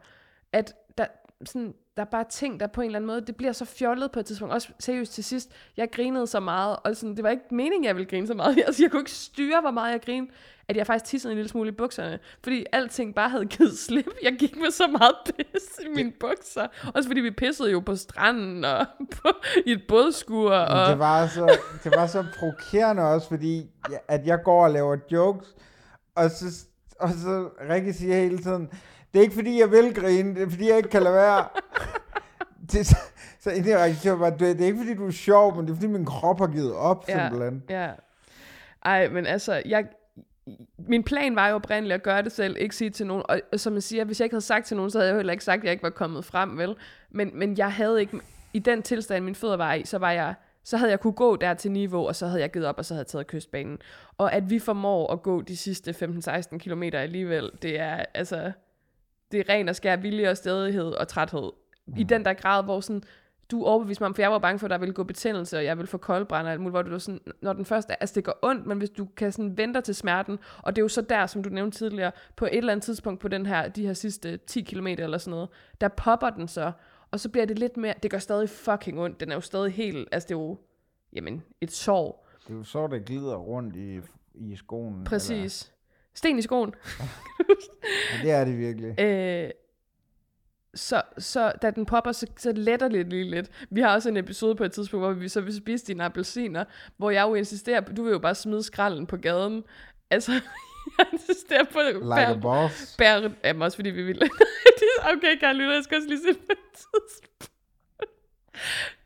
at 0.53 0.73
der, 0.97 1.05
sådan, 1.45 1.73
der 1.99 2.05
er 2.05 2.09
bare 2.09 2.25
ting, 2.29 2.59
der 2.59 2.67
på 2.67 2.81
en 2.81 2.85
eller 2.85 2.99
anden 2.99 3.07
måde, 3.07 3.21
det 3.21 3.35
bliver 3.35 3.51
så 3.51 3.65
fjollet 3.65 4.11
på 4.11 4.19
et 4.19 4.25
tidspunkt, 4.25 4.53
også 4.53 4.69
seriøst 4.79 5.13
til 5.13 5.23
sidst, 5.23 5.51
jeg 5.77 5.91
grinede 5.91 6.27
så 6.27 6.39
meget, 6.39 6.77
og 6.83 6.95
sådan, 6.95 7.15
det 7.15 7.23
var 7.23 7.29
ikke 7.29 7.43
meningen, 7.51 7.83
jeg 7.85 7.95
ville 7.95 8.09
grine 8.09 8.27
så 8.27 8.33
meget, 8.33 8.59
altså 8.67 8.83
jeg 8.83 8.91
kunne 8.91 9.01
ikke 9.01 9.11
styre, 9.11 9.61
hvor 9.61 9.71
meget 9.71 9.91
jeg 9.91 10.01
grinede, 10.01 10.31
at 10.67 10.77
jeg 10.77 10.87
faktisk 10.87 11.05
tissede 11.05 11.31
en 11.31 11.37
lille 11.37 11.49
smule 11.49 11.69
i 11.69 11.71
bukserne, 11.71 12.19
fordi 12.43 12.65
alting 12.71 13.15
bare 13.15 13.29
havde 13.29 13.45
givet 13.45 13.77
slip, 13.87 14.09
jeg 14.23 14.35
gik 14.39 14.57
med 14.57 14.71
så 14.71 14.87
meget 14.87 15.15
pis 15.25 15.79
i 15.85 15.87
mine 15.95 16.11
bukser, 16.19 16.67
også 16.95 17.09
fordi 17.09 17.21
vi 17.21 17.31
pissede 17.31 17.71
jo 17.71 17.79
på 17.79 17.95
stranden, 17.95 18.65
og 18.65 18.85
på, 19.21 19.29
i 19.65 19.71
et 19.71 19.83
bådskur, 19.87 20.51
og... 20.51 20.89
det 20.89 20.99
var 20.99 21.27
så, 21.27 21.57
det 21.83 21.91
var 21.95 22.07
så 22.07 22.25
provokerende 22.39 23.03
også, 23.03 23.27
fordi 23.27 23.69
at 24.07 24.25
jeg 24.25 24.39
går 24.43 24.63
og 24.63 24.71
laver 24.71 24.97
jokes, 25.11 25.47
og 26.15 26.31
så, 26.31 26.65
og 26.99 27.09
så 27.09 27.49
Rikke 27.69 27.93
siger 27.93 28.15
hele 28.15 28.37
tiden, 28.37 28.69
det 29.13 29.19
er 29.19 29.23
ikke 29.23 29.35
fordi, 29.35 29.59
jeg 29.59 29.71
vil 29.71 29.95
grine, 29.95 30.35
det 30.35 30.43
er 30.43 30.49
fordi, 30.49 30.69
jeg 30.69 30.77
ikke 30.77 30.89
kan 30.89 31.03
lade 31.03 31.15
være. 31.15 31.45
det, 32.71 32.85
så, 32.85 32.97
så 33.39 33.51
jeg 33.51 34.17
bare, 34.19 34.37
det 34.37 34.61
er 34.61 34.65
ikke 34.65 34.77
fordi, 34.77 34.93
du 34.93 35.07
er 35.07 35.11
sjov, 35.11 35.55
men 35.55 35.65
det 35.65 35.71
er 35.71 35.75
fordi, 35.75 35.87
min 35.87 36.05
krop 36.05 36.39
har 36.39 36.47
givet 36.47 36.73
op, 36.73 37.05
simpelthen. 37.05 37.63
Ja. 37.69 37.91
Ej, 38.85 39.09
men 39.09 39.25
altså, 39.25 39.61
jeg, 39.65 39.85
min 40.77 41.03
plan 41.03 41.35
var 41.35 41.47
jo 41.47 41.55
oprindeligt 41.55 41.93
at 41.93 42.03
gøre 42.03 42.21
det 42.21 42.31
selv, 42.31 42.55
ikke 42.59 42.75
sige 42.75 42.89
til 42.89 43.07
nogen. 43.07 43.23
Og, 43.29 43.59
som 43.59 43.73
jeg 43.73 43.83
siger, 43.83 44.03
hvis 44.03 44.19
jeg 44.19 44.25
ikke 44.25 44.33
havde 44.33 44.45
sagt 44.45 44.65
til 44.65 44.77
nogen, 44.77 44.91
så 44.91 44.97
havde 44.99 45.09
jeg 45.09 45.17
heller 45.17 45.33
ikke 45.33 45.43
sagt, 45.43 45.59
at 45.59 45.63
jeg 45.63 45.71
ikke 45.71 45.83
var 45.83 45.89
kommet 45.89 46.25
frem, 46.25 46.57
vel? 46.57 46.75
Men, 47.09 47.31
men 47.33 47.57
jeg 47.57 47.73
havde 47.73 47.99
ikke, 47.99 48.19
i 48.53 48.59
den 48.59 48.81
tilstand, 48.81 49.25
min 49.25 49.35
fødder 49.35 49.57
var 49.57 49.73
i, 49.73 49.85
så 49.85 49.97
var 49.97 50.11
jeg 50.11 50.35
så 50.63 50.77
havde 50.77 50.91
jeg 50.91 50.99
kunne 50.99 51.13
gå 51.13 51.35
der 51.35 51.53
til 51.53 51.71
niveau, 51.71 52.07
og 52.07 52.15
så 52.15 52.27
havde 52.27 52.41
jeg 52.41 52.51
givet 52.51 52.67
op, 52.67 52.77
og 52.77 52.85
så 52.85 52.93
havde 52.93 53.01
jeg 53.01 53.07
taget 53.07 53.27
kystbanen. 53.27 53.77
Og 54.17 54.33
at 54.33 54.49
vi 54.49 54.59
formår 54.59 55.13
at 55.13 55.21
gå 55.23 55.41
de 55.41 55.57
sidste 55.57 55.91
15-16 55.91 56.57
km 56.57 56.83
alligevel, 56.83 57.51
det 57.61 57.79
er 57.79 58.05
altså, 58.13 58.51
det 59.31 59.39
er 59.39 59.49
ren 59.49 59.69
og 59.69 59.75
skær 59.75 59.95
vilje 59.95 60.29
og 60.29 60.37
stedighed 60.37 60.91
og 60.91 61.07
træthed. 61.07 61.51
I 61.97 62.03
den 62.03 62.25
der 62.25 62.33
grad, 62.33 62.63
hvor 62.63 62.79
sådan, 62.79 63.03
du 63.51 63.63
overbeviste 63.63 64.01
mig 64.03 64.05
om, 64.07 64.13
for 64.15 64.21
jeg 64.21 64.31
var 64.31 64.39
bange 64.39 64.59
for, 64.59 64.67
at 64.67 64.71
der 64.71 64.77
ville 64.77 64.93
gå 64.93 65.03
betændelse, 65.03 65.57
og 65.57 65.65
jeg 65.65 65.77
ville 65.77 65.87
få 65.87 65.97
koldbrand 65.97 66.47
og 66.47 66.51
alt 66.51 66.61
muligt, 66.61 66.73
hvor 66.73 66.81
du 66.81 66.99
sådan, 66.99 67.21
når 67.41 67.53
den 67.53 67.65
første, 67.65 68.01
altså 68.01 68.15
det 68.15 68.23
gør 68.23 68.31
ondt, 68.41 68.65
men 68.65 68.77
hvis 68.77 68.89
du 68.89 69.05
kan 69.17 69.31
sådan 69.31 69.57
vente 69.57 69.81
til 69.81 69.95
smerten, 69.95 70.39
og 70.57 70.75
det 70.75 70.81
er 70.81 70.83
jo 70.83 70.87
så 70.87 71.01
der, 71.01 71.25
som 71.25 71.43
du 71.43 71.49
nævnte 71.49 71.77
tidligere, 71.77 72.11
på 72.35 72.45
et 72.45 72.57
eller 72.57 72.71
andet 72.71 72.83
tidspunkt 72.83 73.19
på 73.19 73.27
den 73.27 73.45
her, 73.45 73.67
de 73.67 73.85
her 73.85 73.93
sidste 73.93 74.37
10 74.37 74.61
km 74.61 74.87
eller 74.87 75.17
sådan 75.17 75.31
noget, 75.31 75.49
der 75.81 75.87
popper 75.87 76.29
den 76.29 76.47
så, 76.47 76.71
og 77.11 77.19
så 77.19 77.29
bliver 77.29 77.45
det 77.45 77.59
lidt 77.59 77.77
mere, 77.77 77.93
det 78.03 78.11
gør 78.11 78.17
stadig 78.17 78.49
fucking 78.49 78.99
ondt, 78.99 79.19
den 79.19 79.31
er 79.31 79.35
jo 79.35 79.41
stadig 79.41 79.73
helt, 79.73 80.09
altså 80.11 80.27
det 80.27 80.35
er 80.35 80.39
jo, 80.39 80.57
jamen, 81.13 81.43
et 81.61 81.71
sår, 81.71 82.27
Det 82.47 82.53
er 82.53 82.57
jo 82.57 82.63
så, 82.63 82.87
der 82.87 82.99
glider 82.99 83.35
rundt 83.35 83.75
i, 83.75 83.99
i 84.35 84.55
skoen. 84.55 85.03
præcis. 85.03 85.73
Sten 86.19 86.39
i 86.39 86.41
skoen. 86.41 86.73
Ja, 86.99 87.05
det 88.23 88.31
er 88.31 88.45
det 88.45 88.57
virkelig. 88.57 88.99
Øh, 89.05 89.49
så, 90.75 91.01
så 91.17 91.51
da 91.61 91.71
den 91.71 91.85
popper, 91.85 92.11
så, 92.11 92.27
så 92.37 92.51
letter 92.51 92.87
det 92.87 93.07
lige 93.09 93.23
lidt. 93.31 93.49
Vi 93.69 93.81
har 93.81 93.93
også 93.93 94.09
en 94.09 94.17
episode 94.17 94.55
på 94.55 94.63
et 94.63 94.71
tidspunkt, 94.71 95.05
hvor 95.05 95.13
vi 95.13 95.27
så 95.29 95.41
vil 95.41 95.55
spise 95.55 95.85
dine 95.85 96.03
appelsiner, 96.05 96.63
hvor 96.97 97.09
jeg 97.11 97.23
jo 97.23 97.33
insisterer 97.35 97.81
på, 97.81 97.93
du 97.93 98.03
vil 98.03 98.11
jo 98.11 98.19
bare 98.19 98.35
smide 98.35 98.63
skralden 98.63 99.07
på 99.07 99.17
gaden. 99.17 99.63
Altså, 100.09 100.31
jeg 100.97 101.05
insisterer 101.13 101.63
på 101.63 101.79
at 101.79 101.93
Like 101.95 102.27
a 102.27 102.39
boss. 102.41 102.95
bære, 102.97 103.31
jamen 103.43 103.61
også 103.61 103.77
fordi 103.77 103.89
vi 103.89 104.03
vil. 104.03 104.21
okay, 105.13 105.39
Karl 105.39 105.55
Lytter, 105.55 105.73
jeg 105.73 105.83
skal 105.83 105.95
også 105.97 106.07
lige 106.09 106.19
se 106.19 106.33
på 106.33 106.51
et 106.51 106.57
tidspunkt. 106.73 107.48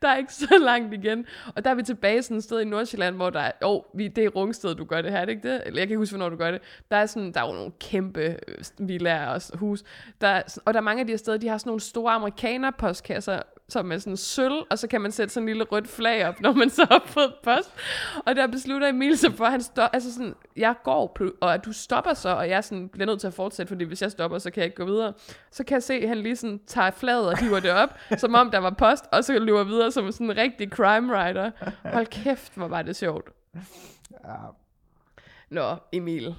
Der 0.01 0.07
er 0.07 0.17
ikke 0.17 0.33
så 0.33 0.57
langt 0.61 0.93
igen. 0.93 1.25
Og 1.55 1.65
der 1.65 1.71
er 1.71 1.75
vi 1.75 1.83
tilbage 1.83 2.21
sådan 2.21 2.37
et 2.37 2.43
sted 2.43 2.61
i 2.61 2.65
Nordsjælland, 2.65 3.15
hvor 3.15 3.29
der 3.29 3.39
er, 3.39 3.51
jo, 3.61 3.85
vi, 3.93 4.07
det 4.07 4.23
er 4.23 4.29
Rungsted, 4.29 4.75
du 4.75 4.85
gør 4.85 5.01
det 5.01 5.11
her, 5.11 5.17
er 5.17 5.25
det 5.25 5.31
ikke 5.31 5.49
det? 5.49 5.61
Eller 5.65 5.79
jeg 5.79 5.87
kan 5.87 5.93
ikke 5.93 5.97
huske, 5.97 6.15
hvornår 6.15 6.29
du 6.29 6.35
gør 6.35 6.51
det. 6.51 6.61
Der 6.91 6.97
er, 6.97 7.05
sådan, 7.05 7.31
der 7.31 7.41
er 7.41 7.47
jo 7.47 7.53
nogle 7.53 7.71
kæmpe 7.79 8.21
øh, 8.47 8.87
villaer 8.89 9.27
og 9.27 9.57
hus. 9.57 9.83
Der 10.21 10.27
er, 10.27 10.57
og 10.65 10.73
der 10.73 10.79
er 10.79 10.83
mange 10.83 10.99
af 10.99 11.07
de 11.07 11.11
her 11.11 11.17
steder, 11.17 11.37
de 11.37 11.47
har 11.47 11.57
sådan 11.57 11.69
nogle 11.69 11.81
store 11.81 12.13
amerikaner-postkasser, 12.13 13.41
som 13.69 13.91
er 13.91 13.97
sådan 13.97 14.17
sølv, 14.17 14.63
og 14.69 14.79
så 14.79 14.87
kan 14.87 15.01
man 15.01 15.11
sætte 15.11 15.33
sådan 15.33 15.43
en 15.43 15.47
lille 15.47 15.63
rødt 15.63 15.87
flag 15.87 16.27
op, 16.27 16.41
når 16.41 16.53
man 16.53 16.69
så 16.69 16.85
har 16.91 17.03
fået 17.05 17.33
post. 17.43 17.73
Og 18.25 18.35
der 18.35 18.47
beslutter 18.47 18.87
Emil 18.87 19.17
sig 19.17 19.33
for, 19.33 19.45
at 19.45 19.51
han 19.51 19.61
står, 19.61 19.83
altså 19.83 20.13
sådan, 20.13 20.35
jeg 20.55 20.75
går, 20.83 21.17
og 21.41 21.53
at 21.53 21.65
du 21.65 21.73
stopper 21.73 22.13
så, 22.13 22.29
og 22.29 22.49
jeg 22.49 22.63
sådan, 22.63 22.89
bliver 22.89 23.05
nødt 23.05 23.19
til 23.19 23.27
at 23.27 23.33
fortsætte, 23.33 23.67
fordi 23.67 23.85
hvis 23.85 24.01
jeg 24.01 24.11
stopper, 24.11 24.37
så 24.37 24.51
kan 24.51 24.61
jeg 24.61 24.65
ikke 24.65 24.75
gå 24.75 24.85
videre. 24.85 25.13
Så 25.51 25.63
kan 25.63 25.75
jeg 25.75 25.83
se, 25.83 25.93
at 25.93 26.07
han 26.07 26.17
lige 26.17 26.35
sådan 26.35 26.59
tager 26.67 26.91
flaget 26.91 27.27
og 27.27 27.37
hiver 27.37 27.59
det 27.59 27.71
op, 27.71 27.89
som 28.17 28.35
om 28.35 28.51
der 28.51 28.57
var 28.57 28.69
post, 28.77 29.05
og 29.11 29.23
så 29.23 29.39
løber 29.39 29.63
videre 29.63 29.91
som 29.91 30.11
sådan 30.11 30.29
en 30.29 30.37
rigtig 30.37 30.69
crime 30.69 31.13
writer. 31.13 31.51
Hold 31.93 32.05
kæft, 32.05 32.55
hvor 32.55 32.67
var 32.67 32.81
det 32.81 32.95
sjovt. 32.95 33.29
Ja, 34.25 34.35
Nå, 35.49 35.75
Emil. 35.91 36.35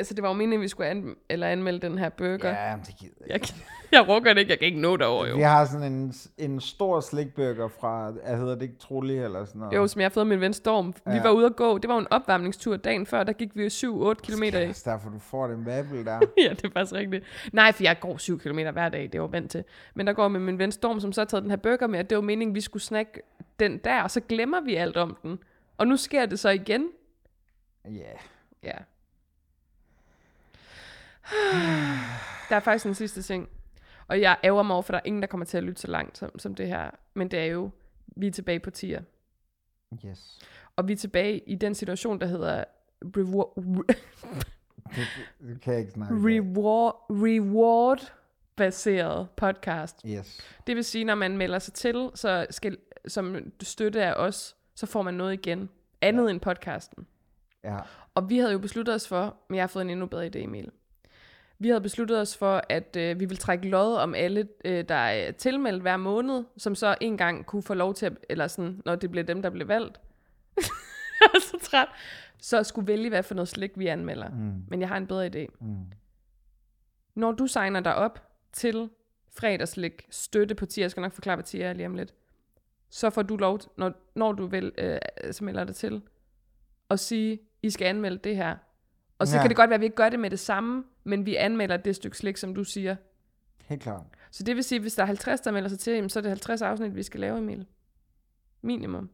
Altså, 0.00 0.14
det 0.14 0.22
var 0.22 0.28
jo 0.28 0.32
meningen, 0.34 0.60
at 0.60 0.62
vi 0.62 0.68
skulle 0.68 0.88
an- 0.88 1.16
eller 1.28 1.46
anmelde 1.46 1.80
den 1.80 1.98
her 1.98 2.08
burger. 2.08 2.48
ja 2.48 2.76
det 2.86 2.96
gider 2.96 3.14
jeg 3.20 3.28
Jeg, 3.28 3.34
ikke. 3.34 3.54
jeg 3.92 4.08
rukker 4.08 4.32
det 4.32 4.40
ikke, 4.40 4.50
jeg 4.50 4.58
kan 4.58 4.66
ikke 4.66 4.80
nå 4.80 4.96
derover, 4.96 5.26
jo. 5.26 5.36
Vi 5.36 5.42
har 5.42 5.64
sådan 5.64 5.92
en, 5.92 6.14
en 6.38 6.60
stor 6.60 7.00
slikburger 7.00 7.68
fra, 7.68 8.12
jeg 8.28 8.36
hedder 8.38 8.54
det 8.54 8.62
ikke 8.62 8.78
Trulli 8.78 9.16
eller 9.16 9.44
sådan 9.44 9.58
noget. 9.58 9.74
Jo, 9.74 9.86
som 9.86 10.00
jeg 10.00 10.04
har 10.04 10.10
fået 10.10 10.22
af 10.24 10.26
min 10.26 10.40
ven 10.40 10.52
Storm. 10.52 10.94
Vi 11.06 11.12
Ja. 11.12 11.22
var 11.22 11.30
ude 11.30 11.46
at 11.46 11.56
gå. 11.56 11.78
Det 11.78 11.88
var 11.88 11.94
jo 11.94 12.00
en 12.00 12.06
opvarmningstur 12.10 12.76
dagen 12.76 13.06
før. 13.06 13.24
Der 13.24 13.32
gik 13.32 13.50
vi 13.56 13.62
jo 13.62 13.68
7-8 13.68 14.14
km 14.14 14.42
i. 14.42 14.50
Det 14.50 14.86
er 14.86 14.90
derfor, 14.92 15.10
du 15.10 15.18
får 15.18 15.46
den 15.46 15.66
vabel 15.66 16.04
der. 16.06 16.20
ja, 16.44 16.50
det 16.50 16.64
er 16.64 16.70
faktisk 16.72 16.92
rigtigt. 16.94 17.24
Nej, 17.52 17.72
for 17.72 17.82
jeg 17.82 17.96
går 18.00 18.16
7 18.18 18.38
km 18.38 18.58
hver 18.72 18.88
dag, 18.88 19.02
det 19.02 19.14
jeg 19.14 19.14
jo 19.14 19.24
vant 19.24 19.50
til. 19.50 19.64
Men 19.94 20.06
der 20.06 20.12
går 20.12 20.22
jeg 20.24 20.30
med 20.30 20.40
min 20.40 20.58
ven 20.58 20.72
Storm, 20.72 21.00
som 21.00 21.12
så 21.12 21.20
har 21.20 21.26
taget 21.26 21.42
den 21.42 21.50
her 21.50 21.56
burger 21.58 21.86
med, 21.86 21.98
at 21.98 22.10
det 22.10 22.16
var 22.16 22.22
meningen, 22.22 22.54
vi 22.54 22.60
skulle 22.60 22.82
snakke 22.82 23.20
den 23.60 23.78
der, 23.78 24.02
og 24.02 24.10
så 24.10 24.20
glemmer 24.20 24.60
vi 24.60 24.74
alt 24.74 24.96
om 24.96 25.16
den. 25.22 25.38
Og 25.78 25.86
nu 25.86 25.96
sker 25.96 26.26
det 26.26 26.38
så 26.38 26.48
igen. 26.50 26.88
Ja. 27.84 27.90
Ja. 28.62 28.76
Der 32.48 32.56
er 32.56 32.60
faktisk 32.60 32.86
en 32.86 32.94
sidste 32.94 33.22
ting. 33.22 33.48
Og 34.08 34.20
jeg 34.20 34.36
ærger 34.44 34.62
mig 34.62 34.74
over, 34.74 34.82
for 34.82 34.92
der 34.92 34.98
er 34.98 35.02
ingen, 35.04 35.22
der 35.22 35.28
kommer 35.28 35.46
til 35.46 35.56
at 35.58 35.64
lytte 35.64 35.80
så 35.80 35.88
langt 35.88 36.18
som, 36.18 36.38
som 36.38 36.54
det 36.54 36.66
her. 36.66 36.90
Men 37.14 37.30
det 37.30 37.38
er 37.38 37.44
jo, 37.44 37.70
vi 38.06 38.26
er 38.26 38.30
tilbage 38.30 38.60
på 38.60 38.70
tier. 38.70 39.02
Yes. 40.06 40.38
Og 40.76 40.88
vi 40.88 40.92
er 40.92 40.96
tilbage 40.96 41.38
i 41.38 41.54
den 41.54 41.74
situation, 41.74 42.20
der 42.20 42.26
hedder 42.26 42.64
reward, 43.02 43.84
Det, 44.96 45.06
det 45.40 45.60
kan 45.60 45.72
jeg 45.72 45.80
ikke 45.80 45.92
snakke 45.92 46.14
reward, 46.14 47.06
reward 47.10 48.12
baseret 48.56 49.28
podcast. 49.36 50.02
Yes. 50.06 50.40
Det 50.66 50.76
vil 50.76 50.84
sige, 50.84 51.04
når 51.04 51.14
man 51.14 51.36
melder 51.36 51.58
sig 51.58 51.74
til, 51.74 52.10
så 52.14 52.46
skal, 52.50 52.76
som 53.08 53.52
støtte 53.62 54.04
af 54.04 54.12
os, 54.12 54.56
så 54.74 54.86
får 54.86 55.02
man 55.02 55.14
noget 55.14 55.32
igen. 55.32 55.68
Andet 56.00 56.24
ja. 56.24 56.30
end 56.30 56.40
podcasten. 56.40 57.06
Ja. 57.64 57.78
Og 58.14 58.30
vi 58.30 58.38
havde 58.38 58.52
jo 58.52 58.58
besluttet 58.58 58.94
os 58.94 59.08
for, 59.08 59.36
men 59.48 59.56
jeg 59.56 59.62
har 59.62 59.68
fået 59.68 59.82
en 59.82 59.90
endnu 59.90 60.06
bedre 60.06 60.26
idé, 60.26 60.38
Emil. 60.38 60.70
Vi 61.62 61.68
havde 61.68 61.80
besluttet 61.80 62.20
os 62.20 62.36
for, 62.36 62.62
at 62.68 62.96
øh, 62.96 63.20
vi 63.20 63.24
vil 63.24 63.38
trække 63.38 63.68
lod 63.68 63.96
om 63.96 64.14
alle, 64.14 64.48
øh, 64.64 64.84
der 64.88 64.94
er 64.94 65.32
tilmeldt 65.32 65.82
hver 65.82 65.96
måned, 65.96 66.44
som 66.56 66.74
så 66.74 66.96
en 67.00 67.16
gang 67.16 67.46
kunne 67.46 67.62
få 67.62 67.74
lov 67.74 67.94
til, 67.94 68.06
at, 68.06 68.12
eller 68.28 68.46
sådan, 68.46 68.82
når 68.84 68.96
det 68.96 69.10
bliver 69.10 69.24
dem, 69.24 69.42
der 69.42 69.50
bliver 69.50 69.66
valgt. 69.66 70.00
jeg 71.20 71.28
er 71.34 71.40
så 71.40 71.58
træt. 71.62 71.88
Så 72.38 72.62
skulle 72.62 72.86
vælge, 72.86 73.08
hvad 73.08 73.22
for 73.22 73.34
noget 73.34 73.48
slik 73.48 73.70
vi 73.76 73.86
anmelder. 73.86 74.28
Mm. 74.28 74.64
Men 74.68 74.80
jeg 74.80 74.88
har 74.88 74.96
en 74.96 75.06
bedre 75.06 75.26
idé. 75.26 75.46
Mm. 75.60 75.76
Når 77.14 77.32
du 77.32 77.46
signer 77.46 77.80
dig 77.80 77.94
op 77.94 78.22
til 78.52 78.90
fredagslik 79.30 80.06
støtte 80.10 80.54
på 80.54 80.66
tier, 80.66 80.84
jeg 80.84 80.90
skal 80.90 81.00
nok 81.00 81.12
forklare, 81.12 81.36
hvad 81.36 81.44
tier 81.44 81.68
er 81.68 81.72
lige 81.72 81.86
om 81.86 81.94
lidt, 81.94 82.14
så 82.90 83.10
får 83.10 83.22
du 83.22 83.36
lov, 83.36 83.58
når, 83.76 83.92
når 84.14 84.32
du 84.32 84.46
vil, 84.46 84.72
øh, 84.78 84.98
så 85.32 85.44
melder 85.44 85.64
dig 85.64 85.74
til, 85.74 86.02
at 86.90 87.00
sige, 87.00 87.40
I 87.62 87.70
skal 87.70 87.86
anmelde 87.86 88.18
det 88.18 88.36
her. 88.36 88.56
Og 89.20 89.28
så 89.28 89.36
Ja. 89.36 89.42
kan 89.42 89.48
det 89.50 89.56
godt 89.56 89.70
være, 89.70 89.74
at 89.74 89.80
vi 89.80 89.84
ikke 89.86 89.96
gør 89.96 90.08
det 90.08 90.20
med 90.20 90.30
det 90.30 90.38
samme, 90.38 90.84
men 91.04 91.26
vi 91.26 91.36
anmelder 91.36 91.76
det 91.76 91.96
stykke 91.96 92.16
slik, 92.16 92.36
som 92.36 92.54
du 92.54 92.64
siger. 92.64 92.96
Helt 93.64 93.82
klart. 93.82 94.02
Så 94.30 94.42
det 94.42 94.56
vil 94.56 94.64
sige, 94.64 94.80
hvis 94.80 94.94
der 94.94 95.02
er 95.02 95.06
50, 95.06 95.40
der 95.40 95.50
melder 95.50 95.68
sig 95.68 95.78
til, 95.78 96.10
så 96.10 96.18
er 96.18 96.22
det 96.22 96.30
50 96.30 96.62
afsnit, 96.62 96.96
vi 96.96 97.02
skal 97.02 97.20
lave, 97.20 97.38
Emil. 97.38 97.66
Minimum. 98.62 99.10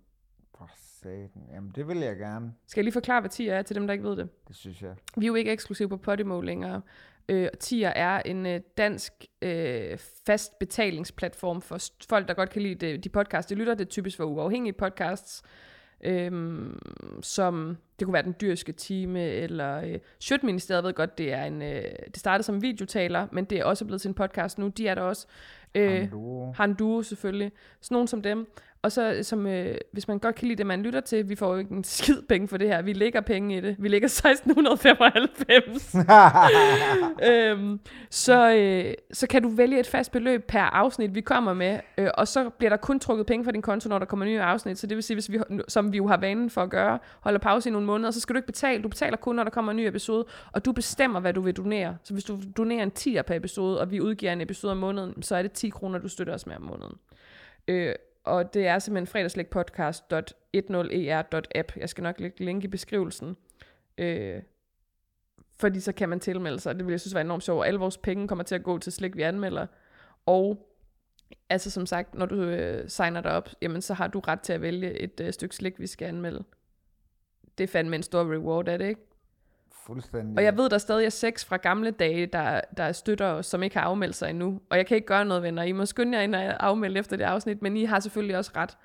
For 0.59 0.71
satan. 1.03 1.43
Jamen, 1.53 1.73
det 1.75 1.89
vil 1.89 1.99
jeg 1.99 2.17
gerne. 2.17 2.53
Skal 2.67 2.81
jeg 2.81 2.85
lige 2.85 2.93
forklare, 2.93 3.21
hvad 3.21 3.31
TIR 3.31 3.53
er 3.53 3.63
til 3.63 3.77
dem, 3.77 3.87
der 3.87 3.93
ikke 3.93 4.05
ved 4.05 4.17
det? 4.17 4.29
Det 4.49 4.57
synes 4.57 4.83
jeg. 4.83 4.95
Vi 5.17 5.25
er 5.25 5.29
jo 5.29 5.35
ikke 5.35 5.51
eksklusive 5.53 5.89
på 5.89 5.97
Podimo 5.97 6.41
længere. 6.41 6.83
Øh, 7.29 7.49
TIR 7.61 7.89
er 7.89 8.23
en 8.25 8.47
øh, 8.47 8.61
dansk 8.77 9.13
øh, 9.43 9.99
fast 10.27 10.59
betalingsplatform 10.59 11.63
for 11.63 11.79
folk, 12.09 12.29
der 12.29 12.35
godt 12.35 12.51
kan 12.51 12.63
lide 12.63 12.75
det, 12.75 13.05
de 13.05 13.09
podcasts, 13.09 13.49
de 13.49 13.55
lytter. 13.55 13.75
Det 13.75 13.85
er 13.85 13.89
typisk 13.89 14.17
for 14.17 14.25
uafhængige 14.25 14.73
podcasts, 14.73 15.43
øhm, 16.05 16.79
som 17.23 17.77
det 17.99 18.05
kunne 18.05 18.13
være 18.13 18.23
Den 18.23 18.35
Dyrske 18.41 18.73
Time, 18.73 19.23
eller 19.23 19.81
øh, 19.81 19.99
Sjøtministeriet 20.21 20.85
ved 20.85 20.93
godt, 20.93 21.19
det 21.19 21.33
er 21.33 21.45
en, 21.45 21.63
øh, 21.63 21.83
det 22.07 22.17
startede 22.17 22.43
som 22.43 22.63
videotaler, 22.63 23.27
men 23.33 23.45
det 23.45 23.59
er 23.59 23.65
også 23.65 23.85
blevet 23.85 24.01
til 24.01 24.09
en 24.09 24.15
podcast 24.15 24.59
nu. 24.59 24.69
De 24.69 24.89
er 24.89 24.95
der 24.95 25.03
også. 25.03 25.27
Øh, 25.75 25.91
Hamduo. 25.91 26.53
har 26.53 26.65
en 26.65 26.75
duo 26.75 27.03
selvfølgelig. 27.03 27.53
Sådan 27.81 27.95
nogen 27.95 28.09
som 28.09 28.23
dem. 28.23 28.47
Og 28.87 28.93
så, 28.93 29.19
som, 29.23 29.47
øh, 29.47 29.75
hvis 29.93 30.09
man 30.09 30.19
godt 30.19 30.35
kan 30.35 30.49
lide 30.49 30.59
det, 30.59 30.67
man 30.67 30.83
lytter 30.83 31.01
til, 31.01 31.29
vi 31.29 31.35
får 31.35 31.53
jo 31.53 31.59
ikke 31.59 31.75
en 31.75 31.85
skid 31.85 32.23
penge 32.29 32.49
for 32.49 32.57
det 32.57 32.69
her. 32.69 32.83
Vi 32.83 32.93
lægger 32.93 33.21
penge 33.21 33.57
i 33.57 33.61
det. 33.61 33.77
Vi 33.79 33.89
lægger 33.89 34.09
1695. 34.09 35.95
øhm, 37.31 37.81
så, 38.11 38.55
øh, 38.55 38.95
så 39.13 39.27
kan 39.27 39.43
du 39.43 39.49
vælge 39.49 39.81
et 39.81 39.87
fast 39.87 40.13
beløb 40.13 40.47
per 40.49 40.61
afsnit, 40.61 41.15
vi 41.15 41.21
kommer 41.21 41.55
med, 41.55 41.79
øh, 41.99 42.09
og 42.15 42.29
så 42.29 42.51
bliver 42.51 42.71
der 42.71 42.77
kun 42.77 43.01
trukket 43.01 43.27
penge 43.27 43.45
fra 43.45 43.53
din 43.53 43.63
konto, 43.63 43.89
når 43.89 43.99
der 43.99 44.07
kommer 44.07 44.27
nye 44.27 44.41
afsnit. 44.41 44.79
Så 44.79 44.87
det 44.87 44.97
vil 44.97 45.03
sige, 45.03 45.15
hvis 45.15 45.31
vi, 45.31 45.39
som 45.69 45.93
vi 45.93 45.97
jo 45.97 46.07
har 46.07 46.17
vanen 46.17 46.51
for 46.51 46.63
at 46.63 46.71
gøre, 46.71 46.99
holder 47.21 47.39
pause 47.39 47.69
i 47.69 47.73
nogle 47.73 47.87
måneder, 47.87 48.11
så 48.11 48.21
skal 48.21 48.35
du 48.35 48.39
ikke 48.39 48.47
betale. 48.47 48.83
Du 48.83 48.89
betaler 48.89 49.17
kun, 49.17 49.37
når 49.37 49.45
der 49.45 49.51
kommer 49.51 49.73
en 49.73 49.77
ny 49.77 49.87
episode, 49.87 50.25
og 50.53 50.65
du 50.65 50.73
bestemmer, 50.73 51.21
hvad 51.21 51.33
du 51.33 51.41
vil 51.41 51.57
donere. 51.57 51.97
Så 52.03 52.13
hvis 52.13 52.25
du 52.25 52.41
donerer 52.57 52.83
en 52.83 52.93
10'er 52.99 53.23
per 53.23 53.35
episode, 53.35 53.81
og 53.81 53.91
vi 53.91 54.01
udgiver 54.01 54.33
en 54.33 54.41
episode 54.41 54.73
om 54.73 54.79
måneden, 54.79 55.23
så 55.23 55.37
er 55.37 55.43
det 55.43 55.53
10 55.53 55.69
kroner, 55.69 55.99
du 55.99 56.09
støtter 56.09 56.35
os 56.35 56.47
med 56.47 56.57
om 56.57 56.63
måneden. 56.63 56.95
Øh, 57.69 57.95
og 58.27 58.55
det 58.55 58.67
er 58.67 58.79
simpelthen 58.79 59.07
fredagslægpodcast.10er.app. 59.07 61.77
E 61.77 61.81
jeg 61.81 61.89
skal 61.89 62.03
nok 62.03 62.21
lægge 62.21 62.45
link 62.45 62.65
i 62.65 62.69
beskrivelsen. 62.69 63.37
Øh, 63.99 64.43
fordi 65.57 65.81
så 65.81 65.93
kan 65.93 66.09
man 66.09 66.21
tilmelde 66.21 66.61
sig. 66.61 66.77
Det 66.77 66.87
vil 66.87 66.93
jeg 66.93 67.01
synes 67.01 67.15
var 67.15 67.21
enormt 67.21 67.45
sjovt. 67.45 67.67
Alle 67.67 67.81
vores 67.81 67.99
penge 67.99 68.29
kommer 68.29 68.45
til 68.45 68.55
at 68.55 68.63
gå 68.63 68.79
til 68.79 68.93
slik, 68.93 69.17
vi 69.17 69.23
anmelder. 69.23 69.67
Og 70.27 70.69
altså 71.51 71.71
som 71.71 71.87
sagt, 71.87 72.15
når 72.15 72.27
du 72.27 72.43
øh, 72.43 72.89
signer 72.89 73.21
dig 73.21 73.33
op, 73.33 73.49
jamen 73.63 73.83
så 73.83 73.95
har 73.95 74.07
du 74.07 74.21
ret 74.21 74.41
til 74.41 74.53
at 74.53 74.63
vælge 74.63 75.01
et 75.01 75.21
øh, 75.21 75.33
stykke 75.33 75.57
slik, 75.57 75.81
vi 75.81 75.87
skal 75.87 76.09
anmelde. 76.09 76.45
Det 77.59 77.65
er 77.65 77.69
fandme 77.69 77.97
en 77.97 78.03
stor 78.03 78.33
reward, 78.33 78.69
er 78.69 78.77
det 78.77 78.89
ikke? 78.89 79.01
Fuldstændig. 79.87 80.39
Og 80.39 80.45
jeg 80.45 80.57
ved, 80.57 80.71
der 80.71 80.79
stadig 80.79 81.07
er 81.07 81.11
seks 81.11 81.45
fra 81.45 81.57
gamle 81.57 81.91
dage, 81.91 82.27
der, 82.27 82.61
der 82.77 82.93
støtter 82.93 83.27
os, 83.27 83.47
som 83.47 83.63
ikke 83.63 83.77
har 83.77 83.85
afmeldt 83.85 84.15
sig 84.15 84.31
endnu. 84.31 84.61
Og 84.71 84.77
jeg 84.77 84.87
kan 84.87 84.95
ikke 84.95 85.07
gøre 85.07 85.25
noget, 85.25 85.43
venner. 85.43 85.63
I 85.63 85.73
må 85.73 85.87
skynde 85.87 86.19
jer 86.19 86.25
ind 86.25 86.35
og 86.35 86.67
afmelde 86.67 86.99
efter 86.99 87.17
det 87.17 87.25
afsnit, 87.25 87.63
men 87.63 87.77
I 87.77 87.85
har 87.85 88.01
selvfølgelig 88.01 88.37
også 88.37 88.51
ret. 88.57 88.77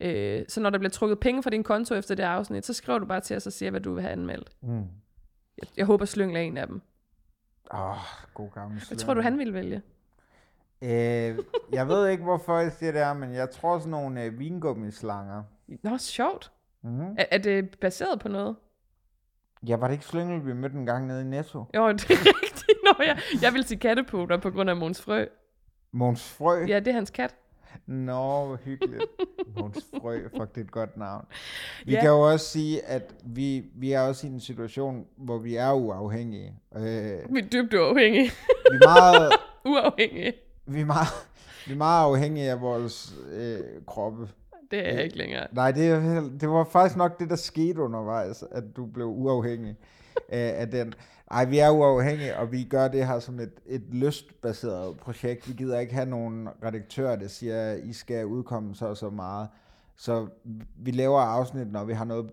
Øh, 0.00 0.44
så 0.48 0.60
når 0.60 0.70
der 0.70 0.78
bliver 0.78 0.90
trukket 0.90 1.20
penge 1.20 1.42
fra 1.42 1.50
din 1.50 1.62
konto 1.62 1.94
efter 1.94 2.14
det 2.14 2.22
afsnit, 2.22 2.66
så 2.66 2.72
skriver 2.72 2.98
du 2.98 3.06
bare 3.06 3.20
til 3.20 3.36
os 3.36 3.46
og 3.46 3.52
siger, 3.52 3.70
hvad 3.70 3.80
du 3.80 3.94
vil 3.94 4.02
have 4.02 4.12
anmeldt. 4.12 4.52
Mm. 4.62 4.76
Jeg, 5.58 5.68
jeg 5.76 5.86
håber, 5.86 6.04
Slyngel 6.04 6.36
er 6.36 6.40
en 6.40 6.56
af 6.56 6.66
dem. 6.66 6.82
Åh, 7.74 7.90
oh, 7.90 7.96
god 8.34 8.50
gammel 8.50 8.82
Hvad 8.88 8.98
tror 8.98 9.14
du, 9.14 9.20
han 9.20 9.38
ville 9.38 9.52
vælge? 9.52 9.82
Øh, 10.82 11.38
jeg 11.72 11.88
ved 11.88 12.08
ikke, 12.08 12.24
hvorfor 12.24 12.58
jeg 12.58 12.72
siger 12.72 12.92
det 12.92 13.00
her, 13.04 13.14
men 13.14 13.34
jeg 13.34 13.50
tror 13.50 13.78
sådan 13.78 13.90
nogle 13.90 14.22
øh, 14.22 14.38
vingummislanger. 14.38 15.42
Nå, 15.82 15.98
sjovt. 15.98 16.52
Mm. 16.82 17.00
Er, 17.00 17.24
er 17.30 17.38
det 17.38 17.78
baseret 17.80 18.20
på 18.20 18.28
noget? 18.28 18.56
Ja, 19.68 19.76
var 19.76 19.86
det 19.86 19.94
ikke 19.94 20.04
Slyngel, 20.06 20.46
vi 20.46 20.52
mødte 20.52 20.76
en 20.76 20.86
gang 20.86 21.06
nede 21.06 21.20
i 21.20 21.24
Netto? 21.24 21.64
Jo, 21.74 21.88
det 21.92 22.10
er 22.10 22.42
rigtigt. 22.42 22.78
Nå, 22.84 23.04
jeg, 23.04 23.18
jeg 23.42 23.52
vil 23.52 23.64
sige 23.64 23.78
katteputer 23.78 24.36
på 24.36 24.50
grund 24.50 24.70
af 24.70 24.76
Måns 24.76 25.02
Frø. 25.02 25.24
Måns 25.92 26.22
Frø? 26.32 26.64
Ja, 26.68 26.78
det 26.80 26.88
er 26.88 26.92
hans 26.92 27.10
kat. 27.10 27.34
Nå, 27.86 28.46
hvor 28.46 28.56
hyggeligt. 28.64 29.02
Måns 29.60 29.84
Frø, 30.00 30.22
fuck, 30.36 30.54
det 30.54 30.60
er 30.60 30.64
et 30.64 30.70
godt 30.70 30.96
navn. 30.96 31.24
Vi 31.86 31.92
Ja. 31.92 32.00
kan 32.00 32.10
jo 32.10 32.20
også 32.20 32.46
sige, 32.46 32.84
at 32.84 33.14
vi, 33.24 33.64
vi 33.74 33.92
er 33.92 34.00
også 34.00 34.26
i 34.26 34.30
en 34.30 34.40
situation, 34.40 35.06
hvor 35.16 35.38
vi 35.38 35.56
er 35.56 35.72
uafhængige. 35.72 36.54
Øh, 36.76 36.82
Vi 37.34 37.38
er 37.40 37.46
dybt 37.52 37.74
uafhængige. 37.74 38.24
vi, 38.70 38.76
er 38.82 38.88
meget, 38.88 39.32
uafhængige. 39.72 40.32
vi, 40.66 40.80
er 40.80 40.84
meget, 40.84 41.08
vi 41.66 41.72
er 41.72 41.76
meget 41.76 42.04
afhængige 42.04 42.50
af 42.50 42.60
vores 42.60 43.14
øh, 43.32 43.60
kroppe. 43.86 44.28
Det 44.70 44.78
er 44.78 44.82
jeg 44.84 44.94
Øh, 44.94 45.04
ikke 45.04 45.18
længere. 45.18 45.46
Nej, 45.52 45.70
det, 45.70 45.88
er, 45.88 46.30
det 46.40 46.48
var 46.48 46.64
faktisk 46.64 46.96
nok 46.96 47.20
det, 47.20 47.30
der 47.30 47.36
skete 47.36 47.80
undervejs, 47.80 48.44
at 48.50 48.64
du 48.76 48.86
blev 48.86 49.06
uafhængig 49.06 49.76
af, 50.28 50.54
af 50.60 50.70
den. 50.70 50.94
Ej, 51.30 51.44
vi 51.44 51.58
er 51.58 51.70
uafhængige, 51.70 52.36
og 52.36 52.52
vi 52.52 52.64
gør 52.64 52.88
det 52.88 53.06
her 53.06 53.18
som 53.18 53.40
et, 53.40 53.52
et 53.66 53.82
lystbaseret 53.92 54.96
projekt. 54.96 55.48
Vi 55.48 55.54
gider 55.54 55.78
ikke 55.78 55.94
have 55.94 56.06
nogen 56.08 56.48
redaktør, 56.64 57.16
der 57.16 57.28
siger, 57.28 57.62
at 57.62 57.78
I 57.84 57.92
skal 57.92 58.26
udkomme 58.26 58.74
så 58.74 58.86
og 58.86 58.96
så 58.96 59.10
meget. 59.10 59.48
Så 59.96 60.26
vi 60.76 60.90
laver 60.90 61.20
afsnit, 61.20 61.72
når 61.72 61.84
vi 61.84 61.92
har 61.92 62.04
noget, 62.04 62.30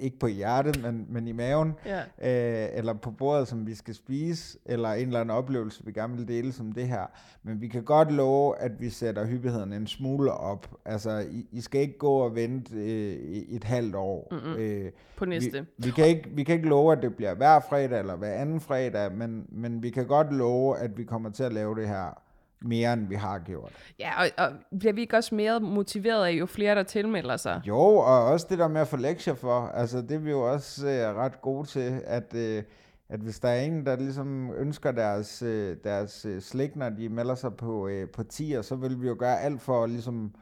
ikke 0.00 0.18
på 0.18 0.26
hjertet, 0.26 0.82
men, 0.82 1.06
men 1.08 1.28
i 1.28 1.32
maven, 1.32 1.74
Ja. 1.86 1.98
øh, 2.00 2.68
eller 2.78 2.92
på 2.92 3.10
bordet, 3.10 3.48
som 3.48 3.66
vi 3.66 3.74
skal 3.74 3.94
spise, 3.94 4.58
eller 4.66 4.88
en 4.92 5.06
eller 5.06 5.20
anden 5.20 5.36
oplevelse, 5.36 5.84
vi 5.86 5.92
gerne 5.92 6.16
vil 6.16 6.28
dele 6.28 6.52
som 6.52 6.72
det 6.72 6.88
her. 6.88 7.06
Men 7.42 7.60
vi 7.60 7.68
kan 7.68 7.82
godt 7.82 8.12
love, 8.12 8.58
at 8.58 8.80
vi 8.80 8.90
sætter 8.90 9.26
hyppigheden 9.26 9.72
en 9.72 9.86
smule 9.86 10.32
op. 10.32 10.70
Altså, 10.84 11.24
I, 11.30 11.46
I 11.52 11.60
skal 11.60 11.80
ikke 11.80 11.98
gå 11.98 12.12
og 12.12 12.34
vente 12.34 12.74
øh, 12.74 13.12
et 13.48 13.64
halvt 13.64 13.94
år. 13.94 14.28
Mm-mm. 14.30 14.56
Øh, 14.56 14.90
På 15.16 15.24
næste. 15.24 15.60
vi, 15.60 15.66
vi, 15.86 15.90
kan 15.90 16.06
ikke, 16.06 16.30
vi 16.32 16.44
kan 16.44 16.54
ikke 16.54 16.68
love, 16.68 16.92
at 16.92 17.02
det 17.02 17.16
bliver 17.16 17.34
hver 17.34 17.60
fredag 17.68 17.98
eller 17.98 18.16
hver 18.16 18.32
anden 18.32 18.60
fredag, 18.60 19.12
men, 19.12 19.46
men 19.48 19.82
vi 19.82 19.90
kan 19.90 20.06
godt 20.06 20.32
love, 20.32 20.78
at 20.78 20.98
vi 20.98 21.04
kommer 21.04 21.30
til 21.30 21.42
at 21.42 21.52
lave 21.52 21.74
det 21.76 21.88
her 21.88 22.22
mere, 22.60 22.92
end 22.92 23.08
vi 23.08 23.14
har 23.14 23.38
gjort. 23.38 23.72
Ja, 23.98 24.10
og, 24.22 24.46
og 24.46 24.52
bliver 24.78 24.92
vi 24.92 25.00
ikke 25.00 25.16
også 25.16 25.34
mere 25.34 25.60
motiveret 25.60 26.26
af, 26.26 26.30
jo 26.30 26.46
flere 26.46 26.74
der 26.74 26.82
tilmelder 26.82 27.36
sig? 27.36 27.60
Jo, 27.66 27.78
og 27.78 28.24
også 28.24 28.46
det 28.50 28.58
der 28.58 28.68
med 28.68 28.80
at 28.80 28.88
få 28.88 28.96
lektier 28.96 29.34
for, 29.34 29.60
altså 29.74 30.02
det 30.02 30.12
er 30.12 30.18
vi 30.18 30.30
jo 30.30 30.52
også 30.52 30.88
øh, 30.88 31.16
ret 31.16 31.40
gode 31.40 31.66
til, 31.66 32.00
at, 32.04 32.34
øh, 32.34 32.62
at 33.08 33.20
hvis 33.20 33.40
der 33.40 33.48
er 33.48 33.60
en, 33.60 33.86
der 33.86 33.96
ligesom 33.96 34.50
ønsker 34.56 34.92
deres, 34.92 35.42
øh, 35.42 35.76
deres 35.84 36.24
øh, 36.24 36.40
slik, 36.40 36.76
når 36.76 36.88
de 36.88 37.08
melder 37.08 37.34
sig 37.34 37.54
på, 37.54 37.88
øh, 37.88 38.08
på 38.08 38.22
tier, 38.22 38.62
så 38.62 38.76
vil 38.76 39.02
vi 39.02 39.08
jo 39.08 39.16
gøre 39.18 39.40
alt 39.40 39.60
for 39.60 39.86
ligesom 39.86 40.34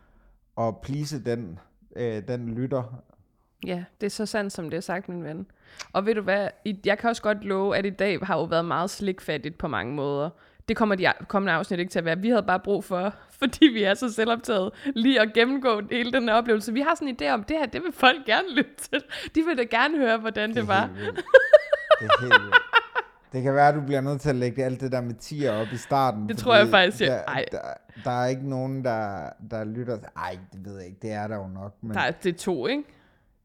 at 0.58 0.74
please 0.82 1.24
den, 1.24 1.58
øh, 1.96 2.28
den 2.28 2.54
lytter. 2.54 3.02
Ja, 3.66 3.84
det 4.00 4.06
er 4.06 4.10
så 4.10 4.26
sandt, 4.26 4.52
som 4.52 4.70
det 4.70 4.76
er 4.76 4.80
sagt, 4.80 5.08
min 5.08 5.24
ven. 5.24 5.46
Og 5.92 6.06
ved 6.06 6.14
du 6.14 6.20
hvad, 6.20 6.48
jeg 6.84 6.98
kan 6.98 7.10
også 7.10 7.22
godt 7.22 7.44
love, 7.44 7.76
at 7.76 7.86
i 7.86 7.90
dag 7.90 8.18
har 8.22 8.36
jo 8.36 8.44
været 8.44 8.64
meget 8.64 8.90
slikfattigt 8.90 9.58
på 9.58 9.68
mange 9.68 9.94
måder. 9.94 10.30
Det 10.68 10.76
kommer 10.76 10.94
de 10.94 11.12
kommende 11.28 11.52
afsnit 11.52 11.80
ikke 11.80 11.90
til 11.90 11.98
at 11.98 12.04
være. 12.04 12.18
Vi 12.18 12.28
havde 12.28 12.42
bare 12.42 12.60
brug 12.60 12.84
for, 12.84 13.14
fordi 13.40 13.66
vi 13.66 13.82
er 13.82 13.94
så 13.94 14.12
selvoptaget, 14.12 14.70
lige 14.84 15.20
at 15.20 15.32
gennemgå 15.34 15.80
hele 15.90 16.12
den 16.12 16.28
her 16.28 16.34
oplevelse. 16.34 16.72
Vi 16.72 16.80
har 16.80 16.94
sådan 16.94 17.08
en 17.08 17.16
idé 17.22 17.28
om, 17.30 17.44
det 17.44 17.56
her, 17.58 17.66
det 17.66 17.82
vil 17.82 17.92
folk 17.92 18.26
gerne 18.26 18.54
lytte 18.54 18.70
til. 18.76 19.02
De 19.34 19.42
vil 19.42 19.58
da 19.58 19.62
gerne 19.62 19.98
høre, 19.98 20.18
hvordan 20.18 20.48
det, 20.48 20.56
det 20.56 20.68
var. 20.68 20.90
Det 22.00 22.06
er 22.06 22.20
helt 22.20 22.42
vildt. 22.42 22.54
Det 23.32 23.42
kan 23.42 23.54
være, 23.54 23.68
at 23.68 23.74
du 23.74 23.80
bliver 23.80 24.00
nødt 24.00 24.20
til 24.20 24.28
at 24.28 24.36
lægge 24.36 24.64
alt 24.64 24.80
det 24.80 24.92
der 24.92 25.00
med 25.00 25.14
tier 25.14 25.52
op 25.52 25.66
i 25.72 25.76
starten. 25.76 26.28
Det 26.28 26.38
tror 26.38 26.54
jeg 26.56 26.68
faktisk, 26.68 27.00
ja. 27.00 27.06
Der, 27.06 27.22
Ej. 27.24 27.44
der, 27.52 27.58
der 28.04 28.10
er 28.10 28.26
ikke 28.26 28.48
nogen, 28.48 28.84
der, 28.84 29.30
der 29.50 29.64
lytter. 29.64 29.98
Ej, 30.16 30.38
det 30.52 30.64
ved 30.64 30.76
jeg 30.76 30.86
ikke. 30.86 30.98
Det 31.02 31.12
er 31.12 31.26
der 31.26 31.36
jo 31.36 31.46
nok. 31.46 31.74
Men 31.82 31.94
Der 31.94 32.00
er, 32.00 32.10
det 32.10 32.34
er 32.34 32.38
to, 32.38 32.66
ikke? 32.66 32.82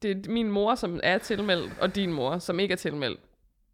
Det 0.02 0.12
er 0.28 0.32
min 0.32 0.52
mor, 0.52 0.76
som 0.76 1.00
er 1.04 1.18
tilmeldt, 1.18 1.74
og 1.82 1.96
din 1.96 2.14
mor, 2.14 2.38
som 2.38 2.60
ikke 2.60 2.72
er 2.72 2.78
tilmeldt. 2.78 3.20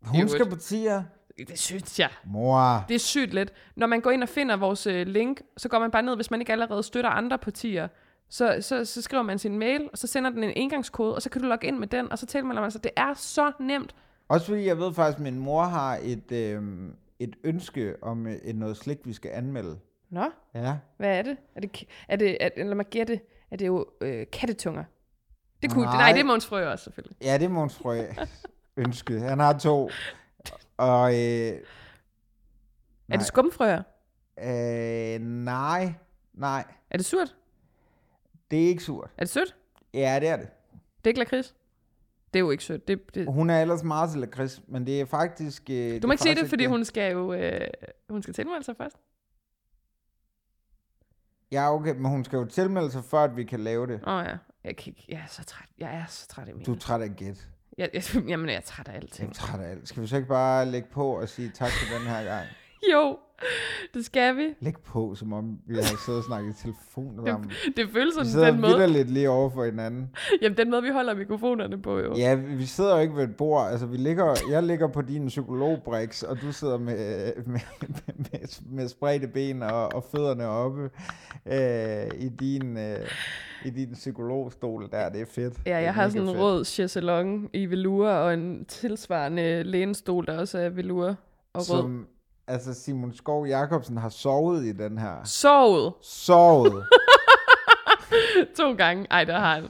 hun 0.05 0.29
skal 0.29 0.49
på 0.49 0.55
tier. 0.55 1.03
Det 1.37 1.59
synes 1.59 1.99
jeg. 1.99 2.09
Mor. 2.25 2.85
Det 2.87 2.95
er 2.95 2.99
sygt 2.99 3.33
let. 3.33 3.53
Når 3.75 3.87
man 3.87 4.01
går 4.01 4.11
ind 4.11 4.23
og 4.23 4.29
finder 4.29 4.55
vores 4.57 4.87
øh, 4.87 5.07
link, 5.07 5.41
så 5.57 5.69
går 5.69 5.79
man 5.79 5.91
bare 5.91 6.01
ned, 6.03 6.15
hvis 6.15 6.31
man 6.31 6.39
ikke 6.39 6.51
allerede 6.51 6.83
støtter 6.83 7.09
andre 7.09 7.37
partier, 7.37 7.87
så, 8.29 8.57
så, 8.61 8.85
så 8.85 9.01
skriver 9.01 9.23
man 9.23 9.39
sin 9.39 9.59
mail, 9.59 9.89
og 9.91 9.97
så 9.97 10.07
sender 10.07 10.29
den 10.29 10.43
en 10.43 10.53
engangskode, 10.55 11.15
og 11.15 11.21
så 11.21 11.29
kan 11.29 11.41
du 11.41 11.47
logge 11.47 11.67
ind 11.67 11.77
med 11.77 11.87
den, 11.87 12.11
og 12.11 12.19
så 12.19 12.25
tilmelder 12.25 12.61
man 12.61 12.71
sig. 12.71 12.83
Det 12.83 12.91
er 12.95 13.13
så 13.13 13.51
nemt. 13.59 13.95
Også 14.29 14.45
fordi 14.47 14.65
jeg 14.65 14.77
ved 14.77 14.93
faktisk, 14.93 15.17
at 15.17 15.23
min 15.23 15.39
mor 15.39 15.63
har 15.63 15.99
et, 16.03 16.31
øh, 16.31 16.61
et 17.19 17.35
ønske 17.43 17.95
om 18.01 18.27
øh, 18.27 18.35
noget 18.53 18.77
slik, 18.77 18.97
vi 19.05 19.13
skal 19.13 19.31
anmelde. 19.33 19.79
Nå, 20.09 20.23
Ja. 20.55 20.75
hvad 20.97 21.17
er 21.17 21.21
det? 21.21 21.37
Er 21.55 21.59
det, 21.61 21.83
er 22.07 22.15
det 22.15 22.37
er, 22.39 22.49
lad 22.57 22.75
mig 22.75 22.85
gætte, 22.85 23.19
er 23.51 23.57
det 23.57 23.67
jo 23.67 23.85
øh, 24.01 24.25
kattetunger? 24.33 24.83
Det 25.61 25.71
kunne, 25.71 25.85
nej. 25.85 25.97
Nej. 25.97 26.11
det 26.11 26.19
er 26.19 26.23
Måns 26.23 26.45
Frø 26.45 26.67
også, 26.71 26.83
selvfølgelig. 26.83 27.17
Ja, 27.21 27.37
det 27.37 27.45
er 27.45 27.49
Måns 27.49 27.75
Frø 27.75 28.01
ønske. 28.77 29.19
Han 29.19 29.39
har 29.39 29.57
to. 29.57 29.89
Og 30.77 31.13
øh, 31.13 31.17
Er 33.09 33.17
det 33.17 33.25
skumfrøer? 33.25 33.83
øh, 34.39 35.19
nej, 35.21 35.93
nej. 36.33 36.65
Er 36.89 36.97
det 36.97 37.05
surt? 37.05 37.35
Det 38.51 38.63
er 38.63 38.67
ikke 38.67 38.83
surt. 38.83 39.09
Er 39.17 39.23
det 39.23 39.29
sødt? 39.29 39.55
Ja, 39.93 40.19
det 40.19 40.29
er 40.29 40.37
det. 40.37 40.47
Det 40.73 41.03
er 41.03 41.07
ikke 41.07 41.19
lakrids? 41.19 41.55
Det 42.33 42.39
er 42.39 42.43
jo 42.43 42.51
ikke 42.51 42.63
sødt. 42.63 42.87
Det, 42.87 43.15
det, 43.15 43.33
Hun 43.33 43.49
er 43.49 43.61
ellers 43.61 43.83
meget 43.83 44.11
til 44.11 44.19
lakrids, 44.19 44.61
men 44.67 44.85
det 44.87 45.01
er 45.01 45.05
faktisk... 45.05 45.69
Øh, 45.69 46.01
du 46.01 46.07
må 46.07 46.11
ikke 46.13 46.23
sige 46.23 46.35
det, 46.35 46.49
fordi 46.49 46.65
hun 46.65 46.85
skal 46.85 47.11
jo 47.11 47.33
øh, 47.33 47.67
hun 48.09 48.21
skal 48.23 48.33
tilmelde 48.33 48.63
sig 48.63 48.77
først. 48.77 48.97
Ja, 51.51 51.73
okay, 51.73 51.95
men 51.95 52.05
hun 52.11 52.25
skal 52.25 52.37
jo 52.37 52.45
tilmelde 52.45 52.91
sig, 52.91 53.03
før 53.03 53.19
at 53.23 53.35
vi 53.37 53.43
kan 53.43 53.59
lave 53.59 53.87
det. 53.87 53.99
Åh 54.07 54.13
oh, 54.13 54.25
ja. 54.25 54.37
Jeg, 54.63 54.75
kan 54.77 54.91
ikke, 54.91 55.05
jeg 55.09 55.17
er 55.17 55.27
så 55.27 55.43
træt. 55.45 55.67
Jeg 55.77 55.95
er 55.95 56.05
så 56.07 56.27
træt, 56.27 56.49
Emil. 56.49 56.65
Du 56.65 56.73
er 56.73 56.77
træt 56.77 57.01
af 57.01 57.15
gæt. 57.15 57.47
Jeg, 57.77 57.89
jeg, 57.93 58.03
jamen, 58.31 58.49
jeg 58.49 58.55
er 58.55 58.61
træt 58.61 58.87
af 58.87 58.93
Jeg 58.93 59.01
alting. 59.01 59.29
er 59.29 59.33
træt 59.33 59.59
af 59.59 59.69
alt. 59.71 59.87
Skal 59.87 60.01
vi 60.03 60.07
så 60.07 60.15
ikke 60.15 60.27
bare 60.27 60.65
lægge 60.65 60.87
på 60.91 61.09
og 61.21 61.29
sige 61.29 61.51
tak 61.55 61.71
for 61.71 61.97
den 61.97 62.07
her 62.07 62.23
gang? 62.23 62.47
Jo, 62.93 63.17
det 63.93 64.05
skal 64.05 64.37
vi. 64.37 64.55
Læg 64.59 64.73
på, 64.85 65.15
som 65.15 65.33
om 65.33 65.59
vi 65.67 65.75
har 65.75 65.81
siddet 65.81 66.19
og 66.19 66.23
snakket 66.23 66.59
i 66.59 66.61
telefon 66.61 67.21
sammen. 67.25 67.51
Det 67.77 67.89
føles 67.93 68.07
Vi 68.07 68.11
sådan 68.13 68.31
sidder 68.31 68.51
den 68.51 68.61
måde, 68.61 68.73
vidderligt 68.73 69.09
lige 69.09 69.29
over 69.29 69.49
for 69.49 69.65
hinanden. 69.65 70.09
jamen, 70.41 70.57
den 70.57 70.71
måde, 70.71 70.83
vi 70.83 70.89
holder 70.89 71.15
mikrofonerne 71.15 71.81
på, 71.81 71.99
jo. 71.99 72.15
Ja, 72.15 72.35
vi 72.35 72.55
vi 72.55 72.65
sidder 72.65 72.95
jo 72.95 73.01
ikke 73.01 73.15
ved 73.15 73.23
et 73.23 73.35
bord. 73.35 73.67
Altså, 73.71 73.85
vi 73.85 73.97
ligger, 73.97 74.35
jeg 74.51 74.63
ligger 74.63 74.87
på 74.87 75.01
din 75.01 75.27
psykologbriks, 75.27 76.23
og 76.23 76.41
du 76.41 76.51
sidder 76.51 76.77
med, 76.77 77.33
med, 77.45 77.59
med, 78.15 78.61
med 78.69 78.87
spredte 78.87 79.27
ben 79.27 79.63
og, 79.63 79.93
og 79.93 80.03
fødderne 80.03 80.47
oppe 80.47 80.89
øh, 81.45 82.21
i, 82.25 82.29
din, 82.29 82.77
øh, 82.77 83.07
i 83.65 83.69
din 83.69 83.93
psykologstol 83.93 84.89
der. 84.91 85.09
Det 85.09 85.21
er 85.21 85.25
fedt. 85.25 85.53
Det 85.57 85.61
Ja, 85.65 85.77
jeg 85.77 85.93
har 85.93 86.09
sådan 86.09 86.27
en 86.27 86.39
rød 86.39 86.65
chaiselong 86.65 87.49
i 87.53 87.65
velour, 87.65 88.09
og 88.09 88.33
en 88.33 88.65
tilsvarende 88.65 89.63
lænestol, 89.63 90.25
der 90.25 90.39
også 90.39 90.57
er 90.59 90.69
velour 90.69 91.07
og 91.07 91.15
rød. 91.55 91.63
Som, 91.63 92.07
altså, 92.47 92.73
Simon 92.73 93.13
Skov 93.13 93.47
Jacobsen 93.47 93.97
har 93.97 94.09
sovet 94.09 94.65
i 94.65 94.71
den 94.71 94.97
her. 94.97 95.23
Sovet 95.23 95.93
Sovet. 96.01 96.85
to 98.57 98.73
gange. 98.73 99.07
Ej, 99.11 99.23
der 99.23 99.39
har 99.39 99.55
han. 99.55 99.67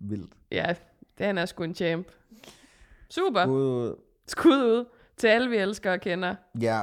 Vildt. 0.00 0.32
Ja, 0.52 0.74
det 1.18 1.26
han 1.26 1.38
er 1.38 1.46
sgu 1.46 1.62
en 1.64 1.74
champ. 1.74 2.06
Super. 3.10 3.46
Ud, 3.46 3.62
ud. 3.62 3.94
Skud 4.28 4.52
ud 4.64 4.84
til 5.16 5.26
alle, 5.26 5.50
vi 5.50 5.56
elsker 5.56 5.92
og 5.92 6.00
kender. 6.00 6.34
Ja. 6.60 6.80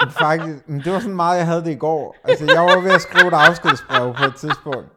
Men 0.00 0.10
Faktisk, 0.10 0.68
men 0.68 0.80
det 0.80 0.92
var 0.92 0.98
sådan 0.98 1.16
meget, 1.16 1.38
jeg 1.38 1.46
havde 1.46 1.64
det 1.64 1.70
i 1.70 1.74
går. 1.78 2.16
Altså, 2.24 2.44
jeg 2.54 2.62
var 2.62 2.80
ved 2.80 2.90
at 2.90 3.00
skrive 3.00 3.28
et 3.28 3.34
afskedsbrev 3.34 4.14
på 4.14 4.24
et 4.24 4.34
tidspunkt. 4.36 4.88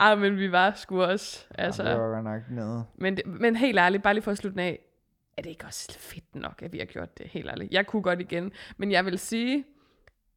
Ej, 0.00 0.14
men 0.14 0.36
vi 0.36 0.52
var 0.52 0.72
sgu 0.76 1.02
også. 1.02 1.44
Altså, 1.58 1.82
Det 1.82 1.98
var 2.00 2.14
godt 2.14 2.24
nok 2.24 2.40
nede. 2.50 2.84
men, 2.98 3.16
det, 3.16 3.26
men 3.26 3.56
helt 3.56 3.78
ærligt, 3.78 4.02
bare 4.02 4.14
lige 4.14 4.24
for 4.24 4.30
at 4.30 4.38
slutte 4.38 4.62
af. 4.62 4.78
Er 5.36 5.42
det 5.42 5.50
ikke 5.50 5.64
også 5.66 5.98
fedt 5.98 6.34
nok, 6.34 6.62
at 6.62 6.72
vi 6.72 6.78
har 6.78 6.84
gjort 6.84 7.18
det? 7.18 7.26
Helt 7.26 7.48
ærligt. 7.50 7.72
Jeg 7.72 7.86
kunne 7.86 8.02
godt 8.02 8.20
igen. 8.20 8.52
Men 8.76 8.92
jeg 8.92 9.04
vil 9.04 9.18
sige, 9.18 9.64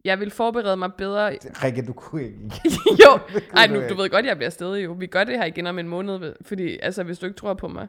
jeg 0.05 0.19
vil 0.19 0.31
forberede 0.31 0.77
mig 0.77 0.93
bedre. 0.97 1.37
Rikke, 1.63 1.85
du 1.85 1.93
kunne 1.93 2.23
ikke. 2.23 2.39
jo, 3.05 3.19
ej, 3.53 3.67
nu, 3.67 3.81
du 3.89 3.95
ved 3.95 4.09
godt, 4.09 4.25
jeg 4.25 4.37
bliver 4.37 4.49
stadig 4.49 4.85
jo. 4.85 4.91
Vi 4.91 5.07
gør 5.07 5.23
det 5.23 5.37
her 5.37 5.45
igen 5.45 5.67
om 5.67 5.79
en 5.79 5.87
måned, 5.87 6.33
fordi 6.41 6.77
altså, 6.81 7.03
hvis 7.03 7.19
du 7.19 7.25
ikke 7.25 7.37
tror 7.37 7.53
på 7.53 7.67
mig. 7.67 7.87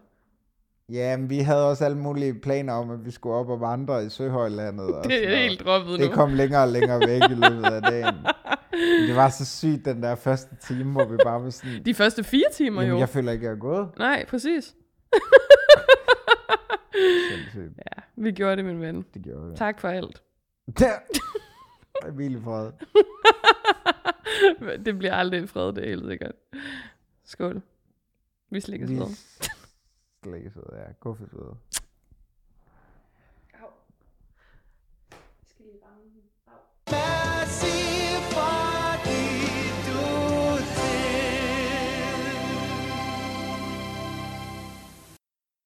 Ja, 0.92 1.16
men 1.16 1.30
vi 1.30 1.38
havde 1.38 1.70
også 1.70 1.84
alle 1.84 1.98
mulige 1.98 2.34
planer 2.34 2.72
om, 2.72 2.90
at 2.90 3.04
vi 3.04 3.10
skulle 3.10 3.36
op 3.36 3.48
og 3.48 3.60
vandre 3.60 4.04
i 4.04 4.08
Søhøjlandet. 4.08 4.94
Og 4.94 5.04
Det 5.10 5.32
er 5.32 5.36
helt 5.36 5.60
droppet 5.60 5.98
nu. 5.98 6.04
Det 6.04 6.12
kom 6.12 6.34
længere 6.34 6.62
og 6.62 6.68
længere 6.68 7.00
væk 7.00 7.22
i 7.30 7.34
løbet 7.34 7.64
af 7.64 7.82
dagen. 7.82 8.14
Men 8.72 9.02
det 9.08 9.16
var 9.16 9.28
så 9.28 9.44
sygt, 9.44 9.84
den 9.84 10.02
der 10.02 10.14
første 10.14 10.56
time, 10.66 10.92
hvor 10.92 11.04
vi 11.04 11.16
bare 11.24 11.42
var 11.42 11.50
sådan... 11.50 11.82
De 11.84 11.94
første 11.94 12.24
fire 12.24 12.46
timer 12.54 12.82
Jamen, 12.82 12.94
jo. 12.94 13.00
jeg 13.00 13.08
føler 13.08 13.32
ikke, 13.32 13.44
jeg 13.44 13.52
er 13.52 13.56
gået. 13.58 13.88
Nej, 13.98 14.24
præcis. 14.28 14.74
Sindssygt. 17.30 17.78
Ja, 17.78 18.02
vi 18.16 18.32
gjorde 18.32 18.56
det, 18.56 18.64
min 18.64 18.80
ven. 18.80 19.04
Det 19.14 19.22
gjorde 19.22 19.50
vi. 19.50 19.56
Tak 19.56 19.80
for 19.80 19.88
alt. 19.88 20.22
Der. 20.78 20.92
Emil 22.08 22.36
i 22.36 22.40
fred. 22.40 22.72
det 24.84 24.98
bliver 24.98 25.14
aldrig 25.14 25.40
en 25.40 25.48
fred, 25.48 25.72
det 25.72 25.84
er 25.84 25.88
helt 25.88 26.06
sikkert. 26.06 26.32
Skål. 27.24 27.62
Vi 28.50 28.60
slikkes 28.60 28.88
Vi 28.90 28.94
videre. 28.94 29.08
slikkes 30.24 30.56
videre, 30.56 30.76
ja. 30.80 30.92
Guffes 31.00 31.32
videre. 31.32 31.56